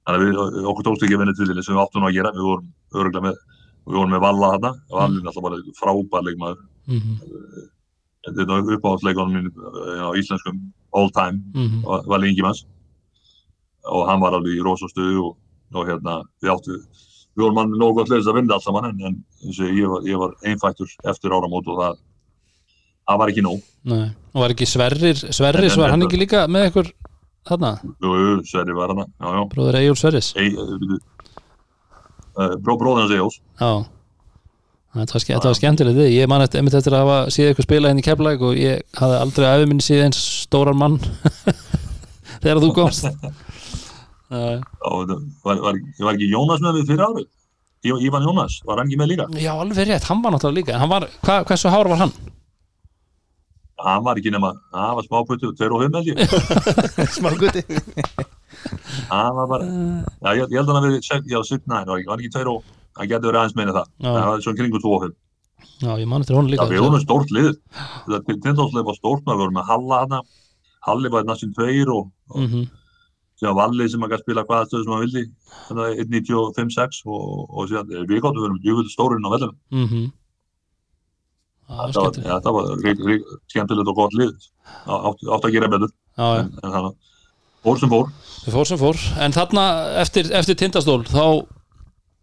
þannig 0.07 0.21
að 0.21 0.27
við, 0.55 0.67
okkur 0.71 0.87
tókst 0.87 1.03
ekki 1.07 1.17
að 1.17 1.23
vinna 1.25 1.35
til 1.35 1.47
sem 1.67 1.75
við 1.75 1.83
áttum 1.83 2.07
að 2.07 2.15
gera, 2.15 2.31
við 2.37 2.47
vorum 2.47 2.69
öruglega 2.95 3.25
með 3.27 3.37
við 3.87 3.95
vorum 3.99 4.11
með 4.15 4.23
Valla 4.27 4.49
þarna, 4.55 4.71
Vallin 4.91 5.19
er 5.23 5.31
alltaf 5.31 5.43
bara 5.43 5.59
frábær 5.81 6.27
leikmaður 6.27 6.63
Mhm. 6.87 7.19
þetta 8.27 8.43
er 8.43 8.77
uppáhaldsleikunum 8.77 9.35
mín 9.35 9.51
eh, 9.51 10.03
á 10.07 10.11
íslenskum 10.15 10.61
all 10.95 11.11
time 11.11 11.43
Mhm. 11.55 11.85
og 11.85 12.07
var 12.07 12.19
lengi 12.23 12.43
manns 12.43 12.65
og 13.87 14.07
hann 14.09 14.21
var 14.21 14.33
alveg 14.35 14.59
í 14.59 14.63
rosastuðu 14.63 15.25
og, 15.27 15.37
og 15.75 15.89
hérna 15.89 16.19
við 16.43 16.53
áttu 16.55 16.77
við 16.77 17.43
vorum 17.45 17.59
hann 17.61 17.75
nógu 17.77 17.99
gott 17.99 18.11
leiðist 18.13 18.31
að 18.31 18.39
vinna 18.41 18.57
allt 18.57 18.65
saman 18.65 18.87
en, 18.91 19.01
en 19.11 19.17
eins 19.45 19.59
og 19.61 19.73
ég 19.77 19.91
var, 19.91 20.05
ég 20.09 20.21
var 20.23 20.37
einfættur 20.47 20.93
eftir 21.11 21.35
áramót 21.37 21.67
og 21.73 21.81
það 21.83 21.99
það 23.07 23.19
var 23.23 23.31
ekki 23.33 23.45
nóg. 23.47 23.59
Nei. 23.87 24.07
og 24.35 24.41
var 24.43 24.55
ekki 24.55 24.67
Sverrir 24.67 25.19
Sverris, 25.21 25.73
En- 25.73 25.79
en- 25.79 25.83
var 25.85 25.93
hann 25.95 26.07
ekki 26.07 26.19
líka 26.23 26.47
með 26.51 26.71
ykkur 26.71 26.89
þarna, 27.47 27.75
Jú, 28.03 28.15
jú, 28.19 28.39
Sverri 28.49 28.75
var 28.75 28.89
hann 28.95 29.05
já, 29.07 29.27
já, 29.37 29.43
bróður 29.53 29.77
Egil 29.79 29.95
Sverris. 30.01 30.33
Ei, 30.37 30.49
uh, 30.57 32.57
bró, 32.63 32.75
bróðan 32.81 33.05
hans 33.07 33.15
Egils 33.15 33.39
já. 33.61 33.71
Þetta 34.97 35.37
var, 35.37 35.45
var 35.45 35.55
skemmtilegt 35.59 35.99
við, 35.99 36.07
ég 36.17 36.29
man 36.33 36.41
eftir, 36.41 36.65
eftir 36.65 36.95
að 36.97 37.03
hafa 37.05 37.17
séð 37.35 37.51
eitthvað 37.51 37.67
spila 37.69 37.91
henni 37.93 38.01
í 38.01 38.05
keflæk 38.07 38.41
og 38.49 38.55
ég 38.57 38.81
hafði 38.97 39.19
aldrei 39.21 39.47
aðeins 39.51 39.91
eins 39.93 40.21
stóran 40.47 40.79
mann 40.81 40.97
þegar 42.41 42.63
þú 42.65 42.71
komst 42.79 43.05
var, 44.31 45.17
var, 45.45 45.81
var 46.03 46.15
ekki 46.17 46.31
Jónas 46.33 46.63
með 46.65 46.81
við 46.81 46.89
fyrir 46.93 47.05
árið? 47.07 47.27
Í- 47.87 48.01
Ívan 48.09 48.25
Jónas, 48.27 48.57
var 48.67 48.81
hann 48.81 48.89
ekki 48.91 48.99
með 48.99 49.11
líka? 49.13 49.27
Já, 49.39 49.53
alveg 49.63 49.87
rétt, 49.87 50.07
hann 50.11 50.23
var 50.25 50.35
náttúrulega 50.35 50.59
líka 50.59 50.79
hann 50.81 50.91
var, 50.91 51.07
hva, 51.27 51.37
hversu 51.47 51.71
hár 51.71 51.91
var 51.93 52.01
hann? 52.05 52.15
hann 53.87 54.03
var 54.07 54.17
ekki 54.19 54.33
nema, 54.33 54.51
hann 54.73 54.97
var 54.97 55.05
smáputtu 55.05 55.51
tveir 55.55 55.75
og 55.77 55.83
fimm 55.85 55.99
held 55.99 56.09
ég. 56.09 56.17
Smá 57.19 57.31
gutti 57.39 57.63
hann 59.13 59.37
var 59.37 59.47
bara, 59.53 59.67
já, 60.25 60.31
ég, 60.41 60.49
ég 60.51 60.57
held 60.59 60.73
að 60.73 60.75
hann 60.79 60.87
verið 60.89 61.31
já, 61.31 61.39
6, 61.53 61.69
næ, 61.71 61.83
var 61.87 62.01
ekki, 62.01 62.09
var 62.11 62.23
ekki 62.25 62.33
tveir 62.35 62.51
og 62.55 62.65
hann 62.97 63.11
getur 63.13 63.29
verið 63.31 63.41
aðeins 63.43 63.57
meina 63.61 63.75
það, 63.77 63.91
Já. 64.01 64.09
það 64.17 64.27
var 64.33 64.43
svona 64.47 64.61
kringu 64.63 64.81
2 64.83 64.95
og 64.97 65.05
5 65.07 65.15
Já, 65.77 65.91
ég 66.01 66.09
man 66.09 66.25
eftir 66.25 66.37
honum 66.39 66.49
Já, 66.49 66.55
líka 66.57 66.67
við 66.73 66.83
vorum 66.87 67.03
stórt 67.03 67.31
lið. 67.37 67.53
Þetta 68.09 68.35
tindásleif 68.47 68.87
var 68.89 68.97
stórt, 68.97 69.23
maður 69.29 69.41
vorum 69.43 69.57
með 69.59 69.67
Halla 69.69 69.99
hana. 70.03 70.21
Halli 70.87 71.11
var 71.13 71.25
næstum 71.29 71.53
tveir 71.57 71.91
og, 71.93 72.07
og 72.33 72.43
mm 72.47 72.67
síðan 73.41 73.57
Valli 73.59 73.89
sem 73.89 74.01
maður 74.03 74.17
gæti 74.17 74.27
spila 74.27 74.45
hvaða 74.49 74.69
stöðu 74.69 74.85
sem 74.85 74.93
maður 74.93 75.07
vildi. 75.07 75.25
Þannig 75.67 75.87
að 75.87 76.05
1.95-6 76.05 77.03
og, 77.07 77.27
og 77.51 77.69
síðan 77.71 77.93
eh, 77.93 78.07
við 78.07 78.23
gáttum 78.25 78.41
við 78.41 78.49
erum 78.49 78.63
jöfnvöldu 78.65 78.95
stórinn 78.95 79.29
á 79.29 79.31
vellum. 79.35 79.57
-hmm. 79.73 80.07
Já, 81.67 81.81
Þetta 81.83 82.03
var, 82.03 82.19
ja, 82.23 82.39
þetta 82.39 82.53
var 82.55 82.67
skemmtilegt 83.51 83.91
og 83.91 83.97
gott 83.99 84.15
lið. 84.15 84.35
Átt, 84.87 85.23
átt 85.27 85.47
að 85.49 85.53
gera 85.57 85.69
betur. 85.69 85.91
Já, 86.17 86.27
En, 86.39 86.53
en 86.63 86.75
þannig, 86.77 86.95
fór 87.67 87.79
sem 87.81 87.91
fór. 87.91 88.11
Fór 88.47 88.67
sem 88.67 88.79
fór, 88.79 88.97
en 89.19 89.35
þarna 89.35 89.65
eftir, 89.99 90.29
eftir 90.31 90.55
tindastól 90.55 91.03
þá, 91.03 91.43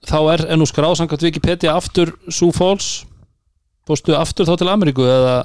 þá 0.08 0.20
er 0.34 0.46
ennú 0.56 0.66
skráðsangat 0.70 1.26
Wikipedia 1.26 1.76
aftur 1.76 2.14
Sioux 2.30 2.56
Falls 2.56 3.06
Fórstu 3.84 4.16
aftur 4.16 4.48
þá 4.48 4.56
til 4.62 4.70
Ameríku 4.72 5.04
eða 5.04 5.44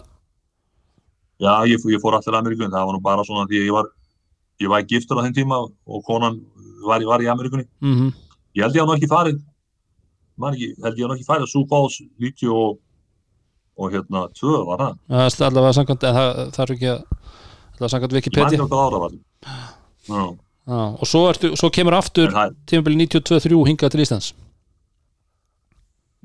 Já, 1.42 1.52
ég, 1.66 1.82
ég 1.90 2.02
fór 2.02 2.14
allir 2.18 2.38
Ameríku 2.38 2.66
en 2.66 2.70
það 2.74 2.86
var 2.86 2.94
nú 2.94 3.02
bara 3.02 3.24
svona 3.26 3.48
því 3.50 3.58
að 3.58 3.66
ég 3.66 3.74
var, 3.74 3.90
ég 4.60 4.68
var 4.72 4.82
giftur 4.88 5.20
á 5.20 5.24
þenn 5.24 5.36
tíma 5.36 5.56
og 5.64 6.00
konan 6.06 6.40
var, 6.86 7.00
var 7.06 7.20
í 7.22 7.26
Ameríkunni. 7.30 7.66
mm 7.80 8.12
Ég 8.56 8.62
held 8.64 8.74
ég 8.74 8.80
hann 8.82 8.96
ekki 8.96 9.08
farið, 9.10 9.38
ekki, 10.50 10.68
held 10.82 10.98
ég 10.98 11.04
hann 11.06 11.16
ekki 11.16 11.28
farið 11.28 11.44
að 11.46 11.52
Falls 11.68 12.00
90 12.18 12.48
og, 12.50 12.78
og 13.78 13.92
hérna 13.92 14.24
2 14.34 14.64
var 14.66 14.78
það. 14.82 14.92
það 15.08 15.40
er 15.40 15.46
allavega 15.50 15.76
samkvæmt 15.78 16.00
það, 16.08 16.18
er 16.64 16.72
ekki 16.74 16.88
að 16.88 16.98
allavega 17.78 17.92
samkvæmt 17.92 18.16
Wikipedia. 18.18 18.58
Já, 20.08 20.22
Já, 20.68 20.80
og 21.00 21.06
svo, 21.08 21.20
ertu, 21.30 21.48
svo 21.56 21.70
kemur 21.72 21.94
aftur 21.96 22.28
tímabili 22.68 23.06
92-3 23.06 23.60
hingað 23.70 23.90
til 23.94 24.02
Íslands 24.04 24.26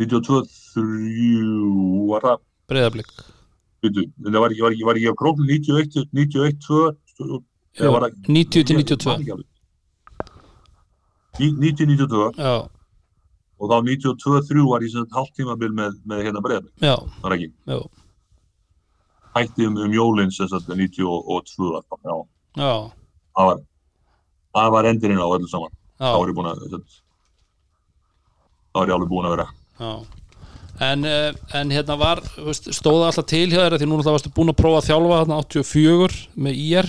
92-3 0.01 0.81
var 2.09 2.21
það, 2.25 2.37
en 4.25 4.33
það 4.33 4.41
var 4.41 4.49
ekki, 4.55 4.63
var 4.65 4.71
ekki, 4.73 4.85
var 4.89 4.95
ekki 4.99 5.11
á 5.13 5.19
króknum 5.21 5.47
91, 5.47 6.03
91, 7.73 7.79
2, 7.79 7.83
eða 7.83 7.91
var 7.93 8.01
það 8.05 8.13
90 8.27 8.63
til 8.63 8.75
ég- 8.77 8.85
92 8.85 9.09
man 9.09 9.21
ekki 9.21 9.33
alveg. 9.35 9.49
Ní- 11.39 11.57
90, 11.59 11.85
92 11.97 12.31
Já, 12.37 12.53
og 13.59 13.69
þá 13.69 13.77
92, 13.83 14.41
3 14.49 14.65
var 14.69 14.81
ég 14.85 14.91
sem 14.91 15.01
sagt 15.05 15.13
hálft 15.17 15.35
tímabil 15.37 15.71
með, 15.73 15.91
með 16.05 16.23
hérna 16.27 16.41
já, 17.67 17.79
Hætti 19.35 19.65
um, 19.65 19.77
um 19.77 19.91
sagt 20.49 20.67
92, 20.69 21.81
já, 22.05 22.13
já, 22.61 22.73
það 23.33 23.45
var, 23.49 23.57
það 24.53 24.71
var 24.75 24.83
endurinn 24.91 25.17
á 25.23 25.27
öllu 25.33 25.47
saman. 25.49 25.71
já, 25.99 26.05
þá 26.13 26.19
er 26.21 26.29
ég 26.29 26.35
búin 26.37 26.51
að 26.51 26.67
þá 28.73 28.81
er 28.83 28.87
ég 28.89 28.93
alveg 28.97 29.09
búin 29.09 29.25
að 29.29 29.33
vera. 29.37 29.47
En, 30.81 31.05
eh, 31.05 31.33
en 31.53 31.69
hérna 31.69 31.97
var 31.97 32.21
stóða 32.73 33.09
alltaf 33.11 33.25
til 33.29 33.49
hjá 33.49 33.61
þér 33.61 33.75
því 33.81 33.87
núna 33.89 34.03
það 34.05 34.15
varstu 34.17 34.31
búin 34.33 34.49
að 34.53 34.57
prófa 34.61 34.79
að 34.81 34.87
þjálfa 34.89 35.19
þarna 35.21 35.37
84 35.41 36.15
með 36.37 36.61
IR 36.63 36.87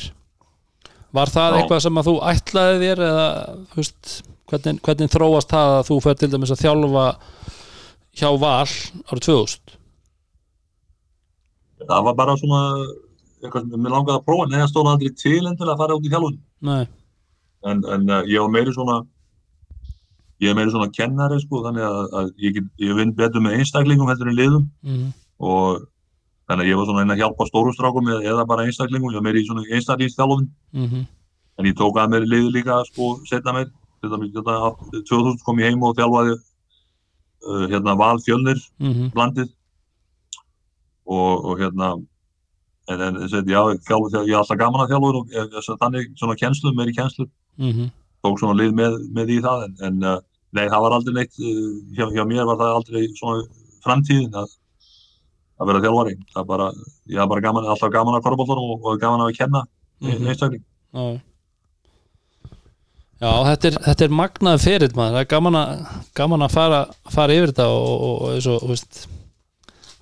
Var 1.15 1.31
það 1.31 1.49
Já. 1.51 1.57
eitthvað 1.61 1.83
sem 1.85 2.01
að 2.01 2.09
þú 2.11 2.15
ætlaði 2.33 2.81
þér 2.83 3.03
eða 3.09 3.29
veist, 3.77 4.17
hvernig, 4.51 4.83
hvernig 4.87 5.15
þróast 5.15 5.55
það 5.55 5.79
að 5.79 5.87
þú 5.91 5.99
fer 6.05 6.19
til 6.21 6.31
dæmis 6.33 6.55
að 6.55 6.63
þjálfa 6.65 7.07
hjá 8.15 8.29
Val 8.43 8.75
árið 9.11 9.27
2000 9.31 9.81
það 11.89 12.07
var 12.09 12.17
bara 12.19 12.37
svona 12.41 12.61
eitthvað 13.45 13.67
sem 13.71 13.83
mér 13.85 13.95
langaði 13.95 14.19
að 14.19 14.27
prófa 14.29 14.47
en 14.47 14.55
það 14.57 14.71
stóð 14.71 14.91
aldrei 14.91 15.17
til 15.21 15.41
endilega 15.41 15.75
að 15.75 15.83
fara 15.83 15.97
út 15.99 16.07
í 16.07 16.13
þjálfun. 16.13 16.39
Nei, 16.69 16.85
en, 17.71 17.83
en 17.97 18.07
uh, 18.09 18.21
ég 18.31 18.45
var 18.45 18.53
meiri 18.55 18.75
svona 18.75 19.01
ég 20.43 20.51
er 20.51 20.59
meiri 20.59 20.73
svona 20.75 20.93
kennari 20.95 21.41
sko 21.43 21.63
þannig 21.67 21.85
að, 21.89 21.99
að 22.21 22.31
ég, 22.45 22.63
ég 22.83 22.97
vinn 22.99 23.15
betur 23.17 23.45
með 23.45 23.59
einstaklingum 23.61 24.11
heldur 24.11 24.33
en 24.33 24.39
liðum. 24.39 24.65
Mm, 24.87 25.11
og 25.45 25.85
þannig 26.49 26.65
að 26.65 26.71
ég 26.71 26.79
var 26.81 26.89
svona 26.89 27.05
einn 27.05 27.15
að 27.15 27.23
hjálpa 27.23 27.47
stórum 27.49 27.75
strákum 27.77 28.11
eða, 28.11 28.25
eða 28.33 28.49
bara 28.49 28.67
einstaklingum, 28.69 29.13
ég 29.13 29.21
var 29.21 29.27
meiri 29.29 29.43
í 29.45 29.49
svona 29.49 29.65
einstaklingsþjálfun. 29.71 30.49
Mm, 30.77 31.07
en 31.59 31.71
ég 31.71 31.79
tók 31.79 31.99
að 32.01 32.15
mér 32.15 32.29
liði 32.29 32.53
líka 32.59 32.83
sko 32.91 33.17
setna 33.29 33.57
mér 33.57 33.73
dæmis 34.13 34.33
þetta 34.35 34.57
2000 35.09 35.45
kom 35.45 35.61
ég 35.63 35.73
heim 35.73 35.85
og 35.87 35.95
þjálfaði 35.99 36.35
uh, 36.35 37.67
hérna 37.71 37.95
Val 37.99 38.19
Fjölnir 38.25 38.61
mm, 38.83 39.13
blandið 39.15 39.53
og, 41.05 41.45
og 41.45 41.63
hérna 41.63 41.95
en, 42.91 43.01
en 43.01 43.21
en, 43.23 43.29
já, 43.49 43.61
þjálf, 43.89 44.11
þjálf, 44.13 44.29
ég 44.29 44.35
er 44.35 44.41
alltaf 44.43 44.61
gaman 44.61 44.85
að 44.85 44.95
þjálfa 44.95 45.21
og 45.21 45.35
ég, 45.35 45.59
þannig 45.81 46.11
svona 46.21 46.39
kennslu, 46.41 46.75
meiri 46.77 46.97
kennslu. 46.97 47.29
Mm, 47.61 47.91
tók 48.25 48.41
svona 48.41 48.59
lið 48.61 48.75
með, 48.77 48.99
með 49.15 49.37
í 49.37 49.41
það 49.45 49.69
en, 49.69 49.77
en 49.89 50.09
uh, 50.11 50.19
nei, 50.57 50.67
það 50.67 50.85
var 50.87 50.99
aldrei 50.99 51.17
neitt 51.21 51.41
uh, 51.41 51.71
hjá, 51.97 52.09
hjá 52.13 52.25
mér 52.29 52.49
var 52.51 52.61
það 52.61 52.79
aldrei 52.81 53.07
svona 53.19 53.47
framtíðin 53.85 54.41
að, 54.41 54.57
að 55.61 55.67
vera 55.71 55.83
þjálfari. 55.85 56.17
Það 56.33 56.41
er 56.43 56.49
bara, 56.51 56.67
ég 57.15 57.21
er 57.23 57.29
bara 57.31 57.45
gaman, 57.45 57.69
alltaf 57.75 57.93
gaman 57.95 58.19
að 58.19 58.25
korfbóltanum 58.27 58.73
og, 58.75 58.85
og 58.91 59.01
gaman 59.01 59.27
að 59.29 59.37
kenna 59.39 59.65
mm 60.03 60.11
Mhm. 60.11 60.27
einstakling. 60.33 60.65
Já. 60.95 61.21
Já, 63.23 63.31
þetta 63.47 63.69
er, 63.71 63.77
þetta 63.87 64.05
er 64.05 64.15
magnaði 64.19 64.61
ferill 64.65 64.95
maður, 64.99 65.15
það 65.15 65.21
er 65.23 65.29
gaman 65.31 65.57
að, 65.57 65.85
gaman 66.19 66.45
að 66.45 66.51
fara, 66.53 66.81
fara 67.15 67.37
yfir 67.39 67.53
þetta 67.53 67.67
og, 67.71 68.25
eins 68.35 68.49
og, 68.51 68.59
þú 68.65 68.73
veist 68.75 68.99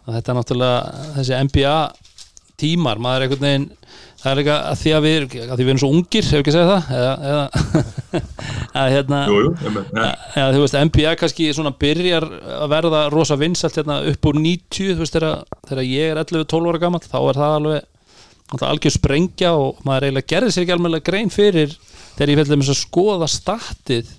þetta 0.09 0.33
er 0.33 0.39
náttúrulega 0.39 0.79
þessi 1.19 1.37
NBA 1.47 1.75
tímar, 2.63 2.99
maður 3.05 3.21
er 3.21 3.27
einhvern 3.29 3.45
veginn 3.47 3.69
það 4.23 4.31
er 4.31 4.39
líka 4.39 4.57
að 4.71 4.81
því 4.81 4.93
að 4.97 5.07
við, 5.07 5.25
að 5.43 5.53
því 5.53 5.65
við 5.65 5.71
erum 5.73 5.81
svo 5.83 5.91
ungir, 5.93 6.27
hefur 6.29 6.43
ekki 6.43 6.53
að 6.53 6.57
segja 6.57 6.71
það? 6.71 6.91
Eða, 6.99 7.15
eða 7.33 8.23
að 8.83 8.93
hérna 8.97 9.23
jú, 9.27 9.39
jú, 9.43 9.73
Já, 10.37 10.45
þú 10.55 10.61
veist, 10.63 10.79
NBA 10.89 11.15
kannski 11.21 11.49
svona 11.57 11.73
byrjar 11.83 12.29
að 12.59 12.69
verða 12.73 13.01
rosa 13.13 13.39
vinsalt 13.41 13.79
hérna 13.81 13.99
upp 14.13 14.29
úr 14.31 14.39
90, 14.39 14.93
þú 14.93 15.03
veist, 15.03 15.19
þegar, 15.19 15.83
ég 15.89 16.13
er 16.13 16.23
11-12 16.23 16.71
ára 16.71 16.83
gammal, 16.83 17.03
þá 17.03 17.19
er 17.23 17.41
það 17.41 17.57
alveg 17.59 17.89
algjör 18.61 18.93
sprengja 18.93 19.55
og 19.57 19.81
maður 19.87 20.09
eiginlega 20.09 20.29
gerði 20.35 20.53
sér 20.53 20.67
ekki 20.67 20.75
alveg 20.77 21.07
grein 21.07 21.33
fyrir 21.33 21.73
þegar 22.19 22.33
ég 22.33 22.41
með 22.53 22.69
að 22.69 22.77
skoða 22.77 23.29
statið 23.31 24.11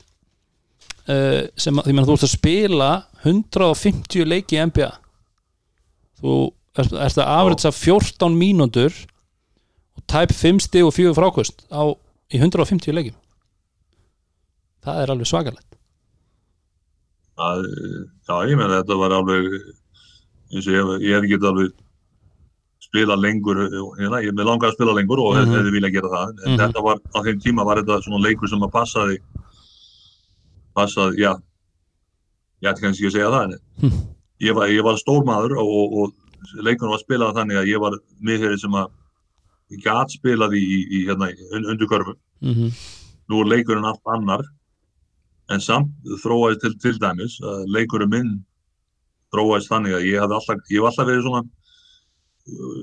uh, 1.05 1.43
sem 1.53 1.77
að, 1.77 1.85
því 1.85 1.93
meðan 1.93 2.09
þú 2.09 2.15
ert 2.17 2.27
að 2.27 2.33
spila 2.33 2.89
150 3.23 4.29
leiki 4.29 4.57
í 4.57 4.65
NBA 4.71 4.89
þú 6.23 6.37
ert, 6.81 6.95
að 6.97 7.21
afriðsa 7.27 7.73
14 7.77 8.39
mínútur 8.39 8.97
og 9.97 10.05
tæp 10.09 10.31
5 10.33 10.59
stig 10.67 10.83
og 10.85 10.93
4 10.95 11.13
frákvöst 11.17 11.65
á, 11.69 11.83
í 12.33 12.39
150 12.41 12.93
leikim 12.95 13.15
það 14.83 15.01
er 15.03 15.13
alveg 15.13 15.29
svakalegt 15.29 15.69
að, 17.43 17.63
já, 18.29 18.35
ég 18.51 18.57
meina 18.59 18.81
þetta 18.81 18.97
var 18.99 19.15
alveg 19.19 19.47
eins 20.53 20.67
og 20.69 20.73
ég, 20.75 20.91
ég 21.07 21.15
hef 21.17 21.25
ekki 21.27 21.39
alveg 21.49 21.71
spila 22.83 23.15
lengur 23.17 23.57
hérna, 23.97 24.19
ég 24.21 24.35
með 24.37 24.45
langar 24.49 24.69
að 24.69 24.75
spila 24.77 24.93
lengur 24.97 25.21
og 25.23 25.37
mm 25.39 25.53
hefði 25.55 25.71
vilja 25.77 25.93
gera 25.95 26.11
það 26.13 26.33
en 26.33 26.51
Mhm. 26.51 26.59
þetta 26.61 26.83
var, 26.85 26.97
á 27.15 27.19
þeim 27.25 27.39
tíma 27.41 27.65
var 27.65 27.81
þetta 27.81 28.01
svona 28.05 28.21
leikur 28.27 28.49
sem 28.51 28.61
að 28.67 28.71
passaði 28.75 29.17
passaði, 30.75 31.17
já 31.23 31.31
ég 32.63 32.69
ætti 32.71 32.81
kannski 32.85 33.07
að 33.09 33.15
segja 33.17 33.31
það 33.33 33.43
en 33.47 33.59
Hm. 33.81 33.97
ég 34.41 34.55
var, 34.55 34.67
ég 34.69 34.83
var 34.83 34.95
stór 35.01 35.23
maður 35.25 35.57
og, 35.57 35.67
og, 35.67 35.93
og 36.03 36.63
leikurinn 36.63 36.91
var 36.93 37.01
spilað 37.01 37.33
þannig 37.39 37.57
að 37.61 37.67
ég 37.71 37.79
var 37.81 37.97
miðherri 38.21 38.59
sem 38.61 38.71
að 38.77 38.91
gat 39.83 40.11
spilað 40.13 40.53
í, 40.57 40.61
í, 40.63 40.79
í 40.99 41.05
hérna, 41.07 41.31
un- 41.55 41.69
undir 41.73 41.89
körfu 41.89 42.15
mhm, 42.43 42.69
nú 43.31 43.41
er 43.41 43.51
leikurinn 43.55 43.87
allt 43.87 44.03
annar 44.13 44.43
en 45.51 45.59
samt 45.63 45.91
þróaðist 46.23 46.61
til, 46.63 46.73
til 46.79 46.99
dæmis 47.01 47.39
að 47.43 47.65
leikurinn 47.75 48.11
minn 48.13 48.31
þróaðist 49.33 49.71
þannig 49.71 49.97
að 49.97 50.07
ég 50.11 50.21
hafði 50.21 50.37
alltaf, 50.39 50.63
hef 50.69 50.87
alltaf 50.89 51.07
verið 51.09 51.25
svona 51.27 51.43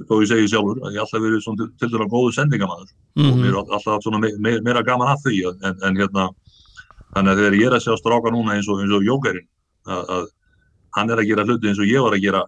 þó 0.08 0.14
ég 0.22 0.28
segi 0.30 0.48
sjálfur, 0.48 0.78
að 0.80 0.94
ég 0.94 0.98
hef 0.98 1.04
alltaf 1.04 1.24
verið 1.26 1.42
svona 1.44 1.66
til, 1.78 1.88
dæmis 1.92 2.08
góðu 2.10 2.32
sendingamæður 2.36 2.90
og 2.90 3.24
mér 3.24 3.34
mhm, 3.36 3.48
er 3.50 3.58
alltaf 3.60 4.04
svona 4.04 4.20
me, 4.22 4.30
me, 4.40 4.54
meira 4.64 4.82
gaman 4.86 5.12
af 5.12 5.20
því 5.24 5.40
en, 5.52 5.76
en 5.84 6.00
hérna 6.00 6.28
þannig 7.14 7.32
að 7.32 7.40
þegar 7.42 7.58
ég 7.58 7.66
er 7.68 7.76
að 7.76 7.84
sjá 7.84 7.96
stráka 8.00 8.32
núna 8.32 8.56
eins 8.56 8.68
og, 8.70 8.80
eins 8.80 8.94
og 8.96 9.04
jókerinn 9.04 9.48
að, 9.90 10.02
að 10.16 10.28
hann 10.96 11.10
er 11.12 11.20
að 11.22 11.28
gera 11.30 11.44
hluti 11.46 11.68
eins 11.70 11.80
og 11.82 11.90
ég 11.90 12.04
var 12.06 12.16
að 12.16 12.24
gera 12.24 12.42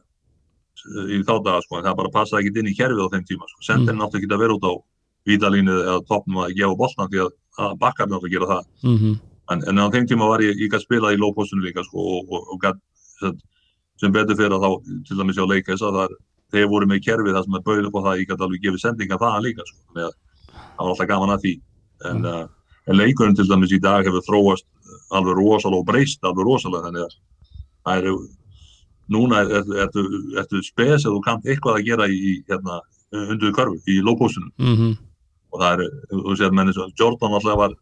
í 0.83 1.21
þá 1.23 1.35
daga 1.45 1.61
sko, 1.65 1.79
en 1.79 1.87
það 1.87 1.99
bara 2.01 2.15
passaði 2.15 2.49
ekki 2.49 2.63
inn 2.63 2.71
í 2.73 2.79
kerfið 2.79 3.05
á 3.07 3.13
þeim 3.13 3.27
tíma 3.29 3.49
sko. 3.51 3.61
sendin 3.67 3.95
mm. 3.97 4.03
átti 4.07 4.19
ekki 4.19 4.33
að 4.33 4.43
vera 4.43 4.57
út 4.57 4.67
á 4.67 4.73
vítalínu 5.29 5.77
eða 5.83 6.01
toppnum 6.09 6.43
að 6.43 6.57
gefa 6.59 6.79
boltan 6.81 7.13
því 7.13 7.23
að, 7.27 7.37
bakkarni 7.79 8.17
átti 8.17 8.29
að 8.29 8.35
gera 8.35 8.51
það 8.51 8.65
mhm, 8.89 9.15
en, 9.53 9.65
en 9.71 9.83
á 9.83 9.87
þeim 9.95 10.09
tíma 10.11 10.29
var 10.33 10.43
ég, 10.43 10.57
ég 10.59 10.73
gætt 10.73 10.87
spilað 10.87 11.17
í 11.17 11.21
lópostinu 11.21 11.63
líka 11.63 11.85
sko, 11.87 12.07
og, 12.17 12.33
og, 12.33 12.49
og 12.55 12.63
gætt 12.63 12.81
sem, 14.01 14.15
betur 14.15 14.39
fyrir 14.39 14.57
að 14.57 14.67
þá 14.67 14.71
til 15.09 15.19
dæmis 15.21 15.39
hjá 15.39 15.47
leikæs 15.47 15.85
að 15.85 15.99
það 15.99 16.07
er 16.09 16.17
þeir 16.53 16.69
voru 16.73 16.89
með 16.89 17.05
kerfið 17.07 17.37
það 17.37 17.47
sem 17.47 17.59
er 17.59 17.65
bauð 17.69 17.87
upp 17.89 17.99
á 18.01 18.05
það 18.07 18.19
ég 18.21 18.31
gætt 18.33 18.45
alveg 18.47 18.65
gefið 18.67 18.83
sendinga 18.83 19.21
þaðan 19.21 19.47
líka 19.47 19.69
sko, 19.69 19.79
þannig 19.87 20.09
að 20.09 20.17
það 20.53 20.83
var 20.83 20.93
alltaf 20.93 21.11
gaman 21.13 21.35
að 21.37 21.47
því 21.47 21.55
en, 22.11 22.27
uh, 22.29 22.43
en 22.89 22.99
leikurinn 22.99 23.39
til 23.39 23.49
dæmis 23.49 23.73
í 23.73 23.81
dag 23.83 24.09
hefur 24.09 24.27
þróast 24.27 24.67
alveg 25.17 25.39
rosalega 25.39 25.81
og 25.81 25.89
breyst 25.89 26.27
alveg 26.29 26.49
rosalega 26.49 26.89
þannig 26.89 27.07
að 27.07 27.17
það 27.87 28.03
eru 28.03 28.17
núna 29.11 29.41
er- 29.43 29.51
ertu 29.85 30.05
er, 30.05 30.19
er, 30.39 30.47
er, 30.47 30.63
spes 30.63 31.07
að 31.07 31.17
þú 31.17 31.23
kannt 31.27 31.47
eitthvað 31.47 31.79
að 31.81 31.87
gera 31.87 32.07
í 32.09 32.43
hérna, 32.49 32.81
undir 33.13 33.53
körfu, 33.57 33.81
í 33.89 33.99
lópostinu 34.05 34.51
mhm, 34.59 34.93
og 35.53 35.61
það 35.61 35.73
er, 35.83 35.91
þú 36.13 36.37
sér 36.39 36.55
menni 36.57 36.73
svo 36.73 36.87
Jordan 36.99 37.35
alltaf 37.37 37.59
var, 37.59 37.75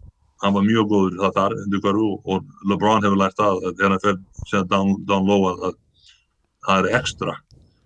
hann 0.43 0.55
var 0.57 0.65
mjög 0.67 0.89
góður 0.91 1.19
það 1.21 1.37
þar 1.37 1.55
undir 1.65 1.81
hverju 1.85 2.09
og 2.25 2.49
LeBron 2.71 3.05
hefur 3.05 3.21
lært 3.21 3.37
það 3.39 3.61
að 3.69 3.77
þegar 3.77 3.91
hann 3.95 4.05
fer 4.07 4.19
sér 4.51 4.65
down, 4.73 4.97
down 5.07 5.27
low 5.29 5.45
að, 5.53 5.69
að 5.69 5.79
það 6.67 6.81
er 6.89 6.99
ekstra 7.03 7.37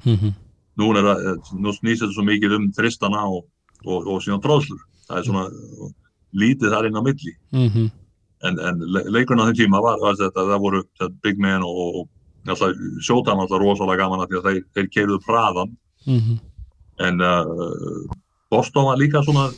mhm, 0.07 0.33
nú, 0.81 0.89
er, 0.97 1.05
það- 1.11 1.53
nú 1.61 1.75
snýst 1.77 2.03
þetta 2.07 2.15
svo 2.17 2.25
mikið 2.31 2.57
um 2.61 2.71
þristana 2.79 3.27
og, 3.29 3.45
og, 3.85 4.07
og 4.15 4.23
síðan 4.25 4.41
tróðslur 4.45 4.81
það 5.09 5.19
er 5.21 5.29
svona 5.29 5.45
lítið 6.35 6.73
þar 6.73 6.87
inn 6.89 6.97
á 6.99 7.03
milli. 7.05 7.33
Mhm, 7.55 7.85
en, 8.49 8.57
en 8.59 8.81
le- 8.91 9.05
leikurinn 9.15 9.45
á 9.45 9.47
þeim 9.47 9.59
tíma 9.61 9.79
var, 9.85 10.01
var 10.03 10.17
þetta, 10.19 10.43
það 10.49 10.63
voru 10.65 10.81
þetta, 10.83 11.09
big 11.23 11.39
man 11.39 11.63
og, 11.63 12.01
og, 12.01 12.09
og 12.45 12.53
alltaf, 12.55 12.83
sjótam 13.07 13.41
alltaf 13.43 13.61
rosalega 13.63 14.03
gaman 14.05 14.23
að 14.25 14.33
því 14.33 14.39
að 14.41 14.49
þeir, 14.49 14.63
þeir 14.77 14.89
keirðu 14.97 15.19
praðan 15.25 15.71
mhm, 16.07 16.39
en 17.09 17.21
uh, 17.25 18.15
Boston 18.53 18.87
var 18.91 18.99
líka 19.01 19.23
svona 19.25 19.49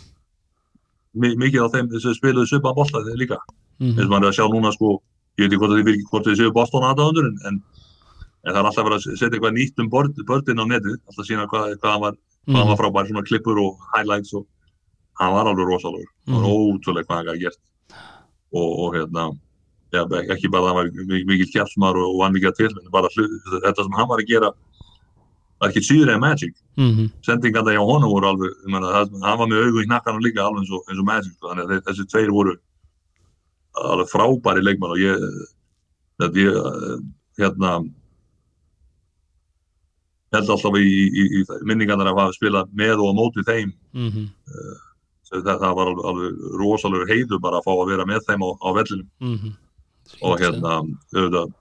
mi- 1.14 1.34
mikið 1.36 1.66
á 1.66 1.72
þeim 1.74 1.90
sem 2.00 2.14
spiluðu 2.16 2.46
svipa 2.50 2.72
bolta 2.76 3.02
þeir 3.04 3.18
líka. 3.20 3.38
Eins 3.80 3.98
og 3.98 4.04
mhm, 4.06 4.10
maður 4.12 4.28
er 4.28 4.30
að 4.32 4.36
sjá 4.38 4.46
núna 4.52 4.72
sko 4.72 4.92
ég 5.36 5.44
veit 5.44 5.50
ekki 5.52 5.58
hvort 5.60 5.74
þið 5.76 5.88
virkið 5.90 6.06
hvort 6.12 6.28
þið 6.30 6.38
séu 6.40 6.52
Boston 6.56 6.86
aðdáðundur 6.88 7.26
en, 7.28 7.38
en, 7.50 7.58
en 8.46 8.52
það 8.54 8.60
er 8.62 8.68
alltaf 8.70 8.86
verið 8.86 8.96
að 8.96 9.18
setja 9.20 9.28
eitthvað 9.34 9.56
nýtt 9.58 9.82
um 9.82 9.90
börn, 9.92 10.14
börnin 10.30 10.62
á 10.62 10.66
netið 10.70 10.94
alltaf 11.10 11.26
sína 11.28 11.44
hvað, 11.50 11.74
hvað 11.82 11.92
hann 11.92 12.04
var, 12.06 12.16
hvað 12.46 12.60
hann 12.62 12.70
var 12.70 12.80
frábær 12.80 13.10
svona 13.10 13.24
klippur 13.28 13.60
og 13.60 13.82
highlights 13.92 14.32
og 14.38 14.46
hann 15.20 15.34
var 15.34 15.50
alveg 15.50 15.68
rosalegur. 15.68 16.08
Hann 16.30 16.40
var 16.46 16.54
ótrúlega 16.56 17.08
hvað 17.10 17.18
hann 17.20 17.28
gæti 17.32 17.44
gert. 17.44 17.60
Og, 18.56 18.70
og 18.86 18.94
hérna 18.96 19.26
ekki 19.94 20.50
bara 20.50 20.62
að 20.62 20.66
hann 20.66 20.76
var 20.76 21.20
mikið, 21.30 21.52
kjæfsmar 21.52 21.96
og, 21.96 22.22
hann 22.24 22.54
til 22.56 22.70
en 22.70 22.90
bara 22.90 23.08
hlut, 23.14 23.36
þetta 23.64 23.82
sem 23.84 23.92
hann 23.92 24.08
var 24.08 24.20
að 24.20 24.28
gera 24.28 24.52
var 25.60 25.70
ekki 25.70 25.82
síður 25.84 26.14
en 26.14 26.20
Magic. 26.20 26.54
Mhm, 26.76 27.10
sendinganda 27.24 27.72
hjá 27.72 27.80
honum 27.80 28.10
voru 28.12 28.28
alveg, 28.28 28.56
það, 28.66 29.12
hann 29.22 29.38
var 29.38 29.48
með 29.48 29.62
augu 29.64 29.82
í 29.82 29.86
knakkanum 29.86 30.24
líka 30.24 30.44
alveg 30.44 30.64
eins 30.64 30.72
og, 30.72 30.82
eins 30.88 31.00
og 31.00 31.06
Magic, 31.06 31.32
sko, 31.36 31.48
þannig 31.48 31.70
að 31.70 31.84
þessi 31.88 32.08
tveir 32.12 32.32
voru 32.34 32.56
alveg 33.76 34.10
frábæri 34.10 34.64
leikmann 34.64 34.92
og 34.92 35.00
ég, 35.00 35.28
þetta 36.20 36.42
ég, 36.42 37.06
hérna, 37.40 37.72
held 40.36 40.50
alltaf 40.52 40.76
í, 40.76 40.86
í, 41.06 41.28
í 41.40 41.44
minningarnar 41.64 42.12
að 42.12 42.20
hafa 42.20 42.36
spilað 42.36 42.72
með 42.76 43.00
og 43.00 43.14
á 43.16 43.18
móti 43.20 43.44
þeim, 43.46 43.72
mhm, 43.96 44.26
það, 45.30 45.52
það 45.54 45.78
var 45.80 45.92
alveg, 45.92 46.08
alveg 46.10 46.58
rosalegur 46.60 47.12
heiður 47.14 47.40
bara 47.40 47.62
að 47.62 47.68
fá 47.70 47.72
að 47.76 47.88
vera 47.94 48.08
með 48.08 48.26
þeim 48.28 48.44
á, 48.44 48.50
á 48.60 48.68
vellinum. 48.76 49.08
Mhm. 49.24 49.54
Og 50.24 50.40
hérna, 50.40 50.80
auðvitað, 51.14 51.54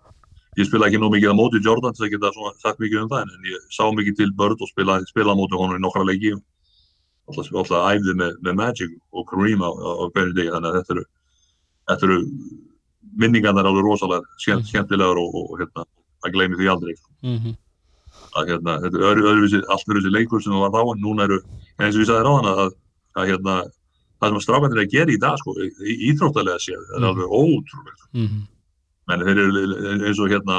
ég 0.55 0.67
spila 0.69 0.87
ekki 0.87 0.99
nú 1.01 1.09
mikið 1.11 1.33
á 1.33 1.39
móti 1.39 1.61
Jordan 1.63 1.95
þess 1.95 2.05
að 2.07 2.13
geta 2.15 2.31
svona 2.35 2.53
sagt 2.61 2.79
mikið 2.79 3.01
um 3.03 3.09
það 3.11 3.25
en 3.25 3.49
ég 3.51 3.65
sá 3.75 3.83
mikið 3.91 4.19
til 4.21 4.29
Bird 4.39 4.61
og 4.63 4.71
spila, 4.71 4.99
spila 5.09 5.35
móti 5.35 5.59
honum 5.59 5.79
í 5.79 5.83
nokkra 5.83 6.05
leiki 6.07 6.31
alltaf, 7.27 7.51
alltaf 7.51 7.89
æfði 7.91 8.15
með, 8.21 8.37
með 8.45 8.57
Magic 8.61 8.95
og 9.11 9.27
Kareem 9.31 9.65
á, 9.65 9.69
á, 9.73 10.03
hverju 10.13 10.37
degi 10.37 10.53
þannig 10.53 10.71
að 10.71 10.79
þetta 10.79 10.95
eru, 10.95 11.05
þetta 11.91 12.09
eru 12.09 12.17
minningarnar 13.25 13.69
alveg 13.69 13.85
rosalega 13.87 14.41
skemmt, 14.41 14.67
skemmtilegar 14.69 15.19
og, 15.19 15.35
og, 15.35 15.51
og 15.51 15.61
hérna, 15.63 15.85
að 16.25 16.35
gleymi 16.37 16.59
því 16.59 16.71
aldrei 16.73 16.95
Mhm, 17.25 17.55
að 18.37 18.49
hérna, 18.51 18.73
þetta 18.83 18.99
er 18.99 19.05
öðru, 19.09 19.23
öðruvísi, 19.31 19.61
allt 19.73 19.87
öðruvísi 19.89 20.11
leikur 20.13 20.43
sem 20.43 20.53
það 20.53 20.63
var 20.65 20.73
þá 20.75 20.81
en 20.93 21.01
núna 21.01 21.25
eru, 21.25 21.39
eins 21.79 21.95
og 21.95 22.03
ég 22.03 22.09
sagði 22.09 22.25
ráðan 22.27 22.49
að, 22.51 22.75
að 23.15 23.31
hérna, 23.31 23.55
það 24.21 24.29
sem 24.29 24.37
að 24.39 24.45
strákandir 24.45 24.79
er 24.79 24.85
að 24.85 24.91
gera 24.95 25.11
í 25.15 25.19
dag 25.19 25.37
sko, 25.41 25.53
í, 25.59 25.95
íþróttalega 26.11 26.59
séð, 26.63 26.81
það 26.89 26.95
er 26.95 27.01
Mhm. 27.01 27.09
alveg 27.11 27.29
ótrúlegt. 27.41 28.01
Mhm, 28.13 28.41
menn 29.07 29.25
þeir 29.27 29.37
eru 29.43 30.05
eins 30.07 30.19
og 30.19 30.29
hérna 30.31 30.57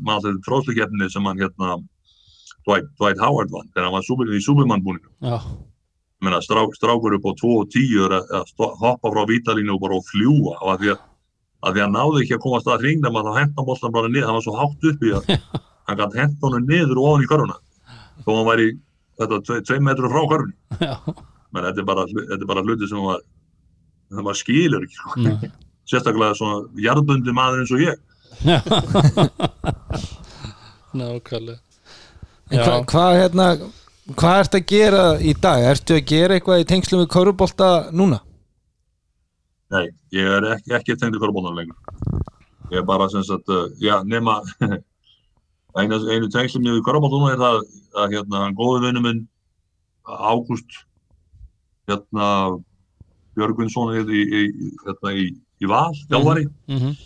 mann 0.00 0.22
þetta 0.22 0.44
tróðsleikefni 0.46 1.10
sem 1.10 1.24
hann 1.24 1.38
hérna 1.38 1.82
Dwight, 2.66 2.86
Dwight 2.98 3.18
Howard 3.18 3.50
vann 3.50 3.68
þegar 3.74 3.84
hann 3.88 3.92
var 3.98 4.02
super, 4.02 4.24
í 4.30 4.38
Superman-búninu 4.42 5.10
menna, 6.22 6.38
strá, 6.40 6.62
strákur 6.74 7.14
upp 7.18 7.26
á 7.28 7.32
2 7.36 7.50
og 7.60 7.68
10 7.70 8.04
er 8.06 8.14
að, 8.20 8.30
að 8.30 8.44
stó- 8.50 8.74
hoppa 8.80 9.10
frá 9.12 9.26
vítalínu 9.28 9.74
og 9.74 9.80
bara 9.82 9.98
að 9.98 10.06
fljúa 10.10 10.54
og 10.62 10.68
að 10.72 10.80
því 10.80 10.88
að, 10.94 11.00
að 11.66 11.74
því 11.76 11.82
að 11.84 11.92
náði 11.96 12.22
ekki 12.24 12.34
að 12.38 12.42
komast 12.46 12.66
að 12.72 12.80
hringnum 12.80 13.18
að 13.20 13.26
þá 13.28 13.32
hent 13.40 13.52
hann 13.58 13.66
boltan 13.68 13.92
bara 13.92 14.08
niður, 14.08 14.26
hann 14.30 14.38
var 14.38 14.46
svo 14.46 14.56
hátt 14.56 14.88
uppi 14.90 15.12
að 15.12 15.24
hann 15.86 15.98
gæti 16.00 16.18
hent 16.22 16.38
honum 16.42 16.66
niður 16.66 16.96
og 16.96 17.04
ofan 17.10 17.22
í 17.26 17.30
körfuna. 17.30 17.56
Þó 18.24 18.30
hann 18.38 18.48
væri 18.48 18.68
þetta 19.20 19.40
tvei, 19.46 19.60
tvei 19.68 19.78
metru 19.80 20.10
frá 20.10 20.22
körfunu 20.32 20.54
já, 20.80 20.94
menn 21.52 21.68
þetta 21.68 21.82
er 21.82 21.88
bara, 21.88 22.06
þetta 22.10 22.42
er 22.42 22.50
bara 22.50 22.64
hluti 22.66 22.90
sem 22.90 23.04
var 23.04 23.22
var 24.28 24.38
skilur 24.38 24.84
ekki 24.86 24.98
sko. 24.98 25.14
mhm. 25.20 25.54
sérstaklega 25.86 26.38
svona 26.38 26.82
jarðbundi 26.82 27.34
maður 27.36 27.62
eins 27.64 27.74
og 27.74 27.80
ég 27.84 27.96
nákvæmlega 30.96 31.62
En 32.46 32.60
Já. 32.60 32.62
hva, 32.62 32.74
hvað 32.86 33.16
hérna 33.18 33.46
hvað 34.14 34.36
ertu 34.38 34.58
að 34.60 34.68
gera 34.70 35.04
í 35.18 35.32
dag? 35.42 35.64
Ertu 35.66 35.96
að 35.96 36.04
gera 36.06 36.36
eitthvað 36.36 36.60
í 36.62 36.66
tengslum 36.70 37.00
við 37.00 37.08
Körubolta 37.10 37.70
núna? 37.90 38.20
Nei, 39.74 39.86
ég 40.14 40.28
er 40.30 40.46
ekki, 40.54 40.74
ekki 40.78 40.94
tengdur 41.00 41.24
körbóltan 41.24 41.56
lengur. 41.58 41.78
Ég 42.70 42.80
er 42.80 42.86
bara 42.86 43.08
sem 43.10 43.24
sagt, 43.26 43.48
uh, 43.50 43.66
já, 43.82 43.98
nema 44.06 44.38
einu, 45.78 45.98
einu 46.06 46.30
tengslum 46.30 46.66
við 46.68 46.84
körbóltan 46.86 47.32
er 47.32 47.40
það 47.40 47.58
að 47.96 48.14
hérna, 48.14 48.42
hann 48.44 48.58
góði 48.58 48.84
vinnu 48.86 49.02
minn 49.02 49.24
Ágúst 50.06 50.84
hérna 51.90 52.28
Björgvinsson 53.36 53.92
í, 53.94 54.02
í, 54.08 54.22
í, 54.40 54.70
hérna, 54.86 55.12
í, 55.12 55.26
í 55.62 55.68
Val, 55.70 55.92
Mhm, 56.72 56.96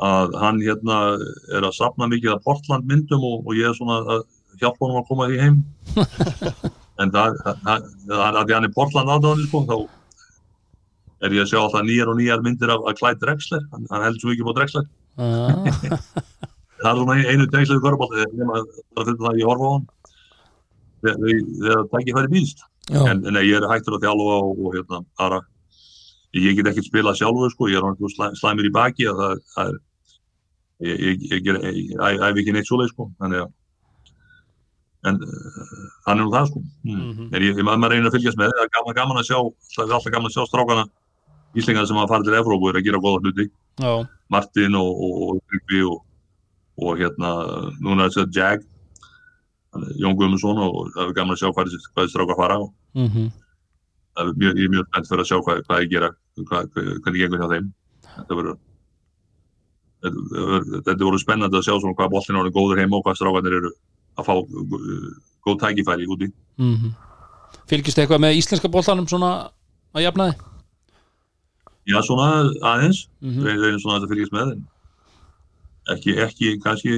að 0.00 0.36
hann 0.40 0.60
hérna 0.64 0.98
er 1.56 1.66
að 1.68 1.74
safna 1.76 2.08
mikið 2.08 2.32
af 2.38 2.44
Portland 2.46 2.86
myndum 2.88 3.24
og, 3.28 3.42
og 3.46 3.56
ég 3.58 3.68
er 3.68 3.76
svona 3.76 3.98
að 4.16 4.22
hjálpa 4.62 4.86
honum 4.86 5.02
að 5.02 5.08
koma 5.10 5.26
því 5.28 5.40
heim. 5.42 5.58
en 7.00 7.12
það, 7.12 7.36
það, 7.44 7.90
að 8.08 8.40
því 8.46 8.56
hann 8.56 8.68
er 8.70 8.74
Portland 8.76 9.12
aðdáðan, 9.16 9.44
sko, 9.50 9.62
þá 9.68 9.76
er 11.26 11.36
ég 11.36 11.44
að 11.44 11.50
sjá 11.52 11.58
alltaf 11.60 11.84
nýjar 11.84 12.08
og 12.08 12.16
nýjar 12.16 12.42
myndir 12.46 12.72
af, 12.72 12.80
af 12.88 12.96
Clyde 12.96 13.20
Drexler, 13.20 13.62
hann, 13.74 13.84
hann 13.92 14.06
heldur 14.06 14.24
svo 14.24 14.32
ekki 14.32 14.46
på 14.48 14.56
Drexler. 14.56 14.88
Já, 15.20 16.00
það 16.80 16.88
er 16.90 16.96
svona 17.02 17.16
ein- 17.18 17.28
einu 17.34 17.46
bara 17.52 18.00
fyrir 19.04 19.18
það 19.20 19.30
að 19.34 19.40
ég 19.42 19.50
horfa 19.50 19.68
á 19.68 19.72
hann. 19.74 19.86
Þegar 21.04 21.18
þegar 21.60 21.76
það 21.76 21.90
tækir 21.92 22.16
færi 22.16 22.32
býðst 22.34 22.64
en, 22.90 23.22
en 23.26 23.40
ég 23.44 23.56
er 23.58 23.68
hættur 23.70 23.96
að 23.98 24.06
þjálfa 24.06 24.36
og, 24.40 24.50
og 24.58 24.76
hérna, 24.76 25.02
aðra 25.20 25.40
ég 26.38 26.58
get 26.58 26.70
ekkert 26.70 26.86
spilað 26.86 27.18
sjálfur 27.18 27.52
sko, 27.52 27.70
ég 27.70 27.80
er 27.80 27.86
hann 27.86 28.12
slæ, 28.14 28.30
slæmur 28.38 28.68
í 28.68 28.74
baki 28.74 29.08
að 29.10 29.22
það, 29.22 29.40
það 29.54 29.70
er 29.70 29.78
ég, 30.90 31.00
ég, 31.04 31.24
ég, 31.30 31.48
ég, 31.48 32.20
æfi 32.22 32.44
ekki 32.44 32.54
neitt 32.54 32.68
svoleið 32.70 32.92
sko, 32.94 33.10
þannig 33.20 33.44
að 33.44 33.56
en 35.10 35.16
uh, 35.24 35.84
hann 36.06 36.18
er 36.18 36.26
nú 36.26 36.32
það 36.32 36.50
sko 36.50 36.60
hmm. 36.60 37.04
Mhm. 37.10 37.28
en 37.32 37.44
ég, 37.46 37.60
maður 37.64 37.94
reynir 37.94 38.10
að 38.10 38.16
fylgjast 38.18 38.40
með 38.40 38.52
það 38.52 38.64
er 38.66 38.72
gaman, 38.76 38.96
gaman 38.98 39.20
að 39.22 39.30
sjá, 39.30 39.38
það 39.74 39.84
er 39.86 39.94
alltaf 39.96 40.14
gaman 40.14 40.30
að 40.30 40.36
sjá 40.36 40.50
strákana 40.50 40.88
Íslingar 41.50 41.86
sem 41.88 41.98
að 41.98 42.12
fara 42.12 42.22
til 42.22 42.36
Evrópu 42.38 42.68
og 42.68 42.70
er 42.70 42.78
að 42.78 42.84
gera 42.86 43.00
góða 43.02 43.22
hluti 43.24 43.46
já, 43.48 43.92
Martin 44.30 44.76
og, 44.78 44.90
og, 44.90 45.22
og 45.24 45.40
Tryggvi 45.50 45.80
og, 45.88 46.02
og 46.84 47.00
hérna 47.00 47.30
núna 47.80 48.10
þess 48.10 48.22
að 48.22 48.36
Jag 48.36 48.60
er 48.60 49.88
Jón 50.02 50.18
Guðmundsson 50.18 50.60
og 50.66 50.92
það 50.94 51.08
er 51.08 51.16
gaman 51.16 51.34
að 51.34 51.42
sjá 51.42 51.48
hvað 51.48 51.72
þessi 51.72 52.12
strákar 52.12 52.38
fara 52.38 52.60
og 52.60 52.70
mm 52.94 53.30
það 54.20 54.30
er 54.30 54.40
mjög, 54.40 54.58
ég 54.58 54.66
er 54.66 54.72
mjög 54.74 54.88
spennt 54.88 55.08
fyrir 55.10 55.22
að 55.22 55.28
sjá 55.30 55.38
hvað, 55.44 55.62
hvað 55.66 55.84
ég 55.84 55.92
gera, 55.92 56.10
hvað, 56.40 56.62
hvernig 56.74 57.20
gengur 57.22 57.40
hjá 57.40 57.48
þeim. 57.54 57.68
Þetta 60.00 61.04
voru 61.04 61.20
spennandi 61.20 61.60
að 61.60 61.66
sjá 61.66 61.74
svona 61.76 61.96
hvað 61.98 62.18
er 62.20 62.40
orðinn 62.40 62.56
góður 62.56 62.80
heima 62.80 62.98
og 62.98 63.06
hvað 63.06 63.18
strákarnir 63.20 63.58
eru 63.60 63.72
að 64.18 64.28
fá 64.28 64.34
uh, 64.36 65.08
góð 65.46 65.60
tækifæri 65.62 66.08
úti. 66.10 66.30
-hmm. 66.58 66.92
Fylgist 67.70 67.96
þið 67.96 68.04
eitthvað 68.04 68.24
með 68.26 68.38
íslenska 68.40 68.68
boltanum 68.68 69.08
svona 69.08 69.50
að 69.94 70.04
jafnaði? 70.06 70.34
Já, 71.86 71.98
svona 72.02 72.28
aðeins, 72.62 73.08
Mm 73.20 73.30
mm 73.30 73.44
reynir 73.44 73.80
svona 73.80 73.96
að 73.96 74.00
þetta 74.00 74.12
fylgjast 74.12 74.32
með, 74.32 74.48
ekki, 75.94 76.10
ekki, 76.26 76.58
kannski, 76.62 76.92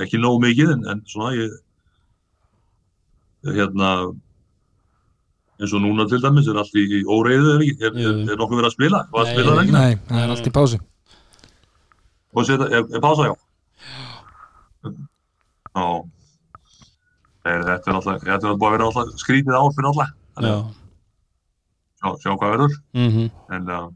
ekki 0.00 0.18
nóg 0.18 0.40
mikið, 0.40 0.70
en, 0.72 0.84
en 0.88 1.02
svona 1.06 1.34
ég, 1.34 1.50
hérna, 3.44 4.14
eins 5.60 5.74
og 5.74 5.82
núna 5.84 6.06
til 6.10 6.22
dæmis 6.22 6.48
er 6.50 6.58
allt 6.58 6.74
í, 6.78 7.02
óreiðu, 7.06 7.54
er, 7.60 7.92
er, 7.92 7.94
er, 7.94 8.36
nokkuð 8.40 8.58
verið 8.58 8.70
að 8.70 8.74
spila? 8.74 9.02
Að 9.12 9.28
Nei, 9.28 9.34
spila? 9.34 9.64
Nei, 9.70 9.92
það 10.08 10.22
er 10.24 10.34
allt 10.34 10.50
í 10.50 10.54
pásu 10.54 10.80
Og 12.34 12.46
setja, 12.48 12.66
er, 12.66 12.86
er 12.90 13.02
pása 13.02 13.28
já? 13.28 13.34
Já. 15.74 15.86
Þetta 17.44 17.90
er 17.92 17.98
alltaf, 17.98 18.22
þetta 18.24 18.48
er 18.50 18.56
búið 18.58 18.70
að 18.70 18.74
vera 18.74 18.88
alltaf 18.88 19.20
skrítið 19.20 19.58
fyrir 19.76 19.90
alltaf. 19.90 20.14
Sjá, 22.00 22.08
sjá 22.20 22.32
hvað 22.32 22.54
verður. 22.54 22.78
mm 22.96 23.28
En 23.54 23.70
uh, 23.70 23.86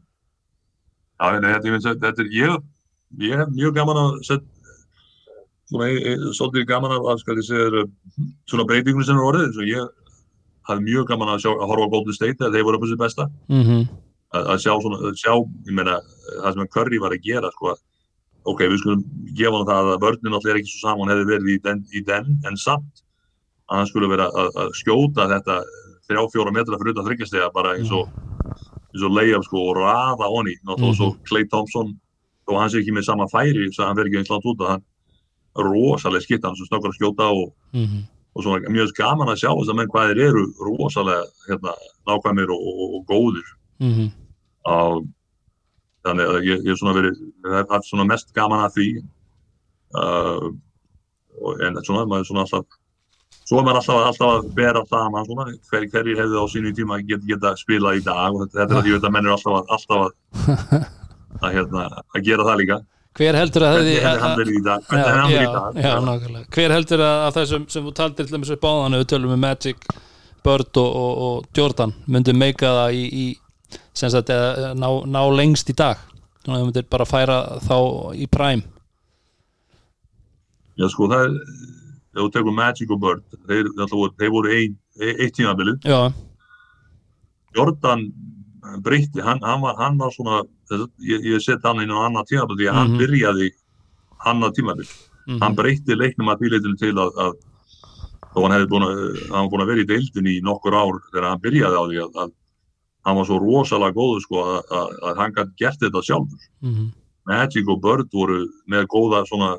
já, 1.19 1.39
nei, 1.43 1.51
þetta, 1.51 1.91
að 1.91 2.05
þetta 2.05 2.23
er, 2.23 2.31
ég, 2.37 2.63
ég 3.25 3.41
hef 3.41 3.51
mjög 3.57 3.75
gaman 3.75 4.01
að 4.05 4.19
setja, 4.29 4.47
svona, 5.69 5.89
ég, 5.91 5.99
ég, 6.07 6.27
svolítið 6.37 6.69
gaman 6.69 6.95
að, 6.95 7.09
að 7.11 7.43
segja, 7.49 7.83
svona 8.47 8.67
breytingunum 8.69 9.07
sem 9.09 9.19
er 9.19 9.27
orðið, 9.27 9.59
ég 9.67 9.98
hafði 10.69 10.85
mjög 10.85 11.09
gaman 11.09 11.33
að 11.33 11.43
sjá, 11.43 11.51
að 11.55 11.71
horfa 11.71 11.89
á 11.89 11.93
Golden 11.93 12.15
State 12.17 12.37
þegar 12.39 12.55
þeir 12.55 12.67
voru 12.67 12.79
upp 12.79 12.85
á 12.85 12.89
sitt 12.89 13.03
besta. 13.03 13.25
-hmm. 13.49 13.83
að, 14.35 14.49
að 14.53 14.63
sjá 14.63 14.73
svona, 14.83 14.99
að 15.09 15.19
sjá, 15.19 15.33
ég 15.67 15.75
meina, 15.75 15.99
það 16.29 16.55
sem 16.55 16.65
að 16.65 16.73
Curry 16.75 16.99
var 17.01 17.15
að 17.15 17.25
gera, 17.25 17.51
sko, 17.55 17.73
að, 17.73 17.83
ok, 18.49 18.63
við 18.65 18.81
skulum 18.81 19.03
gefa 19.37 19.59
hann 19.59 19.69
það 19.69 19.91
að 19.93 20.01
vörnin 20.05 20.35
alltaf 20.37 20.51
er 20.51 20.59
ekki 20.59 20.73
svo 20.73 20.81
saman 20.87 21.13
hefði 21.13 21.29
verið 21.29 21.53
í 21.53 21.59
den, 21.65 21.85
í 21.93 22.03
den 22.07 22.27
en 22.47 22.59
samt 22.59 23.03
að 23.69 23.81
hann 23.81 23.89
skulle 23.89 24.09
vera 24.11 24.29
að, 24.29 24.51
að 24.63 24.75
skjóta 24.79 25.29
þetta 25.29 25.57
þrjá, 26.09 26.21
fjóra 26.33 26.53
metra 26.53 26.77
fyrir 26.81 26.95
utan 26.95 27.07
þryggjastega 27.09 27.49
bara 27.53 27.75
eins 27.77 27.91
og, 27.93 28.13
eins 28.89 29.05
og 29.05 29.17
layup, 29.17 29.45
sko, 29.45 29.65
og 29.71 29.81
raða 29.81 30.29
honni, 30.29 30.55
náttúrulega 30.65 30.99
svo 31.01 31.09
Clay 31.29 31.49
Thompson, 31.49 31.91
þó 32.45 32.55
hann 32.57 32.71
sé 32.73 32.81
ekki 32.81 32.95
með 32.95 33.09
sama 33.09 33.29
færi, 33.29 33.67
svo 33.73 33.85
hann 33.85 33.97
verður 33.97 34.13
ekki 34.13 34.21
eins 34.23 34.31
langt 34.33 34.49
út 34.49 34.63
að 34.65 34.71
hann 34.75 34.87
rosalega 35.69 36.25
skipt 36.25 36.45
hann 36.45 36.57
sem 36.57 36.69
snöggur 36.69 36.93
að 36.93 36.97
skjóta 37.01 37.33
og, 37.33 37.51
Mm 37.73 38.07
og 38.35 38.45
svona 38.45 38.71
mjög 38.71 38.91
gaman 38.97 39.31
að 39.31 39.41
sjá 39.41 39.49
þess 39.51 39.71
að 39.71 39.79
menn 39.79 39.91
hvað 39.93 40.11
þeir 40.11 40.21
eru 40.29 40.43
rosalega 40.65 41.23
hérna, 41.47 41.77
nákvæmir 42.09 42.51
og, 42.53 42.67
og, 42.69 42.91
og 42.99 43.07
góðir. 43.09 43.47
-hmm. 43.79 44.09
og 44.69 45.07
þannig 46.05 46.33
að 46.33 46.47
ég, 46.47 46.67
er 46.67 46.79
svona 46.79 46.97
verið 46.97 47.21
hef 47.53 47.71
haft 47.73 47.89
svona 47.89 48.07
mest 48.07 48.33
gaman 48.35 48.65
að 48.65 48.75
því 48.77 48.89
uh, 49.99 50.45
og, 51.39 51.63
en 51.65 51.79
svona 51.83 52.05
maður 52.05 52.23
er 52.23 52.29
svona 52.29 52.45
alltaf 52.45 52.77
svo 53.49 53.59
er 53.59 53.65
maður 53.65 53.81
alltaf, 53.81 54.05
alltaf 54.11 54.35
að 54.35 54.53
bera 54.59 54.85
saman 54.89 55.27
svona 55.27 55.47
hver, 55.71 55.87
hverjir 55.93 56.21
hefðu 56.21 56.43
á 56.43 56.45
sínu 56.53 56.73
tíma 56.77 57.01
get, 57.07 57.25
geta 57.27 57.55
spila 57.59 57.95
í 57.97 58.03
dag 58.05 58.35
og 58.35 58.45
þetta, 58.45 58.61
þetta 58.61 58.77
er 58.77 58.79
að 58.81 58.91
ég 58.91 58.99
veit 58.99 59.09
að 59.09 59.15
menn 59.17 59.29
er 59.29 59.35
alltaf 59.35 59.59
að, 59.59 59.75
alltaf 59.75 60.05
að, 60.05 60.13
að, 61.43 61.51
hérna, 61.57 61.89
að 62.15 62.25
gera 62.29 62.47
það 62.47 62.63
líka 62.63 62.79
Hver 63.17 63.35
heldur 63.35 63.65
að 63.65 63.75
hvernig 63.79 64.03
hefði 64.03 64.21
hann 64.23 64.37
verið 64.37 64.57
í 64.57 64.61
dag? 64.65 64.83
Hvernig 64.89 65.07
hefði 65.07 65.19
hann 65.19 65.31
verið 65.33 65.47
í 65.47 65.53
dag? 65.55 65.79
já, 65.83 65.93
nákvæmlega. 66.05 66.49
Hver 66.55 66.73
heldur 66.75 67.03
að, 67.03 67.23
að 67.25 67.39
þessum 67.39 67.65
sem 67.73 67.87
þú 67.87 67.93
taldir 67.97 68.29
til 68.29 68.35
þess 68.37 68.53
upp 68.55 68.67
á 68.69 68.71
þannig 68.71 69.01
við 69.01 69.09
tölum 69.13 69.33
með 69.33 69.41
Magic, 69.45 69.87
Bird 70.45 70.79
og, 70.79 70.99
og, 70.99 71.23
og 71.25 71.57
Jordan 71.57 71.95
myndi 72.07 72.35
meika 72.37 72.69
það 72.77 72.99
í, 72.99 73.01
í 73.09 73.79
sem 73.97 74.13
sagt, 74.13 74.31
eða, 74.33 74.71
ná, 74.77 74.87
ná 75.09 75.19
lengst 75.35 75.73
í 75.73 75.75
dag? 75.77 76.05
Þannig 76.45 76.55
að 76.55 76.61
þú 76.61 76.69
myndir 76.69 76.87
bara 76.93 77.09
færa 77.09 77.39
þá 77.65 77.75
í 78.15 78.29
prime. 78.31 78.63
Já 80.79 80.87
sko 80.93 81.09
það 81.11 81.25
er 81.25 81.35
ef 82.13 82.21
þú 82.21 82.29
tekur 82.35 82.55
Magic 82.55 82.93
og 82.93 83.01
Bird 83.03 83.39
þeir, 83.49 83.73
þeir, 83.75 84.31
voru, 84.31 84.53
ein, 84.55 84.77
eitt 85.09 85.35
tímabilið. 85.37 85.81
Jordan 87.57 88.07
breytti, 88.85 89.21
hann, 89.25 89.41
hann, 89.43 89.61
var, 89.63 89.75
hann 89.79 89.97
var 89.99 90.13
svona 90.13 90.43
ég, 90.69 91.23
ég 91.33 91.41
set 91.41 91.63
hann 91.63 91.81
inn 91.83 91.91
á 91.93 91.99
annað 92.07 92.27
tímabil 92.31 92.57
því 92.59 92.67
að 92.69 92.77
hann 92.79 92.91
Mhm. 92.91 92.99
byrjaði 93.01 93.47
annað 94.25 94.55
tímabil. 94.55 94.89
Mm 95.29 95.39
hann 95.41 95.55
breytti 95.55 95.93
leiknum 95.95 96.29
að 96.33 96.39
bíleitinu 96.41 96.77
til 96.79 96.93
að, 96.97 97.11
að 97.21 97.33
þó 98.33 98.39
hann 98.43 98.51
hefði 98.55 98.69
búin 98.71 98.85
að, 98.87 98.97
hann 99.29 99.43
var 99.45 99.49
búin 99.51 99.61
að 99.61 99.69
vera 99.71 99.83
í 99.83 99.89
deildinni 99.91 100.31
í 100.39 100.41
nokkur 100.41 100.73
ár 100.73 100.99
þegar 101.11 101.29
hann 101.29 101.41
byrjaði 101.43 101.77
á 101.77 101.83
því 101.89 101.97
að, 102.05 102.11
að 102.23 102.31
hann 103.05 103.15
var 103.19 103.25
svo 103.25 103.37
rosalega 103.39 103.93
góður 103.95 104.21
sko 104.25 104.35
að, 104.43 104.63
að, 104.79 104.89
að 105.09 105.17
hann 105.21 105.33
gæti 105.37 105.55
gert 105.61 105.79
þetta 105.79 106.01
sjálfur. 106.03 106.41
-hmm. 106.63 106.87
Magic 107.29 107.69
og 107.69 107.81
Bird 107.81 108.09
voru 108.13 108.39
með 108.67 108.87
góða 108.89 109.21
svona 109.29 109.57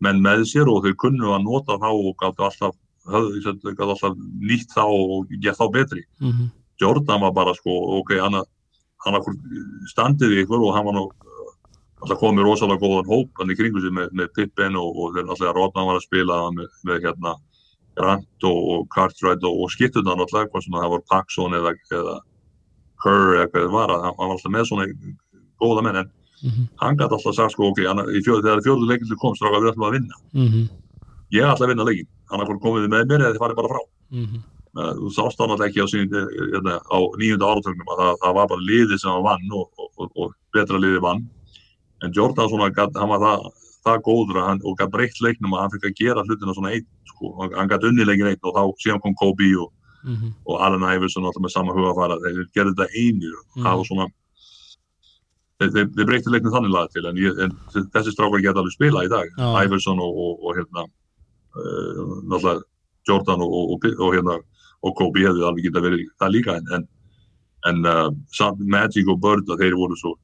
menn 0.00 0.20
með 0.22 0.44
sér 0.46 0.68
og 0.70 0.82
þau 0.84 0.94
kunnu 0.94 1.34
að 1.34 1.42
nota 1.44 1.78
þá 1.78 1.90
og 1.90 2.14
gáttu 2.18 2.42
alltaf, 2.46 2.74
alltaf 3.06 4.16
nýtt 4.40 4.70
þá 4.74 4.84
og 4.86 5.26
gett 5.42 5.58
þá 5.58 5.66
betri. 5.72 6.04
Mm 6.20 6.50
Jordan 6.80 7.20
var 7.20 7.32
bara 7.32 7.54
sko, 7.54 7.70
ok, 8.00 8.18
hann, 8.18 8.42
hann 9.04 9.18
standið 9.90 10.42
ykkur 10.42 10.62
og 10.62 10.74
hann 10.76 10.86
var 10.88 10.96
nú 10.98 11.06
uh, 11.08 11.54
alltaf 12.02 12.20
komið 12.20 12.46
rosalega 12.46 12.82
góðan 12.82 13.10
hóp 13.10 13.40
hann 13.40 13.52
í 13.52 13.58
kringu 13.58 13.82
sig 13.82 13.94
með, 13.94 14.12
með 14.18 14.32
Pippen 14.36 14.78
og, 14.78 14.90
og 14.96 15.16
þeir 15.16 15.28
alltaf 15.28 15.56
Rodman 15.56 15.88
var 15.90 16.00
að 16.00 16.06
spila 16.06 16.42
með, 16.56 16.70
með 16.88 17.08
hérna 17.08 17.36
Grant 17.98 18.46
og, 18.48 18.60
og 18.72 18.86
Cartwright 18.94 19.44
og, 19.44 19.64
og 19.64 19.72
skiptunan 19.74 20.22
alltaf, 20.22 20.48
hvað 20.52 20.64
sem 20.64 20.78
það 20.78 20.94
var 20.94 21.06
Paxson 21.10 21.58
eða, 21.58 21.74
eða 21.92 22.16
Kerr 23.02 23.36
eða 23.36 23.50
hvað 23.50 23.66
það 23.66 23.76
var, 23.76 23.94
hann 24.06 24.18
var 24.18 24.34
alltaf 24.36 24.54
með 24.54 24.68
svona 24.70 24.88
góða 25.62 25.84
menn, 25.86 26.00
en 26.00 26.12
-hmm. 26.42 26.68
hann 26.76 26.96
gæti 26.96 27.16
alltaf 27.16 27.34
sagt 27.34 27.54
sko, 27.54 27.70
ok, 27.72 27.82
hann, 27.86 28.04
fjóð, 28.26 28.40
þegar 28.44 28.64
fjóðu 28.66 28.88
leikin 28.88 29.10
sem 29.10 29.20
kom, 29.22 29.36
stráka 29.38 29.60
við 29.60 29.72
ætlum 29.72 29.88
að 29.88 29.94
vinna. 29.96 30.16
-hmm. 30.34 30.64
Ég 31.32 31.50
ætla 31.50 31.66
að 31.66 31.72
vinna 31.72 31.88
leikin, 31.88 32.08
hann 32.30 32.42
akkur 32.44 32.62
komið 32.66 32.88
með 32.88 33.06
mér 33.10 33.20
eða 33.20 33.32
þið 33.34 33.42
farið 33.44 33.60
bara 33.60 33.72
frá. 33.72 33.82
-hmm. 34.12 34.42
Uh, 34.72 34.94
þú 34.96 35.10
sást 35.12 35.40
hann 35.42 35.50
alltaf 35.52 35.68
ekki 35.68 35.84
á, 35.84 35.86
uh, 35.86 36.78
á 36.80 36.98
nýjunda 37.20 37.48
áratögnum 37.50 37.90
að 37.92 37.98
það, 38.00 38.14
það 38.22 38.36
var 38.38 38.46
bara 38.48 38.66
liðið 38.70 39.00
sem 39.02 39.10
hann 39.12 39.26
vann 39.26 39.50
og, 39.52 39.66
og, 39.76 39.90
og, 40.00 40.14
og 40.16 40.30
betra 40.56 40.80
liðið 40.80 41.02
vann 41.04 41.26
en 42.00 42.14
Jordan 42.16 42.48
svona, 42.48 42.70
hann 42.72 43.10
var 43.10 43.20
það, 43.20 43.44
það 43.84 44.00
góður 44.06 44.38
að 44.40 44.46
hann, 44.48 44.62
og 44.64 44.78
gætt 44.78 44.94
breytt 44.94 45.20
leiknum 45.20 45.52
að 45.52 45.60
hann 45.62 45.74
fikk 45.74 45.84
að 45.90 45.98
gera 46.00 46.24
hlutina 46.24 46.56
svona 46.56 46.72
einn 46.72 46.88
sko. 47.10 47.34
hann, 47.42 47.52
hann 47.58 47.68
gætt 47.68 47.84
unni 47.90 48.06
leikin 48.08 48.30
einn 48.30 48.48
og 48.48 48.56
þá 48.56 48.62
síðan 48.80 49.02
kom 49.04 49.18
Kobe 49.20 49.50
og, 49.60 49.68
-hmm. 50.06 50.32
og 50.48 50.64
Allen 50.64 50.88
Iverson 50.88 51.28
alltaf 51.28 51.44
með 51.44 51.54
sama 51.54 51.76
hugafara 51.76 52.16
þeir 52.24 52.40
gerði 52.56 52.72
þetta 52.72 52.88
það 53.60 53.76
var 53.76 53.86
svona 53.90 54.06
þeir, 55.60 55.70
þeir, 55.76 55.90
þeir 55.96 56.08
breytti 56.10 56.32
leiknum 56.32 56.54
þannig 56.56 56.72
laga 56.72 56.92
til 56.94 57.04
en, 57.10 57.20
ég, 57.20 57.44
en 57.44 57.52
þessi 57.92 58.14
strákar 58.16 58.40
geta 58.40 58.64
alveg 58.64 58.72
spila 58.72 59.04
í 59.04 59.12
dag 59.12 59.28
Já. 59.36 59.48
Iverson 59.66 60.00
og, 60.00 60.16
og, 60.16 60.40
og 60.40 60.56
hérna 60.56 60.86
uh, 60.88 62.00
náttúrulega 62.24 62.64
Jordan 63.08 63.42
og, 63.42 63.52
og, 63.52 63.86
og 63.98 64.16
hérna 64.16 64.38
og 64.82 64.96
Kobe 64.98 65.22
hefði 65.22 65.46
alveg 65.46 65.68
geta 65.68 65.84
verið 65.84 66.04
það 66.20 66.34
líka 66.34 66.58
en, 66.58 66.86
en, 67.70 67.80
uh, 67.86 68.10
samt 68.34 68.60
Magic 68.74 69.08
og 69.10 69.20
Bird 69.22 69.50
að 69.50 69.64
þeir 69.64 69.78
voru 69.78 69.98
svo 69.98 70.14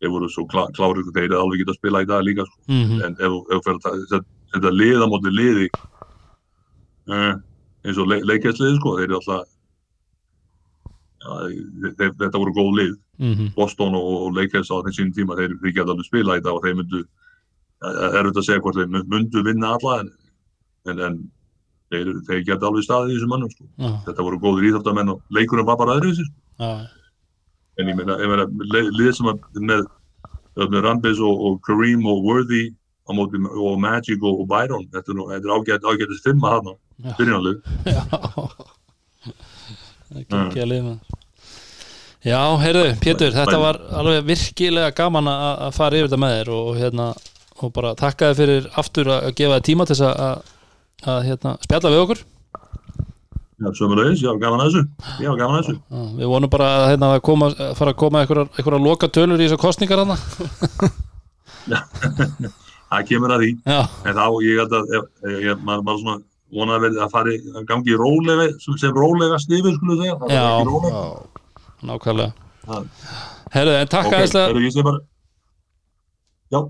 þeir 0.00 0.14
voru 0.14 0.30
svo 0.32 0.46
klá, 0.48 0.64
klárið 0.76 1.10
og 1.10 1.14
þeir 1.14 1.28
hefði 1.28 1.40
alveg 1.42 1.62
geta 1.62 1.76
spila 1.76 2.02
í 2.04 2.08
dag 2.08 2.24
líka 2.24 2.46
sko. 2.48 2.58
-hmm. 2.68 3.04
en 3.06 3.16
ef 3.20 3.56
ef 3.56 3.70
þetta, 3.70 4.20
þetta 4.54 4.74
liða 4.74 5.08
móti 5.10 5.32
liði 5.34 5.70
uh, 7.10 7.34
eins 7.84 7.98
og 7.98 8.12
le, 8.12 8.20
leikjæsliði 8.30 8.76
sko, 8.78 8.96
þeir 8.98 9.08
eru 9.08 9.18
alltaf 9.20 9.48
ja, 11.20 11.40
þeir, 11.98 12.14
þetta 12.22 12.38
voru 12.38 12.56
góð 12.56 12.72
lið 12.78 12.94
-hmm. 13.18 13.50
Boston 13.56 13.98
og, 13.98 14.12
og 14.26 14.38
leikjæs 14.38 14.70
á 14.70 14.76
þessum 14.86 15.12
tíma 15.16 15.36
þeir, 15.36 15.58
þeir 15.62 15.74
geta 15.74 15.90
alveg 15.90 16.06
spila 16.08 16.38
í 16.38 16.44
dag 16.44 16.54
og 16.54 16.64
þeir 16.64 16.78
myndu 16.80 17.04
er 17.80 18.20
auðvitað 18.20 18.42
að 18.42 18.46
segja 18.48 18.62
hvort 18.64 18.76
þeir 18.76 19.06
myndu 19.08 19.42
vinna 19.44 19.74
alla 19.76 20.00
en, 20.02 20.10
en, 20.90 20.98
en 21.06 21.20
þeir, 21.90 22.10
þeir 22.26 22.42
geta 22.48 22.68
alveg 22.68 22.86
staðið 22.86 23.12
í 23.12 23.16
þessum 23.18 23.32
mannum 23.34 23.52
sko. 23.52 23.68
Já, 23.76 23.90
þetta 24.08 24.26
voru 24.26 24.40
góður 24.42 24.66
íþáttamenn 24.70 25.14
og 25.14 25.22
leikurinn 25.36 25.68
var 25.68 25.78
bara 25.80 25.96
öðru 25.98 26.12
þessi 26.12 26.26
já, 26.60 26.70
en 27.80 27.92
ég 27.92 27.96
meina, 27.98 28.46
lið 28.98 29.12
sem 29.16 29.30
að 29.30 29.62
með, 29.70 29.86
með 30.60 30.82
Rambis 30.86 31.22
og, 31.24 31.46
og 31.48 31.62
Kareem 31.66 32.04
og 32.10 32.26
Worthy 32.26 32.68
móti, 33.10 33.40
og 33.42 33.78
Magic 33.82 34.20
og, 34.22 34.42
og 34.42 34.50
Byron 34.50 34.86
þetta 34.92 35.16
er, 35.34 35.48
ágætt, 35.50 35.86
ágættist 35.86 36.26
fimm 36.26 36.44
að 36.46 36.60
hana 36.60 37.16
byrjunarlið. 37.18 37.56
Já. 37.90 38.02
Það 40.10 40.20
er 40.20 40.44
ekki 40.44 40.62
að 40.62 40.70
liða 40.74 40.94
Já, 42.20 42.36
heyrðu, 42.60 42.88
Pétur, 43.00 43.32
þetta 43.32 43.58
var 43.62 43.78
alveg 43.96 44.26
virkilega 44.28 44.92
gaman 44.92 45.30
að 45.32 45.70
fara 45.72 45.96
yfir 45.96 46.10
þetta 46.10 46.18
með 46.20 46.34
þér 46.34 46.50
og 46.52 46.66
hérna 46.76 47.06
og 47.60 47.70
bara 47.76 47.92
þakka 47.96 48.28
þér 48.28 48.40
fyrir 48.40 48.66
aftur 48.82 49.10
að 49.14 49.30
gefa 49.38 49.56
þér 49.56 49.64
tíma 49.70 49.86
til 49.88 49.96
þess 49.96 50.04
að, 50.10 50.50
að, 51.04 51.18
hérna, 51.28 51.56
spjalla 51.64 51.92
við 51.94 52.02
okkur. 52.04 52.22
Já, 53.60 53.68
sömulegis, 53.76 54.22
já, 54.24 54.30
gaman 54.40 54.62
að 54.62 54.70
þessu. 54.70 54.82
Já, 55.20 55.30
gaman 55.36 55.58
að 55.58 55.62
þessu. 55.66 55.76
Já, 55.76 56.04
Við 56.16 56.30
vonum 56.32 56.52
bara 56.52 56.68
að, 56.78 56.84
hérna, 56.94 57.10
að, 57.12 57.22
koma, 57.28 57.50
fara 57.76 57.92
að 57.92 57.98
koma 58.00 58.22
einhverjar, 58.22 58.48
einhverjar 58.56 58.84
loka 58.86 59.10
tölur 59.12 59.40
í 59.42 59.44
þessar 59.48 59.60
kostningar 59.60 60.00
hana 60.00 60.16
Það 62.90 63.04
kemur 63.06 63.34
að 63.34 63.44
því. 63.44 63.50
Já, 63.68 63.80
En 64.08 64.16
þá, 64.16 64.24
ég 64.42 64.62
held 64.62 64.72
að 64.74 64.82
maður, 65.62 65.84
maður 65.86 66.00
svona 66.00 66.16
vona 66.50 66.76
að 66.78 66.86
verði 66.86 67.02
að 67.04 67.12
fari 67.14 67.36
að 67.54 67.68
gangi 67.68 67.98
rólega 68.00 68.48
sem, 68.58 68.78
sem 68.80 68.96
rólega 68.96 69.38
stifir 69.38 69.76
skulle 69.76 69.98
segja 70.00 70.16
Það 70.18 70.34
Já. 70.34 70.40
gangi 70.48 70.72
rólega. 70.72 71.04
Já, 71.04 71.04
nákvæmlega. 71.90 72.32
Já. 72.66 72.82
Herðu, 73.54 73.76
en 73.76 73.92
takk 73.94 74.10
ok, 74.10 74.16
aðeins 74.18 74.36
að 74.40 74.58
sé 74.74 74.84
bara 74.86 75.00
já, 76.50 76.60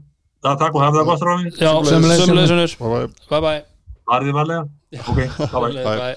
það 0.45 0.63
takk 0.65 0.77
og 0.77 0.85
hafa 0.85 1.01
það 1.01 1.11
gott 1.11 1.27
ráði 1.29 1.55
Já, 1.57 1.73
sömulegis 1.89 2.55
unnur. 2.57 2.79
Bye 3.31 3.45
bye. 3.49 3.61
Farið 4.11 4.27
þið 4.27 4.35
varlega? 4.35 4.63
Ok, 4.99 5.19
bye 5.21 5.29
bye 5.31 5.47
Sömuleiðis, 5.53 5.87
bye 5.87 6.17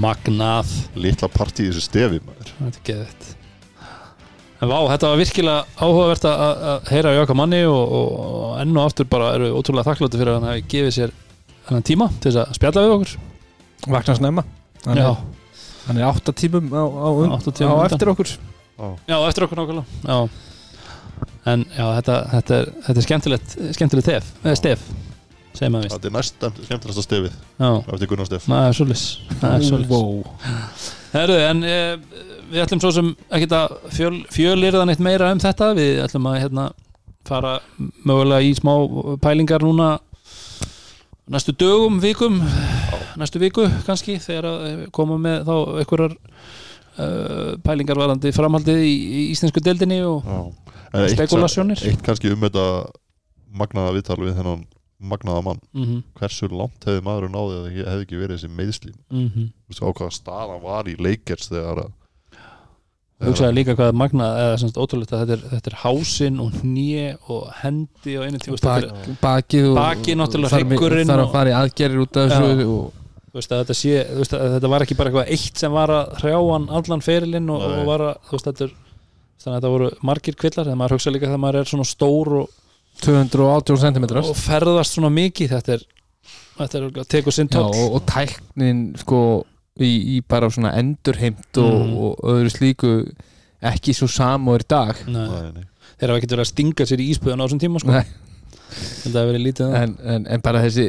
Magnað. 0.00 0.70
Litla 0.94 1.26
partí 1.34 1.66
í 1.66 1.72
þessu 1.72 1.82
stefi 1.88 2.22
maður. 2.22 2.54
Þetta 2.60 2.78
er 2.78 2.86
geðvitt 2.86 3.39
En 4.60 4.68
vá, 4.68 4.76
þetta 4.90 5.08
var 5.08 5.16
virkilega 5.22 5.64
áhugavert 5.80 6.24
að, 6.28 6.40
að- 6.44 6.62
að 6.70 6.90
heyra 6.92 7.12
í 7.16 7.20
okkar 7.22 7.38
manni 7.40 7.60
og, 7.64 7.94
og, 7.96 8.50
enn 8.60 8.76
og 8.76 8.84
aftur 8.90 9.08
bara 9.08 9.30
eru 9.38 9.48
ótrúlega 9.56 9.86
þakkláttu 9.88 10.20
fyrir 10.20 10.34
að 10.34 10.38
hann 10.40 10.50
hefði 10.50 10.64
gefið 10.74 10.94
sér 10.98 11.14
þennan 11.68 11.86
tíma 11.88 12.08
til 12.20 12.28
þess 12.32 12.42
að 12.42 12.58
spjalla 12.58 12.84
við 12.84 12.94
okkur. 12.98 13.14
Vakna 13.96 14.16
snemma. 14.18 14.44
Hann 14.84 15.00
Já, 15.00 15.06
er, 15.08 15.64
hann 15.86 16.00
er 16.02 16.08
átta 16.10 16.34
tímum 16.36 16.68
á, 16.76 16.82
á, 16.84 17.08
á, 17.08 17.22
Átta 17.38 17.54
tímum 17.56 17.80
á 17.80 17.84
eftir 17.88 18.12
okkur. 18.12 18.34
Já 19.08 19.16
eftir 19.30 19.46
okkur 19.48 19.60
nákvæmlega. 19.62 19.86
Já. 20.04 20.18
En 21.48 21.64
já, 21.72 21.84
þetta, 21.96 22.16
þetta, 22.34 22.56
er, 22.60 22.70
þetta 22.84 23.00
er 23.00 23.04
skemmtilegt 23.06 23.54
skemmtilegt 23.76 24.08
tef, 24.10 24.26
eða 24.44 24.58
stef 24.60 24.82
Þetta 25.56 26.06
er 26.06 26.12
næst 26.14 26.36
skemmtilegasta 26.68 27.02
stefið 27.04 27.32
Já, 27.58 27.70
eftir 27.96 28.08
Gunnar 28.12 28.28
Stef. 28.28 28.44
Það 28.46 28.66
er 28.68 28.76
svolítið 28.76 29.04
Það 29.40 29.54
er 29.56 29.64
svolítið 29.66 29.90
wow. 29.96 30.20
Herru, 31.14 31.38
en 31.48 31.64
e, 31.66 31.78
við 32.50 32.62
ætlum 32.64 32.82
svo 32.82 32.92
sem 32.94 33.10
ekkert 33.30 33.56
að 33.56 33.74
fjöl, 33.96 34.14
fjölirða 34.34 34.86
neitt 34.88 35.02
meira 35.02 35.32
um 35.34 35.42
þetta. 35.42 35.72
Við 35.78 36.00
ætlum 36.04 36.30
að 36.30 36.40
hérna 36.44 36.70
fara 37.28 37.58
mögulega 38.04 38.46
í 38.46 38.54
smá 38.58 38.72
pælingar 39.22 39.64
núna 39.64 39.98
næstu 41.30 41.54
dögum, 41.54 42.00
vikum 42.02 42.40
næstu 43.20 43.40
viku 43.42 43.68
kannski 43.86 44.18
þegar 44.22 44.48
að 44.50 44.66
eh, 44.66 44.82
koma 44.94 45.18
með 45.20 45.44
þá 45.46 45.54
einhverjar 45.82 46.16
uh, 46.16 47.52
pælingar 47.62 48.00
varandi 48.00 48.32
framhaldið 48.34 48.82
í, 48.82 48.90
í 48.90 49.22
íslensku 49.34 49.62
deildinni 49.62 50.00
og 50.06 50.26
Já. 50.26 50.40
En 50.90 51.06
eitt-. 51.06 51.86
Eitt 51.86 52.02
kannski 52.02 52.32
um 52.34 52.42
þetta 52.42 52.66
magnaða 53.54 53.94
viðtal 53.94 54.18
við 54.24 54.34
þennan 54.40 54.64
magnaða 55.00 55.42
mann. 55.46 55.60
Mm 55.72 55.84
-hmm, 55.84 56.00
hversu 56.18 56.48
langt 56.50 56.84
hefði 56.84 57.04
maður 57.06 57.30
náðið 57.30 57.60
að 57.60 57.76
hefði 57.76 58.04
ekki 58.04 58.18
verið 58.20 58.36
þessi 58.36 58.50
meðslím 58.58 58.96
mm 59.08 59.46
veist 59.70 59.80
á 59.80 59.88
hvaða 59.88 60.10
stað 60.12 60.50
hann 60.50 60.62
var 60.64 60.90
í 60.90 60.96
leikers 60.98 61.48
þegar 61.48 61.84
að 61.84 61.92
hugsaði 63.24 63.56
líka 63.58 63.76
hvað 63.78 63.98
magnað 64.00 64.38
eða 64.44 64.60
semst 64.62 64.78
ótrúlegt 64.80 65.12
að 65.12 65.22
þetta 65.24 65.36
er, 65.36 65.42
þetta 65.54 65.70
er 65.70 65.76
hásinn 65.82 66.38
og 66.40 66.54
hnje 66.60 67.08
og 67.28 67.42
hendi 67.60 68.16
og 68.16 68.24
einu 68.26 68.40
tíu 68.40 68.60
Bak, 68.64 68.86
bakið 69.20 69.68
og 69.70 69.76
Bakið 69.80 70.18
náttúrulega, 70.20 70.60
hryggurinn 70.60 71.10
þarf 71.10 71.26
að 71.26 71.34
fara 71.34 71.52
í 71.52 71.56
aðgerðir 71.58 72.04
út 72.04 72.20
af 72.20 72.32
þessu 72.32 72.70
þú 73.30 73.38
veist 73.38 73.52
þetta 73.54 73.76
sé 73.78 73.92
veist 74.16 74.34
þetta 74.34 74.70
var 74.72 74.86
ekki 74.86 74.96
bara 74.98 75.12
eitthvað 75.12 75.34
eitt 75.36 75.60
sem 75.62 75.74
var 75.74 75.92
að 75.94 76.16
hrjá 76.22 76.38
hann 76.38 76.70
allan 76.80 77.04
ferilinn 77.04 77.52
og, 77.52 77.66
og 77.66 77.84
var 77.90 78.06
að 78.08 78.32
veist 78.32 78.48
þetta 78.48 78.66
er 78.66 78.74
þannig 79.40 79.52
að 79.52 79.60
þetta 79.60 79.74
voru 79.76 79.92
margir 80.10 80.40
kvillar 80.40 80.66
þegar 80.66 80.80
maður 80.80 80.96
hugsa 80.96 81.14
líka 81.14 81.28
þegar 81.28 81.44
maður 81.44 81.60
er 81.60 81.70
svona 81.70 81.88
stór 81.88 82.34
og, 82.42 82.58
280 83.00 83.78
cm 83.80 84.06
og 84.20 84.36
ferðast 84.36 84.96
svona 84.96 85.12
mikið 85.14 85.54
þetta 85.54 85.76
er 85.76 85.84
þetta 86.58 86.80
er 86.80 86.88
að 86.90 87.08
tekur 87.14 87.34
sinn 87.34 87.48
Já, 87.48 87.56
toll 87.56 87.70
og, 87.70 87.94
og 87.96 88.02
tæknin 88.10 88.82
sko 89.00 89.20
í, 89.78 90.16
í 90.16 90.22
bara 90.28 90.50
svona 90.50 90.72
endurheimt 90.78 91.58
og, 91.62 91.74
Mhm. 91.86 91.96
og 91.96 92.16
öðru 92.34 92.50
slíku 92.50 92.92
ekki 93.62 93.92
svo 93.94 94.08
sam 94.08 94.48
og 94.48 94.60
í 94.60 94.66
dag 94.68 94.96
Nei, 95.06 95.28
Nei, 95.28 95.52
nei. 95.52 95.64
þeir 96.00 96.08
hafa 96.08 96.18
ekkert 96.18 96.32
verið 96.34 96.44
að 96.46 96.52
stinga 96.52 96.86
sér 96.88 97.00
í 97.04 97.08
ísbúðan 97.14 97.40
á 97.40 97.44
þessum 97.46 97.60
tíma 97.60 97.80
sko. 97.80 97.90
Nei. 97.92 98.04
þetta 98.70 99.18
hafi 99.20 99.30
verið 99.32 99.44
lítið 99.46 99.66
um 99.66 99.74
en, 99.74 99.96
en, 100.04 100.26
en 100.26 100.40
bara 100.40 100.62
þessi 100.64 100.86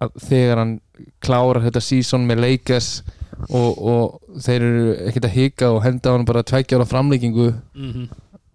að 0.00 0.12
þegar 0.28 0.56
hann 0.62 0.80
klárar 1.20 1.62
þetta 1.64 1.80
season 1.82 2.26
með 2.26 2.40
Lakers 2.44 3.02
og, 3.50 3.78
og 3.78 4.20
þeir 4.40 4.62
eru 4.62 4.92
ekkert 5.08 5.24
að 5.26 5.34
hika 5.34 5.70
og 5.74 5.82
henda 5.82 6.12
hann 6.14 6.24
bara 6.24 6.42
tveggja 6.46 6.78
ára 6.78 6.86
framleikingu 6.86 7.48
mm 7.74 7.92
-hmm. 7.92 8.08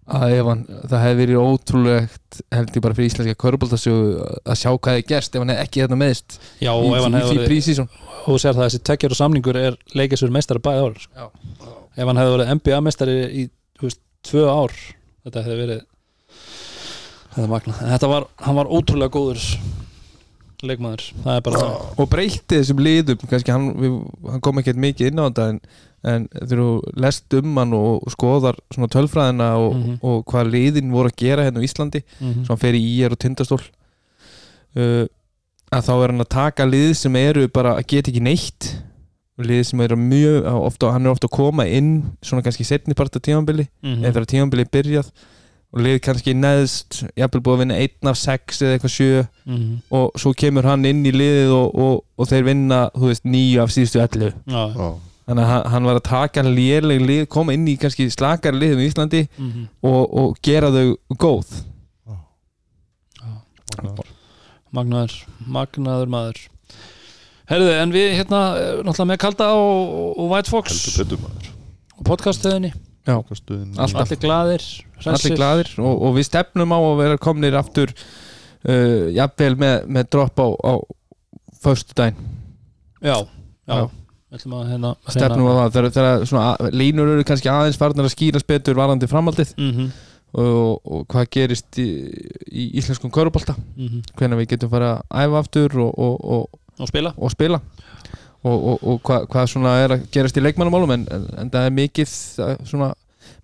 Að 0.04 0.34
ef 0.36 0.48
hann, 0.50 0.62
það 0.90 1.00
hefði 1.00 1.20
verið 1.22 1.38
ótrúlegt 1.40 2.40
held 2.52 2.74
ég 2.76 2.84
bara 2.84 2.96
fyrir 2.96 3.08
íslenska 3.08 3.38
körbóltasögu 3.40 4.26
að 4.44 4.58
sjá 4.60 4.68
hvað 4.74 4.98
hefði 4.98 5.06
gerst 5.08 5.36
ef 5.36 5.40
hann 5.44 5.52
hefði 5.54 5.64
ekki 5.64 5.84
þetta 5.84 5.98
meðist 6.00 6.36
já 6.60 6.70
í, 6.72 6.74
og 6.74 6.96
ef 6.98 7.06
hann 7.06 7.16
í 7.16 7.22
hefði 7.22 7.38
verið 7.40 7.80
og 7.84 8.26
þú 8.26 8.36
sér 8.42 8.58
það 8.58 8.60
að 8.60 8.68
þessi 8.68 8.82
tekjar 8.90 9.14
og 9.14 9.20
samningur 9.20 9.60
er 9.60 9.78
leikisur 9.96 10.34
meistari 10.34 10.62
bæði 10.64 10.84
ár 10.84 11.00
sko. 11.06 11.30
Ef 11.94 12.10
hann 12.10 12.20
hefði 12.20 12.34
verið 12.36 12.52
NBA 12.58 12.82
meistari 12.84 13.16
í 13.24 13.46
veist, 13.80 14.02
tvö 14.28 14.44
ár 14.50 14.76
þetta 15.24 15.46
hefði 15.46 15.58
verið 15.62 15.82
þetta 17.34 17.48
magna 17.54 17.78
þetta 17.80 18.12
var, 18.12 18.28
hann 18.44 18.60
var 18.60 18.70
ótrúlega 18.76 19.14
góður 19.16 19.48
leikmaður, 20.64 21.08
það 21.24 21.38
er 21.38 21.42
bara 21.44 21.60
það 21.60 22.00
og 22.00 22.10
breytti 22.12 22.58
þessum 22.60 22.84
liðum 22.84 23.24
kannski 23.24 23.52
hann, 23.52 23.66
við, 23.80 23.96
hann 24.30 24.44
kom 24.44 24.60
ekkert 24.60 24.80
mikið 24.80 25.10
inn 25.10 25.20
á 25.20 25.24
þetta 25.26 25.48
en, 25.52 25.60
en 26.04 26.28
þegar 26.34 26.60
þú 26.62 26.68
lest 27.04 27.34
um 27.38 27.56
hann 27.56 27.72
og, 27.78 28.02
skoðar 28.12 28.58
svona 28.74 28.88
tölfræðina 28.92 29.48
og, 29.56 29.74
Mhm. 29.74 29.98
og 30.02 30.24
hvað 30.30 30.50
liðin 30.52 30.90
voru 30.92 31.08
að 31.08 31.16
gera 31.16 31.44
hérna 31.46 31.60
á 31.62 31.66
Íslandi 31.66 32.02
mm 32.20 32.44
svo 32.44 32.54
hann 32.54 32.58
fer 32.64 32.74
í 32.74 32.82
IR 32.98 33.12
og 33.12 33.18
tindastól 33.18 33.60
uh, 34.76 35.06
að 35.74 35.86
þá 35.88 35.92
er 35.96 36.12
hann 36.12 36.20
að 36.24 36.28
taka 36.36 36.66
lið 36.68 36.90
sem 36.98 37.16
eru 37.16 37.46
bara 37.48 37.76
að 37.78 37.86
geta 37.90 38.10
ekki 38.12 38.22
neitt 38.22 38.74
lið 39.42 39.62
sem 39.66 39.80
eru 39.82 39.96
mjög 39.98 40.44
ofta, 40.46 40.92
hann 40.94 41.06
er 41.06 41.10
ofta 41.10 41.26
að 41.26 41.34
koma 41.34 41.64
inn 41.66 41.94
svona 42.22 42.42
kannski 42.46 42.64
setni 42.68 42.94
part 42.94 43.16
af 43.16 43.22
tímanbili 43.26 43.66
-hmm. 43.82 44.04
eða 44.04 44.12
þegar 44.12 44.26
tímanbili 44.30 44.64
byrjað 44.70 45.08
og 45.74 45.80
lið 45.82 45.96
kannski 46.06 46.34
neðst 46.38 47.00
jafnvel 47.18 47.40
búið 47.42 47.54
að 47.56 47.58
vinna 47.64 47.74
einn 47.82 48.06
af 48.12 48.16
sex 48.16 48.62
eða 48.62 48.76
eitthvað 48.78 48.94
sjö 48.94 49.24
-hmm. 49.46 49.72
og 49.90 50.12
svo 50.16 50.32
kemur 50.32 50.62
hann 50.64 50.84
inn 50.84 51.02
í 51.06 51.10
liðið 51.10 51.50
og, 51.50 51.74
og, 51.74 52.04
og 52.18 52.28
þeir 52.28 52.44
vinna, 52.44 52.90
þú 52.94 53.06
veist, 53.10 53.24
nýju 53.24 53.58
af 53.62 53.70
síðustu 53.74 53.98
ellu 54.00 54.30
Já, 54.46 54.94
þannig 55.24 55.44
að 55.44 55.50
hann, 55.50 55.68
hann 55.72 55.88
var 55.88 56.00
að 56.00 56.06
taka 56.08 56.44
léleg 56.46 57.04
lið 57.04 57.22
koma 57.32 57.54
inn 57.56 57.68
í 57.70 57.76
kannski 57.80 58.08
slakari 58.12 58.60
liðum 58.60 58.82
í 58.84 58.88
Íslandi 58.90 59.22
mm 59.26 59.50
-hmm. 59.50 59.68
og, 59.90 60.02
og 60.22 60.36
gera 60.44 60.72
þau 60.74 60.96
góð. 61.16 61.54
Magnaður. 63.74 64.10
magnaður, 64.70 65.14
magnaður 65.46 66.10
maður. 66.12 66.42
Herðu, 67.50 67.72
en 67.76 67.92
við 67.92 68.12
hérna 68.16 68.40
eh, 68.56 68.76
náttúrulega 68.86 69.10
með 69.10 69.20
Kalda 69.24 69.48
og, 69.58 70.18
og 70.18 70.30
White 70.30 70.50
Fox 70.52 70.98
og 73.74 73.82
Alltaf. 73.84 74.06
allir 74.06 74.20
glaðir 74.22 74.64
allir 75.04 75.36
gladir 75.36 75.72
og, 75.78 76.04
og 76.08 76.14
við 76.16 76.28
stefnum 76.30 76.72
á 76.72 76.78
að 76.78 77.00
vera 77.02 77.20
komnir 77.20 77.56
aftur 77.58 77.92
uh, 77.92 79.10
jafnvel 79.12 79.58
með, 79.60 79.74
með 79.92 80.08
dropp 80.14 80.40
á, 80.40 80.48
á 80.48 80.72
föstu 81.64 81.96
daginn 81.98 82.16
já, 83.04 83.18
já, 83.68 83.76
Já. 83.76 83.84
Að 84.34 84.70
hérna 84.72 84.90
stefnum 85.08 85.46
á 85.46 85.54
það. 85.58 85.70
Þegar, 85.74 85.88
að- 86.42 86.72
línur 86.74 87.12
eru 87.14 87.24
kannski 87.24 87.48
aðeins 87.52 87.78
farnar 87.78 88.04
að 88.08 88.14
skýrast 88.16 88.46
betur 88.50 88.74
varandi 88.74 89.06
framhaldið 89.10 89.54
mm 89.58 89.90
og, 90.34 90.80
og 90.84 91.04
hvað 91.06 91.28
gerist 91.30 91.76
í, 91.78 91.84
í 92.50 92.64
íslenskum 92.80 93.10
körubólta 93.14 93.54
-hmm. 93.54 94.00
hvernig 94.18 94.38
við 94.40 94.48
getum 94.50 94.70
fara 94.72 94.88
að 95.06 95.22
æfa 95.28 95.38
aftur 95.38 95.76
og, 95.78 95.92
og, 95.98 96.48
og, 96.80 96.88
spila. 96.88 97.12
og 97.16 97.30
spila. 97.30 97.60
Og, 98.44 98.64
og, 98.72 98.78
og 98.82 99.00
hvað, 99.06 99.28
hvað 99.30 99.46
svona 99.46 99.76
er 99.84 99.94
að 99.94 100.02
gerast 100.10 100.36
í 100.36 100.40
leikmannamálum 100.42 100.90
en, 100.90 101.06
en, 101.10 101.28
en 101.38 101.50
það 101.50 101.64
er 101.66 101.70
mikið 101.70 102.08
svona, 102.66 102.90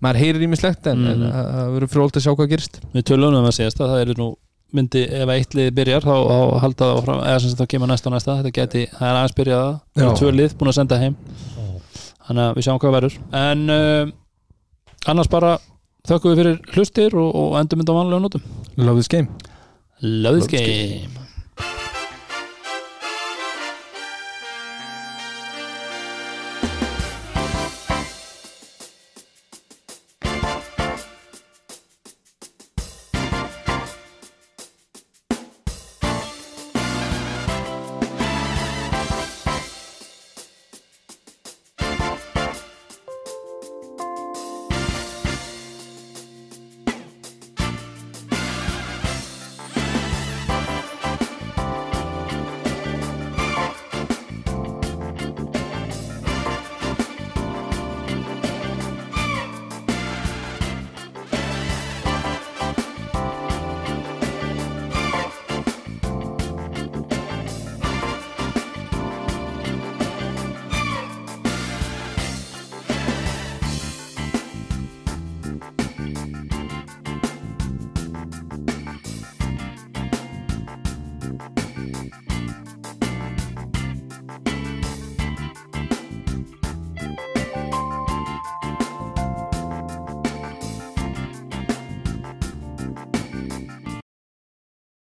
maður 0.03 0.19
heyrir 0.19 0.43
ímislegt 0.49 0.87
en, 0.91 1.07
en 1.07 1.19
Mhm. 1.21 1.31
það 1.31 1.47
það 1.55 1.71
verður 1.77 1.93
frólt 1.95 2.17
að 2.17 2.23
sjá 2.27 2.35
hvað 2.35 2.49
gerist. 2.51 2.81
Við 2.93 3.05
tölunum 3.07 3.39
um 3.39 3.47
að 3.49 3.55
segja 3.57 3.71
það 3.71 4.01
er 4.01 4.15
nú 4.19 4.35
myndi, 4.77 5.03
ef 5.21 5.33
eitt 5.35 5.57
lið 5.59 5.71
byrjar 5.77 6.07
þá, 6.07 6.15
þá 6.15 6.39
halda 6.65 6.89
það 6.89 6.99
áfram, 6.99 7.23
eða 7.27 7.43
sem 7.43 7.53
sagt 7.53 7.63
þá 7.63 7.73
kemur 7.75 7.91
næsta 7.91 8.11
og 8.11 8.17
næsta. 8.17 8.37
Þetta 8.41 8.55
geti, 8.59 8.85
það 8.95 9.07
er 9.09 9.19
aðeins 9.21 9.37
byrjað 9.39 9.65
það 9.67 10.05
eru 10.05 10.17
tvö 10.21 10.33
lið 10.37 10.57
búin 10.61 10.73
að 10.73 10.79
senda 10.79 11.01
heim. 11.03 11.17
Þannig 12.29 12.45
að 12.45 12.59
við 12.59 12.67
sjáum 12.67 12.83
hvað 12.83 12.97
verður. 12.99 13.21
En 13.41 13.65
uh, 13.77 14.13
annars 15.11 15.33
bara 15.33 15.55
þökkum 16.09 16.35
við 16.35 16.43
fyrir 16.45 16.61
hlustir 16.77 17.17
og, 17.19 17.33
og 17.45 17.57
endum 17.63 17.83
mynda 17.83 17.97
á 17.97 17.99
vanlega 18.01 18.27
nótum. 18.27 18.47
Love 18.77 19.03
this 19.03 19.11
game. 19.11 19.29
Love 20.01 20.41
this 20.41 20.51
game 20.51 21.20